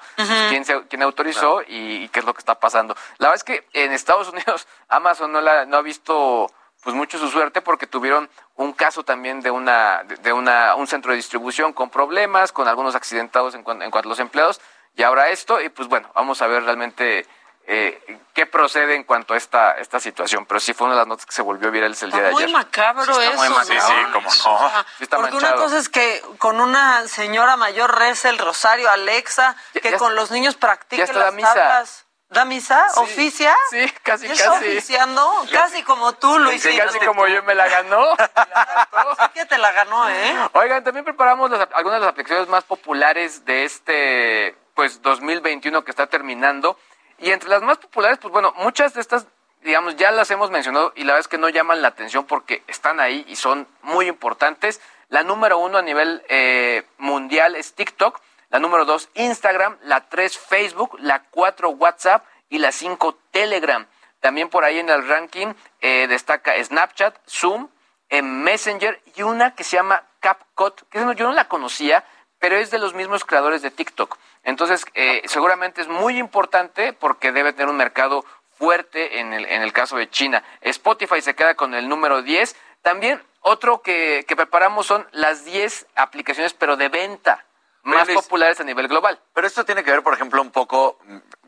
¿quién, 0.48 0.64
se, 0.64 0.82
quién 0.88 1.02
autorizó 1.02 1.62
y, 1.66 2.08
qué 2.08 2.20
es 2.20 2.24
lo 2.24 2.34
que 2.34 2.40
está 2.40 2.60
pasando? 2.60 2.94
La 3.18 3.28
verdad 3.28 3.36
es 3.36 3.44
que 3.44 3.66
en 3.72 3.92
Estados 3.92 4.28
Unidos 4.28 4.68
Amazon 4.88 5.32
no, 5.32 5.40
la, 5.40 5.64
no 5.66 5.76
ha 5.76 5.82
visto 5.82 6.52
pues 6.84 6.94
mucho 6.94 7.18
su 7.18 7.28
suerte 7.28 7.62
porque 7.62 7.86
tuvieron 7.86 8.28
un 8.56 8.72
caso 8.72 9.04
también 9.04 9.40
de 9.40 9.50
una 9.50 10.04
de 10.04 10.32
una 10.32 10.74
un 10.74 10.86
centro 10.86 11.10
de 11.10 11.16
distribución 11.16 11.72
con 11.72 11.90
problemas, 11.90 12.52
con 12.52 12.68
algunos 12.68 12.94
accidentados 12.94 13.54
en, 13.54 13.60
en 13.60 13.90
cuanto 13.90 14.08
a 14.08 14.10
los 14.10 14.20
empleados 14.20 14.60
y 14.96 15.02
ahora 15.02 15.30
esto 15.30 15.60
y 15.60 15.68
pues 15.68 15.88
bueno, 15.88 16.10
vamos 16.14 16.40
a 16.40 16.46
ver 16.46 16.62
realmente 16.64 17.26
eh, 17.66 18.18
qué 18.34 18.44
procede 18.44 18.94
en 18.94 19.04
cuanto 19.04 19.32
a 19.32 19.38
esta, 19.38 19.72
esta 19.78 19.98
situación. 19.98 20.44
Pero 20.44 20.60
sí 20.60 20.74
fue 20.74 20.86
una 20.86 20.94
de 20.94 21.00
las 21.00 21.08
notas 21.08 21.24
que 21.24 21.32
se 21.32 21.40
volvió 21.40 21.70
viral 21.70 21.96
el 21.98 22.10
día 22.10 22.20
de 22.20 22.28
ayer. 22.28 22.42
Muy 22.42 22.52
macabro 22.52 23.20
eso. 23.20 23.34
Muy 23.34 23.48
macabro. 23.48 23.64
Sí, 23.64 23.78
sí, 23.80 24.12
como 24.12 24.28
no. 24.28 25.16
porque 25.16 25.36
una 25.36 25.54
cosa 25.54 25.78
es 25.78 25.88
que 25.88 26.22
con 26.38 26.60
una 26.60 27.08
señora 27.08 27.56
mayor 27.56 27.98
reza 27.98 28.28
el 28.28 28.38
rosario, 28.38 28.90
Alexa, 28.90 29.56
que 29.72 29.96
con 29.96 30.14
los 30.14 30.30
niños 30.30 30.56
practique 30.56 31.10
las 31.12 31.32
misa. 31.34 31.84
¿Da 32.30 32.44
misa? 32.44 32.86
¿Oficia? 32.96 33.54
Sí, 33.70 33.84
casi, 34.02 34.26
casi. 34.26 34.48
oficiando? 34.48 35.30
Casi 35.52 35.82
como 35.82 36.14
tú, 36.14 36.38
Luis. 36.38 36.62
Sí, 36.62 36.76
casi 36.76 36.98
como 37.00 37.28
yo 37.28 37.42
me 37.44 37.54
la 37.54 37.68
ganó. 37.68 38.04
sí 38.16 39.26
que 39.34 39.44
te 39.46 39.58
la 39.58 39.70
ganó, 39.72 40.08
¿eh? 40.08 40.34
Oigan, 40.54 40.82
también 40.82 41.04
preparamos 41.04 41.50
algunas 41.74 42.00
de 42.00 42.06
las 42.06 42.12
aplicaciones 42.12 42.48
más 42.48 42.64
populares 42.64 43.44
de 43.44 43.64
este 43.64 44.56
pues 44.74 45.02
2021 45.02 45.84
que 45.84 45.90
está 45.90 46.06
terminando. 46.08 46.78
Y 47.18 47.30
entre 47.30 47.48
las 47.48 47.62
más 47.62 47.78
populares, 47.78 48.18
pues 48.18 48.32
bueno, 48.32 48.52
muchas 48.56 48.94
de 48.94 49.00
estas, 49.00 49.26
digamos, 49.62 49.96
ya 49.96 50.10
las 50.10 50.30
hemos 50.30 50.50
mencionado 50.50 50.92
y 50.96 51.04
la 51.04 51.12
verdad 51.12 51.20
es 51.20 51.28
que 51.28 51.38
no 51.38 51.48
llaman 51.48 51.82
la 51.82 51.88
atención 51.88 52.24
porque 52.24 52.64
están 52.66 53.00
ahí 53.00 53.24
y 53.28 53.36
son 53.36 53.68
muy 53.82 54.08
importantes. 54.08 54.80
La 55.08 55.22
número 55.22 55.58
uno 55.58 55.78
a 55.78 55.82
nivel 55.82 56.24
eh, 56.28 56.84
mundial 56.98 57.54
es 57.54 57.74
TikTok, 57.74 58.20
la 58.50 58.58
número 58.58 58.84
dos 58.84 59.08
Instagram, 59.14 59.78
la 59.82 60.08
tres 60.08 60.38
Facebook, 60.38 60.96
la 61.00 61.24
cuatro 61.30 61.70
WhatsApp 61.70 62.24
y 62.48 62.58
la 62.58 62.72
cinco 62.72 63.18
Telegram. 63.30 63.86
También 64.20 64.48
por 64.48 64.64
ahí 64.64 64.78
en 64.78 64.88
el 64.88 65.06
ranking 65.06 65.54
eh, 65.80 66.06
destaca 66.08 66.54
Snapchat, 66.62 67.16
Zoom, 67.28 67.68
eh, 68.08 68.22
Messenger 68.22 69.00
y 69.16 69.22
una 69.22 69.54
que 69.54 69.64
se 69.64 69.76
llama 69.76 70.02
CapCut, 70.20 70.88
que 70.88 70.98
yo 70.98 71.26
no 71.26 71.32
la 71.32 71.48
conocía, 71.48 72.04
pero 72.38 72.56
es 72.56 72.70
de 72.70 72.78
los 72.78 72.94
mismos 72.94 73.24
creadores 73.24 73.62
de 73.62 73.70
TikTok. 73.70 74.16
Entonces, 74.42 74.84
eh, 74.94 75.22
seguramente 75.26 75.80
es 75.80 75.88
muy 75.88 76.18
importante 76.18 76.92
porque 76.92 77.32
debe 77.32 77.52
tener 77.52 77.68
un 77.68 77.76
mercado 77.76 78.24
fuerte 78.50 79.20
en 79.20 79.32
el, 79.32 79.46
en 79.46 79.62
el 79.62 79.72
caso 79.72 79.96
de 79.96 80.08
China. 80.08 80.44
Spotify 80.60 81.20
se 81.20 81.34
queda 81.34 81.54
con 81.54 81.74
el 81.74 81.88
número 81.88 82.22
10. 82.22 82.54
También 82.82 83.22
otro 83.40 83.82
que, 83.82 84.24
que 84.28 84.36
preparamos 84.36 84.86
son 84.86 85.06
las 85.12 85.44
10 85.44 85.86
aplicaciones, 85.96 86.54
pero 86.54 86.76
de 86.76 86.88
venta 86.88 87.44
más 87.84 88.08
populares 88.08 88.60
a 88.60 88.64
nivel 88.64 88.88
global. 88.88 89.20
Pero 89.32 89.46
esto 89.46 89.64
tiene 89.64 89.84
que 89.84 89.90
ver, 89.90 90.02
por 90.02 90.14
ejemplo, 90.14 90.42
un 90.42 90.50
poco, 90.50 90.98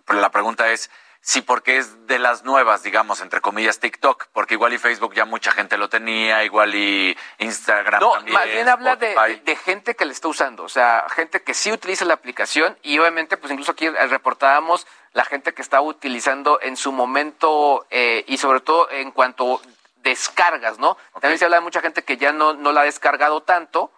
la 0.09 0.31
pregunta 0.31 0.71
es, 0.71 0.91
Sí, 1.27 1.43
porque 1.43 1.79
es 1.79 2.07
de 2.07 2.21
las 2.21 2.45
nuevas, 2.45 2.85
digamos, 2.85 3.21
entre 3.21 3.41
comillas, 3.41 3.81
TikTok, 3.81 4.29
porque 4.33 4.55
igual 4.55 4.75
y 4.75 4.79
Facebook 4.79 5.13
ya 5.13 5.25
mucha 5.25 5.51
gente 5.51 5.77
lo 5.77 5.89
tenía, 5.89 6.45
igual 6.45 6.73
y 6.77 7.19
Instagram 7.39 8.01
no, 8.01 8.13
también. 8.13 8.33
más 8.33 8.45
bien 8.45 8.69
habla 8.69 8.95
de, 8.95 9.41
de, 9.45 9.57
gente 9.57 9.97
que 9.97 10.05
le 10.05 10.13
está 10.13 10.29
usando, 10.29 10.63
o 10.63 10.69
sea, 10.69 11.05
gente 11.09 11.43
que 11.43 11.53
sí 11.53 11.73
utiliza 11.73 12.05
la 12.05 12.15
aplicación 12.15 12.79
y 12.81 13.01
obviamente, 13.01 13.37
pues 13.37 13.51
incluso 13.51 13.73
aquí 13.73 13.89
reportábamos 13.89 14.87
la 15.15 15.25
gente 15.25 15.53
que 15.53 15.63
está 15.63 15.81
utilizando 15.81 16.61
en 16.63 16.77
su 16.77 16.93
momento 16.93 17.87
eh, 17.91 18.25
y 18.29 18.39
sobre 18.39 18.61
todo 18.61 18.89
en 18.93 19.11
cuanto 19.11 19.61
descargas, 20.05 20.79
¿no? 20.79 20.97
También 21.21 21.41
se 21.41 21.47
habla 21.47 21.57
de 21.57 21.63
mucha 21.63 21.81
gente 21.81 22.05
que 22.05 22.19
ya 22.19 22.31
no, 22.31 22.53
no 22.53 22.71
la 22.71 22.83
ha 22.83 22.85
descargado 22.85 23.43
tanto, 23.43 23.91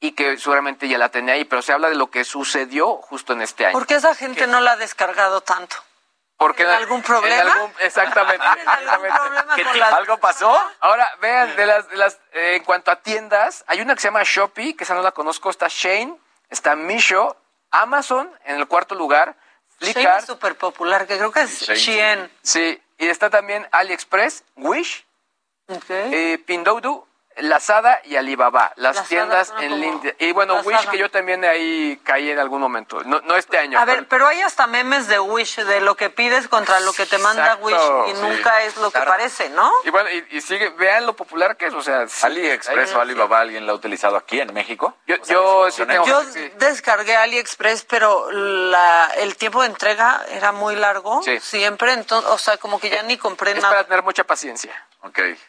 y 0.00 0.12
que 0.12 0.36
seguramente 0.38 0.88
ya 0.88 0.98
la 0.98 1.08
tenía 1.08 1.34
ahí, 1.34 1.44
pero 1.44 1.62
se 1.62 1.72
habla 1.72 1.88
de 1.88 1.94
lo 1.94 2.10
que 2.10 2.24
sucedió 2.24 2.96
justo 2.96 3.32
en 3.32 3.42
este 3.42 3.66
año. 3.66 3.72
¿Por 3.72 3.86
qué 3.86 3.94
esa 3.94 4.14
gente 4.14 4.46
no 4.46 4.60
la 4.60 4.72
ha 4.72 4.76
descargado 4.76 5.40
tanto? 5.40 5.76
Porque 6.36 6.64
¿En 6.64 6.68
algún 6.68 7.02
problema? 7.02 7.72
exactamente. 7.80 8.44
¿Algo 9.92 10.18
pasó? 10.18 10.54
Ahora, 10.80 11.08
vean, 11.20 11.56
de 11.56 11.66
las, 11.66 11.88
de 11.88 11.96
las 11.96 12.14
eh, 12.32 12.56
en 12.56 12.64
cuanto 12.64 12.90
a 12.90 12.96
tiendas, 12.96 13.64
hay 13.66 13.80
una 13.80 13.94
que 13.94 14.02
se 14.02 14.08
llama 14.08 14.22
Shopee, 14.22 14.74
que 14.76 14.84
esa 14.84 14.94
no 14.94 15.02
la 15.02 15.12
conozco, 15.12 15.48
está 15.48 15.68
Shane, 15.68 16.14
está 16.50 16.76
Misho, 16.76 17.36
Amazon 17.70 18.30
en 18.44 18.56
el 18.56 18.68
cuarto 18.68 18.94
lugar, 18.94 19.34
Flickr. 19.78 20.00
Shane 20.02 20.18
es 20.18 20.26
súper 20.26 20.56
popular, 20.56 21.06
que 21.06 21.16
creo 21.16 21.32
que 21.32 21.40
es 21.40 21.60
Shein. 21.60 22.30
Sí, 22.42 22.82
y 22.98 23.08
está 23.08 23.30
también 23.30 23.66
AliExpress, 23.72 24.44
Wish, 24.56 25.06
eh, 25.88 26.38
Pinduoduo, 26.46 27.08
Lazada 27.36 28.00
y 28.04 28.16
Alibaba, 28.16 28.72
las 28.76 29.06
tiendas 29.08 29.52
en 29.60 29.80
línea. 29.80 30.14
Y 30.18 30.32
bueno, 30.32 30.60
Wish, 30.62 30.88
que 30.88 30.98
yo 30.98 31.10
también 31.10 31.44
ahí 31.44 32.00
caí 32.02 32.30
en 32.30 32.38
algún 32.38 32.60
momento, 32.60 33.02
no, 33.04 33.20
no 33.20 33.36
este 33.36 33.58
año. 33.58 33.78
A 33.78 33.84
ver, 33.84 34.06
pero 34.08 34.26
hay 34.26 34.40
hasta 34.40 34.66
memes 34.66 35.06
de 35.08 35.20
Wish, 35.20 35.56
de 35.56 35.80
lo 35.80 35.96
que 35.96 36.10
pides 36.10 36.48
contra 36.48 36.80
lo 36.80 36.92
que 36.92 37.06
te 37.06 37.18
manda 37.18 37.56
Wish 37.56 37.76
y 38.08 38.12
nunca 38.14 38.62
es 38.62 38.76
lo 38.78 38.90
que 38.90 39.00
parece, 39.00 39.50
¿no? 39.50 39.70
Y 39.84 39.90
bueno, 39.90 40.08
y, 40.30 40.40
sigue, 40.40 40.70
vean 40.70 41.06
lo 41.06 41.14
popular 41.14 41.56
que 41.56 41.66
es, 41.66 41.74
o 41.74 41.82
sea... 41.82 42.06
AliExpress 42.22 42.94
o 42.94 43.00
Alibaba, 43.00 43.40
¿alguien 43.40 43.66
la 43.66 43.72
ha 43.72 43.74
utilizado 43.74 44.16
aquí 44.16 44.40
en 44.40 44.52
México? 44.54 44.96
Yo, 45.06 45.16
yo, 45.26 45.68
yo 45.68 46.22
descargué 46.58 47.16
AliExpress, 47.16 47.84
pero 47.84 48.30
la, 48.30 49.10
el 49.18 49.36
tiempo 49.36 49.60
de 49.60 49.68
entrega 49.68 50.24
era 50.30 50.52
muy 50.52 50.76
largo, 50.76 51.22
siempre, 51.40 51.92
entonces, 51.92 52.30
o 52.30 52.38
sea, 52.38 52.56
como 52.56 52.80
que 52.80 52.90
ya 52.90 53.02
ni 53.02 53.16
compré 53.18 53.52
es 53.52 53.56
nada. 53.56 53.70
para 53.70 53.84
tener 53.84 54.02
mucha 54.02 54.24
paciencia. 54.24 54.86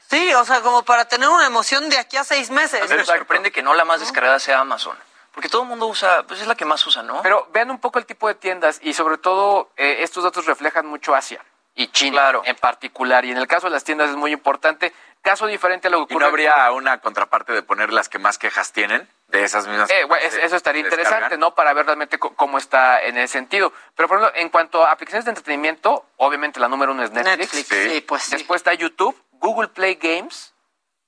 Sí, 0.10 0.34
o 0.34 0.46
sea, 0.46 0.62
como 0.62 0.84
para 0.84 1.06
tener 1.06 1.30
una 1.30 1.46
emoción 1.46 1.90
de 1.90 1.98
aquí 1.98 2.18
a 2.18 2.24
seis 2.24 2.50
meses. 2.50 2.82
A 2.82 2.86
mí 2.86 2.96
me 2.96 3.06
sorprende 3.06 3.52
que 3.52 3.62
no 3.62 3.74
la 3.74 3.86
más 3.86 4.00
descargada 4.00 4.40
sea 4.40 4.60
Amazon. 4.60 4.98
Porque 5.34 5.50
todo 5.50 5.62
el 5.62 5.68
mundo 5.68 5.86
usa, 5.86 6.24
pues 6.24 6.42
es 6.42 6.48
la 6.48 6.56
que 6.56 6.66
más 6.66 6.86
usa, 6.88 7.04
¿no? 7.04 7.22
Pero 7.22 7.48
vean 7.54 7.70
un 7.70 7.80
poco 7.80 8.00
el 8.00 8.08
tipo 8.08 8.28
de 8.28 8.34
tiendas 8.34 8.80
y 8.82 8.94
sobre 8.94 9.20
todo 9.20 9.70
eh, 9.78 9.98
estos 10.00 10.24
datos 10.24 10.48
reflejan 10.48 10.88
mucho 10.88 11.14
Asia 11.14 11.44
y 11.76 11.88
China 11.90 12.42
en 12.44 12.56
particular. 12.56 13.24
Y 13.24 13.32
en 13.32 13.38
el 13.38 13.48
caso 13.48 13.68
de 13.68 13.74
las 13.74 13.84
tiendas 13.84 14.10
es 14.10 14.16
muy 14.16 14.32
importante. 14.32 14.94
Caso 15.22 15.46
diferente 15.46 15.88
a 15.88 15.92
lo 15.92 15.98
que 15.98 16.16
ocurre. 16.16 16.16
¿Y 16.16 16.20
no 16.20 16.26
habría 16.26 16.72
una 16.72 17.00
contraparte 17.02 17.54
de 17.54 17.62
poner 17.62 17.94
las 17.94 18.10
que 18.10 18.18
más 18.18 18.38
quejas 18.38 18.72
tienen? 18.72 19.08
De 19.28 19.44
esas 19.44 19.68
mismas. 19.68 19.90
Eh, 19.92 20.08
eso 20.42 20.56
estaría 20.56 20.82
interesante, 20.82 21.38
¿no? 21.38 21.54
Para 21.54 21.74
ver 21.74 21.86
realmente 21.86 22.18
cómo 22.18 22.58
está 22.58 23.02
en 23.02 23.18
ese 23.18 23.34
sentido. 23.34 23.74
Pero, 23.96 24.08
por 24.08 24.18
ejemplo, 24.18 24.40
en 24.40 24.50
cuanto 24.50 24.86
a 24.86 24.92
aplicaciones 24.92 25.26
de 25.26 25.32
entretenimiento, 25.32 26.06
obviamente 26.16 26.60
la 26.62 26.70
número 26.70 26.94
uno 26.94 27.04
es 27.04 27.12
Netflix. 27.12 27.54
Netflix, 27.54 27.92
sí, 27.92 28.02
pues. 28.02 28.30
Después 28.30 28.60
está 28.62 28.74
YouTube, 28.74 29.16
Google 29.40 29.70
Play 29.70 29.96
Games, 29.96 30.54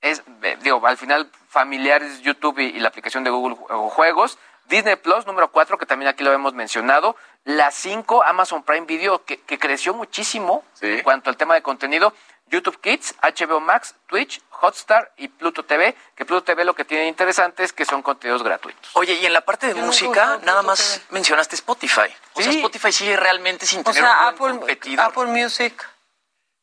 es, 0.00 0.22
eh, 0.42 0.56
digo, 0.62 0.84
al 0.86 0.96
final 0.96 1.30
familiares 1.48 2.20
YouTube 2.22 2.58
y, 2.58 2.78
la 2.80 2.88
aplicación 2.88 3.24
de 3.24 3.30
Google 3.30 3.56
Juegos. 3.56 4.38
Disney 4.66 4.94
Plus, 4.96 5.26
número 5.26 5.50
4, 5.50 5.76
que 5.78 5.84
también 5.84 6.08
aquí 6.08 6.22
lo 6.22 6.32
hemos 6.32 6.54
mencionado. 6.54 7.16
La 7.44 7.72
5, 7.72 8.22
Amazon 8.24 8.62
Prime 8.62 8.86
Video, 8.86 9.24
que, 9.24 9.40
creció 9.58 9.94
muchísimo 9.94 10.64
en 10.80 11.02
cuanto 11.02 11.28
al 11.28 11.36
tema 11.36 11.54
de 11.54 11.62
contenido. 11.62 12.14
YouTube 12.46 12.80
Kids, 12.80 13.14
HBO 13.22 13.60
Max, 13.60 13.94
Twitch, 14.06 14.40
Hotstar 14.60 15.12
y 15.16 15.28
Pluto 15.28 15.64
TV, 15.64 15.96
que 16.16 16.24
Pluto 16.24 16.42
TV 16.42 16.64
lo 16.64 16.74
que 16.74 16.84
tiene 16.84 17.06
interesante 17.06 17.62
es 17.62 17.72
que 17.72 17.84
son 17.84 18.02
contenidos 18.02 18.42
gratuitos. 18.42 18.90
Oye, 18.94 19.14
y 19.14 19.26
en 19.26 19.32
la 19.32 19.40
parte 19.40 19.68
de 19.68 19.74
música, 19.74 20.38
nada 20.42 20.62
más 20.62 21.00
mencionaste 21.10 21.54
Spotify. 21.56 22.12
O 22.34 22.42
sea, 22.42 22.50
Spotify 22.52 22.92
sigue 22.92 23.16
realmente 23.16 23.66
sin 23.66 23.84
tener 23.84 24.02
un 24.02 24.08
Apple, 24.08 24.78
Apple 24.98 25.26
Music. 25.26 25.88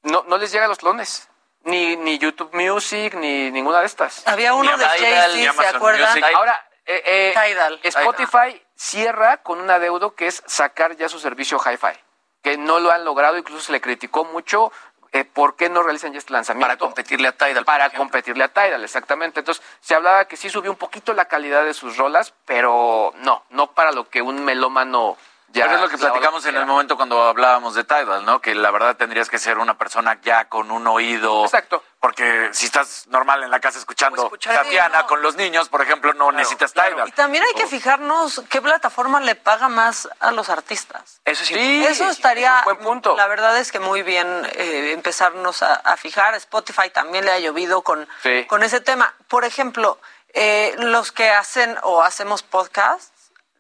No, 0.03 0.23
no 0.27 0.38
les 0.38 0.52
llega 0.52 0.68
los 0.68 0.77
clones 0.77 1.27
ni, 1.68 1.95
ni 1.98 2.18
YouTube 2.18 2.49
Music, 2.53 3.14
ni 3.15 3.52
ninguna 3.52 3.81
de 3.81 3.85
estas. 3.85 4.27
Había 4.27 4.53
uno 4.53 4.76
de 4.77 4.85
Jay-Z, 4.85 5.53
¿se 5.53 5.68
acuerdan? 5.68 6.23
Ahora, 6.35 6.68
eh, 6.85 7.34
eh, 7.35 7.80
Spotify 7.84 8.61
cierra 8.76 9.38
con 9.38 9.60
un 9.60 9.69
adeudo 9.69 10.15
que 10.15 10.27
es 10.27 10.41
sacar 10.45 10.95
ya 10.95 11.10
su 11.10 11.19
servicio 11.19 11.60
Hi-Fi, 11.60 11.99
que 12.41 12.57
no 12.57 12.80
lo 12.80 12.91
han 12.91 13.03
logrado, 13.03 13.38
incluso 13.38 13.61
se 13.61 13.72
le 13.73 13.81
criticó 13.81 14.23
mucho 14.23 14.72
eh, 15.11 15.26
por 15.26 15.56
qué 15.56 15.69
no 15.69 15.84
realizan 15.84 16.14
ya 16.14 16.19
este 16.19 16.34
lanzamiento. 16.34 16.68
Para 16.68 16.77
competirle 16.77 17.27
a 17.27 17.31
Tidal. 17.34 17.65
Para 17.65 17.89
competirle 17.89 18.44
a 18.44 18.48
Tidal, 18.48 18.84
exactamente. 18.84 19.41
Entonces, 19.41 19.64
se 19.81 19.95
hablaba 19.95 20.26
que 20.26 20.38
sí 20.38 20.49
subió 20.49 20.72
un 20.72 20.77
poquito 20.77 21.14
la 21.14 21.26
calidad 21.26 21.64
de 21.64 21.73
sus 21.73 21.98
rolas, 21.98 22.34
pero 22.45 23.14
no, 23.18 23.44
no 23.49 23.72
para 23.72 23.91
lo 23.91 24.10
que 24.10 24.22
un 24.22 24.44
melómano 24.45 25.18
pero 25.53 25.76
es 25.76 25.82
lo 25.82 25.90
que 25.90 25.98
platicamos 25.98 26.45
en 26.45 26.56
el 26.56 26.65
momento 26.65 26.98
cuando 26.98 27.24
hablábamos 27.24 27.74
de 27.76 27.84
Tidal, 27.84 28.26
¿no? 28.26 28.41
Que 28.41 28.53
la 28.53 28.72
verdad 28.72 28.98
tendrías 28.98 29.30
que 29.30 29.40
ser 29.40 29.57
una 29.57 29.78
persona 29.78 30.19
ya 30.22 30.45
con 30.45 30.72
un 30.72 30.88
oído. 30.88 31.45
Exacto. 31.45 31.84
Porque 31.99 32.49
si 32.52 32.65
estás 32.65 33.07
normal 33.07 33.44
en 33.44 33.49
la 33.49 33.60
casa 33.60 33.80
escuchando 33.80 34.30
Tatiana 34.30 35.07
con 35.07 35.22
los 35.22 35.36
niños, 35.36 35.68
por 35.69 35.82
ejemplo, 35.82 36.14
no 36.14 36.32
necesitas 36.32 36.74
Tidal. 36.74 37.07
Y 37.07 37.11
también 37.11 37.44
hay 37.44 37.53
que 37.53 37.68
fijarnos 37.68 38.44
qué 38.49 38.61
plataforma 38.61 39.19
le 39.19 39.36
paga 39.36 39.68
más 39.68 40.07
a 40.19 40.32
los 40.32 40.49
artistas. 40.49 41.22
Eso 41.26 41.44
sí. 41.44 41.86
Eso 41.86 42.10
estaría. 42.10 42.61
buen 42.64 42.78
punto. 42.78 43.15
La 43.15 43.28
verdad 43.28 43.57
es 43.57 43.72
que 43.72 43.80
muy 43.80 44.03
bien 44.03 44.28
eh, 44.53 44.91
empezarnos 44.94 45.64
a, 45.64 45.98
fijar. 45.98 46.36
Spotify 46.36 46.90
también 46.91 47.26
le 47.26 47.32
ha 47.32 47.40
llovido 47.40 47.82
con, 47.82 48.07
con 48.48 48.64
ese 48.64 48.82
tema. 48.82 49.14
Por 49.28 49.45
ejemplo, 49.45 49.99
eh, 50.34 50.76
los 50.78 51.11
que 51.11 51.30
hacen 51.30 51.78
o 51.82 52.03
hacemos 52.03 52.44
podcasts 52.44 53.16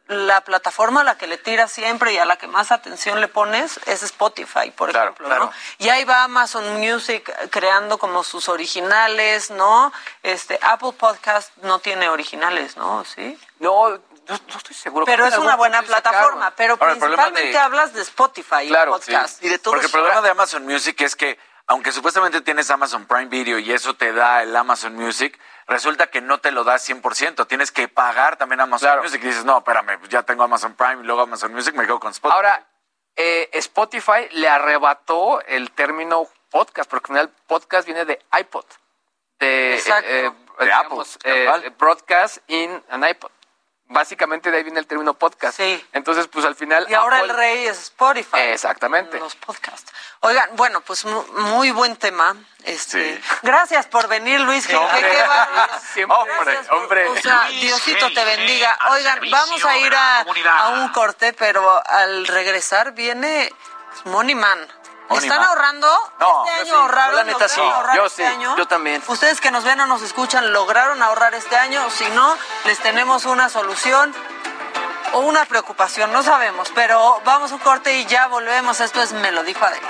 la 0.07 0.41
plataforma 0.41 1.01
a 1.01 1.03
la 1.03 1.17
que 1.17 1.27
le 1.27 1.37
tiras 1.37 1.71
siempre 1.71 2.13
y 2.13 2.17
a 2.17 2.25
la 2.25 2.37
que 2.37 2.47
más 2.47 2.71
atención 2.71 3.19
le 3.19 3.27
pones 3.27 3.79
es 3.85 4.03
Spotify, 4.03 4.71
por 4.71 4.89
ejemplo, 4.89 5.27
¿no? 5.27 5.51
Y 5.79 5.89
ahí 5.89 6.03
va 6.05 6.23
Amazon 6.23 6.79
Music 6.79 7.31
creando 7.49 7.97
como 7.97 8.23
sus 8.23 8.47
originales, 8.49 9.51
¿no? 9.51 9.91
Este 10.23 10.59
Apple 10.61 10.93
Podcast 10.93 11.55
no 11.57 11.79
tiene 11.79 12.09
originales, 12.09 12.77
¿no? 12.77 13.03
¿Sí? 13.05 13.37
No, 13.59 13.89
no, 13.89 14.35
estoy 14.35 14.75
seguro. 14.75 15.05
Pero 15.05 15.25
es 15.25 15.37
una 15.37 15.55
buena 15.55 15.81
plataforma, 15.83 16.53
pero 16.55 16.77
principalmente 16.77 17.57
hablas 17.57 17.93
de 17.93 18.01
Spotify 18.01 18.67
claro, 18.67 18.93
podcast 18.93 19.43
y 19.43 19.49
de 19.49 19.59
todo 19.59 19.73
Porque 19.73 19.85
el 19.85 19.91
problema 19.91 20.21
de 20.21 20.29
Amazon 20.29 20.65
Music 20.65 20.99
es 21.01 21.15
que 21.15 21.37
aunque 21.67 21.91
supuestamente 21.91 22.41
tienes 22.41 22.71
Amazon 22.71 23.05
Prime 23.05 23.25
Video 23.25 23.59
y 23.59 23.71
eso 23.71 23.93
te 23.93 24.13
da 24.13 24.41
el 24.41 24.55
Amazon 24.55 24.95
Music, 24.95 25.37
resulta 25.67 26.07
que 26.07 26.21
no 26.21 26.39
te 26.39 26.51
lo 26.51 26.63
da 26.63 26.75
100%. 26.75 27.45
Tienes 27.45 27.71
que 27.71 27.89
pagar 27.89 28.37
también 28.37 28.61
Amazon 28.61 29.01
Music. 29.01 29.21
Y 29.21 29.27
dices, 29.27 29.43
no, 29.43 29.57
espérame, 29.57 29.99
pues 29.99 30.09
ya 30.09 30.23
tengo 30.23 30.43
Amazon 30.43 30.75
Prime 30.75 31.01
y 31.01 31.05
luego 31.05 31.21
Amazon 31.21 31.53
Music, 31.53 31.75
me 31.75 31.85
quedo 31.85 31.99
con 31.99 32.11
Spotify. 32.11 32.35
Ahora, 32.35 32.67
eh, 33.15 33.49
Spotify 33.53 34.29
le 34.31 34.47
arrebató 34.47 35.41
el 35.41 35.71
término 35.71 36.27
podcast, 36.49 36.89
porque 36.89 37.11
al 37.11 37.17
final 37.17 37.35
podcast 37.47 37.85
viene 37.85 38.05
de 38.05 38.17
iPod, 38.39 38.65
de, 39.39 39.75
eh, 39.75 40.31
de 40.59 40.71
Apple, 40.71 41.03
eh, 41.25 41.69
broadcast 41.77 42.37
in 42.47 42.81
an 42.89 43.07
iPod 43.07 43.31
básicamente 43.89 44.51
de 44.51 44.57
ahí 44.57 44.63
viene 44.63 44.79
el 44.79 44.87
término 44.87 45.13
podcast. 45.13 45.57
Sí. 45.57 45.85
Entonces, 45.93 46.27
pues 46.27 46.45
al 46.45 46.55
final. 46.55 46.85
Y 46.89 46.93
ahora 46.93 47.21
el 47.21 47.29
rey 47.29 47.65
es 47.67 47.77
Spotify. 47.79 48.39
Exactamente. 48.39 49.19
Los 49.19 49.35
podcasts. 49.35 49.91
Oigan, 50.21 50.49
bueno, 50.53 50.81
pues 50.81 51.05
muy 51.05 51.71
buen 51.71 51.95
tema. 51.95 52.35
Este, 52.63 53.21
Gracias 53.43 53.85
por 53.85 54.07
venir, 54.07 54.39
Luis. 54.41 54.67
hombre, 54.73 56.59
hombre. 56.71 57.07
O 57.07 57.15
sea, 57.17 57.47
Diosito 57.49 58.11
te 58.13 58.25
bendiga. 58.25 58.77
Oigan, 58.91 59.19
vamos 59.31 59.63
a 59.63 59.77
ir 59.77 59.93
a, 59.95 60.21
a 60.21 60.69
un 60.69 60.89
corte, 60.89 61.33
pero 61.33 61.81
al 61.87 62.27
regresar 62.27 62.93
viene 62.93 63.51
Money 64.05 64.35
Man. 64.35 64.67
¿Están 65.09 65.41
ahorrando? 65.41 65.87
No, 66.19 66.45
este 66.45 66.61
año 66.61 66.79
ahorraron. 66.81 67.15
La 67.15 67.23
neta 67.23 67.47
sí. 67.47 67.61
Yo 67.95 68.05
este 68.05 68.23
sí. 68.23 68.23
Año? 68.23 68.57
Yo 68.57 68.67
también. 68.67 69.01
Ustedes 69.07 69.41
que 69.41 69.51
nos 69.51 69.63
ven 69.63 69.79
o 69.79 69.87
nos 69.87 70.01
escuchan, 70.01 70.51
¿lograron 70.51 71.01
ahorrar 71.01 71.33
este 71.33 71.55
año? 71.55 71.89
Si 71.89 72.05
no, 72.09 72.37
les 72.65 72.79
tenemos 72.79 73.25
una 73.25 73.49
solución 73.49 74.13
o 75.13 75.19
una 75.19 75.45
preocupación, 75.45 76.11
no 76.11 76.23
sabemos. 76.23 76.71
Pero 76.75 77.21
vamos 77.25 77.51
a 77.51 77.55
un 77.55 77.61
corte 77.61 77.97
y 77.97 78.05
ya 78.05 78.27
volvemos. 78.27 78.79
Esto 78.79 79.01
es 79.01 79.13
Me 79.13 79.31
lo 79.31 79.43
dijo 79.43 79.63
Adela. 79.63 79.89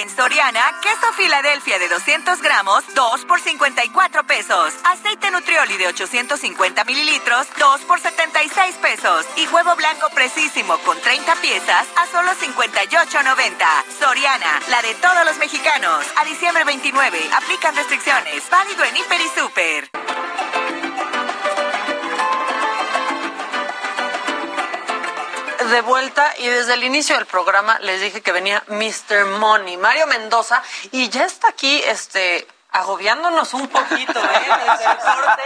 En 0.00 0.10
Soriana, 0.10 0.60
queso 0.82 1.12
Filadelfia 1.12 1.78
de 1.78 1.88
200 1.88 2.42
gramos, 2.42 2.82
2 2.96 3.24
por 3.26 3.40
54 3.40 4.24
pesos. 4.26 4.74
Aceite 4.82 5.30
Nutrioli 5.30 5.76
de 5.76 5.86
850 5.86 6.82
mililitros, 6.84 7.46
2 7.60 7.80
por 7.82 8.00
76 8.00 8.74
pesos. 8.82 9.24
Y 9.36 9.46
huevo 9.46 9.76
blanco 9.76 10.08
precisísimo 10.12 10.78
con 10.78 11.00
30 11.00 11.36
piezas 11.36 11.86
a 11.94 12.06
solo 12.08 12.32
58.90. 12.32 13.64
Soriana, 13.96 14.60
la 14.68 14.82
de 14.82 14.96
todos 14.96 15.24
los 15.26 15.38
mexicanos. 15.38 16.04
A 16.16 16.24
diciembre 16.24 16.64
29, 16.64 17.30
aplican 17.32 17.76
restricciones. 17.76 18.50
Válido 18.50 18.82
en 18.82 18.96
Hiper 18.96 19.20
y 19.20 19.28
Super. 19.38 19.90
De 25.70 25.80
vuelta 25.80 26.34
y 26.38 26.46
desde 26.46 26.74
el 26.74 26.84
inicio 26.84 27.16
del 27.16 27.26
programa 27.26 27.78
les 27.80 28.00
dije 28.00 28.20
que 28.20 28.32
venía 28.32 28.62
Mr. 28.68 29.26
Money, 29.38 29.76
Mario 29.76 30.06
Mendoza, 30.06 30.62
y 30.90 31.08
ya 31.08 31.24
está 31.24 31.48
aquí, 31.48 31.82
este, 31.84 32.46
agobiándonos 32.70 33.54
un 33.54 33.68
poquito, 33.68 34.18
¿eh? 34.18 34.48
Desde 34.70 34.84
el 34.84 34.98
corte, 34.98 35.42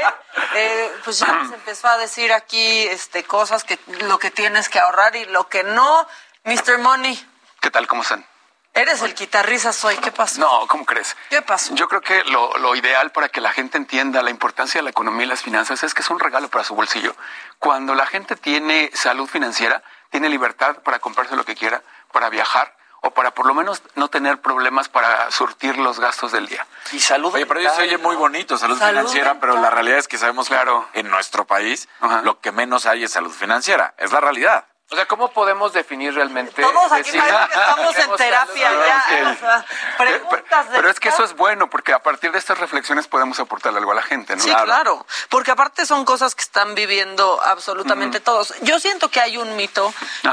eh, 0.54 0.92
pues 1.04 1.18
ya 1.18 1.32
nos 1.32 1.52
empezó 1.52 1.88
a 1.88 1.98
decir 1.98 2.32
aquí, 2.32 2.86
este, 2.88 3.24
cosas 3.24 3.64
que, 3.64 3.78
lo 4.00 4.18
que 4.18 4.30
tienes 4.30 4.68
que 4.68 4.78
ahorrar 4.78 5.14
y 5.14 5.24
lo 5.26 5.48
que 5.48 5.62
no. 5.62 6.06
Mr. 6.44 6.78
Money. 6.78 7.28
¿Qué 7.60 7.70
tal? 7.70 7.86
¿Cómo 7.86 8.02
están? 8.02 8.26
Eres 8.72 9.02
el 9.02 9.14
guitarrista 9.14 9.72
soy, 9.72 9.96
¿qué 9.96 10.12
pasó? 10.12 10.40
No, 10.40 10.66
¿cómo 10.68 10.84
crees? 10.84 11.16
¿Qué 11.30 11.42
pasó? 11.42 11.74
Yo 11.74 11.88
creo 11.88 12.00
que 12.00 12.22
lo, 12.24 12.56
lo, 12.58 12.76
ideal 12.76 13.10
para 13.10 13.28
que 13.28 13.40
la 13.40 13.52
gente 13.52 13.76
entienda 13.76 14.22
la 14.22 14.30
importancia 14.30 14.78
de 14.78 14.84
la 14.84 14.90
economía 14.90 15.26
y 15.26 15.28
las 15.28 15.42
finanzas 15.42 15.82
es 15.82 15.94
que 15.94 16.02
es 16.02 16.10
un 16.10 16.20
regalo 16.20 16.48
para 16.48 16.64
su 16.64 16.76
bolsillo. 16.76 17.14
Cuando 17.58 17.94
la 17.94 18.06
gente 18.06 18.36
tiene 18.36 18.90
salud 18.94 19.28
financiera, 19.28 19.82
tiene 20.10 20.28
libertad 20.28 20.78
para 20.78 20.98
comprarse 20.98 21.36
lo 21.36 21.44
que 21.44 21.54
quiera, 21.54 21.82
para 22.12 22.28
viajar 22.30 22.76
o 23.00 23.10
para 23.12 23.30
por 23.32 23.46
lo 23.46 23.54
menos 23.54 23.82
no 23.94 24.08
tener 24.08 24.40
problemas 24.40 24.88
para 24.88 25.30
surtir 25.30 25.78
los 25.78 26.00
gastos 26.00 26.32
del 26.32 26.48
día. 26.48 26.66
Y 26.92 27.00
salud. 27.00 27.32
Oye, 27.34 27.46
pero 27.46 27.60
eso 27.60 27.74
se 27.76 27.82
oye 27.82 27.98
muy 27.98 28.16
bonito, 28.16 28.58
salud, 28.58 28.76
financiera, 28.76 29.38
pero 29.40 29.60
la 29.60 29.70
realidad 29.70 29.98
es 29.98 30.08
que 30.08 30.18
sabemos 30.18 30.48
claro 30.48 30.88
en 30.94 31.08
nuestro 31.08 31.46
país 31.46 31.88
lo 32.24 32.40
que 32.40 32.52
menos 32.52 32.86
hay 32.86 33.04
es 33.04 33.12
salud 33.12 33.32
financiera. 33.32 33.94
Es 33.98 34.12
la 34.12 34.20
realidad. 34.20 34.66
O 34.90 34.96
sea, 34.96 35.06
¿cómo 35.06 35.30
podemos 35.32 35.74
definir 35.74 36.14
realmente? 36.14 36.62
Todos 36.62 36.92
aquí 36.92 37.10
que 37.10 37.18
estamos 37.18 37.98
en 37.98 38.16
terapia 38.16 38.70
ya. 38.86 39.66
preguntas 39.98 40.66
pero, 40.72 40.88
es 40.88 40.98
que 40.98 41.10
eso 41.10 41.24
es 41.24 41.36
bueno, 41.36 41.68
porque 41.68 41.92
a 41.92 42.02
partir 42.02 42.32
de 42.32 42.38
estas 42.38 42.58
reflexiones 42.58 43.06
podemos 43.06 43.38
aportarle 43.38 43.78
algo 43.78 43.92
a 43.92 43.96
la 43.96 44.02
gente, 44.02 44.34
¿no? 44.34 44.42
Sí, 44.42 44.50
claro. 44.50 45.06
Porque 45.28 45.50
aparte 45.50 45.84
son 45.84 46.06
cosas 46.06 46.34
que 46.34 46.42
están 46.42 46.74
viviendo 46.74 47.40
absolutamente 47.44 48.20
todos. 48.20 48.54
Yo 48.62 48.80
siento 48.80 49.10
que 49.10 49.20
hay 49.20 49.36
un 49.36 49.56
mito 49.56 49.92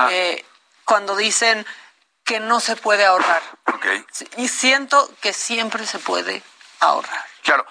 eh, 0.10 0.46
cuando 0.86 1.18
dicen 1.18 1.66
que 2.24 2.40
no 2.40 2.62
se 2.62 2.78
puede 2.78 3.06
ahorrar. 3.06 3.42
Okay. 3.76 4.06
Y 4.38 4.48
siento 4.48 5.10
que 5.22 5.34
siempre 5.34 5.86
se 5.86 6.00
puede 6.00 6.42
ahorrar. 6.80 7.35
Claro. 7.46 7.64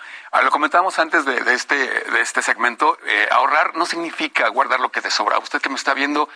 Lo 0.43 0.51
comentábamos 0.53 0.99
antes 1.01 1.25
de, 1.25 1.53
este, 1.53 1.75
de 1.75 2.21
este 2.21 2.43
segmento, 2.43 2.97
eh, 3.07 3.29
ahorrar 3.33 3.77
no 3.77 3.87
significa 3.87 4.49
guardar 4.49 4.79
lo 4.79 4.91
que 4.91 5.03
te 5.03 5.11
sobra. 5.11 5.39
Usted 5.39 5.61
que 5.61 5.69
me 5.69 5.75
está 5.75 5.95
viendo, 5.95 6.29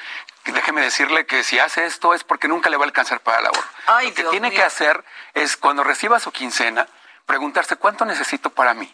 déjeme 0.45 0.81
decirle 0.83 1.25
que 1.25 1.45
si 1.45 1.59
hace 1.59 1.87
esto 1.87 2.15
es 2.15 2.25
porque 2.25 2.49
nunca 2.49 2.69
le 2.69 2.77
va 2.77 2.85
a 2.85 2.87
alcanzar 2.87 3.21
para 3.21 3.39
el 3.39 3.47
ahorro. 3.47 3.69
Ay, 3.87 4.09
lo 4.09 4.15
que 4.15 4.25
tiene 4.25 4.51
que 4.51 4.63
hacer 4.63 5.05
es 5.35 5.57
cuando 5.57 5.85
reciba 5.85 6.19
su 6.19 6.33
quincena, 6.33 6.89
preguntarse 7.27 7.77
cuánto 7.77 8.05
necesito 8.05 8.51
para 8.51 8.75
mí. 8.75 8.93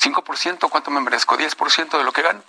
¿5%? 0.00 0.70
¿Cuánto 0.70 0.90
me 0.92 1.00
merezco? 1.00 1.36
¿10% 1.36 1.98
de 1.98 2.04
lo 2.04 2.12
que 2.12 2.22
gano? 2.22 2.42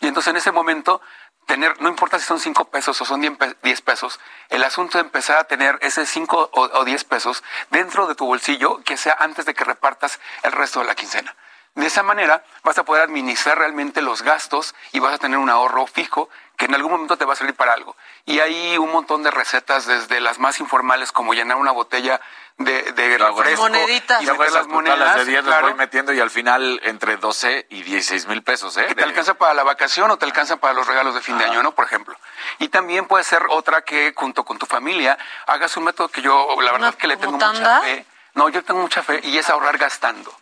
Y 0.00 0.08
entonces 0.08 0.30
en 0.32 0.36
ese 0.36 0.50
momento 0.50 1.00
tener, 1.46 1.80
no 1.80 1.88
importa 1.88 2.18
si 2.18 2.24
son 2.24 2.40
5 2.40 2.66
pesos 2.70 3.00
o 3.00 3.04
son 3.04 3.20
10 3.20 3.80
pesos, 3.82 4.20
el 4.48 4.64
asunto 4.64 4.98
de 4.98 5.04
empezar 5.04 5.38
a 5.38 5.44
tener 5.44 5.78
ese 5.82 6.06
5 6.06 6.50
o 6.52 6.84
10 6.84 7.04
pesos 7.04 7.42
dentro 7.70 8.06
de 8.06 8.14
tu 8.14 8.26
bolsillo 8.26 8.82
que 8.84 8.96
sea 8.96 9.16
antes 9.18 9.44
de 9.44 9.54
que 9.54 9.64
repartas 9.64 10.20
el 10.42 10.52
resto 10.52 10.80
de 10.80 10.86
la 10.86 10.94
quincena. 10.94 11.34
De 11.74 11.86
esa 11.86 12.02
manera 12.02 12.44
vas 12.64 12.76
a 12.76 12.84
poder 12.84 13.02
administrar 13.02 13.56
realmente 13.56 14.02
los 14.02 14.20
gastos 14.20 14.74
y 14.92 14.98
vas 14.98 15.14
a 15.14 15.18
tener 15.18 15.38
un 15.38 15.48
ahorro 15.48 15.86
fijo 15.86 16.28
que 16.58 16.66
en 16.66 16.74
algún 16.74 16.92
momento 16.92 17.16
te 17.16 17.24
va 17.24 17.32
a 17.32 17.36
salir 17.36 17.54
para 17.54 17.72
algo. 17.72 17.96
Y 18.26 18.40
hay 18.40 18.76
un 18.76 18.92
montón 18.92 19.22
de 19.22 19.30
recetas, 19.30 19.86
desde 19.86 20.20
las 20.20 20.38
más 20.38 20.60
informales, 20.60 21.12
como 21.12 21.32
llenar 21.32 21.56
una 21.56 21.70
botella 21.70 22.20
de, 22.58 22.92
de 22.92 23.18
refresco 23.18 23.62
moneditas. 23.62 24.22
y 24.22 24.26
meter 24.26 24.52
las 24.52 24.66
monedas. 24.66 25.16
de 25.16 25.24
10 25.24 25.44
voy 25.62 25.74
metiendo 25.74 26.12
y 26.12 26.20
al 26.20 26.30
final 26.30 26.80
entre 26.84 27.16
12 27.16 27.66
y 27.70 27.82
16 27.82 28.26
mil 28.26 28.42
pesos. 28.42 28.76
¿eh? 28.76 28.86
Que 28.86 28.94
te 28.94 29.04
alcanza 29.04 29.34
para 29.34 29.54
la 29.54 29.62
vacación 29.64 30.10
o 30.10 30.16
te 30.16 30.24
alcanza 30.24 30.56
para 30.56 30.74
los 30.74 30.86
regalos 30.86 31.14
de 31.14 31.20
fin 31.20 31.38
de 31.38 31.44
año, 31.44 31.62
¿no? 31.62 31.72
Por 31.72 31.84
ejemplo. 31.84 32.16
Y 32.58 32.68
también 32.68 33.06
puede 33.06 33.24
ser 33.24 33.42
otra 33.50 33.82
que 33.82 34.12
junto 34.14 34.44
con 34.44 34.58
tu 34.58 34.66
familia 34.66 35.18
hagas 35.46 35.76
un 35.76 35.84
método 35.84 36.08
que 36.08 36.22
yo, 36.22 36.60
la 36.60 36.72
verdad, 36.72 36.94
que 36.94 37.06
le 37.06 37.16
tengo 37.16 37.32
mucha 37.32 37.80
fe. 37.80 38.06
No, 38.34 38.48
yo 38.48 38.64
tengo 38.64 38.80
mucha 38.80 39.02
fe 39.02 39.20
y 39.22 39.36
es 39.36 39.50
ahorrar 39.50 39.76
gastando. 39.78 40.34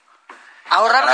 Ahorrar, 0.71 1.05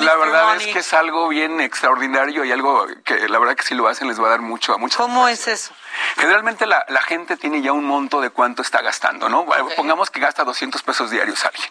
La 0.00 0.16
verdad 0.16 0.56
es 0.56 0.66
que 0.66 0.80
es 0.80 0.92
algo 0.92 1.28
bien 1.28 1.60
extraordinario 1.60 2.44
y 2.44 2.50
algo 2.50 2.86
que 3.04 3.28
la 3.28 3.38
verdad 3.38 3.54
que 3.54 3.62
si 3.62 3.74
lo 3.74 3.86
hacen 3.86 4.08
les 4.08 4.20
va 4.20 4.26
a 4.26 4.30
dar 4.30 4.40
mucho 4.40 4.74
a 4.74 4.78
muchos. 4.78 4.96
¿Cómo 4.96 5.28
es 5.28 5.46
eso? 5.46 5.72
Generalmente 6.16 6.66
la, 6.66 6.84
la, 6.88 7.00
gente 7.02 7.36
tiene 7.36 7.62
ya 7.62 7.72
un 7.72 7.84
monto 7.84 8.20
de 8.20 8.30
cuánto 8.30 8.62
está 8.62 8.82
gastando, 8.82 9.28
¿no? 9.28 9.46
Pongamos 9.76 10.10
que 10.10 10.18
gasta 10.18 10.42
200 10.42 10.82
pesos 10.82 11.10
diarios 11.10 11.44
alguien. 11.44 11.70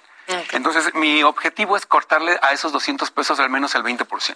Entonces, 0.53 0.93
mi 0.95 1.21
objetivo 1.23 1.75
es 1.75 1.85
cortarle 1.85 2.39
a 2.41 2.53
esos 2.53 2.71
200 2.71 3.11
pesos 3.11 3.39
al 3.41 3.49
menos 3.49 3.75
el 3.75 3.83
20%. 3.83 4.35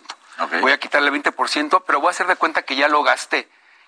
Voy 0.59 0.73
a 0.73 0.79
quitarle 0.79 1.09
el 1.09 1.23
20%, 1.23 1.83
pero 1.87 2.01
voy 2.01 2.09
a 2.09 2.11
hacer 2.11 2.27
de 2.27 2.35
cuenta 2.35 2.63
que 2.63 2.75
ya 2.75 2.89
lo 2.89 3.03
gasté 3.03 3.47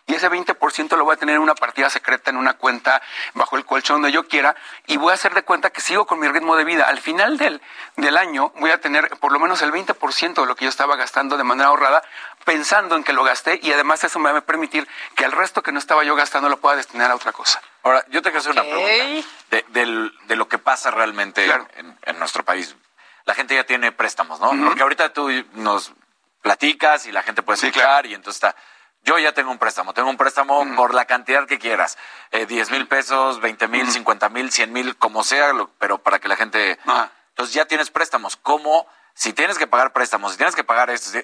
y 0.09 0.15
ese 0.15 0.27
20% 0.27 0.97
lo 0.97 1.05
voy 1.05 1.13
a 1.13 1.17
tener 1.17 1.35
en 1.35 1.41
una 1.41 1.53
partida 1.53 1.87
secreta, 1.87 2.31
en 2.31 2.37
una 2.37 2.55
cuenta 2.55 2.99
bajo 3.35 3.57
el 3.57 3.65
colchón 3.65 4.01
donde 4.01 4.11
yo 4.11 4.27
quiera, 4.27 4.55
y 4.87 4.97
voy 4.97 5.11
a 5.11 5.13
hacer 5.13 5.35
de 5.35 5.43
cuenta 5.43 5.69
que 5.69 5.81
sigo 5.81 6.07
con 6.07 6.19
mi 6.19 6.27
ritmo 6.27 6.55
de 6.55 6.63
vida. 6.63 6.85
Al 6.87 6.99
final 6.99 7.37
del, 7.37 7.61
del 7.95 8.17
año 8.17 8.51
voy 8.55 8.71
a 8.71 8.81
tener 8.81 9.07
por 9.19 9.31
lo 9.31 9.39
menos 9.39 9.61
el 9.61 9.71
20% 9.71 10.33
de 10.33 10.45
lo 10.47 10.55
que 10.55 10.65
yo 10.65 10.69
estaba 10.69 10.95
gastando 10.95 11.37
de 11.37 11.43
manera 11.43 11.69
ahorrada, 11.69 12.01
pensando 12.43 12.95
en 12.95 13.03
que 13.03 13.13
lo 13.13 13.23
gasté, 13.23 13.59
y 13.61 13.71
además 13.71 14.03
eso 14.03 14.17
me 14.17 14.31
va 14.31 14.39
a 14.39 14.41
permitir 14.41 14.87
que 15.15 15.25
el 15.25 15.31
resto 15.31 15.61
que 15.61 15.71
no 15.71 15.77
estaba 15.77 16.03
yo 16.03 16.15
gastando 16.15 16.49
lo 16.49 16.57
pueda 16.57 16.75
destinar 16.75 17.11
a 17.11 17.15
otra 17.15 17.31
cosa. 17.31 17.61
Ahora, 17.83 18.03
yo 18.09 18.23
te 18.23 18.31
quiero 18.31 18.39
hacer 18.39 18.51
una 18.53 18.63
pregunta 18.63 19.27
de, 19.51 20.11
de, 20.25 20.35
lo 20.35 20.49
que 20.49 20.57
pasa 20.57 20.89
realmente 20.89 21.47
en, 22.05 22.17
nuestro 22.17 22.43
país. 22.43 22.75
La 23.25 23.35
gente 23.35 23.53
ya 23.53 23.63
tiene 23.63 23.91
préstamos, 23.91 24.39
¿no? 24.39 24.49
Porque 24.65 24.81
ahorita 24.81 25.13
tú 25.13 25.29
nos 25.53 25.93
platicas 26.41 27.05
y 27.05 27.11
la 27.11 27.21
gente 27.21 27.43
puede 27.43 27.57
escuchar 27.57 28.07
y 28.07 28.15
entonces 28.15 28.43
está 28.43 28.55
yo 29.03 29.17
ya 29.17 29.33
tengo 29.33 29.51
un 29.51 29.57
préstamo, 29.57 29.93
tengo 29.93 30.09
un 30.09 30.17
préstamo 30.17 30.65
por 30.75 30.93
la 30.93 31.05
cantidad 31.05 31.47
que 31.47 31.57
quieras, 31.57 31.97
eh, 32.31 32.45
10 32.45 32.71
mil 32.71 32.87
pesos, 32.87 33.39
20 33.41 33.67
mil, 33.67 33.89
50 33.89 34.29
mil, 34.29 34.51
100 34.51 34.71
mil, 34.73 34.95
como 34.97 35.23
sea, 35.23 35.51
pero 35.77 35.97
para 35.99 36.19
que 36.19 36.27
la 36.27 36.35
gente... 36.35 36.77
Entonces 37.29 37.55
ya 37.55 37.65
tienes 37.65 37.89
préstamos. 37.89 38.35
¿Cómo, 38.35 38.85
si 39.13 39.31
tienes 39.31 39.57
que 39.57 39.65
pagar 39.65 39.93
préstamos, 39.93 40.33
si 40.33 40.37
tienes 40.37 40.55
que 40.55 40.63
pagar 40.65 40.89
esto, 40.89 41.19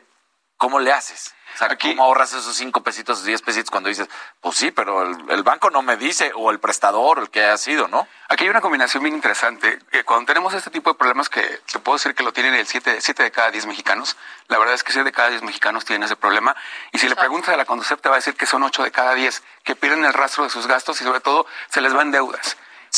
¿cómo 0.58 0.80
le 0.80 0.92
haces? 0.92 1.36
¿cómo 1.82 2.04
ahorras 2.04 2.34
esos 2.34 2.56
cinco 2.56 2.84
pesitos, 2.84 3.24
diez 3.24 3.42
pesitos 3.42 3.72
cuando 3.72 3.90
dices, 3.90 4.10
pues 4.42 4.58
sí, 4.58 4.72
pero 4.72 5.04
el, 5.04 5.44
banco 5.44 5.70
no 5.70 5.82
me 5.82 5.96
dice, 5.96 6.32
o 6.36 6.52
el 6.52 6.60
prestador, 6.60 7.20
el 7.20 7.30
que 7.30 7.44
haya 7.44 7.58
sido, 7.58 7.88
¿no? 7.88 8.08
Aquí 8.28 8.44
hay 8.44 8.50
una 8.50 8.62
combinación 8.62 9.04
bien 9.04 9.16
interesante. 9.16 9.80
cuando 10.04 10.26
tenemos 10.26 10.54
este 10.54 10.70
tipo 10.70 10.90
de 10.92 10.98
problemas 10.98 11.30
que 11.30 11.42
te 11.72 11.80
puedo 11.80 11.98
decir 11.98 12.14
que 12.14 12.24
lo 12.24 12.34
tienen 12.34 12.54
el 12.56 12.68
7 12.68 13.00
siete, 13.00 13.24
de 13.24 13.32
cada 13.32 13.52
10 13.52 13.68
mexicanos, 13.68 14.18
la 14.48 14.58
verdad 14.58 14.76
es 14.76 14.84
que 14.84 14.92
7 14.92 15.06
de 15.06 15.12
cada 15.12 15.30
10 15.30 15.44
mexicanos 15.44 15.86
tienen 15.86 16.04
ese 16.04 16.16
problema. 16.16 16.56
Y 16.92 16.98
si 16.98 17.08
le 17.08 17.16
preguntas 17.16 17.54
a 17.54 17.58
la 17.58 17.66
Conducep, 17.66 18.02
te 18.02 18.10
va 18.10 18.16
a 18.16 18.20
decir 18.20 18.36
que 18.36 18.46
son 18.46 18.64
8 18.64 18.84
de 18.84 18.92
cada 18.92 19.14
10 19.14 19.44
que 19.64 19.76
pierden 19.76 20.04
el 20.04 20.14
rastro 20.14 20.44
de 20.44 20.50
sus 20.50 20.68
gastos 20.68 21.00
y 21.02 21.04
sobre 21.04 21.22
todo 21.22 21.46
se 21.70 21.82
les 21.82 21.94
van 21.94 22.12
deudas. 22.12 22.58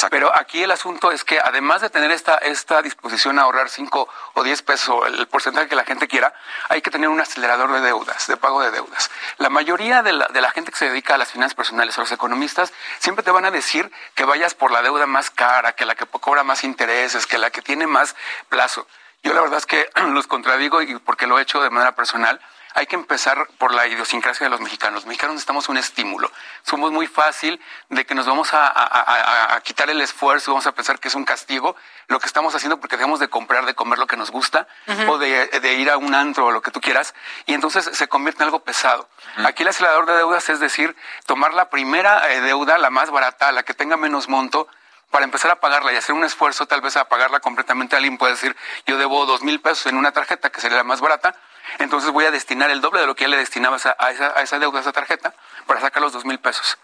Pero 0.10 0.36
aquí 0.36 0.64
el 0.64 0.72
asunto 0.72 1.12
es 1.12 1.24
que 1.24 1.40
además 1.40 1.82
de 1.82 1.90
tener 1.90 2.12
esta, 2.12 2.36
esta 2.36 2.82
disposición 2.82 3.40
a 3.40 3.44
ahorrar 3.44 3.70
5 3.70 4.10
o 4.34 4.44
10 4.44 4.62
pesos, 4.62 5.08
el 5.08 5.28
porcentaje 5.28 5.68
que 5.68 5.76
la 5.76 5.86
gente 5.86 6.08
quiera, 6.08 6.34
hay 6.70 6.82
que 6.82 6.92
tener 6.92 7.10
un 7.10 7.20
acelerador 7.20 7.72
de 7.72 7.82
deudas, 7.82 8.28
de 8.28 8.38
pago 8.38 8.62
de 8.62 8.72
deudas. 8.72 9.10
La 9.38 9.50
mayoría 9.50 10.04
de 10.04 10.14
la, 10.14 10.28
de 10.28 10.42
la 10.42 10.52
gente 10.52 10.72
que 10.72 10.78
se 10.78 10.90
dedica 10.90 11.16
a 11.16 11.18
las 11.18 11.32
finanzas 11.32 11.56
personales, 11.56 11.98
o 11.98 12.02
los 12.02 12.12
economistas, 12.12 12.74
siempre 13.00 13.24
te 13.24 13.32
van 13.32 13.46
a 13.46 13.52
decir 13.52 13.92
que 14.14 14.26
vayas 14.26 14.54
por 14.54 14.72
la 14.72 14.82
deuda 14.82 15.08
más 15.08 15.32
cara, 15.32 15.74
que 15.74 15.86
la 15.86 15.96
que 15.96 16.06
cobra 16.06 16.44
más 16.44 16.64
intereses, 16.64 17.26
que 17.26 17.38
la 17.38 17.50
que 17.50 17.62
tiene 17.62 17.88
más 17.88 18.16
plazo. 18.50 18.88
Yo 19.24 19.34
la 19.34 19.42
verdad 19.42 19.58
es 19.58 19.66
que 19.66 19.90
los 20.10 20.28
contradigo 20.28 20.82
y 20.82 20.98
porque 21.00 21.28
lo 21.28 21.40
he 21.40 21.42
hecho 21.42 21.62
de 21.62 21.70
manera 21.70 21.96
personal 21.96 22.40
hay 22.78 22.86
que 22.86 22.96
empezar 22.96 23.48
por 23.58 23.74
la 23.74 23.88
idiosincrasia 23.88 24.46
de 24.46 24.52
los 24.52 24.62
mexicanos. 24.62 24.98
Los 24.98 25.06
mexicanos 25.08 25.34
necesitamos 25.34 25.68
un 25.68 25.78
estímulo. 25.78 26.32
Somos 26.62 26.92
muy 26.92 27.08
fácil 27.08 27.60
de 27.90 28.06
que 28.06 28.14
nos 28.14 28.28
vamos 28.28 28.50
a, 28.54 29.60
quitar 29.64 29.90
el 29.90 30.00
esfuerzo, 30.00 30.52
vamos 30.52 30.68
a 30.68 30.74
pensar 30.74 31.00
que 31.00 31.08
es 31.08 31.16
un 31.16 31.26
castigo 31.26 31.76
lo 32.08 32.20
que 32.20 32.28
estamos 32.28 32.54
haciendo 32.54 32.80
porque 32.80 32.96
dejamos 32.96 33.20
de 33.20 33.30
comprar, 33.30 33.66
de 33.66 33.74
comer 33.74 33.98
lo 33.98 34.06
que 34.06 34.16
nos 34.16 34.30
gusta 34.30 34.68
o 35.08 35.18
de, 35.18 35.74
ir 35.74 35.90
a 35.90 35.98
un 35.98 36.14
antro 36.14 36.46
o 36.46 36.52
lo 36.52 36.62
que 36.62 36.70
tú 36.70 36.80
quieras 36.80 37.16
y 37.48 37.56
entonces 37.56 37.90
se 37.92 38.08
convierte 38.08 38.44
en 38.44 38.46
algo 38.46 38.60
pesado. 38.60 39.10
Aquí 39.38 39.64
el 39.64 39.70
acelerador 39.70 40.06
de 40.06 40.16
deudas 40.16 40.48
es 40.50 40.60
decir, 40.60 40.96
tomar 41.26 41.56
la 41.56 41.72
primera 41.72 42.32
eh, 42.32 42.42
deuda, 42.42 42.78
la 42.78 42.92
más 42.92 43.10
barata, 43.10 43.52
la 43.52 43.64
que 43.64 43.74
tenga 43.74 43.98
menos 43.98 44.30
monto, 44.30 44.68
para 45.10 45.26
empezar 45.26 45.50
a 45.52 45.60
pagarla 45.60 45.94
y 45.94 45.96
hacer 45.96 46.14
un 46.14 46.24
esfuerzo 46.24 46.68
tal 46.68 46.82
vez 46.82 46.98
a 46.98 47.08
pagarla 47.08 47.40
completamente, 47.40 47.96
alguien 47.96 48.18
puede 48.18 48.34
decir, 48.34 48.56
yo 48.86 48.98
debo 48.98 49.26
dos 49.26 49.42
mil 49.42 49.62
pesos 49.62 49.88
en 49.88 49.98
una 49.98 50.12
tarjeta 50.12 50.50
que 50.50 50.62
sería 50.62 50.78
la 50.78 50.84
más 50.84 51.02
barata, 51.02 51.36
entonces 51.80 52.12
voy 52.12 52.26
a 52.26 52.32
destinar 52.32 52.70
el 52.70 52.82
doble 52.82 53.02
de 53.02 53.08
lo 53.08 53.16
que 53.16 53.24
ya 53.24 53.28
le 53.30 53.38
destinaba 53.38 53.76
a 53.76 54.12
esa, 54.12 54.34
a 54.36 54.42
esa 54.42 54.60
deuda, 54.60 54.80
a 54.80 54.82
esa 54.82 54.92
tarjeta, 54.92 55.34
para 55.66 55.82
sacar 55.82 56.02
los 56.02 56.14
dos 56.14 56.26
mil 56.26 56.40
pesos. 56.40 56.78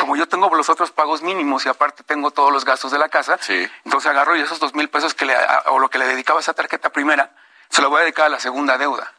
Como 0.00 0.16
yo 0.16 0.26
tengo 0.26 0.54
los 0.54 0.70
otros 0.70 0.90
pagos 0.92 1.20
mínimos 1.20 1.66
y 1.66 1.68
aparte 1.68 2.02
tengo 2.02 2.30
todos 2.30 2.50
los 2.52 2.64
gastos 2.64 2.90
de 2.90 2.98
la 2.98 3.08
casa, 3.08 3.38
entonces 3.84 4.10
agarro 4.10 4.34
y 4.36 4.40
esos 4.40 4.58
dos 4.60 4.74
mil 4.74 4.88
pesos 4.88 5.14
que 5.14 5.26
le, 5.26 5.36
o 5.66 5.78
lo 5.78 5.90
que 5.90 5.98
le 5.98 6.06
dedicaba 6.06 6.38
a 6.38 6.40
esa 6.40 6.54
tarjeta 6.54 6.90
primera, 6.90 7.34
se 7.68 7.82
lo 7.82 7.90
voy 7.90 7.98
a 7.98 8.02
dedicar 8.02 8.26
a 8.26 8.28
la 8.30 8.40
segunda 8.40 8.78
deuda. 8.78 9.12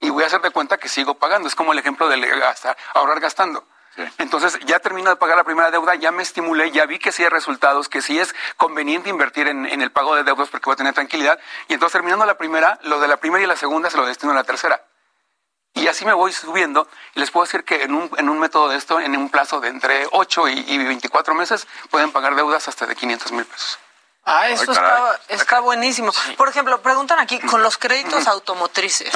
Y 0.00 0.10
voy 0.10 0.24
a 0.24 0.26
hacer 0.26 0.40
de 0.40 0.50
cuenta 0.50 0.78
que 0.78 0.88
sigo 0.88 1.14
pagando. 1.14 1.46
Es 1.46 1.54
como 1.54 1.72
el 1.72 1.78
ejemplo 1.78 2.08
de 2.08 2.18
gastar, 2.18 2.76
ahorrar 2.94 3.20
gastando. 3.20 3.64
Entonces 4.18 4.58
ya 4.64 4.78
termino 4.78 5.10
de 5.10 5.16
pagar 5.16 5.36
la 5.36 5.44
primera 5.44 5.70
deuda, 5.70 5.94
ya 5.94 6.12
me 6.12 6.22
estimulé, 6.22 6.70
ya 6.70 6.86
vi 6.86 6.98
que 6.98 7.12
sí 7.12 7.22
hay 7.22 7.28
resultados, 7.28 7.88
que 7.88 8.00
sí 8.00 8.18
es 8.18 8.34
conveniente 8.56 9.10
invertir 9.10 9.48
en, 9.48 9.66
el 9.66 9.92
pago 9.92 10.14
de 10.14 10.24
deudas 10.24 10.48
porque 10.48 10.64
voy 10.64 10.74
a 10.74 10.76
tener 10.76 10.94
tranquilidad. 10.94 11.38
Y 11.68 11.74
entonces 11.74 11.92
terminando 11.92 12.24
la 12.24 12.38
primera, 12.38 12.78
lo 12.82 13.00
de 13.00 13.08
la 13.08 13.18
primera 13.18 13.44
y 13.44 13.46
la 13.46 13.56
segunda 13.56 13.90
se 13.90 13.96
lo 13.96 14.06
destino 14.06 14.32
a 14.32 14.34
la 14.34 14.44
tercera. 14.44 14.82
Y 15.74 15.88
así 15.88 16.04
me 16.04 16.12
voy 16.12 16.32
subiendo. 16.32 16.86
Y 17.14 17.20
les 17.20 17.30
puedo 17.30 17.44
decir 17.44 17.64
que 17.64 17.82
en 17.82 17.94
un, 17.94 18.10
en 18.18 18.28
un 18.28 18.38
método 18.38 18.68
de 18.68 18.76
esto, 18.76 19.00
en 19.00 19.16
un 19.16 19.30
plazo 19.30 19.60
de 19.60 19.68
entre 19.68 20.06
8 20.10 20.48
y, 20.48 20.78
24 20.78 21.34
meses, 21.34 21.66
pueden 21.90 22.12
pagar 22.12 22.34
deudas 22.34 22.68
hasta 22.68 22.86
de 22.86 22.94
500 22.94 23.32
mil 23.32 23.44
pesos. 23.44 23.78
Ah, 24.24 24.48
eso 24.48 24.70
está, 24.70 25.20
está, 25.28 25.60
buenísimo. 25.60 26.12
Por 26.36 26.48
ejemplo, 26.48 26.80
preguntan 26.80 27.18
aquí, 27.18 27.40
con 27.40 27.62
los 27.62 27.76
créditos 27.76 28.28
automotrices, 28.28 29.12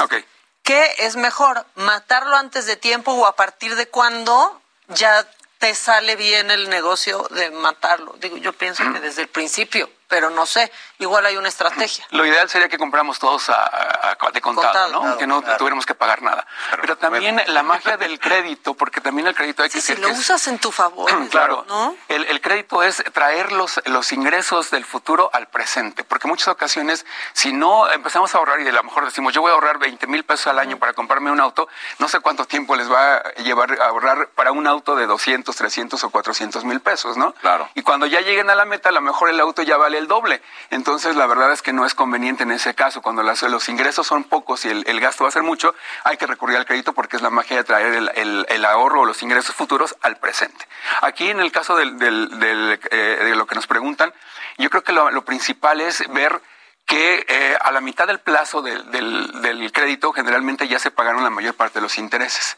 ¿qué 0.63 0.95
es 0.97 1.15
mejor? 1.15 1.65
¿Matarlo 1.75 2.35
antes 2.35 2.65
de 2.65 2.75
tiempo 2.75 3.13
o 3.13 3.25
a 3.25 3.35
partir 3.35 3.75
de 3.75 3.87
cuándo 3.87 4.61
ya 4.89 5.27
te 5.59 5.73
sale 5.75 6.15
bien 6.15 6.51
el 6.51 6.69
negocio 6.69 7.27
de 7.31 7.51
matarlo. 7.51 8.15
Digo, 8.19 8.37
yo 8.37 8.53
pienso 8.53 8.83
que 8.93 8.99
desde 9.01 9.23
el 9.23 9.27
principio 9.27 9.89
pero 10.07 10.29
no 10.29 10.45
sé, 10.45 10.71
igual 10.99 11.25
hay 11.25 11.37
una 11.37 11.49
estrategia. 11.49 12.05
Lo 12.11 12.25
ideal 12.25 12.49
sería 12.49 12.69
que 12.69 12.77
compramos 12.77 13.19
todos 13.19 13.49
a, 13.49 14.17
de 14.33 14.41
contado, 14.41 14.89
¿no? 14.89 15.17
que 15.17 15.27
no 15.27 15.41
tuviéramos 15.57 15.85
que 15.85 15.95
pagar 15.95 16.21
nada. 16.21 16.47
Pero, 16.81 16.97
también 16.97 17.41
la 17.47 17.63
magia 17.63 17.97
del 17.97 18.19
crédito, 18.19 18.73
porque 18.73 19.01
también 19.01 19.27
el 19.27 19.35
crédito 19.35 19.63
hay 19.63 19.69
que 19.69 19.81
si 19.81 19.95
lo 19.95 20.09
usas 20.09 20.47
en 20.47 20.59
tu 20.59 20.71
favor. 20.71 21.11
claro, 21.29 21.65
¿no? 21.67 21.95
El, 22.07 22.41
crédito 22.41 22.83
es 22.83 23.03
traer 23.13 23.51
los, 23.51 23.81
los 23.85 24.11
ingresos 24.13 24.71
del 24.71 24.85
futuro 24.85 25.29
al 25.33 25.47
presente, 25.47 26.03
porque 26.03 26.27
en 26.27 26.29
muchas 26.29 26.47
ocasiones, 26.49 27.05
si 27.33 27.51
no 27.51 27.91
empezamos 27.91 28.33
a 28.33 28.37
ahorrar 28.37 28.61
y 28.61 28.67
a 28.67 28.71
lo 28.71 28.83
mejor 28.83 29.05
decimos, 29.05 29.33
yo 29.33 29.41
voy 29.41 29.51
a 29.51 29.55
ahorrar 29.55 29.79
20 29.79 30.07
mil 30.07 30.23
pesos 30.23 30.47
al 30.47 30.59
año 30.59 30.77
para 30.77 30.93
comprarme 30.93 31.31
un 31.31 31.39
auto, 31.39 31.67
no 31.99 32.07
sé 32.07 32.19
cuánto 32.19 32.45
tiempo 32.45 32.75
les 32.75 32.91
va 32.91 33.17
a 33.17 33.33
llevar 33.35 33.79
a 33.81 33.85
ahorrar 33.87 34.29
para 34.29 34.51
un 34.51 34.67
auto 34.67 34.95
de 34.95 35.07
200, 35.07 35.55
300 35.55 36.03
o 36.03 36.09
400 36.09 36.63
mil 36.63 36.79
pesos, 36.79 37.17
¿no? 37.17 37.33
Claro. 37.33 37.69
Y 37.73 37.81
cuando 37.81 38.05
ya 38.05 38.21
lleguen 38.21 38.49
a 38.49 38.55
la 38.55 38.65
meta, 38.65 38.89
a 38.89 38.91
lo 38.93 39.01
mejor 39.01 39.29
el 39.29 39.39
auto 39.39 39.61
ya 39.63 39.77
vale 39.77 39.96
el 39.97 40.07
doble. 40.07 40.41
Entonces, 40.69 41.15
la 41.15 41.27
verdad 41.27 41.51
es 41.51 41.61
que 41.61 41.73
no 41.73 41.85
es 41.85 41.93
conveniente 41.93 42.43
en 42.43 42.51
ese 42.51 42.73
caso. 42.73 43.01
Cuando 43.01 43.23
los 43.23 43.69
ingresos 43.69 44.07
son 44.07 44.23
pocos 44.23 44.65
y 44.65 44.69
el, 44.69 44.99
gasto 44.99 45.23
va 45.23 45.29
a 45.29 45.31
ser 45.31 45.43
mucho, 45.43 45.75
hay 46.03 46.17
que 46.17 46.27
recurrir 46.27 46.57
al 46.57 46.65
crédito 46.65 46.93
porque 46.93 47.15
es 47.15 47.21
la 47.21 47.29
magia 47.29 47.57
de 47.57 47.63
traer 47.63 48.11
el, 48.15 48.65
ahorro 48.65 49.01
o 49.01 49.05
los 49.05 49.21
ingresos 49.23 49.55
futuros 49.55 49.95
al 50.01 50.17
presente. 50.17 50.67
Aquí, 51.01 51.29
en 51.29 51.39
el 51.39 51.51
caso 51.51 51.75
del, 51.75 51.97
eh, 52.01 53.19
de 53.23 53.35
lo 53.35 53.45
que 53.45 53.55
nos 53.55 53.67
preguntan, 53.67 54.13
yo 54.57 54.69
creo 54.69 54.83
que 54.83 54.93
lo, 54.93 55.25
principal 55.25 55.81
es 55.81 56.03
ver 56.09 56.41
que 56.85 57.25
eh, 57.27 57.57
a 57.59 57.71
la 57.71 57.81
mitad 57.81 58.07
del 58.07 58.19
plazo 58.19 58.61
del, 58.61 59.71
crédito 59.73 60.11
generalmente 60.13 60.67
ya 60.67 60.79
se 60.79 60.91
pagaron 60.91 61.23
la 61.23 61.29
mayor 61.29 61.53
parte 61.53 61.79
de 61.79 61.83
los 61.83 61.97
intereses. 61.97 62.57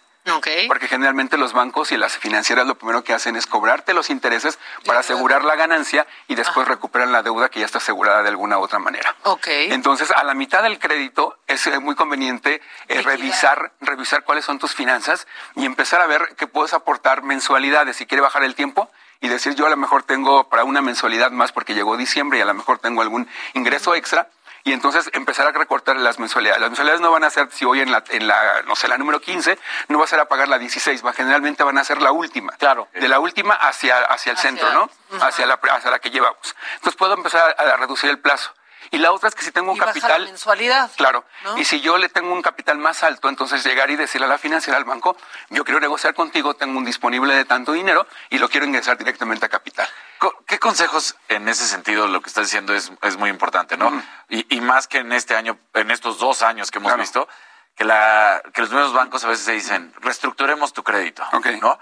Porque 0.67 0.87
generalmente 0.87 1.37
los 1.37 1.53
bancos 1.53 1.91
y 1.91 1.97
las 1.97 2.17
financieras 2.17 2.67
lo 2.67 2.75
primero 2.75 3.03
que 3.03 3.13
hacen 3.13 3.35
es 3.35 3.47
cobrarte 3.47 3.93
los 3.93 4.09
intereses 4.09 4.59
para 4.85 4.99
asegurar 4.99 5.43
la 5.43 5.55
ganancia 5.55 6.05
y 6.27 6.35
después 6.35 6.67
recuperan 6.67 7.11
la 7.11 7.23
deuda 7.23 7.49
que 7.49 7.59
ya 7.59 7.65
está 7.65 7.79
asegurada 7.79 8.21
de 8.21 8.29
alguna 8.29 8.59
u 8.59 8.61
otra 8.61 8.79
manera. 8.79 9.15
Entonces, 9.71 10.11
a 10.11 10.23
la 10.23 10.33
mitad 10.33 10.63
del 10.63 10.77
crédito 10.79 11.37
es 11.47 11.65
eh, 11.67 11.79
muy 11.79 11.95
conveniente 11.95 12.61
eh, 12.87 13.01
revisar, 13.01 13.71
revisar 13.81 14.23
cuáles 14.23 14.45
son 14.45 14.59
tus 14.59 14.75
finanzas 14.75 15.27
y 15.55 15.65
empezar 15.65 16.01
a 16.01 16.07
ver 16.07 16.35
que 16.35 16.47
puedes 16.47 16.73
aportar 16.73 17.23
mensualidades. 17.23 17.97
Si 17.97 18.05
quiere 18.05 18.21
bajar 18.21 18.43
el 18.43 18.55
tiempo, 18.55 18.89
y 19.21 19.27
decir 19.27 19.55
yo 19.55 19.67
a 19.67 19.69
lo 19.69 19.77
mejor 19.77 20.03
tengo 20.03 20.49
para 20.49 20.63
una 20.63 20.81
mensualidad 20.81 21.31
más 21.31 21.51
porque 21.51 21.73
llegó 21.73 21.97
diciembre 21.97 22.39
y 22.39 22.41
a 22.41 22.45
lo 22.45 22.53
mejor 22.53 22.79
tengo 22.79 23.01
algún 23.01 23.27
ingreso 23.53 23.95
extra, 23.95 24.29
y 24.63 24.73
entonces 24.73 25.09
empezar 25.13 25.47
a 25.47 25.51
recortar 25.51 25.97
las 25.97 26.19
mensualidades. 26.19 26.61
Las 26.61 26.69
mensualidades 26.69 27.01
no 27.01 27.11
van 27.11 27.23
a 27.23 27.29
ser, 27.29 27.49
si 27.51 27.65
hoy 27.65 27.81
en 27.81 27.91
la, 27.91 28.03
en 28.09 28.27
la, 28.27 28.61
no 28.67 28.75
sé, 28.75 28.87
la 28.87 28.97
número 28.97 29.19
15, 29.19 29.57
no 29.87 29.97
va 29.97 30.05
a 30.05 30.07
ser 30.07 30.19
a 30.19 30.25
pagar 30.25 30.47
la 30.47 30.57
16, 30.57 31.05
va, 31.05 31.13
generalmente 31.13 31.63
van 31.63 31.77
a 31.77 31.83
ser 31.83 32.01
la 32.01 32.11
última. 32.11 32.53
Claro. 32.53 32.87
De 32.93 33.07
la 33.07 33.19
última 33.19 33.53
hacia, 33.53 33.97
hacia 34.05 34.31
el 34.31 34.37
centro, 34.37 34.71
¿no? 34.73 34.89
hacia, 35.21 35.45
la, 35.45 35.55
hacia 35.55 35.91
la 35.91 35.99
que 35.99 36.11
llevamos. 36.11 36.55
Entonces 36.75 36.95
puedo 36.95 37.13
empezar 37.13 37.55
a, 37.57 37.77
reducir 37.77 38.09
el 38.09 38.19
plazo. 38.19 38.51
Y 38.91 38.97
la 38.97 39.11
otra 39.11 39.29
es 39.29 39.35
que 39.35 39.43
si 39.43 39.51
tengo 39.51 39.71
un 39.71 39.77
capital. 39.77 40.25
mensualidad. 40.25 40.89
Claro. 40.95 41.25
Y 41.57 41.65
si 41.65 41.81
yo 41.81 41.97
le 41.97 42.09
tengo 42.09 42.33
un 42.33 42.41
capital 42.41 42.77
más 42.77 43.03
alto, 43.03 43.29
entonces 43.29 43.63
llegar 43.63 43.89
y 43.91 43.95
decirle 43.95 44.25
a 44.25 44.29
la 44.29 44.37
financiera, 44.37 44.77
al 44.77 44.85
banco, 44.85 45.15
yo 45.49 45.63
quiero 45.63 45.79
negociar 45.79 46.13
contigo, 46.13 46.55
tengo 46.55 46.77
un 46.77 46.85
disponible 46.85 47.35
de 47.35 47.45
tanto 47.45 47.71
dinero 47.71 48.07
y 48.29 48.39
lo 48.39 48.49
quiero 48.49 48.65
ingresar 48.65 48.97
directamente 48.97 49.45
a 49.45 49.49
capital. 49.49 49.87
¿Qué 50.47 50.59
consejos 50.59 51.15
en 51.27 51.47
ese 51.47 51.65
sentido 51.65 52.07
lo 52.07 52.21
que 52.21 52.29
estás 52.29 52.47
diciendo 52.47 52.73
es, 52.73 52.91
es 53.01 53.17
muy 53.17 53.29
importante, 53.29 53.77
¿no? 53.77 53.91
y, 54.27 54.61
más 54.61 54.87
que 54.87 54.99
en 54.99 55.13
este 55.13 55.35
año, 55.35 55.57
en 55.73 55.91
estos 55.91 56.19
dos 56.19 56.41
años 56.41 56.71
que 56.71 56.79
hemos 56.79 56.95
visto, 56.97 57.27
que, 57.79 57.85
la, 57.85 58.41
que 58.53 58.61
los 58.61 58.71
nuevos 58.71 58.91
bancos 58.91 59.23
a 59.23 59.29
veces 59.29 59.45
se 59.45 59.53
dicen, 59.53 59.93
reestructuremos 60.01 60.73
tu 60.73 60.83
crédito, 60.83 61.23
¿no? 61.61 61.79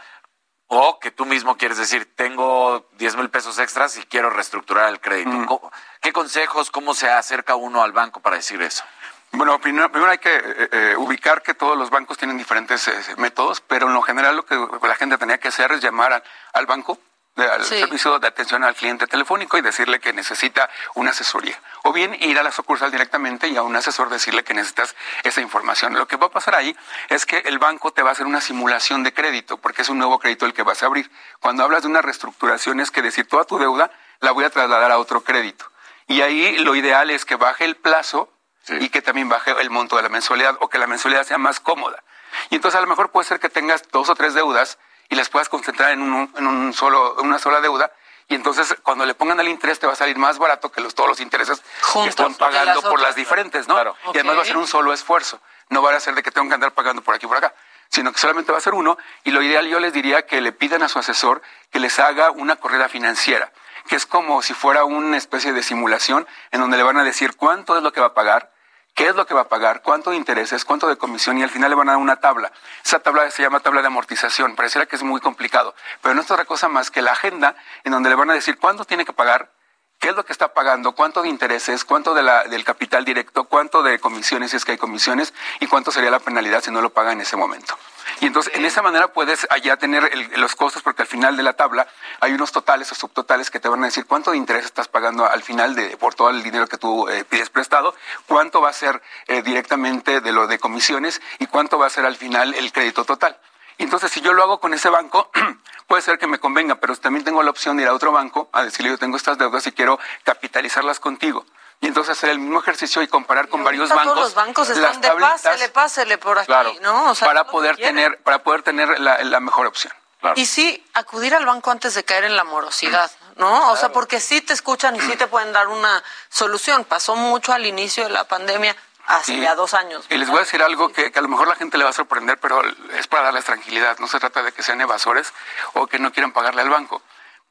O 0.68 1.00
que 1.00 1.12
tú 1.12 1.26
mismo 1.26 1.56
quieres 1.58 1.78
decir, 1.78 2.14
tengo 2.16 2.88
10 2.98 3.16
mil 3.16 3.30
pesos 3.30 3.58
extras 3.58 3.98
y 3.98 4.04
quiero 4.04 4.30
reestructurar 4.30 4.90
el 4.90 5.00
crédito. 5.00 5.72
¿Qué 6.02 6.12
consejos, 6.12 6.72
cómo 6.72 6.94
se 6.94 7.10
acerca 7.10 7.56
uno 7.56 7.84
al 7.84 7.94
banco 7.94 8.20
para 8.20 8.36
decir 8.36 8.62
eso? 8.62 8.84
Bueno, 9.32 9.60
primero, 9.60 9.90
hay 10.10 10.18
que 10.18 10.36
eh, 10.36 10.70
eh, 10.72 10.96
ubicar 10.98 11.42
que 11.42 11.54
todos 11.54 11.78
los 11.78 11.90
bancos 11.90 12.18
tienen 12.18 12.38
diferentes 12.38 12.90
métodos, 13.18 13.62
pero 13.62 13.88
en 13.88 13.94
lo 13.94 14.02
general 14.02 14.36
lo 14.38 14.46
que 14.46 14.58
la 14.88 14.96
gente 14.96 15.18
tenía 15.18 15.38
que 15.38 15.50
hacer 15.50 15.72
es 15.72 15.82
llamar 15.82 16.24
al 16.54 16.66
banco 16.66 16.98
al 17.38 17.64
servicio 17.64 18.20
de 18.20 18.28
atención 18.28 18.64
al 18.64 18.76
cliente 18.76 19.08
telefónico 19.08 19.58
y 19.58 19.62
decirle 19.62 20.00
que 20.00 20.14
necesita 20.14 20.70
una 20.96 21.12
asesoría. 21.12 21.60
O 21.84 21.94
bien 21.94 22.16
ir 22.20 22.40
a 22.40 22.44
la 22.44 22.52
sucursal 22.52 22.92
directamente 22.92 23.48
y 23.48 23.58
a 23.58 23.64
un 23.64 23.76
asesor 23.76 24.10
decirle 24.10 24.44
que 24.44 24.54
necesitas 24.54 24.96
esa 25.24 25.42
información. 25.42 25.94
Lo 25.94 26.08
que 26.08 26.16
va 26.18 26.28
a 26.28 26.32
pasar 26.32 26.56
ahí 26.56 26.76
es 27.10 27.26
que 27.26 27.38
el 27.40 27.60
banco 27.60 27.92
te 27.92 28.02
va 28.02 28.10
a 28.10 28.12
hacer 28.14 28.26
una 28.26 28.42
simulación 28.42 29.04
de 29.04 29.14
crédito, 29.14 29.58
porque 29.58 29.84
es 29.84 29.90
un 29.90 30.00
nuevo 30.00 30.20
crédito 30.20 30.46
el 30.46 30.54
que 30.54 30.64
vas 30.64 30.82
a 30.84 30.88
abrir. 30.88 31.12
Cuando 31.40 31.64
hablas 31.64 31.84
de 31.84 31.90
una 31.90 32.02
reestructuración 32.02 32.80
es 32.80 32.92
que 32.92 33.02
decir 33.02 33.28
toda 33.28 33.46
tu 33.46 33.58
deuda 33.60 33.92
la 34.20 34.32
voy 34.32 34.46
a 34.46 34.50
trasladar 34.50 34.92
a 34.92 34.98
otro 34.98 35.22
crédito. 35.22 35.66
Y 36.08 36.22
ahí 36.22 36.58
lo 36.58 36.76
ideal 36.76 37.10
es 37.12 37.26
que 37.26 37.36
baje 37.36 37.66
el 37.66 37.76
plazo 37.76 38.32
y 38.70 38.90
que 38.90 39.02
también 39.02 39.30
baje 39.30 39.52
el 39.62 39.70
monto 39.70 39.96
de 39.96 40.04
la 40.04 40.10
mensualidad 40.10 40.58
o 40.60 40.70
que 40.70 40.78
la 40.78 40.88
mensualidad 40.88 41.24
sea 41.24 41.38
más 41.38 41.60
cómoda. 41.60 42.04
Y 42.50 42.56
entonces 42.56 42.78
a 42.78 42.82
lo 42.82 42.88
mejor 42.88 43.12
puede 43.12 43.28
ser 43.28 43.40
que 43.40 43.50
tengas 43.50 43.84
dos 43.92 44.10
o 44.10 44.16
tres 44.16 44.34
deudas 44.34 44.78
y 45.10 45.16
las 45.16 45.30
puedas 45.30 45.50
concentrar 45.50 45.92
en, 45.92 46.02
un, 46.02 46.32
en 46.38 46.48
un 46.48 46.74
solo, 46.74 47.16
una 47.22 47.40
sola 47.40 47.62
deuda. 47.62 47.92
Y 48.30 48.36
entonces 48.36 48.76
cuando 48.84 49.06
le 49.06 49.16
pongan 49.16 49.40
el 49.40 49.48
interés 49.48 49.80
te 49.80 49.88
va 49.88 49.94
a 49.94 49.96
salir 49.96 50.18
más 50.18 50.38
barato 50.38 50.70
que 50.70 50.82
los, 50.82 50.94
todos 50.94 51.10
los 51.10 51.22
intereses 51.22 51.62
que 51.94 52.10
están 52.10 52.36
pagando 52.36 52.82
por 52.82 53.00
las 53.00 53.16
diferentes, 53.16 53.68
¿no? 53.68 53.76
Y 54.14 54.18
además 54.18 54.38
va 54.38 54.42
a 54.42 54.46
ser 54.46 54.58
un 54.58 54.68
solo 54.68 54.92
esfuerzo. 54.92 55.40
No 55.70 55.82
va 55.82 55.96
a 55.96 56.00
ser 56.00 56.14
de 56.16 56.24
que 56.24 56.32
tengo 56.32 56.48
que 56.48 56.56
andar 56.56 56.74
pagando 56.74 57.02
por 57.02 57.16
aquí 57.16 57.26
y 57.26 57.30
por 57.30 57.38
acá 57.38 57.54
sino 57.90 58.12
que 58.12 58.20
solamente 58.20 58.52
va 58.52 58.58
a 58.58 58.62
ser 58.62 58.74
uno. 58.74 58.98
Y 59.24 59.32
lo 59.32 59.42
ideal 59.42 59.68
yo 59.68 59.80
les 59.80 59.94
diría 59.94 60.26
que 60.26 60.42
le 60.42 60.52
pidan 60.52 60.84
a 60.84 60.90
su 60.90 61.00
asesor 61.00 61.42
que 61.72 61.80
les 61.80 62.00
haga 62.00 62.32
una 62.32 62.58
corrida 62.58 62.90
financiera, 62.90 63.52
que 63.88 63.96
es 63.96 64.06
como 64.06 64.42
si 64.42 64.54
fuera 64.54 64.84
una 64.84 65.18
especie 65.18 65.54
de 65.54 65.64
simulación 65.64 66.28
en 66.52 66.62
donde 66.62 66.78
le 66.78 66.84
van 66.84 66.98
a 66.98 67.04
decir 67.04 67.36
cuánto 67.36 67.78
es 67.78 67.84
lo 67.84 67.92
que 67.94 68.02
va 68.02 68.08
a 68.08 68.14
pagar, 68.14 68.52
qué 68.98 69.10
es 69.10 69.16
lo 69.16 69.28
que 69.28 69.36
va 69.36 69.42
a 69.42 69.48
pagar, 69.48 69.84
cuánto 69.84 70.10
de 70.10 70.18
intereses, 70.18 70.66
cuánto 70.66 70.88
de 70.88 70.98
comisión 70.98 71.38
y 71.38 71.44
al 71.44 71.52
final 71.52 71.70
le 71.70 71.76
van 71.76 71.88
a 71.88 71.92
dar 71.92 72.02
una 72.02 72.16
tabla. 72.16 72.52
Esa 72.84 73.00
tabla 73.00 73.30
se 73.30 73.44
llama 73.44 73.60
tabla 73.60 73.82
de 73.82 73.88
amortización. 73.88 74.56
Pareciera 74.56 74.88
que 74.88 74.96
es 74.96 75.04
muy 75.04 75.22
complicado, 75.22 75.76
pero 76.02 76.16
no 76.16 76.22
es 76.22 76.32
otra 76.32 76.46
cosa 76.46 76.68
más 76.68 76.90
que 76.90 77.04
la 77.04 77.12
agenda 77.12 77.56
en 77.84 77.92
donde 77.92 78.10
le 78.10 78.16
van 78.16 78.32
a 78.32 78.34
decir 78.34 78.58
cuánto 78.58 78.86
tiene 78.86 79.06
que 79.06 79.14
pagar, 79.14 79.52
qué 80.00 80.10
es 80.10 80.16
lo 80.16 80.26
que 80.26 80.34
está 80.34 80.52
pagando, 80.52 80.94
cuánto 80.94 81.22
de 81.22 81.30
intereses, 81.30 81.86
cuánto 81.86 82.16
del 82.16 82.64
capital 82.64 83.06
directo, 83.06 83.44
cuánto 83.44 83.84
de 83.84 84.00
comisiones 84.00 84.50
si 84.50 84.58
es 84.58 84.66
que 84.66 84.72
hay 84.72 84.78
comisiones 84.80 85.32
y 85.60 85.68
cuánto 85.68 85.92
sería 85.92 86.10
la 86.10 86.20
penalidad 86.20 86.64
si 86.64 86.72
no 86.72 86.82
lo 86.82 86.90
paga 86.90 87.12
en 87.12 87.22
ese 87.22 87.36
momento. 87.36 87.78
Y 88.20 88.26
entonces, 88.26 88.54
en 88.56 88.66
esa 88.66 88.82
manera 88.82 89.10
puedes 89.14 89.46
allá 89.50 89.78
tener 89.78 90.10
los 90.38 90.56
costos, 90.56 90.82
porque 90.82 91.04
al 91.04 91.08
final 91.08 91.38
de 91.38 91.44
la 91.44 91.54
tabla 91.54 91.88
hay 92.20 92.34
unos 92.34 92.52
totales 92.52 92.92
o 92.92 92.96
subtotales 92.96 93.52
que 93.52 93.60
te 93.60 93.70
van 93.70 93.84
a 93.84 93.86
decir 93.86 94.06
cuánto 94.06 94.32
de 94.32 94.38
interés 94.38 94.66
estás 94.66 94.88
pagando 94.88 95.26
al 95.26 95.44
final 95.44 95.76
de, 95.76 95.98
por 95.98 96.16
todo 96.16 96.32
el 96.32 96.42
dinero 96.42 96.68
que 96.68 96.78
tú 96.78 97.08
eh, 97.10 97.24
pides 97.26 97.50
prestado, 97.50 97.94
cuánto 98.26 98.60
va 98.60 98.70
a 98.70 98.74
ser 98.74 99.02
eh, 99.28 99.44
directamente 99.44 100.20
de 100.22 100.32
lo 100.32 100.48
de 100.48 100.58
comisiones 100.58 101.22
y 101.38 101.46
cuánto 101.46 101.78
va 101.78 101.88
a 101.88 101.90
ser 101.92 102.06
al 102.06 102.16
final 102.16 102.56
el 102.56 102.72
crédito 102.72 103.06
total. 103.06 103.38
Entonces, 103.78 104.12
si 104.12 104.22
yo 104.22 104.34
lo 104.34 104.42
hago 104.42 104.60
con 104.60 104.74
ese 104.74 104.90
banco, 104.90 105.30
puede 105.88 106.02
ser 106.02 106.18
que 106.18 106.26
me 106.26 106.40
convenga, 106.40 106.76
pero 106.76 106.96
también 106.96 107.24
tengo 107.24 107.44
la 107.44 107.52
opción 107.52 107.78
de 107.78 107.84
ir 107.84 107.90
a 107.90 107.94
otro 107.94 108.12
banco 108.12 108.50
a 108.52 108.64
decirle 108.64 108.90
yo 108.90 108.98
tengo 108.98 109.18
estas 109.18 109.38
deudas 109.38 109.68
y 109.68 109.72
quiero 109.72 110.00
capitalizarlas 110.24 111.00
contigo 111.00 111.46
y 111.80 111.88
entonces 111.88 112.18
hacer 112.18 112.32
el 112.32 112.40
mismo 112.40 112.60
ejercicio 112.60 113.02
y 113.02 113.08
comparar 113.08 113.50
con 113.50 113.64
varios 113.64 113.90
bancos. 113.90 114.06
Todos 114.06 114.20
los 114.20 114.34
bancos 114.34 114.70
están 114.70 115.00
de 115.00 115.12
pásele, 115.12 115.70
pásele 115.70 116.18
por 116.18 116.40
aquí, 116.40 116.80
¿no? 116.82 117.14
para, 117.20 117.46
poder 117.46 117.78
tener, 117.78 118.18
para 118.24 118.44
poder 118.44 118.64
tener 118.64 119.00
la, 119.00 119.40
mejor 119.40 119.68
opción. 119.68 119.94
Y 120.36 120.48
sí, 120.48 120.84
acudir 120.94 121.36
al 121.36 121.46
banco 121.46 121.70
antes 121.70 121.94
de 121.94 122.04
caer 122.04 122.24
en 122.24 122.36
la 122.36 122.44
morosidad, 122.44 123.12
¿no? 123.36 123.72
O 123.72 123.78
sea, 123.78 123.92
porque 123.92 124.20
sí 124.20 124.42
te 124.42 124.54
escuchan 124.54 124.96
y 124.96 125.00
sí 125.00 125.16
te 125.16 125.28
pueden 125.28 125.54
dar 125.54 125.68
una 125.68 126.04
solución. 126.30 126.84
Pasó 126.86 127.16
mucho 127.16 127.54
al 127.54 127.66
inicio 127.66 128.04
de 128.04 128.10
la 128.10 128.24
pandemia, 128.24 128.76
hace 129.06 129.40
ya 129.40 129.54
dos 129.54 129.76
años. 129.76 130.06
Y 130.10 130.18
les 130.18 130.28
voy 130.28 130.38
a 130.38 130.42
decir 130.42 130.64
algo 130.64 130.92
que, 130.92 131.12
que, 131.12 131.20
a 131.20 131.22
lo 131.22 131.28
mejor 131.28 131.48
la 131.48 131.56
gente 131.56 131.78
le 131.78 131.84
va 131.84 131.92
a 131.92 131.94
sorprender, 131.94 132.40
pero 132.40 132.62
es 132.98 133.08
para 133.08 133.26
darles 133.26 133.46
tranquilidad. 133.46 134.00
No 134.00 134.08
se 134.08 134.20
trata 134.20 134.42
de 134.42 134.52
que 134.52 134.64
sean 134.64 134.82
evasores 134.82 135.32
o 135.74 135.86
que 135.86 136.00
no 136.00 136.12
quieran 136.12 136.34
pagarle 136.34 136.64
al 136.64 136.70
banco. 136.70 137.04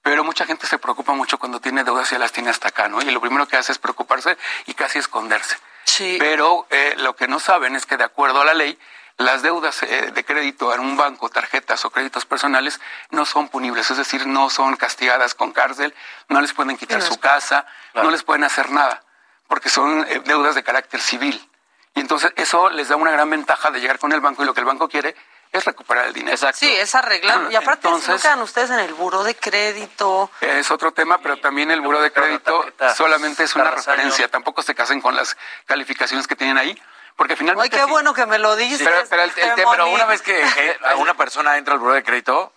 Pero 0.07 0.23
mucha 0.23 0.47
gente 0.47 0.69
se 0.69 0.79
preocupa 0.79 1.15
mucho 1.15 1.37
cuando 1.37 1.59
tiene 1.59 1.83
deudas 1.83 2.13
y 2.13 2.17
las 2.17 2.31
tiene 2.31 2.51
hasta 2.51 2.69
acá, 2.69 2.89
¿no? 2.89 3.03
Y 3.03 3.11
lo 3.11 3.21
primero 3.21 3.49
que 3.49 3.57
hace 3.57 3.73
es 3.73 3.79
preocuparse 3.79 4.39
y 4.67 4.75
casi 4.75 5.01
esconderse. 5.01 5.57
Sí. 5.83 6.15
Pero 6.21 6.65
eh, 6.71 6.95
lo 6.99 7.17
que 7.17 7.27
no 7.27 7.41
saben 7.41 7.75
es 7.75 7.87
que 7.87 7.97
de 7.97 8.05
acuerdo 8.05 8.41
a 8.41 8.45
la 8.45 8.55
ley, 8.55 8.79
las 9.17 9.43
deudas 9.43 9.83
eh, 9.83 10.13
de 10.15 10.25
crédito 10.25 10.73
en 10.73 10.79
un 10.79 10.97
banco, 10.97 11.29
tarjetas 11.29 11.85
o 11.85 11.91
créditos 11.91 12.25
personales 12.25 12.81
no 13.11 13.27
son 13.27 13.49
punibles, 13.49 13.91
es 13.91 13.97
decir, 13.97 14.29
no 14.29 14.49
son 14.49 14.77
castigadas 14.77 15.35
con 15.35 15.51
cárcel, 15.51 15.93
no 16.29 16.41
les 16.41 16.53
pueden 16.53 16.77
quitar 16.77 17.03
su 17.03 17.19
casa, 17.19 17.67
no 17.93 18.09
les 18.13 18.23
pueden 18.23 18.45
hacer 18.45 18.71
nada, 18.71 19.03
porque 19.49 19.71
son 19.71 20.07
eh, 20.09 20.23
deudas 20.25 20.55
de 20.55 20.63
carácter 20.63 21.01
civil. 21.01 21.51
Y 21.97 22.01
entonces 22.01 22.33
eso 22.37 22.71
les 22.71 22.91
da 22.91 22.95
una 22.95 23.11
gran 23.11 23.29
ventaja 23.29 23.73
de 23.73 23.81
llegar 23.81 23.99
con 23.99 24.13
el 24.13 24.21
banco 24.21 24.45
y 24.45 24.47
lo 24.47 24.55
que 24.55 24.61
el 24.61 24.67
banco 24.67 24.89
quiere 24.89 25.17
es 25.59 25.65
recuperar 25.65 26.07
el 26.07 26.13
dinero. 26.13 26.35
Exacto. 26.35 26.59
Sí, 26.59 26.71
es 26.71 26.95
arreglar. 26.95 27.51
Y 27.51 27.57
aparte, 27.57 27.89
Entonces, 27.89 28.23
quedan 28.23 28.41
ustedes 28.43 28.71
en 28.71 28.81
el 28.81 28.95
buro 28.95 29.25
de 29.25 29.35
crédito. 29.35 30.31
Es 30.41 30.71
otro 30.71 30.93
tema, 30.93 31.19
pero 31.19 31.37
también 31.39 31.71
el 31.71 31.81
buro 31.81 32.01
de 32.01 32.13
crédito 32.13 32.65
solamente 32.95 33.45
es 33.45 33.55
una 33.55 33.71
referencia. 33.71 34.29
Tampoco 34.29 34.63
se 34.63 34.75
casen 34.75 35.01
con 35.01 35.15
las 35.17 35.37
calificaciones 35.67 36.27
que 36.27 36.37
tienen 36.37 36.59
ahí. 36.59 36.81
Porque 37.17 37.35
finalmente. 37.35 37.75
Ay, 37.75 37.81
qué 37.81 37.91
bueno 37.91 38.13
que 38.13 38.27
me 38.27 38.39
lo 38.39 38.57
dices. 38.57 38.87
pero, 39.09 39.89
una 39.89 40.05
vez 40.05 40.21
que 40.21 40.39
eh, 40.39 40.77
una 40.99 41.15
persona 41.15 41.57
entra 41.57 41.73
al 41.73 41.81
buro 41.81 41.95
de 41.95 42.05
crédito, 42.05 42.53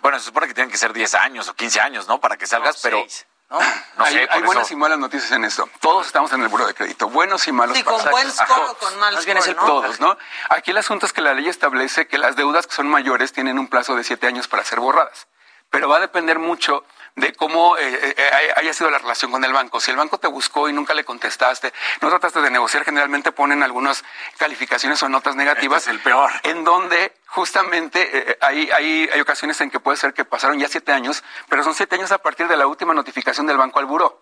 bueno, 0.00 0.18
se 0.18 0.24
supone 0.26 0.48
que 0.48 0.54
tienen 0.54 0.70
que 0.70 0.76
ser 0.76 0.92
10 0.92 1.14
años 1.14 1.48
o 1.48 1.54
15 1.54 1.80
años, 1.80 2.08
¿no? 2.08 2.20
Para 2.20 2.36
que 2.36 2.46
salgas, 2.46 2.80
pero 2.82 3.06
hay, 3.96 4.42
buenas 4.42 4.70
y 4.70 4.76
malas 4.76 4.98
noticias 4.98 5.30
en 5.32 5.44
esto. 5.44 5.68
Todos 5.80 6.06
estamos 6.06 6.32
en 6.32 6.42
el 6.42 6.48
buro 6.48 6.66
de 6.66 6.74
crédito, 6.74 7.08
buenos 7.08 7.46
y 7.48 7.52
malos. 7.52 7.76
Sí, 7.76 7.82
con 7.82 8.02
buen 8.10 8.30
score 8.30 8.70
o 8.70 8.74
con 8.74 8.98
mal 8.98 9.20
score, 9.20 9.54
Todos, 9.54 10.00
¿no? 10.00 10.16
Aquí 10.48 10.70
el 10.70 10.78
asunto 10.78 11.06
es 11.06 11.12
que 11.12 11.20
la 11.20 11.34
ley 11.34 11.48
establece 11.48 12.06
que 12.06 12.18
las 12.18 12.36
deudas 12.36 12.66
que 12.66 12.74
son 12.74 12.88
mayores 12.88 13.32
tienen 13.32 13.58
un 13.58 13.68
plazo 13.68 13.94
de 13.96 14.04
siete 14.04 14.26
años 14.26 14.48
para 14.48 14.64
ser 14.64 14.80
borradas. 14.80 15.26
Pero 15.70 15.88
va 15.88 15.96
a 15.96 16.00
depender 16.00 16.38
mucho 16.38 16.84
de 17.16 17.32
cómo 17.34 17.76
eh, 17.76 17.88
eh, 17.92 18.14
eh, 18.16 18.52
haya 18.56 18.72
sido 18.72 18.90
la 18.90 18.98
relación 18.98 19.30
con 19.30 19.44
el 19.44 19.52
banco. 19.52 19.80
Si 19.80 19.90
el 19.90 19.96
banco 19.96 20.18
te 20.18 20.28
buscó 20.28 20.68
y 20.68 20.72
nunca 20.72 20.94
le 20.94 21.04
contestaste, 21.04 21.72
no 22.00 22.08
trataste 22.08 22.40
de 22.40 22.50
negociar, 22.50 22.84
generalmente 22.84 23.32
ponen 23.32 23.62
algunas 23.62 24.04
calificaciones 24.38 25.02
o 25.02 25.08
notas 25.08 25.36
negativas. 25.36 25.82
Este 25.82 25.90
es 25.90 25.96
el 25.96 26.02
peor. 26.02 26.30
En 26.42 26.64
donde 26.64 27.14
justamente 27.32 28.36
hay, 28.42 28.70
hay, 28.70 29.08
hay 29.12 29.20
ocasiones 29.20 29.60
en 29.62 29.70
que 29.70 29.80
puede 29.80 29.96
ser 29.96 30.12
que 30.12 30.24
pasaron 30.24 30.58
ya 30.58 30.68
siete 30.68 30.92
años, 30.92 31.24
pero 31.48 31.64
son 31.64 31.74
siete 31.74 31.96
años 31.96 32.12
a 32.12 32.18
partir 32.18 32.46
de 32.46 32.56
la 32.58 32.66
última 32.66 32.92
notificación 32.92 33.46
del 33.46 33.56
banco 33.56 33.78
al 33.78 33.86
buró. 33.86 34.20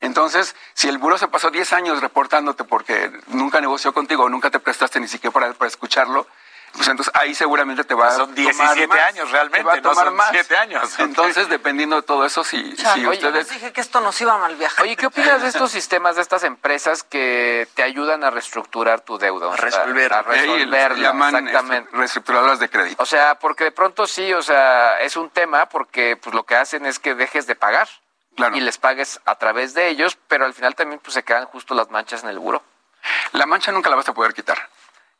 Entonces, 0.00 0.56
si 0.74 0.88
el 0.88 0.98
buró 0.98 1.18
se 1.18 1.28
pasó 1.28 1.50
diez 1.50 1.72
años 1.72 2.00
reportándote 2.00 2.64
porque 2.64 3.12
nunca 3.28 3.60
negoció 3.60 3.92
contigo 3.92 4.28
nunca 4.28 4.50
te 4.50 4.58
prestaste 4.58 4.98
ni 5.00 5.08
siquiera 5.08 5.32
para, 5.32 5.52
para 5.54 5.68
escucharlo, 5.68 6.26
pues 6.72 6.88
entonces 6.88 7.12
ahí 7.14 7.34
seguramente 7.34 7.84
te 7.84 7.94
va 7.94 8.08
a 8.08 8.10
Son 8.12 8.34
17 8.34 9.00
años 9.00 9.30
realmente, 9.30 9.66
va 9.66 9.74
a 9.74 9.82
tomar 9.82 9.96
no 9.96 10.10
son 10.10 10.16
más. 10.16 10.28
7 10.30 10.56
años. 10.56 10.94
Entonces, 10.98 11.48
dependiendo 11.48 11.96
de 11.96 12.02
todo 12.02 12.24
eso, 12.24 12.44
si, 12.44 12.76
si 12.76 13.06
ustedes... 13.06 13.48
dije 13.48 13.72
que 13.72 13.80
esto 13.80 14.00
nos 14.00 14.20
iba 14.20 14.36
mal 14.38 14.54
viajar. 14.56 14.84
Oye, 14.84 14.96
¿qué 14.96 15.06
opinas 15.06 15.42
de 15.42 15.48
estos 15.48 15.70
sistemas, 15.70 16.16
de 16.16 16.22
estas 16.22 16.44
empresas 16.44 17.02
que 17.02 17.68
te 17.74 17.82
ayudan 17.82 18.24
a 18.24 18.30
reestructurar 18.30 19.00
tu 19.00 19.18
deuda? 19.18 19.52
A 19.52 19.56
resolver. 19.56 20.12
A 20.12 20.22
resolverla, 20.22 21.02
llaman 21.02 21.34
este, 21.34 21.50
exactamente. 21.50 21.96
reestructuradoras 21.96 22.58
de 22.58 22.68
crédito. 22.68 23.02
O 23.02 23.06
sea, 23.06 23.36
porque 23.36 23.64
de 23.64 23.72
pronto 23.72 24.06
sí, 24.06 24.32
o 24.32 24.42
sea, 24.42 25.00
es 25.00 25.16
un 25.16 25.30
tema 25.30 25.68
porque 25.68 26.16
pues 26.16 26.34
lo 26.34 26.44
que 26.44 26.56
hacen 26.56 26.86
es 26.86 26.98
que 26.98 27.14
dejes 27.14 27.46
de 27.46 27.56
pagar. 27.56 27.88
Claro. 28.36 28.56
Y 28.56 28.60
les 28.60 28.78
pagues 28.78 29.20
a 29.24 29.34
través 29.34 29.74
de 29.74 29.88
ellos, 29.88 30.16
pero 30.28 30.44
al 30.44 30.54
final 30.54 30.76
también 30.76 31.00
pues 31.00 31.14
se 31.14 31.24
quedan 31.24 31.46
justo 31.46 31.74
las 31.74 31.90
manchas 31.90 32.22
en 32.22 32.28
el 32.28 32.38
buro. 32.38 32.62
La 33.32 33.46
mancha 33.46 33.72
nunca 33.72 33.90
la 33.90 33.96
vas 33.96 34.08
a 34.08 34.14
poder 34.14 34.32
quitar. 34.32 34.68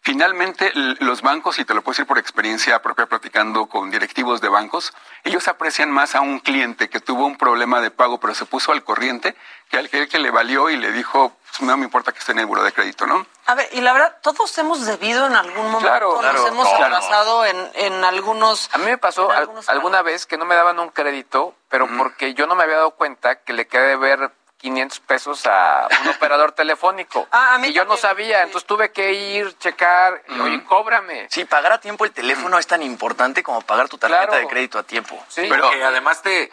Finalmente, 0.03 0.73
los 0.75 1.21
bancos, 1.23 1.59
y 1.59 1.65
te 1.65 1.75
lo 1.75 1.83
puedo 1.83 1.93
decir 1.93 2.07
por 2.07 2.19
experiencia 2.19 2.81
propia 2.81 3.07
platicando 3.07 3.67
con 3.67 3.91
directivos 3.91 4.41
de 4.41 4.49
bancos, 4.49 4.95
ellos 5.25 5.49
aprecian 5.49 5.91
más 5.91 6.15
a 6.15 6.21
un 6.21 6.39
cliente 6.39 6.89
que 6.89 7.01
tuvo 7.01 7.27
un 7.27 7.37
problema 7.37 7.81
de 7.81 7.91
pago 7.91 8.19
pero 8.19 8.35
se 8.35 8.47
puso 8.47 8.73
al 8.73 8.85
corriente 8.85 9.37
que 9.69 9.77
al 9.77 9.91
que, 9.91 10.09
que 10.09 10.19
le 10.19 10.31
valió 10.31 10.71
y 10.71 10.77
le 10.77 10.93
dijo, 10.93 11.37
pues, 11.51 11.61
no 11.61 11.77
me 11.77 11.85
importa 11.85 12.13
que 12.13 12.21
esté 12.21 12.33
en 12.33 12.39
el 12.39 12.47
buro 12.47 12.63
de 12.63 12.73
crédito, 12.73 13.07
¿no? 13.07 13.27
A 13.47 13.55
ver, 13.55 13.69
y 13.73 13.81
la 13.81 13.93
verdad, 13.93 14.17
todos 14.23 14.57
hemos 14.59 14.87
debido 14.87 15.27
en 15.27 15.37
algún 15.37 15.67
momento, 15.67 15.81
claro, 15.81 16.23
nos 16.23 16.47
hemos 16.47 16.69
pasado 16.69 17.45
en, 17.45 17.71
en, 17.75 18.05
algunos... 18.05 18.71
A 18.73 18.79
mí 18.79 18.87
me 18.87 18.99
pasó 18.99 19.29
alguna 19.67 20.03
vez 20.03 20.27
que 20.27 20.39
no 20.39 20.47
me 20.47 20.55
daban 20.55 20.79
un 20.79 20.89
crédito, 20.89 21.55
pero 21.69 21.87
porque 21.99 22.35
yo 22.35 22.47
no 22.47 22.55
me 22.55 22.65
había 22.65 22.77
dado 22.77 22.93
cuenta 22.93 23.43
que 23.43 23.53
le 23.53 23.67
quedé 23.67 23.89
de 23.89 23.97
ver 23.97 24.33
500 24.59 25.01
pesos 25.01 25.47
a 25.47 25.89
un 26.03 26.09
operador 26.17 26.53
telefónico. 26.53 27.27
Ah, 27.31 27.59
y 27.65 27.73
yo 27.73 27.85
no 27.85 27.97
sabía, 27.97 28.43
entonces 28.43 28.67
tuve 28.67 28.93
que 28.93 29.13
ir, 29.13 29.57
checar, 29.59 30.23
y, 30.29 30.41
oye, 30.41 30.65
cóbrame. 30.65 31.29
Sí, 31.31 31.45
pagar 31.45 31.73
a 31.73 31.81
tiempo 31.81 32.05
el 32.05 32.13
teléfono 32.13 32.59
es 32.59 32.67
tan 32.67 32.83
importante 32.83 33.43
como 33.43 33.63
pagar 33.63 33.89
tu 33.89 33.99
tarjeta 33.99 34.37
de 34.37 34.47
crédito 34.47 34.79
a 34.79 34.83
tiempo. 34.83 35.25
Sí. 35.29 35.47
Pero 35.49 35.71
además 35.85 36.23
te, 36.23 36.51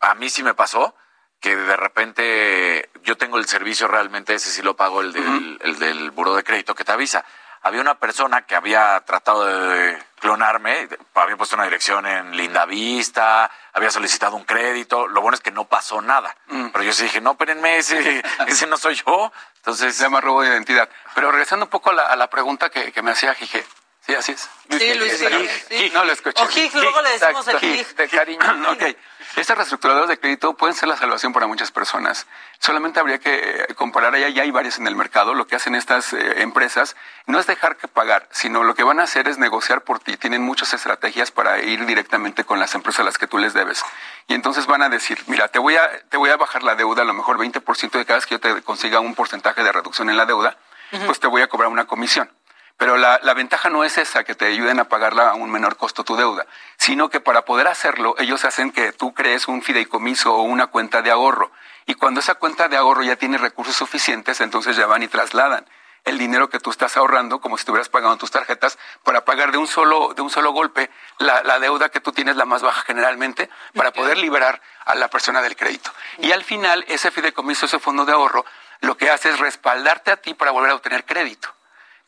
a 0.00 0.14
mí 0.14 0.30
sí 0.30 0.42
me 0.42 0.54
pasó 0.54 0.94
que 1.40 1.54
de 1.54 1.76
repente 1.76 2.90
yo 3.04 3.16
tengo 3.16 3.38
el 3.38 3.46
servicio 3.46 3.86
realmente, 3.86 4.34
ese 4.34 4.50
sí 4.50 4.62
lo 4.62 4.74
pago, 4.74 5.00
el 5.00 5.12
del, 5.12 5.58
el 5.62 5.78
del 5.78 6.10
buro 6.10 6.34
de 6.34 6.42
crédito 6.42 6.74
que 6.74 6.84
te 6.84 6.92
avisa. 6.92 7.24
Había 7.62 7.80
una 7.80 7.98
persona 7.98 8.42
que 8.42 8.54
había 8.54 9.00
tratado 9.04 9.44
de 9.44 9.98
clonarme, 10.20 10.88
había 11.14 11.36
puesto 11.36 11.56
una 11.56 11.64
dirección 11.64 12.06
en 12.06 12.36
Linda 12.36 12.66
Vista, 12.66 13.50
había 13.78 13.90
solicitado 13.90 14.36
un 14.36 14.44
crédito, 14.44 15.06
lo 15.06 15.20
bueno 15.20 15.36
es 15.36 15.40
que 15.40 15.50
no 15.50 15.68
pasó 15.68 16.02
nada. 16.02 16.36
Mm. 16.48 16.68
Pero 16.68 16.84
yo 16.84 16.92
sí 16.92 17.04
dije, 17.04 17.20
no, 17.20 17.32
espérenme, 17.32 17.78
ese, 17.78 18.22
ese 18.46 18.66
no 18.66 18.76
soy 18.76 18.96
yo. 18.96 19.32
Entonces... 19.56 19.94
Se 19.94 20.02
llama 20.02 20.20
robo 20.20 20.42
de 20.42 20.48
identidad. 20.48 20.88
Pero 21.14 21.30
regresando 21.30 21.66
un 21.66 21.70
poco 21.70 21.90
a 21.90 22.16
la, 22.16 22.30
pregunta 22.30 22.70
que, 22.70 23.02
me 23.02 23.12
hacía 23.12 23.34
Jije. 23.34 23.64
Sí, 24.08 24.14
así 24.14 24.32
es. 24.32 24.48
Sí, 24.70 24.94
Luis, 24.94 25.92
No 25.92 26.02
lo 26.02 26.12
escuché. 26.12 26.42
O 26.42 26.48
Jig, 26.48 26.74
luego 26.74 27.02
le 27.02 27.10
decimos 27.10 27.46
el 27.46 27.58
Jig. 27.58 27.94
De 27.94 28.08
cariño. 28.08 28.40
ok. 28.72 28.96
Estas 29.36 29.58
reestructuradoras 29.58 30.08
de 30.08 30.18
crédito 30.18 30.54
pueden 30.54 30.74
ser 30.74 30.88
la 30.88 30.96
salvación 30.96 31.34
para 31.34 31.46
muchas 31.46 31.70
personas. 31.70 32.26
Solamente 32.58 33.00
habría 33.00 33.18
que 33.18 33.34
eh, 33.34 33.74
comparar, 33.74 34.14
allá 34.14 34.30
ya 34.30 34.44
hay 34.44 34.50
varias 34.50 34.78
en 34.78 34.86
el 34.86 34.96
mercado. 34.96 35.34
Lo 35.34 35.46
que 35.46 35.56
hacen 35.56 35.74
estas 35.74 36.14
eh, 36.14 36.40
empresas 36.40 36.96
no 37.26 37.38
es 37.38 37.46
dejar 37.46 37.76
que 37.76 37.86
pagar, 37.86 38.26
sino 38.30 38.64
lo 38.64 38.74
que 38.74 38.82
van 38.82 38.98
a 38.98 39.02
hacer 39.02 39.28
es 39.28 39.36
negociar 39.36 39.84
por 39.84 39.98
ti. 40.00 40.16
Tienen 40.16 40.40
muchas 40.40 40.72
estrategias 40.72 41.30
para 41.30 41.60
ir 41.60 41.84
directamente 41.84 42.44
con 42.44 42.58
las 42.58 42.74
empresas 42.74 43.00
a 43.00 43.04
las 43.04 43.18
que 43.18 43.26
tú 43.26 43.36
les 43.36 43.52
debes. 43.52 43.84
Y 44.26 44.32
entonces 44.32 44.66
van 44.66 44.80
a 44.80 44.88
decir, 44.88 45.22
mira, 45.26 45.48
te 45.48 45.58
voy 45.58 45.76
a, 45.76 45.86
te 46.08 46.16
voy 46.16 46.30
a 46.30 46.38
bajar 46.38 46.62
la 46.62 46.76
deuda, 46.76 47.02
a 47.02 47.04
lo 47.04 47.12
mejor 47.12 47.36
20% 47.36 47.90
de 47.90 48.06
cada 48.06 48.16
vez 48.20 48.24
que 48.24 48.36
yo 48.36 48.40
te 48.40 48.62
consiga 48.62 49.00
un 49.00 49.14
porcentaje 49.14 49.62
de 49.62 49.70
reducción 49.70 50.08
en 50.08 50.16
la 50.16 50.24
deuda, 50.24 50.56
pues 51.04 51.20
te 51.20 51.26
voy 51.26 51.42
a 51.42 51.48
cobrar 51.48 51.68
una 51.68 51.86
comisión. 51.86 52.30
Pero 52.78 52.96
la, 52.96 53.18
ventaja 53.34 53.70
no 53.70 53.82
es 53.82 53.98
esa, 53.98 54.22
que 54.22 54.36
te 54.36 54.46
ayuden 54.46 54.78
a 54.78 54.88
pagarla 54.88 55.30
a 55.30 55.34
un 55.34 55.50
menor 55.50 55.76
costo 55.76 56.04
tu 56.04 56.14
deuda, 56.14 56.46
sino 56.76 57.10
que 57.10 57.20
para 57.20 57.44
poder 57.44 57.66
hacerlo, 57.66 58.14
ellos 58.18 58.44
hacen 58.44 58.70
que 58.70 58.92
tú 58.92 59.12
crees 59.12 59.48
un 59.48 59.62
fideicomiso 59.62 60.32
o 60.32 60.42
una 60.42 60.68
cuenta 60.68 61.02
de 61.02 61.10
ahorro. 61.10 61.50
Y 61.86 61.94
cuando 61.94 62.20
esa 62.20 62.36
cuenta 62.36 62.68
de 62.68 62.76
ahorro 62.76 63.02
ya 63.02 63.16
tiene 63.16 63.36
recursos 63.36 63.74
suficientes, 63.74 64.40
entonces 64.40 64.76
ya 64.76 64.86
van 64.86 65.02
y 65.02 65.08
trasladan 65.08 65.66
el 66.04 66.18
dinero 66.18 66.48
que 66.48 66.60
tú 66.60 66.70
estás 66.70 66.96
ahorrando, 66.96 67.40
como 67.40 67.56
si 67.56 67.62
estuvieras 67.62 67.88
pagando 67.88 68.16
tus 68.16 68.30
tarjetas, 68.30 68.78
para 69.02 69.24
pagar 69.24 69.50
de 69.50 69.58
un 69.58 69.66
solo, 69.66 70.14
de 70.14 70.22
un 70.22 70.30
solo 70.30 70.52
golpe 70.52 70.90
la, 71.18 71.58
deuda 71.58 71.88
que 71.88 72.00
tú 72.00 72.12
tienes, 72.12 72.36
la 72.36 72.44
más 72.44 72.62
baja 72.62 72.82
generalmente, 72.82 73.50
para 73.74 73.92
poder 73.92 74.18
liberar 74.18 74.62
a 74.86 74.94
la 74.94 75.08
persona 75.08 75.42
del 75.42 75.56
crédito. 75.56 75.90
Y 76.18 76.30
al 76.30 76.44
final, 76.44 76.84
ese 76.88 77.10
fideicomiso, 77.10 77.66
ese 77.66 77.80
fondo 77.80 78.04
de 78.04 78.12
ahorro, 78.12 78.44
lo 78.80 78.96
que 78.96 79.10
hace 79.10 79.30
es 79.30 79.40
respaldarte 79.40 80.12
a 80.12 80.16
ti 80.16 80.34
para 80.34 80.52
volver 80.52 80.70
a 80.70 80.76
obtener 80.76 81.04
crédito. 81.04 81.52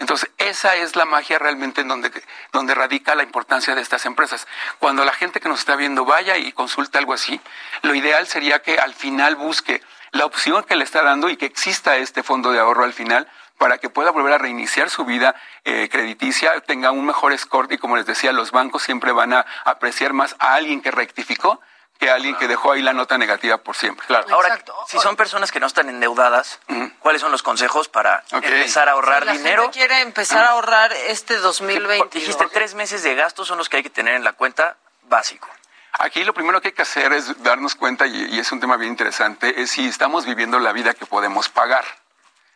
Entonces, 0.01 0.31
esa 0.39 0.74
es 0.77 0.97
la 0.97 1.05
magia 1.05 1.39
realmente 1.39 1.82
en 1.82 1.89
donde, 1.89 2.10
donde 2.52 2.74
radica 2.74 3.14
la 3.14 3.22
importancia 3.22 3.74
de 3.74 3.82
estas 3.82 4.06
empresas. 4.06 4.48
Cuando 4.78 5.05
la 5.05 5.12
gente 5.12 5.40
que 5.40 5.48
nos 5.48 5.60
está 5.60 5.77
viendo 5.77 6.06
vaya 6.06 6.39
y 6.39 6.52
consulta 6.52 6.98
algo 6.98 7.12
así, 7.12 7.39
lo 7.82 7.94
ideal 7.94 8.27
sería 8.27 8.62
que 8.62 8.78
al 8.78 8.94
final 8.94 9.36
busque 9.36 9.82
la 10.12 10.24
opción 10.24 10.64
que 10.64 10.74
le 10.74 10.85
está 10.85 11.02
dando 11.02 11.28
y 11.28 11.36
que 11.36 11.47
exista 11.47 11.98
este 11.98 12.22
fondo 12.22 12.51
de 12.51 12.59
ahorro 12.59 12.85
al 12.85 12.94
final 12.94 13.28
para 13.59 13.77
que 13.77 13.90
pueda 13.90 14.10
volver 14.10 14.32
a 14.32 14.39
reiniciar 14.39 14.89
su 14.89 15.05
vida 15.05 15.35
eh, 15.64 15.90
crediticia, 15.93 16.59
tenga 16.62 16.93
un 16.93 17.05
mejor 17.05 17.36
score 17.36 17.70
y 17.70 17.77
como 17.77 17.98
les 17.98 18.06
decía, 18.06 18.32
los 18.32 18.52
bancos 18.52 18.82
siempre 18.82 19.12
van 19.12 19.35
a 19.35 19.44
apreciar 19.66 20.14
más 20.14 20.35
a 20.39 20.55
alguien 20.55 20.81
que 20.81 20.90
rectificó 20.90 21.60
que 22.01 22.10
alguien 22.10 22.35
que 22.36 22.48
dejó 22.48 22.72
ahí 22.72 22.81
la 22.81 22.94
nota 22.94 23.18
negativa 23.18 23.59
por 23.59 23.77
siempre. 23.77 24.06
Claro. 24.06 24.27
Ahora, 24.31 24.59
si 24.89 24.98
son 24.98 25.16
personas 25.16 25.52
que 25.52 25.60
no 25.60 25.66
están 25.66 25.90
endeudadas, 25.90 26.59
¿cuáles 26.98 27.20
son 27.20 27.31
los 27.31 27.43
consejos 27.43 27.89
para 27.89 28.24
empezar 28.32 28.89
a 28.89 28.93
ahorrar 28.93 29.20
si 29.20 29.27
la 29.27 29.32
dinero? 29.35 29.62
Gente 29.64 29.78
quiere 29.78 30.01
empezar 30.01 30.43
a 30.43 30.52
ahorrar 30.52 30.93
este 30.93 31.36
2020. 31.36 32.18
Dijiste 32.18 32.47
tres 32.47 32.74
meses 32.74 33.02
de 33.02 33.14
gastos 33.14 33.47
son 33.47 33.59
los 33.59 33.68
que 33.68 33.77
hay 33.77 33.82
que 33.82 33.90
tener 33.90 34.14
en 34.14 34.24
la 34.24 34.32
cuenta 34.32 34.78
básico. 35.10 35.47
Aquí 35.93 36.24
lo 36.24 36.32
primero 36.32 36.62
que 36.62 36.68
hay 36.68 36.74
que 36.74 36.82
hacer 36.82 37.12
es 37.12 37.43
darnos 37.43 37.74
cuenta, 37.74 38.06
y, 38.06 38.39
es 38.39 38.51
un 38.51 38.60
tema 38.60 38.78
bien 38.78 38.93
interesante, 38.93 39.60
es 39.60 39.72
si 39.72 39.86
estamos 39.86 40.24
viviendo 40.24 40.59
la 40.59 40.72
vida 40.72 40.94
que 40.94 41.05
podemos 41.05 41.51
pagar. 41.51 41.85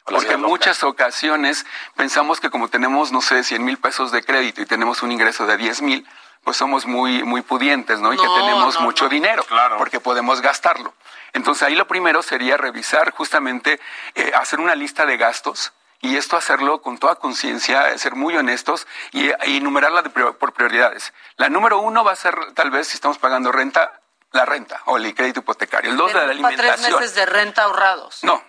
Porque 0.06 0.32
en 0.32 0.40
muchas 0.40 0.82
ocasiones 0.84 1.66
pensamos 1.96 2.40
que 2.40 2.48
como 2.48 2.68
tenemos, 2.68 3.12
no 3.12 3.20
sé, 3.20 3.44
100 3.44 3.62
mil 3.62 3.76
pesos 3.78 4.10
de 4.10 4.22
crédito 4.22 4.62
y 4.62 4.66
tenemos 4.66 5.02
un 5.02 5.12
ingreso 5.12 5.46
de 5.46 5.56
10 5.56 5.82
mil, 5.82 6.06
pues 6.44 6.56
somos 6.56 6.86
muy, 6.86 7.22
muy 7.22 7.42
pudientes, 7.42 8.00
¿no? 8.00 8.12
Y 8.12 8.16
que 8.16 8.26
tenemos 8.26 8.78
mucho 8.80 9.08
dinero, 9.08 9.42
claro. 9.44 9.78
porque 9.78 9.98
podemos 9.98 10.40
gastarlo. 10.40 10.94
Entonces 11.32 11.62
ahí 11.64 11.74
lo 11.74 11.88
primero 11.88 12.22
sería 12.22 12.56
revisar 12.56 13.10
justamente, 13.10 13.80
eh, 14.14 14.32
hacer 14.34 14.60
una 14.60 14.74
lista 14.74 15.06
de 15.06 15.16
gastos, 15.16 15.72
y 16.04 16.16
esto 16.18 16.36
hacerlo 16.36 16.82
con 16.82 16.98
toda 16.98 17.16
conciencia, 17.16 17.96
ser 17.96 18.14
muy 18.14 18.36
honestos 18.36 18.86
y, 19.12 19.30
enumerarla 19.56 20.02
por 20.02 20.52
prioridades. 20.52 21.14
La 21.36 21.48
número 21.48 21.78
uno 21.78 22.04
va 22.04 22.12
a 22.12 22.16
ser, 22.16 22.36
tal 22.52 22.70
vez, 22.70 22.88
si 22.88 22.94
estamos 22.94 23.16
pagando 23.16 23.50
renta, 23.50 24.00
la 24.30 24.44
renta 24.44 24.82
o 24.84 24.98
el 24.98 25.14
crédito 25.14 25.40
hipotecario. 25.40 25.90
El 25.90 25.96
dos, 25.96 26.12
de 26.12 26.18
la 26.18 26.30
alimentación. 26.30 26.76
tres 26.76 27.00
meses 27.00 27.14
de 27.14 27.24
renta 27.24 27.62
ahorrados. 27.62 28.22
No, 28.22 28.42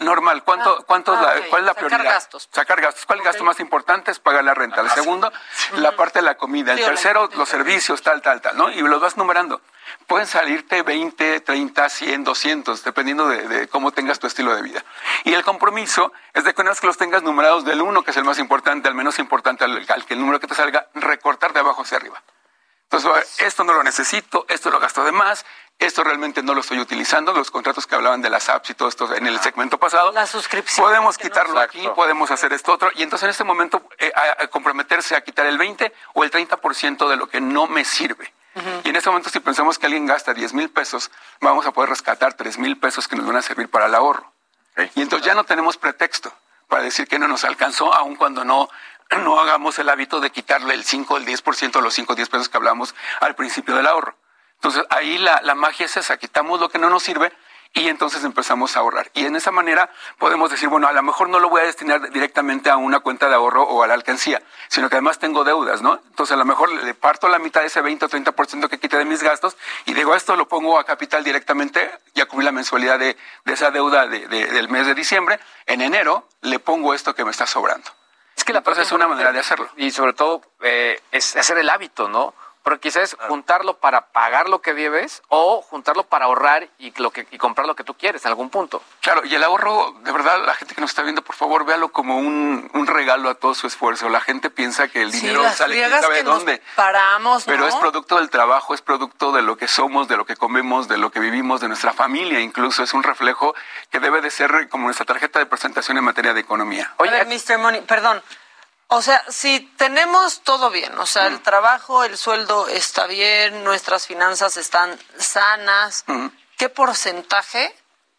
Normal. 0.00 0.44
¿Cuánto, 0.44 0.78
ah, 0.78 0.84
cuánto 0.86 1.12
ah, 1.12 1.34
¿Cuál 1.48 1.62
es 1.62 1.66
la 1.66 1.74
prioridad? 1.74 1.98
Sacar 1.98 2.12
gastos. 2.12 2.48
Sacar 2.52 2.80
gastos. 2.80 3.06
¿Cuál 3.06 3.22
gasto 3.22 3.44
más 3.44 3.60
importante? 3.60 4.10
Es 4.10 4.18
pagar 4.18 4.44
la 4.44 4.54
renta. 4.54 4.80
El 4.80 4.90
segundo, 4.90 5.32
la 5.76 5.96
parte 5.96 6.18
de 6.18 6.24
la 6.24 6.36
comida. 6.36 6.72
El 6.72 6.80
tercero, 6.80 7.28
los 7.36 7.48
servicios, 7.48 8.02
tal, 8.02 8.22
tal, 8.22 8.40
tal, 8.40 8.56
¿no? 8.56 8.70
Y 8.70 8.80
los 8.80 9.00
vas 9.00 9.16
numerando. 9.16 9.60
Pueden 10.06 10.26
salirte 10.26 10.82
20, 10.82 11.40
30, 11.40 11.88
100, 11.88 12.24
200, 12.24 12.84
dependiendo 12.84 13.28
de, 13.28 13.68
cómo 13.68 13.92
tengas 13.92 14.18
tu 14.18 14.26
estilo 14.26 14.54
de 14.54 14.62
vida. 14.62 14.84
Y 15.24 15.34
el 15.34 15.44
compromiso 15.44 16.12
es 16.34 16.44
de 16.44 16.54
que 16.54 16.60
una 16.60 16.70
vez 16.70 16.80
que 16.80 16.86
los 16.86 16.96
tengas 16.96 17.22
numerados 17.22 17.64
del 17.64 17.80
uno, 17.80 18.02
que 18.02 18.10
es 18.10 18.16
el 18.16 18.24
más 18.24 18.38
importante, 18.38 18.88
al 18.88 18.94
menos 18.94 19.18
importante, 19.18 19.64
al, 19.64 19.84
al 19.88 20.04
que 20.04 20.14
el 20.14 20.20
número 20.20 20.40
que 20.40 20.46
te 20.46 20.54
salga, 20.54 20.88
recortar 20.94 21.52
de 21.52 21.60
abajo 21.60 21.82
hacia 21.82 21.98
arriba. 21.98 22.22
Entonces, 22.90 23.40
esto 23.40 23.64
no 23.64 23.72
lo 23.72 23.82
necesito, 23.82 24.46
esto 24.48 24.70
lo 24.70 24.78
gasto 24.78 25.04
de 25.04 25.10
más, 25.10 25.44
esto 25.78 26.02
realmente 26.02 26.42
no 26.42 26.54
lo 26.54 26.60
estoy 26.60 26.78
utilizando, 26.78 27.32
los 27.32 27.50
contratos 27.50 27.86
que 27.86 27.94
hablaban 27.94 28.22
de 28.22 28.30
las 28.30 28.48
apps 28.48 28.70
y 28.70 28.74
todo 28.74 28.88
esto 28.88 29.14
en 29.14 29.26
el 29.26 29.38
segmento 29.40 29.78
pasado. 29.78 30.10
La 30.12 30.26
suscripción. 30.26 30.86
Podemos 30.86 31.18
quitarlo 31.18 31.60
aquí, 31.60 31.86
podemos 31.94 32.30
hacer 32.30 32.52
esto 32.52 32.72
otro. 32.72 32.90
Y 32.94 33.02
entonces 33.02 33.24
en 33.24 33.30
este 33.30 33.44
momento 33.44 33.82
eh, 33.98 34.10
comprometerse 34.50 35.16
a 35.16 35.20
quitar 35.20 35.46
el 35.46 35.58
20 35.58 35.92
o 36.14 36.24
el 36.24 36.30
30% 36.30 37.08
de 37.08 37.16
lo 37.16 37.28
que 37.28 37.40
no 37.40 37.66
me 37.66 37.84
sirve. 37.84 38.32
Y 38.84 38.88
en 38.88 38.96
este 38.96 39.10
momento 39.10 39.28
si 39.28 39.38
pensamos 39.40 39.78
que 39.78 39.84
alguien 39.84 40.06
gasta 40.06 40.32
10 40.32 40.54
mil 40.54 40.70
pesos, 40.70 41.10
vamos 41.42 41.66
a 41.66 41.72
poder 41.72 41.90
rescatar 41.90 42.32
3 42.32 42.56
mil 42.56 42.78
pesos 42.78 43.06
que 43.06 43.14
nos 43.14 43.26
van 43.26 43.36
a 43.36 43.42
servir 43.42 43.68
para 43.68 43.84
el 43.84 43.94
ahorro. 43.94 44.32
Y 44.94 45.02
entonces 45.02 45.26
ya 45.26 45.34
no 45.34 45.44
tenemos 45.44 45.76
pretexto 45.76 46.32
para 46.66 46.82
decir 46.82 47.06
que 47.06 47.18
no 47.18 47.28
nos 47.28 47.44
alcanzó, 47.44 47.92
aun 47.92 48.16
cuando 48.16 48.44
no, 48.44 48.70
no 49.18 49.38
hagamos 49.38 49.78
el 49.78 49.90
hábito 49.90 50.20
de 50.20 50.30
quitarle 50.30 50.72
el 50.72 50.84
5 50.84 51.14
o 51.14 51.16
el 51.18 51.26
10% 51.26 51.82
los 51.82 51.92
5 51.92 52.14
o 52.14 52.16
10 52.16 52.28
pesos 52.30 52.48
que 52.48 52.56
hablamos 52.56 52.94
al 53.20 53.34
principio 53.34 53.76
del 53.76 53.86
ahorro. 53.86 54.16
Entonces 54.66 54.84
ahí 54.90 55.16
la, 55.18 55.40
la 55.44 55.54
magia 55.54 55.86
es 55.86 55.96
esa, 55.96 56.16
quitamos 56.16 56.58
lo 56.58 56.68
que 56.68 56.80
no 56.80 56.90
nos 56.90 57.04
sirve 57.04 57.32
y 57.72 57.86
entonces 57.86 58.24
empezamos 58.24 58.76
a 58.76 58.80
ahorrar. 58.80 59.08
Y 59.14 59.24
en 59.24 59.36
esa 59.36 59.52
manera 59.52 59.88
podemos 60.18 60.50
decir, 60.50 60.68
bueno, 60.68 60.88
a 60.88 60.92
lo 60.92 61.04
mejor 61.04 61.28
no 61.28 61.38
lo 61.38 61.48
voy 61.48 61.60
a 61.60 61.66
destinar 61.66 62.10
directamente 62.10 62.68
a 62.68 62.76
una 62.76 62.98
cuenta 62.98 63.28
de 63.28 63.36
ahorro 63.36 63.62
o 63.62 63.84
a 63.84 63.86
la 63.86 63.94
alcancía, 63.94 64.42
sino 64.66 64.88
que 64.88 64.96
además 64.96 65.20
tengo 65.20 65.44
deudas, 65.44 65.82
¿no? 65.82 66.00
Entonces 66.08 66.34
a 66.34 66.36
lo 66.36 66.44
mejor 66.44 66.72
le 66.72 66.94
parto 66.94 67.28
la 67.28 67.38
mitad 67.38 67.60
de 67.60 67.68
ese 67.68 67.80
20 67.80 68.06
o 68.06 68.08
30% 68.08 68.68
que 68.68 68.80
quite 68.80 68.98
de 68.98 69.04
mis 69.04 69.22
gastos 69.22 69.56
y 69.84 69.94
digo, 69.94 70.16
esto 70.16 70.34
lo 70.34 70.48
pongo 70.48 70.80
a 70.80 70.84
capital 70.84 71.22
directamente, 71.22 71.88
ya 72.16 72.26
cubrí 72.26 72.44
la 72.44 72.50
mensualidad 72.50 72.98
de, 72.98 73.16
de 73.44 73.52
esa 73.52 73.70
deuda 73.70 74.08
de, 74.08 74.26
del 74.26 74.68
mes 74.68 74.88
de 74.88 74.94
diciembre, 74.96 75.38
en 75.66 75.80
enero 75.80 76.26
le 76.40 76.58
pongo 76.58 76.92
esto 76.92 77.14
que 77.14 77.24
me 77.24 77.30
está 77.30 77.46
sobrando. 77.46 77.88
Es 78.36 78.42
que 78.42 78.52
la 78.52 78.62
cosa 78.62 78.82
es 78.82 78.90
una 78.90 79.06
manera 79.06 79.30
de 79.30 79.38
hacerlo. 79.38 79.68
Y 79.76 79.92
sobre 79.92 80.12
todo 80.12 80.42
eh, 80.60 81.00
es 81.12 81.36
hacer 81.36 81.56
el 81.56 81.70
hábito, 81.70 82.08
¿no? 82.08 82.34
Porque 82.66 82.88
quizás 82.88 83.16
juntarlo 83.28 83.78
para 83.78 84.06
pagar 84.08 84.48
lo 84.48 84.60
que 84.60 84.74
debes 84.74 85.22
o 85.28 85.62
juntarlo 85.62 86.02
para 86.02 86.24
ahorrar 86.24 86.68
y, 86.80 86.92
lo 87.00 87.12
que, 87.12 87.24
y 87.30 87.38
comprar 87.38 87.64
lo 87.64 87.76
que 87.76 87.84
tú 87.84 87.94
quieres 87.94 88.24
en 88.24 88.30
algún 88.30 88.50
punto. 88.50 88.82
Claro, 89.02 89.24
y 89.24 89.32
el 89.36 89.44
ahorro, 89.44 89.94
de 90.02 90.10
verdad, 90.10 90.44
la 90.44 90.52
gente 90.54 90.74
que 90.74 90.80
nos 90.80 90.90
está 90.90 91.02
viendo, 91.02 91.22
por 91.22 91.36
favor, 91.36 91.64
véalo 91.64 91.92
como 91.92 92.18
un, 92.18 92.68
regalo 92.88 93.30
a 93.30 93.36
todo 93.36 93.54
su 93.54 93.68
esfuerzo. 93.68 94.08
La 94.08 94.20
gente 94.20 94.50
piensa 94.50 94.88
que 94.88 95.02
el 95.02 95.12
dinero 95.12 95.48
sale 95.52 95.76
quién 95.76 95.90
sabe 95.92 96.24
dónde. 96.24 96.60
paramos, 96.74 97.44
Pero 97.44 97.68
es 97.68 97.74
producto 97.76 98.16
del 98.16 98.30
trabajo, 98.30 98.74
es 98.74 98.82
producto 98.82 99.30
de 99.30 99.42
lo 99.42 99.56
que 99.56 99.68
somos, 99.68 100.08
de 100.08 100.16
lo 100.16 100.26
que 100.26 100.34
comemos, 100.34 100.88
de 100.88 100.98
lo 100.98 101.12
que 101.12 101.20
vivimos, 101.20 101.60
de 101.60 101.68
nuestra 101.68 101.92
familia, 101.92 102.40
incluso 102.40 102.82
es 102.82 102.92
un 102.94 103.04
reflejo 103.04 103.54
que 103.92 104.00
debe 104.00 104.20
de 104.22 104.30
ser 104.32 104.68
como 104.70 104.86
nuestra 104.86 105.06
tarjeta 105.06 105.38
de 105.38 105.46
presentación 105.46 105.98
en 105.98 106.04
materia 106.04 106.34
de 106.34 106.40
economía. 106.40 106.92
Oye, 106.96 107.24
Mr. 107.26 107.58
Money, 107.58 107.82
perdón. 107.82 108.20
O 108.88 109.02
sea, 109.02 109.22
si 109.28 109.60
tenemos 109.76 110.42
todo 110.42 110.70
bien, 110.70 110.96
o 110.98 111.06
sea, 111.06 111.26
el 111.26 111.42
trabajo, 111.42 112.04
el 112.04 112.16
sueldo 112.16 112.68
está 112.68 113.06
bien, 113.06 113.64
nuestras 113.64 114.06
finanzas 114.06 114.56
están 114.56 114.96
sanas, 115.18 116.04
¿qué 116.56 116.68
porcentaje 116.68 117.74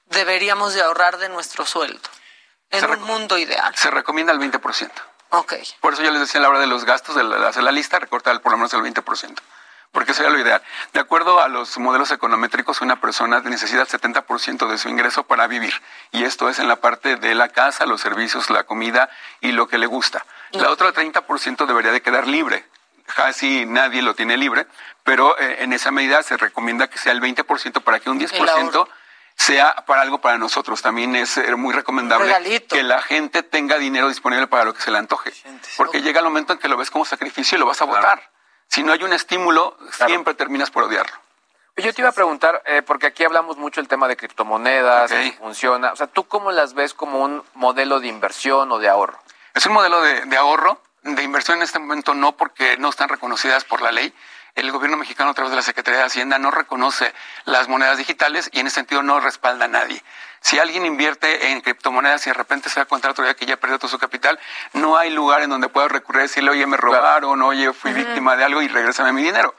deberíamos 0.07 0.73
de 0.73 0.81
ahorrar 0.81 1.17
de 1.19 1.29
nuestro 1.29 1.65
sueldo 1.65 2.09
en 2.69 2.85
un 2.89 3.01
mundo 3.03 3.37
ideal? 3.37 3.73
Se 3.77 3.91
recomienda 3.91 4.33
el 4.33 4.39
20%. 4.39 4.91
Ok. 5.29 5.53
Por 5.79 5.93
eso 5.93 6.03
yo 6.03 6.11
les 6.11 6.21
decía 6.21 6.39
a 6.39 6.43
la 6.43 6.49
hora 6.49 6.59
de 6.59 6.67
los 6.67 6.83
gastos, 6.83 7.15
de 7.15 7.47
hacer 7.47 7.63
la 7.63 7.71
lista, 7.71 7.99
recortar 7.99 8.41
por 8.41 8.51
lo 8.51 8.57
menos 8.57 8.73
el 8.73 8.81
20% 8.81 9.35
porque 9.97 10.13
sería 10.13 10.29
lo 10.29 10.37
ideal. 10.37 10.61
De 10.93 10.99
acuerdo 10.99 11.41
a 11.41 11.47
los 11.47 11.79
modelos 11.79 12.11
econométricos, 12.11 12.81
una 12.81 13.01
persona 13.01 13.39
necesita 13.39 13.81
el 13.81 13.87
70% 13.87 14.69
de 14.69 14.77
su 14.77 14.89
ingreso 14.89 15.23
para 15.23 15.47
vivir. 15.47 15.73
Y 16.11 16.23
esto 16.23 16.49
es 16.49 16.59
en 16.59 16.67
la 16.67 16.75
parte 16.75 17.15
de 17.15 17.33
la 17.33 17.49
casa, 17.49 17.87
los 17.87 17.99
servicios, 17.99 18.51
la 18.51 18.65
comida 18.65 19.09
y 19.41 19.53
lo 19.53 19.67
que 19.67 19.79
le 19.79 19.87
gusta. 19.87 20.23
La 20.51 20.69
otra 20.69 20.93
30% 20.93 21.65
debería 21.65 21.91
de 21.91 22.03
quedar 22.03 22.27
libre. 22.27 22.63
Casi 23.15 23.65
nadie 23.65 24.03
lo 24.03 24.13
tiene 24.13 24.37
libre, 24.37 24.67
pero 25.01 25.35
eh, 25.39 25.63
en 25.63 25.73
esa 25.73 25.89
medida 25.89 26.21
se 26.21 26.37
recomienda 26.37 26.87
que 26.91 26.99
sea 26.99 27.11
el 27.11 27.19
20% 27.19 27.81
para 27.81 27.99
que 27.99 28.11
un 28.11 28.19
10% 28.19 28.87
sea 29.35 29.77
para 29.87 30.01
algo 30.01 30.21
para 30.21 30.37
nosotros. 30.37 30.79
También 30.83 31.15
es 31.15 31.37
eh, 31.37 31.55
muy 31.55 31.73
recomendable 31.73 32.61
que 32.69 32.83
la 32.83 33.01
gente 33.01 33.41
tenga 33.41 33.79
dinero 33.79 34.09
disponible 34.09 34.45
para 34.45 34.63
lo 34.63 34.75
que 34.75 34.81
se 34.83 34.91
le 34.91 34.99
antoje. 34.99 35.33
Porque 35.75 36.03
llega 36.03 36.19
el 36.19 36.25
momento 36.25 36.53
en 36.53 36.59
que 36.59 36.67
lo 36.67 36.77
ves 36.77 36.91
como 36.91 37.03
sacrificio 37.03 37.55
y 37.55 37.59
lo 37.59 37.65
vas 37.65 37.81
a 37.81 37.85
votar. 37.85 38.36
Si 38.67 38.83
no 38.83 38.93
hay 38.93 39.03
un 39.03 39.13
estímulo, 39.13 39.77
siempre 39.91 40.33
terminas 40.33 40.71
por 40.71 40.83
odiarlo. 40.83 41.15
Yo 41.77 41.93
te 41.93 42.01
iba 42.01 42.09
a 42.09 42.13
preguntar, 42.13 42.63
eh, 42.65 42.81
porque 42.81 43.07
aquí 43.07 43.23
hablamos 43.23 43.57
mucho 43.57 43.81
del 43.81 43.87
tema 43.87 44.07
de 44.07 44.17
criptomonedas, 44.17 45.11
funciona. 45.37 45.91
O 45.91 45.95
sea, 45.95 46.07
¿tú 46.07 46.27
cómo 46.27 46.51
las 46.51 46.73
ves 46.73 46.93
como 46.93 47.23
un 47.23 47.43
modelo 47.53 47.99
de 47.99 48.07
inversión 48.07 48.71
o 48.71 48.79
de 48.79 48.89
ahorro? 48.89 49.19
Es 49.53 49.65
un 49.67 49.73
modelo 49.73 50.01
de 50.01 50.37
ahorro, 50.37 50.81
de 51.03 51.23
inversión 51.23 51.57
en 51.57 51.63
este 51.63 51.79
momento 51.79 52.13
no, 52.13 52.31
porque 52.31 52.77
no 52.77 52.89
están 52.89 53.09
reconocidas 53.09 53.63
por 53.63 53.81
la 53.81 53.91
ley 53.91 54.13
el 54.57 54.71
gobierno 54.71 54.97
mexicano 54.97 55.29
a 55.29 55.33
través 55.35 55.51
de 55.51 55.55
la 55.55 55.61
Secretaría 55.61 55.99
de 55.99 56.07
Hacienda 56.07 56.39
no 56.39 56.49
reconoce 56.49 57.13
las 57.45 57.67
monedas 57.67 57.99
digitales 57.99 58.49
y 58.51 58.59
en 58.59 58.65
ese 58.65 58.77
sentido 58.77 59.03
no 59.03 59.19
respalda 59.19 59.65
a 59.65 59.67
nadie. 59.67 60.01
Si 60.47 60.57
alguien 60.59 60.85
invierte 60.85 61.51
en 61.51 61.59
criptomonedas 61.59 62.25
y 62.25 62.29
de 62.29 62.33
repente 62.33 62.69
se 62.69 62.79
da 62.79 62.85
cuenta 62.85 63.11
otro 63.11 63.25
día 63.25 63.33
que 63.33 63.45
ya 63.45 63.57
perdió 63.57 63.79
todo 63.79 63.89
su 63.89 63.99
capital, 63.99 64.39
no 64.71 64.95
hay 64.95 65.09
lugar 65.09 65.41
en 65.41 65.49
donde 65.49 65.67
pueda 65.67 65.89
recurrir 65.89 66.21
a 66.21 66.23
decirle, 66.23 66.51
oye, 66.51 66.65
me 66.65 66.77
robaron, 66.77 67.41
oye, 67.41 67.73
fui 67.73 67.91
víctima 67.91 68.37
de 68.37 68.45
algo 68.45 68.61
y 68.61 68.69
regrésame 68.69 69.11
mi 69.11 69.21
dinero. 69.21 69.53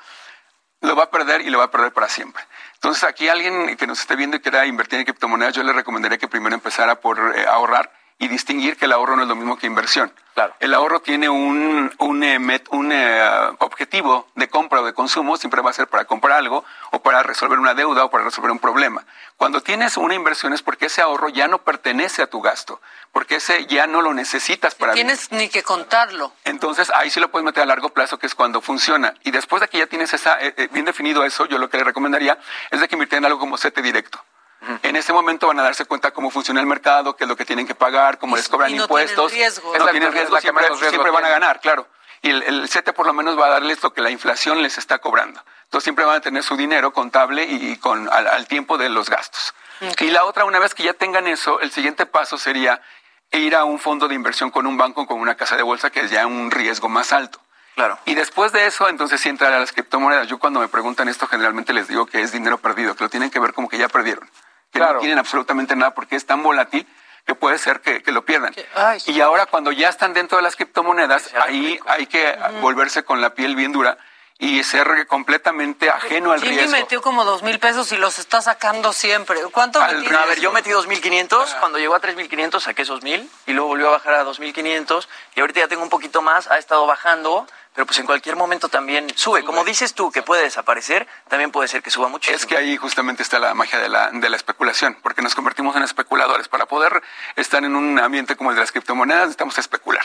Lo 0.80 0.96
va 0.96 1.02
a 1.02 1.10
perder 1.10 1.42
y 1.42 1.50
lo 1.50 1.58
va 1.58 1.64
a 1.64 1.70
perder 1.70 1.92
para 1.92 2.08
siempre. 2.08 2.42
Entonces, 2.72 3.04
aquí 3.04 3.28
alguien 3.28 3.76
que 3.76 3.86
nos 3.86 4.00
esté 4.00 4.16
viendo 4.16 4.38
y 4.38 4.40
quiera 4.40 4.64
invertir 4.64 4.98
en 4.98 5.04
criptomonedas, 5.04 5.52
yo 5.52 5.62
le 5.62 5.74
recomendaría 5.74 6.16
que 6.16 6.26
primero 6.26 6.54
empezara 6.54 6.98
por 7.02 7.36
eh, 7.36 7.46
ahorrar 7.46 7.92
y 8.18 8.28
distinguir 8.28 8.78
que 8.78 8.86
el 8.86 8.92
ahorro 8.92 9.14
no 9.14 9.24
es 9.24 9.28
lo 9.28 9.36
mismo 9.36 9.58
que 9.58 9.66
inversión. 9.66 10.10
Claro. 10.38 10.54
El 10.60 10.72
ahorro 10.72 11.00
tiene 11.00 11.28
un, 11.28 11.92
un, 11.98 12.22
eh, 12.22 12.62
un 12.70 12.92
eh, 12.92 13.28
objetivo 13.58 14.28
de 14.36 14.48
compra 14.48 14.82
o 14.82 14.84
de 14.84 14.92
consumo, 14.92 15.36
siempre 15.36 15.62
va 15.62 15.70
a 15.70 15.72
ser 15.72 15.88
para 15.88 16.04
comprar 16.04 16.38
algo 16.38 16.64
o 16.92 17.02
para 17.02 17.24
resolver 17.24 17.58
una 17.58 17.74
deuda 17.74 18.04
o 18.04 18.10
para 18.12 18.22
resolver 18.22 18.52
un 18.52 18.60
problema. 18.60 19.04
Cuando 19.36 19.60
tienes 19.62 19.96
una 19.96 20.14
inversión 20.14 20.52
es 20.52 20.62
porque 20.62 20.86
ese 20.86 21.02
ahorro 21.02 21.28
ya 21.28 21.48
no 21.48 21.58
pertenece 21.58 22.22
a 22.22 22.28
tu 22.28 22.40
gasto, 22.40 22.80
porque 23.10 23.34
ese 23.36 23.66
ya 23.66 23.88
no 23.88 24.00
lo 24.00 24.14
necesitas 24.14 24.76
para 24.76 24.92
Tienes 24.92 25.32
ni 25.32 25.48
que 25.48 25.64
contarlo. 25.64 26.32
Entonces 26.44 26.92
ahí 26.94 27.10
sí 27.10 27.18
lo 27.18 27.32
puedes 27.32 27.44
meter 27.44 27.64
a 27.64 27.66
largo 27.66 27.88
plazo, 27.88 28.20
que 28.20 28.28
es 28.28 28.36
cuando 28.36 28.60
funciona. 28.60 29.14
Y 29.24 29.32
después 29.32 29.60
de 29.60 29.66
que 29.66 29.78
ya 29.78 29.88
tienes 29.88 30.14
esa, 30.14 30.38
eh, 30.40 30.68
bien 30.70 30.84
definido 30.84 31.24
eso, 31.24 31.46
yo 31.46 31.58
lo 31.58 31.68
que 31.68 31.78
le 31.78 31.82
recomendaría 31.82 32.38
es 32.70 32.80
de 32.80 32.86
que 32.86 32.94
en 32.94 33.24
algo 33.24 33.40
como 33.40 33.58
CETE 33.58 33.82
directo. 33.82 34.20
En 34.82 34.96
ese 34.96 35.12
momento 35.12 35.46
van 35.46 35.60
a 35.60 35.62
darse 35.62 35.84
cuenta 35.84 36.10
cómo 36.10 36.30
funciona 36.30 36.60
el 36.60 36.66
mercado, 36.66 37.16
qué 37.16 37.24
es 37.24 37.28
lo 37.28 37.36
que 37.36 37.44
tienen 37.44 37.66
que 37.66 37.74
pagar, 37.74 38.18
cómo 38.18 38.36
les 38.36 38.48
cobran 38.48 38.74
impuestos. 38.74 39.30
Tienen 39.30 39.52
riesgo. 39.52 39.78
No 39.78 39.86
tienen 39.88 40.12
riesgo, 40.12 40.38
siempre, 40.40 41.10
van 41.10 41.24
a 41.24 41.28
ganar, 41.28 41.60
claro. 41.60 41.86
Y 42.22 42.30
el, 42.30 42.42
el 42.42 42.68
CETE 42.68 42.92
por 42.92 43.06
lo 43.06 43.12
menos 43.12 43.38
va 43.38 43.46
a 43.46 43.50
darles 43.50 43.82
lo 43.82 43.92
que 43.92 44.00
la 44.00 44.10
inflación 44.10 44.62
les 44.62 44.76
está 44.76 44.98
cobrando. 44.98 45.40
Entonces 45.64 45.84
siempre 45.84 46.04
van 46.04 46.16
a 46.16 46.20
tener 46.20 46.42
su 46.42 46.56
dinero 46.56 46.92
contable 46.92 47.44
y 47.44 47.76
con 47.76 48.08
al, 48.12 48.46
tiempo 48.46 48.78
de 48.78 48.88
los 48.88 49.08
gastos. 49.08 49.54
Y 50.00 50.10
la 50.10 50.24
otra, 50.24 50.44
una 50.44 50.58
vez 50.58 50.74
que 50.74 50.82
ya 50.82 50.92
tengan 50.92 51.28
eso, 51.28 51.60
el 51.60 51.70
siguiente 51.70 52.04
paso 52.04 52.36
sería 52.36 52.82
ir 53.30 53.54
a 53.54 53.64
un 53.64 53.78
fondo 53.78 54.08
de 54.08 54.14
inversión 54.14 54.50
con 54.50 54.66
un 54.66 54.76
banco, 54.76 55.06
con 55.06 55.20
una 55.20 55.36
casa 55.36 55.56
de 55.56 55.62
bolsa, 55.62 55.90
que 55.90 56.00
es 56.00 56.10
ya 56.10 56.26
un 56.26 56.50
riesgo 56.50 56.88
más 56.88 57.12
alto. 57.12 57.40
Claro. 57.76 57.96
Y 58.06 58.14
después 58.14 58.50
de 58.50 58.66
eso, 58.66 58.88
entonces 58.88 59.20
sí 59.20 59.28
entrar 59.28 59.52
a 59.52 59.60
las 59.60 59.72
criptomonedas. 59.72 60.26
Yo 60.26 60.38
cuando 60.38 60.58
me 60.58 60.66
preguntan 60.66 61.08
esto, 61.08 61.28
generalmente 61.28 61.72
les 61.72 61.86
digo 61.86 62.06
que 62.06 62.22
es 62.22 62.32
dinero 62.32 62.58
perdido, 62.58 62.96
que 62.96 63.04
lo 63.04 63.10
tienen 63.10 63.30
que 63.30 63.38
ver 63.38 63.52
como 63.52 63.68
que 63.68 63.78
ya 63.78 63.88
perdieron 63.88 64.28
que 64.72 64.78
no 64.80 64.98
tienen 64.98 65.18
absolutamente 65.18 65.74
nada 65.76 65.94
porque 65.94 66.16
es 66.16 66.26
tan 66.26 66.42
volátil 66.42 66.86
que 67.26 67.34
puede 67.34 67.58
ser 67.58 67.80
que, 67.80 68.02
lo 68.10 68.24
pierdan. 68.24 68.54
y 69.06 69.20
ahora 69.20 69.44
cuando 69.46 69.70
ya 69.70 69.90
están 69.90 70.14
dentro 70.14 70.38
de 70.38 70.42
las 70.42 70.56
criptomonedas, 70.56 71.30
ahí 71.44 71.78
hay 71.86 72.06
que 72.06 72.34
volverse 72.60 73.02
con 73.02 73.20
la 73.20 73.34
piel 73.34 73.54
bien 73.54 73.72
dura 73.72 73.98
y 74.40 74.62
ser 74.62 75.06
completamente 75.08 75.90
ajeno 75.90 76.30
al 76.30 76.40
riesgo. 76.40 76.70
metió 76.70 77.02
como 77.02 77.24
dos 77.24 77.42
mil 77.42 77.58
pesos 77.58 77.90
y 77.90 77.96
los 77.96 78.20
está 78.20 78.40
sacando 78.40 78.92
siempre. 78.92 79.40
¿Cuánto 79.52 79.80
A 79.82 79.88
ver, 79.88 80.40
yo 80.40 80.52
metí 80.52 80.70
dos 80.70 80.86
mil 80.86 81.00
quinientos, 81.00 81.54
ah. 81.54 81.60
cuando 81.60 81.78
llegó 81.78 81.96
a 81.96 82.00
tres 82.00 82.14
mil 82.14 82.28
quinientos 82.28 82.62
saqué 82.62 82.82
esos 82.82 83.02
mil 83.02 83.28
y 83.46 83.52
luego 83.52 83.68
volvió 83.68 83.88
a 83.88 83.92
bajar 83.92 84.14
a 84.14 84.24
dos 84.24 84.38
mil 84.38 84.52
quinientos 84.52 85.08
y 85.34 85.40
ahorita 85.40 85.60
ya 85.60 85.68
tengo 85.68 85.82
un 85.82 85.90
poquito 85.90 86.22
más, 86.22 86.48
ha 86.48 86.58
estado 86.58 86.86
bajando 86.86 87.46
pero 87.74 87.86
pues 87.86 88.00
en 88.00 88.06
cualquier 88.06 88.34
momento 88.34 88.68
también 88.68 89.06
sube. 89.14 89.44
Como 89.44 89.62
dices 89.62 89.94
tú, 89.94 90.10
que 90.10 90.24
puede 90.24 90.42
desaparecer, 90.42 91.06
también 91.28 91.52
puede 91.52 91.68
ser 91.68 91.80
que 91.80 91.90
suba 91.92 92.08
mucho. 92.08 92.32
Es 92.32 92.44
que 92.44 92.56
ahí 92.56 92.76
justamente 92.76 93.22
está 93.22 93.38
la 93.38 93.54
magia 93.54 93.78
de 93.78 93.88
la, 93.88 94.10
de 94.10 94.28
la 94.28 94.34
especulación, 94.36 94.98
porque 95.00 95.22
nos 95.22 95.36
convertimos 95.36 95.76
en 95.76 95.84
especuladores. 95.84 96.48
Para 96.48 96.66
poder 96.66 97.00
estar 97.36 97.62
en 97.62 97.76
un 97.76 98.00
ambiente 98.00 98.34
como 98.34 98.50
el 98.50 98.56
de 98.56 98.62
las 98.62 98.72
criptomonedas, 98.72 99.26
necesitamos 99.26 99.58
especular 99.58 100.02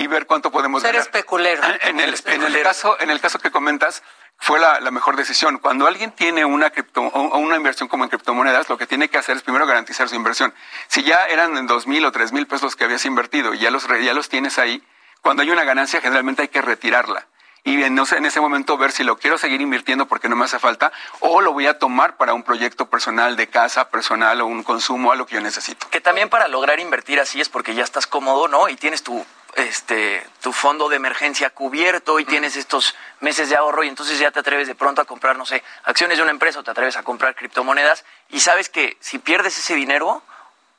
y 0.00 0.06
ver 0.06 0.26
cuánto 0.26 0.50
podemos 0.50 0.80
Ser 0.82 0.96
especulero. 0.96 1.62
En 1.82 2.00
el, 2.00 2.14
en 2.24 2.42
el, 2.42 2.62
caso, 2.62 2.98
en 3.00 3.10
el 3.10 3.20
caso 3.20 3.38
que 3.38 3.50
comentas, 3.50 4.02
fue 4.38 4.58
la, 4.58 4.80
la, 4.80 4.90
mejor 4.90 5.14
decisión. 5.14 5.58
Cuando 5.58 5.86
alguien 5.86 6.12
tiene 6.12 6.46
una, 6.46 6.70
cripto, 6.70 7.02
una 7.02 7.56
inversión 7.56 7.86
como 7.86 8.04
en 8.04 8.10
criptomonedas, 8.10 8.70
lo 8.70 8.78
que 8.78 8.86
tiene 8.86 9.10
que 9.10 9.18
hacer 9.18 9.36
es 9.36 9.42
primero 9.42 9.66
garantizar 9.66 10.08
su 10.08 10.14
inversión. 10.14 10.54
Si 10.88 11.02
ya 11.02 11.26
eran 11.26 11.66
dos 11.66 11.86
mil 11.86 12.02
o 12.06 12.12
tres 12.12 12.32
mil 12.32 12.46
pesos 12.46 12.76
que 12.76 12.84
habías 12.84 13.04
invertido 13.04 13.52
y 13.52 13.58
ya 13.58 13.70
los, 13.70 13.86
ya 14.02 14.14
los 14.14 14.30
tienes 14.30 14.58
ahí, 14.58 14.82
cuando 15.20 15.42
hay 15.42 15.50
una 15.50 15.64
ganancia, 15.64 16.00
generalmente 16.00 16.40
hay 16.40 16.48
que 16.48 16.62
retirarla. 16.62 17.26
Y 17.62 17.82
en, 17.82 17.98
en 17.98 18.24
ese 18.24 18.40
momento 18.40 18.78
ver 18.78 18.92
si 18.92 19.04
lo 19.04 19.18
quiero 19.18 19.36
seguir 19.36 19.60
invirtiendo 19.60 20.06
porque 20.06 20.30
no 20.30 20.36
me 20.36 20.46
hace 20.46 20.58
falta 20.58 20.92
o 21.18 21.42
lo 21.42 21.52
voy 21.52 21.66
a 21.66 21.78
tomar 21.78 22.16
para 22.16 22.32
un 22.32 22.42
proyecto 22.42 22.88
personal 22.88 23.36
de 23.36 23.48
casa, 23.48 23.90
personal 23.90 24.40
o 24.40 24.46
un 24.46 24.62
consumo, 24.62 25.12
algo 25.12 25.26
que 25.26 25.34
yo 25.34 25.42
necesito. 25.42 25.86
Que 25.90 26.00
también 26.00 26.30
para 26.30 26.48
lograr 26.48 26.80
invertir 26.80 27.20
así 27.20 27.38
es 27.38 27.50
porque 27.50 27.74
ya 27.74 27.84
estás 27.84 28.06
cómodo, 28.06 28.48
¿no? 28.48 28.70
Y 28.70 28.76
tienes 28.76 29.02
tu 29.02 29.26
este 29.56 30.26
tu 30.40 30.52
fondo 30.52 30.88
de 30.88 30.96
emergencia 30.96 31.50
cubierto 31.50 32.18
y 32.18 32.24
tienes 32.24 32.56
estos 32.56 32.94
meses 33.20 33.48
de 33.48 33.56
ahorro 33.56 33.84
y 33.84 33.88
entonces 33.88 34.18
ya 34.18 34.30
te 34.30 34.40
atreves 34.40 34.68
de 34.68 34.74
pronto 34.74 35.02
a 35.02 35.04
comprar, 35.04 35.36
no 35.36 35.46
sé, 35.46 35.62
acciones 35.84 36.18
de 36.18 36.22
una 36.22 36.32
empresa 36.32 36.60
o 36.60 36.62
te 36.62 36.70
atreves 36.70 36.96
a 36.96 37.02
comprar 37.02 37.34
criptomonedas 37.34 38.04
y 38.30 38.40
sabes 38.40 38.68
que 38.68 38.96
si 39.00 39.18
pierdes 39.18 39.58
ese 39.58 39.74
dinero, 39.74 40.22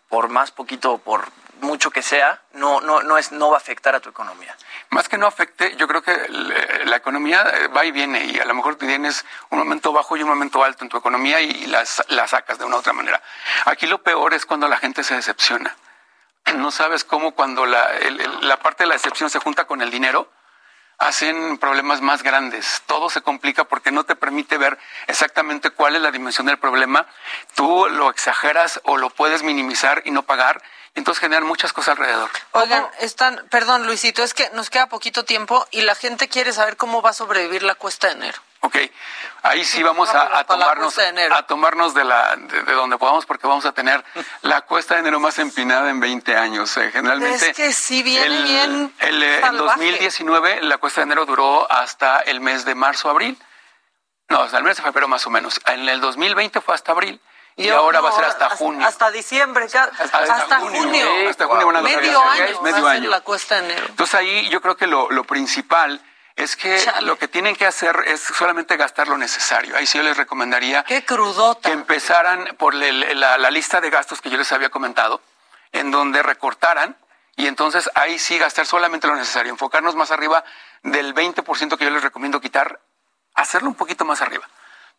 por 0.10 0.30
más 0.30 0.52
poquito, 0.52 0.98
por 0.98 1.30
mucho 1.62 1.92
que 1.92 2.02
sea, 2.02 2.42
no, 2.54 2.82
no, 2.82 3.02
no, 3.04 3.18
es, 3.18 3.32
no 3.32 3.50
va 3.50 3.56
a 3.56 3.58
afectar 3.58 3.96
a 3.96 4.00
tu 4.00 4.10
economía. 4.10 4.56
Más 4.90 5.08
que 5.08 5.18
no 5.18 5.28
afecte, 5.28 5.76
yo 5.78 5.88
creo 5.88 6.02
que 6.02 6.28
la 6.86 6.96
economía 6.96 7.44
eh, 7.54 7.68
va 7.68 7.86
y 7.86 7.92
viene 7.92 8.26
y 8.26 8.40
a 8.40 8.46
lo 8.46 8.54
mejor 8.54 8.76
tienes 8.76 9.24
un 9.50 9.60
momento 9.60 9.94
bajo 9.94 10.18
y 10.18 10.24
un 10.24 10.30
momento 10.30 10.64
alto 10.64 10.84
en 10.84 10.90
tu 10.90 10.98
economía 10.98 11.40
y 11.40 11.68
la 11.68 11.86
sacas 11.86 12.58
de 12.58 12.66
una 12.66 12.78
u 12.78 12.80
otra 12.80 12.94
manera. 12.94 13.22
Aquí 13.66 13.86
lo 13.86 14.02
peor 14.02 14.34
es 14.34 14.46
cuando 14.46 14.68
la 14.68 14.78
gente 14.78 15.04
se 15.04 15.16
decepciona. 15.16 15.76
No 16.56 16.72
sabes 16.72 17.04
cómo 17.04 17.32
cuando 17.32 17.66
la, 17.66 17.90
la 18.42 18.58
parte 18.58 18.84
de 18.84 18.88
la 18.88 18.96
decepción 18.96 19.30
se 19.30 19.40
junta 19.40 19.66
con 19.66 19.82
el 19.82 19.92
dinero, 19.92 20.32
hacen 20.98 21.58
problemas 21.58 22.02
más 22.02 22.24
grandes. 22.24 22.82
Todo 22.86 23.10
se 23.10 23.22
complica 23.22 23.64
porque 23.64 23.92
no 23.92 24.04
te 24.04 24.16
permite 24.16 24.58
ver 24.58 24.78
exactamente 25.08 25.70
cuál 25.72 25.96
es 25.96 26.02
la 26.02 26.12
dimensión 26.12 26.48
del 26.48 26.60
problema. 26.60 27.08
Tú 27.56 27.88
lo 27.90 28.10
exageras 28.10 28.82
o 28.84 28.98
lo 28.98 29.10
puedes 29.10 29.44
minimizar 29.44 30.02
y 30.06 30.12
no 30.12 30.24
pagar 30.24 30.62
entonces 30.96 31.22
generan 31.22 31.46
muchas 31.46 31.74
cosas 31.74 31.98
alrededor. 31.98 32.30
Oigan, 32.52 32.86
están, 33.00 33.48
perdón 33.50 33.86
Luisito, 33.86 34.24
es 34.24 34.34
que 34.34 34.50
nos 34.52 34.70
queda 34.70 34.88
poquito 34.88 35.24
tiempo 35.24 35.66
y 35.72 35.82
la 35.82 35.96
gente 35.96 36.28
quiere 36.28 36.52
saber 36.52 36.76
cómo 36.78 37.02
va 37.02 37.12
a 37.12 37.14
sobrevivir 37.14 37.64
la 37.64 37.76
cuesta 37.76 38.08
de 38.08 38.14
enero. 38.14 38.42
Ok, 38.64 38.78
ahí 39.42 39.66
sí 39.66 39.82
vamos 39.82 40.10
a, 40.10 40.44
tomarnos, 40.44 40.96
a 41.00 41.44
tomarnos 41.48 41.96
de, 41.96 42.04
la, 42.04 42.36
de, 42.36 42.74
donde 42.74 42.98
podamos 43.00 43.26
porque 43.26 43.48
vamos 43.48 43.66
a 43.66 43.72
tener 43.72 44.04
la 44.44 44.62
cuesta 44.62 44.94
de 44.94 45.02
enero 45.02 45.20
más 45.20 45.40
empinada 45.40 45.90
en 45.90 46.00
20 46.00 46.36
años. 46.36 46.78
Eh, 46.78 46.92
generalmente... 46.92 47.50
Es 47.50 47.58
que 47.58 47.74
sí 47.74 48.04
viene 48.04 48.38
el, 48.38 48.44
bien 48.44 48.94
el, 49.00 49.24
eh, 49.24 49.42
En 49.44 49.58
2019 49.58 50.62
la 50.62 50.78
cuesta 50.78 51.02
de 51.02 51.06
enero 51.06 51.26
duró 51.26 51.72
hasta 51.72 52.20
el 52.20 52.40
mes 52.40 52.64
de 52.64 52.76
marzo-abril. 52.76 53.38
No, 54.30 54.44
hasta 54.44 54.60
el 54.60 54.64
mes 54.64 54.78
de 54.78 54.84
febrero 54.84 55.08
más 55.08 55.26
o 55.26 55.32
menos. 55.32 55.60
En 55.66 55.90
el 55.90 56.00
2020 56.00 56.62
fue 56.62 56.76
hasta 56.76 56.92
abril. 56.92 57.20
Y, 57.56 57.70
ahora 57.70 58.00
va 58.00 58.10
a 58.10 58.14
ser 58.14 58.26
hasta 58.26 58.50
junio. 58.52 58.86
Hasta 58.88 59.12
diciembre, 59.12 59.66
hasta, 59.66 59.92
junio. 60.60 61.06
hasta 61.30 61.48
junio 61.48 61.82
medio 61.82 62.22
año, 62.22 62.62
medio 62.62 62.88
año. 62.88 63.10
la 63.10 63.22
cuesta 63.22 63.60
enero. 63.60 63.86
Entonces 63.90 64.16
ahí 64.16 64.50
yo 64.50 64.62
creo 64.62 64.78
que 64.78 64.88
lo, 64.88 65.24
principal 65.26 66.02
es 66.36 66.56
que 66.56 66.80
lo 67.02 67.18
que 67.18 67.28
tienen 67.28 67.56
que 67.56 67.66
hacer 67.66 68.04
es 68.08 68.22
solamente 68.22 68.78
gastar 68.78 69.08
lo 69.08 69.18
necesario. 69.18 69.76
Ahí 69.76 69.86
sí 69.86 69.98
yo 69.98 70.04
les 70.04 70.18
recomendaría 70.18 70.84
Qué 70.84 71.04
crudota. 71.04 71.70
que 71.70 71.74
empezaran 71.74 72.56
por 72.58 72.74
la, 72.74 73.38
la, 73.38 73.52
lista 73.52 73.82
de 73.82 73.90
gastos 73.90 74.22
que 74.22 74.30
yo 74.30 74.38
les 74.38 74.52
había 74.52 74.70
comentado, 74.70 75.22
en 75.72 75.92
donde 75.92 76.24
recortaran 76.24 76.98
y 77.36 77.48
entonces 77.48 77.90
ahí 77.96 78.20
sí 78.20 78.38
gastar 78.38 78.66
solamente 78.66 79.08
lo 79.08 79.16
necesario, 79.16 79.52
enfocarnos 79.52 79.96
más 79.96 80.12
arriba 80.12 80.44
del 80.84 81.14
20% 81.14 81.78
que 81.78 81.86
yo 81.86 81.92
les 81.92 82.04
recomiendo 82.04 82.42
quitar, 82.42 82.80
hacerlo 83.34 83.70
un 83.70 83.76
poquito 83.76 84.06
más 84.06 84.22
arriba 84.22 84.48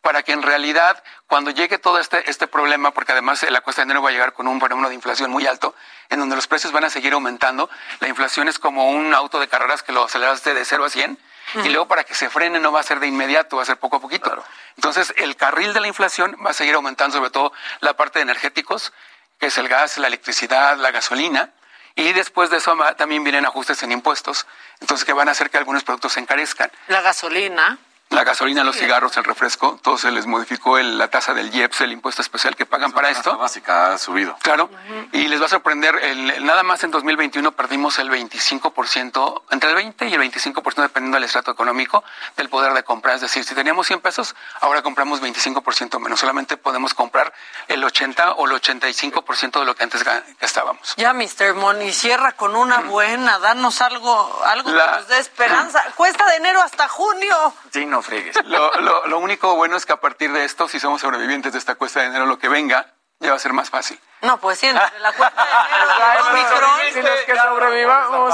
para 0.03 0.21
que 0.21 0.33
en 0.33 0.41
realidad 0.41 1.01
cuando 1.27 1.49
llegue 1.49 1.77
todo 1.77 1.97
este, 1.97 2.29
este 2.29 2.45
problema, 2.45 2.91
porque 2.91 3.13
además 3.13 3.41
la 3.49 3.61
cuesta 3.61 3.81
de 3.81 3.85
enero 3.85 4.01
va 4.01 4.09
a 4.09 4.11
llegar 4.11 4.33
con 4.33 4.49
un 4.49 4.59
fenómeno 4.59 4.89
de 4.89 4.95
inflación 4.95 5.31
muy 5.31 5.47
alto, 5.47 5.73
en 6.09 6.19
donde 6.19 6.35
los 6.35 6.45
precios 6.45 6.73
van 6.73 6.83
a 6.83 6.89
seguir 6.89 7.13
aumentando, 7.13 7.69
la 8.01 8.09
inflación 8.09 8.49
es 8.49 8.59
como 8.59 8.89
un 8.89 9.13
auto 9.13 9.39
de 9.39 9.47
carreras 9.47 9.81
que 9.81 9.93
lo 9.93 10.03
aceleraste 10.03 10.53
de 10.53 10.65
0 10.65 10.83
a 10.83 10.89
100, 10.89 11.17
y 11.63 11.69
luego 11.69 11.87
para 11.87 12.03
que 12.03 12.15
se 12.15 12.29
frene 12.29 12.59
no 12.59 12.73
va 12.73 12.81
a 12.81 12.83
ser 12.83 12.99
de 12.99 13.07
inmediato, 13.07 13.55
va 13.55 13.63
a 13.63 13.65
ser 13.65 13.77
poco 13.77 13.95
a 13.95 14.01
poquito. 14.01 14.43
Entonces 14.75 15.13
el 15.15 15.37
carril 15.37 15.73
de 15.73 15.79
la 15.79 15.87
inflación 15.87 16.35
va 16.45 16.49
a 16.49 16.53
seguir 16.53 16.75
aumentando, 16.75 17.17
sobre 17.17 17.29
todo 17.29 17.53
la 17.79 17.93
parte 17.93 18.19
de 18.19 18.23
energéticos, 18.23 18.91
que 19.39 19.45
es 19.45 19.57
el 19.57 19.69
gas, 19.69 19.97
la 19.97 20.07
electricidad, 20.07 20.75
la 20.77 20.91
gasolina, 20.91 21.51
y 21.95 22.11
después 22.11 22.49
de 22.49 22.57
eso 22.57 22.75
también 22.97 23.23
vienen 23.23 23.45
ajustes 23.45 23.81
en 23.83 23.93
impuestos, 23.93 24.47
entonces 24.81 25.05
que 25.05 25.13
van 25.13 25.29
a 25.29 25.31
hacer 25.31 25.49
que 25.49 25.57
algunos 25.57 25.85
productos 25.85 26.11
se 26.11 26.19
encarezcan. 26.19 26.69
La 26.89 26.99
gasolina. 26.99 27.77
La 28.13 28.23
gasolina, 28.23 28.63
los 28.63 28.77
cigarros, 28.77 29.17
el 29.17 29.23
refresco, 29.23 29.79
todo 29.81 29.97
se 29.97 30.11
les 30.11 30.27
modificó 30.27 30.77
la 30.79 31.07
tasa 31.07 31.33
del 31.33 31.53
IEPS, 31.53 31.81
el 31.81 31.91
impuesto 31.91 32.21
especial 32.21 32.55
que 32.55 32.65
pagan 32.65 32.91
para 32.91 33.09
esto. 33.09 33.37
básica 33.37 33.93
ha 33.93 33.97
subido. 33.97 34.37
Claro, 34.41 34.69
y 35.11 35.27
les 35.27 35.41
va 35.41 35.47
a 35.47 35.49
sorprender, 35.49 35.95
el, 36.01 36.45
nada 36.45 36.63
más 36.63 36.83
en 36.83 36.91
2021 36.91 37.51
perdimos 37.53 37.97
el 37.99 38.09
25%, 38.09 39.41
entre 39.49 39.69
el 39.69 39.75
20 39.75 40.07
y 40.07 40.13
el 40.13 40.21
25% 40.21 40.81
dependiendo 40.81 41.15
del 41.15 41.23
estrato 41.23 41.51
económico 41.51 42.03
del 42.37 42.49
poder 42.49 42.73
de 42.73 42.83
compra. 42.83 43.15
Es 43.15 43.21
decir, 43.21 43.43
si 43.43 43.55
teníamos 43.55 43.87
100 43.87 44.01
pesos, 44.01 44.35
ahora 44.61 44.83
compramos 44.83 45.21
25% 45.21 45.99
menos. 45.99 46.19
Solamente 46.19 46.55
podemos 46.57 46.93
comprar 46.93 47.33
el 47.67 47.83
80 47.83 48.33
o 48.33 48.45
el 48.45 48.51
85% 48.53 49.59
de 49.59 49.65
lo 49.65 49.75
que 49.75 49.83
antes 49.83 50.03
gastábamos. 50.39 50.93
Ya, 50.97 51.13
Mr. 51.13 51.55
Money, 51.55 51.91
cierra 51.91 52.33
con 52.33 52.55
una 52.55 52.81
buena, 52.81 53.39
danos 53.39 53.81
algo, 53.81 54.43
algo 54.45 54.71
que 54.71 54.77
nos 54.77 55.07
dé 55.07 55.17
esperanza. 55.17 55.83
Cuesta 55.95 56.25
de 56.27 56.35
enero 56.35 56.61
hasta 56.61 56.87
junio. 56.87 57.53
Sí, 57.71 57.85
no 57.85 58.02
fregues. 58.03 58.35
Lo, 58.45 59.05
lo, 59.07 59.19
único 59.19 59.55
bueno 59.55 59.75
es 59.75 59.85
que 59.85 59.93
a 59.93 59.99
partir 59.99 60.31
de 60.31 60.45
esto, 60.45 60.67
si 60.67 60.79
somos 60.79 61.01
sobrevivientes 61.01 61.53
de 61.53 61.59
esta 61.59 61.75
cuesta 61.75 62.01
de 62.01 62.07
enero, 62.07 62.25
lo 62.25 62.39
que 62.39 62.49
venga 62.49 62.93
ya 63.19 63.29
va 63.29 63.35
a 63.37 63.39
ser 63.39 63.53
más 63.53 63.69
fácil. 63.69 63.99
No, 64.21 64.37
pues 64.37 64.59
sí, 64.59 64.67
entre 64.67 64.99
la 64.99 65.11
cuesta 65.13 65.43
de 65.43 66.99
enero 66.99 67.15
que 67.25 67.35
sobrevivamos. 67.37 68.33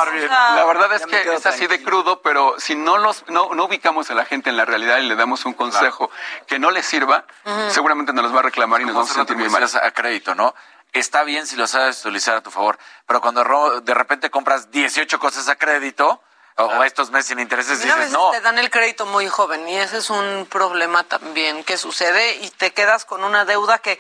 La 0.55 0.65
verdad 0.65 0.93
es 0.93 1.05
que 1.05 1.33
es 1.33 1.45
así 1.45 1.67
de 1.67 1.81
crudo, 1.83 2.21
pero 2.21 2.55
si 2.59 2.75
no 2.75 2.97
los 2.97 3.23
no, 3.29 3.53
no, 3.53 3.65
ubicamos 3.65 4.09
a 4.11 4.15
la 4.15 4.25
gente 4.25 4.49
en 4.49 4.57
la 4.57 4.65
realidad 4.65 4.97
y 4.97 5.07
le 5.07 5.15
damos 5.15 5.45
un 5.45 5.53
consejo 5.53 6.09
que 6.47 6.59
no 6.59 6.71
les 6.71 6.85
sirva, 6.85 7.25
seguramente 7.69 8.13
nos 8.13 8.23
los 8.23 8.35
va 8.35 8.39
a 8.39 8.43
reclamar 8.43 8.81
y 8.81 8.85
nos 8.85 8.95
vamos 8.95 9.11
a 9.11 9.13
sentir 9.13 9.37
muy 9.37 9.49
mal. 9.49 9.63
A 9.63 9.91
crédito, 9.91 10.35
¿no? 10.35 10.55
Está 10.91 11.23
bien 11.23 11.45
si 11.45 11.55
lo 11.55 11.67
sabes 11.67 12.03
utilizar 12.03 12.35
a 12.37 12.41
tu 12.41 12.49
favor, 12.49 12.79
pero 13.05 13.21
cuando 13.21 13.81
de 13.81 13.93
repente 13.93 14.31
compras 14.31 14.71
18 14.71 15.19
cosas 15.19 15.47
a 15.47 15.55
crédito, 15.55 16.21
o 16.59 16.83
estos 16.83 17.11
meses 17.11 17.27
sin 17.27 17.39
intereses 17.39 17.81
dices, 17.81 18.11
no. 18.11 18.31
te 18.31 18.41
dan 18.41 18.59
el 18.59 18.69
crédito 18.69 19.05
muy 19.05 19.27
joven 19.27 19.67
y 19.67 19.75
ese 19.75 19.97
es 19.97 20.09
un 20.09 20.45
problema 20.49 21.03
también 21.03 21.63
que 21.63 21.77
sucede 21.77 22.35
y 22.37 22.49
te 22.51 22.71
quedas 22.71 23.05
con 23.05 23.23
una 23.23 23.45
deuda 23.45 23.79
que 23.79 23.99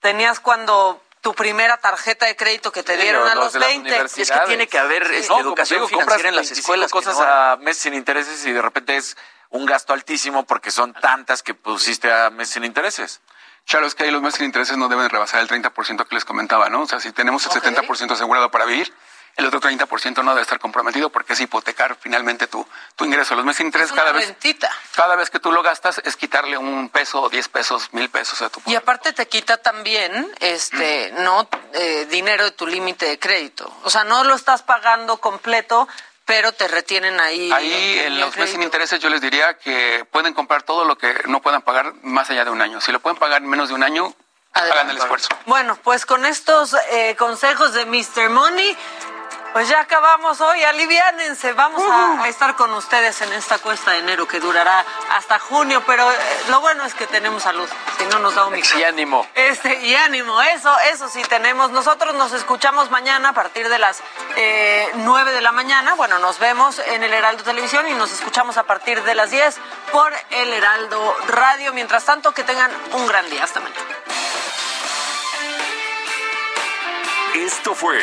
tenías 0.00 0.40
cuando 0.40 1.00
tu 1.24 1.34
primera 1.34 1.78
tarjeta 1.78 2.26
de 2.26 2.36
crédito 2.36 2.70
que 2.70 2.82
te 2.82 2.98
dieron 2.98 3.26
a 3.26 3.34
los, 3.34 3.54
20. 3.54 4.02
Es 4.16 4.30
que 4.30 4.38
tiene 4.46 4.66
que 4.66 4.78
haber 4.78 5.02
este, 5.10 5.32
educación 5.32 5.88
financiera 5.88 6.28
en 6.28 6.36
las 6.36 6.50
escuelas. 6.50 6.90
cosas 6.90 7.18
a 7.18 7.56
meses 7.56 7.82
sin 7.82 7.94
intereses 7.94 8.44
y 8.44 8.52
de 8.52 8.60
repente 8.60 8.96
es 8.96 9.16
un 9.48 9.64
gasto 9.64 9.94
altísimo 9.94 10.44
porque 10.44 10.70
son 10.70 10.92
tantas 10.92 11.42
que 11.42 11.54
pusiste 11.54 12.12
a 12.12 12.28
meses 12.28 12.52
sin 12.52 12.64
intereses. 12.64 13.22
Claro, 13.66 13.86
es 13.86 13.94
que 13.94 14.04
ahí 14.04 14.10
los 14.10 14.20
meses 14.20 14.36
sin 14.36 14.46
intereses 14.46 14.76
no 14.76 14.88
deben 14.88 15.08
rebasar 15.08 15.40
el 15.40 15.48
30% 15.48 16.06
que 16.06 16.14
les 16.14 16.26
comentaba, 16.26 16.68
¿no? 16.68 16.82
O 16.82 16.86
sea, 16.86 17.00
si 17.00 17.12
tenemos 17.12 17.46
el 17.46 17.52
70% 17.52 18.10
asegurado 18.10 18.50
para 18.50 18.66
vivir, 18.66 18.92
el 19.36 19.46
otro 19.46 19.60
30% 19.60 20.22
no 20.22 20.30
debe 20.30 20.42
estar 20.42 20.58
comprometido 20.58 21.10
porque 21.10 21.32
es 21.32 21.40
hipotecar 21.40 21.96
finalmente 22.00 22.46
tu, 22.46 22.66
tu 22.94 23.04
ingreso. 23.04 23.34
Los 23.34 23.44
meses 23.44 23.58
de 23.58 23.64
interés 23.64 23.92
cada 23.92 24.12
vez, 24.12 24.34
cada 24.94 25.16
vez 25.16 25.30
que 25.30 25.40
tú 25.40 25.50
lo 25.50 25.62
gastas 25.62 26.00
es 26.04 26.16
quitarle 26.16 26.56
un 26.56 26.88
peso, 26.88 27.28
diez 27.28 27.48
pesos, 27.48 27.88
mil 27.92 28.08
pesos 28.10 28.42
a 28.42 28.48
tu 28.48 28.60
Y 28.66 28.74
aparte 28.74 29.12
te 29.12 29.26
quita 29.26 29.56
también 29.56 30.32
este 30.40 31.12
no 31.18 31.48
eh, 31.72 32.06
dinero 32.06 32.44
de 32.44 32.50
tu 32.52 32.66
límite 32.66 33.06
de 33.06 33.18
crédito. 33.18 33.72
O 33.82 33.90
sea, 33.90 34.04
no 34.04 34.24
lo 34.24 34.34
estás 34.34 34.62
pagando 34.62 35.16
completo, 35.16 35.88
pero 36.24 36.52
te 36.52 36.68
retienen 36.68 37.20
ahí. 37.20 37.50
Ahí 37.52 37.98
en 37.98 38.20
los 38.20 38.36
meses 38.36 38.52
sin 38.52 38.62
intereses 38.62 39.00
yo 39.00 39.08
les 39.08 39.20
diría 39.20 39.58
que 39.58 40.06
pueden 40.10 40.32
comprar 40.32 40.62
todo 40.62 40.84
lo 40.84 40.96
que 40.96 41.12
no 41.26 41.42
puedan 41.42 41.62
pagar 41.62 41.92
más 42.02 42.30
allá 42.30 42.44
de 42.44 42.50
un 42.50 42.62
año. 42.62 42.80
Si 42.80 42.92
lo 42.92 43.00
pueden 43.00 43.18
pagar 43.18 43.42
en 43.42 43.48
menos 43.48 43.68
de 43.68 43.74
un 43.74 43.82
año, 43.82 44.14
hagan 44.52 44.90
el 44.90 44.96
esfuerzo. 44.96 45.28
Bueno, 45.46 45.76
pues 45.82 46.06
con 46.06 46.24
estos 46.24 46.74
eh, 46.92 47.16
consejos 47.16 47.74
de 47.74 47.84
Mr. 47.86 48.30
Money 48.30 48.76
pues 49.54 49.68
ya 49.68 49.78
acabamos 49.78 50.40
hoy, 50.40 50.64
aliviánense. 50.64 51.52
Vamos 51.52 51.80
a, 51.88 52.28
estar 52.28 52.56
con 52.56 52.72
ustedes 52.72 53.22
en 53.22 53.32
esta 53.34 53.58
cuesta 53.58 53.92
de 53.92 53.98
enero 53.98 54.26
que 54.26 54.40
durará 54.40 54.84
hasta 55.12 55.38
junio, 55.38 55.80
pero 55.86 56.10
eh, 56.10 56.16
lo 56.48 56.60
bueno 56.60 56.84
es 56.84 56.92
que 56.92 57.06
tenemos 57.06 57.44
salud, 57.44 57.68
si 57.96 58.04
no 58.06 58.18
nos 58.18 58.34
da 58.34 58.46
un 58.46 58.56
Y 58.56 58.82
ánimo. 58.82 59.24
Este, 59.36 59.80
y 59.86 59.94
ánimo, 59.94 60.42
eso, 60.42 60.76
eso 60.92 61.08
sí 61.08 61.22
tenemos. 61.28 61.70
Nosotros 61.70 62.16
nos 62.16 62.32
escuchamos 62.32 62.90
mañana 62.90 63.28
a 63.28 63.32
partir 63.32 63.68
de 63.68 63.78
las 63.78 64.02
eh, 64.34 64.90
9 64.94 65.30
de 65.30 65.40
la 65.40 65.52
mañana. 65.52 65.94
Bueno, 65.94 66.18
nos 66.18 66.40
vemos 66.40 66.80
en 66.80 67.04
el 67.04 67.14
Heraldo 67.14 67.44
Televisión 67.44 67.86
y 67.86 67.94
nos 67.94 68.10
escuchamos 68.10 68.56
a 68.56 68.64
partir 68.64 69.04
de 69.04 69.14
las 69.14 69.30
10 69.30 69.56
por 69.92 70.12
el 70.30 70.52
Heraldo 70.52 71.16
Radio. 71.28 71.72
Mientras 71.72 72.04
tanto, 72.04 72.32
que 72.32 72.42
tengan 72.42 72.72
un 72.90 73.06
gran 73.06 73.30
día. 73.30 73.44
Hasta 73.44 73.60
mañana. 73.60 73.86
Esto 77.34 77.76
fue 77.76 78.02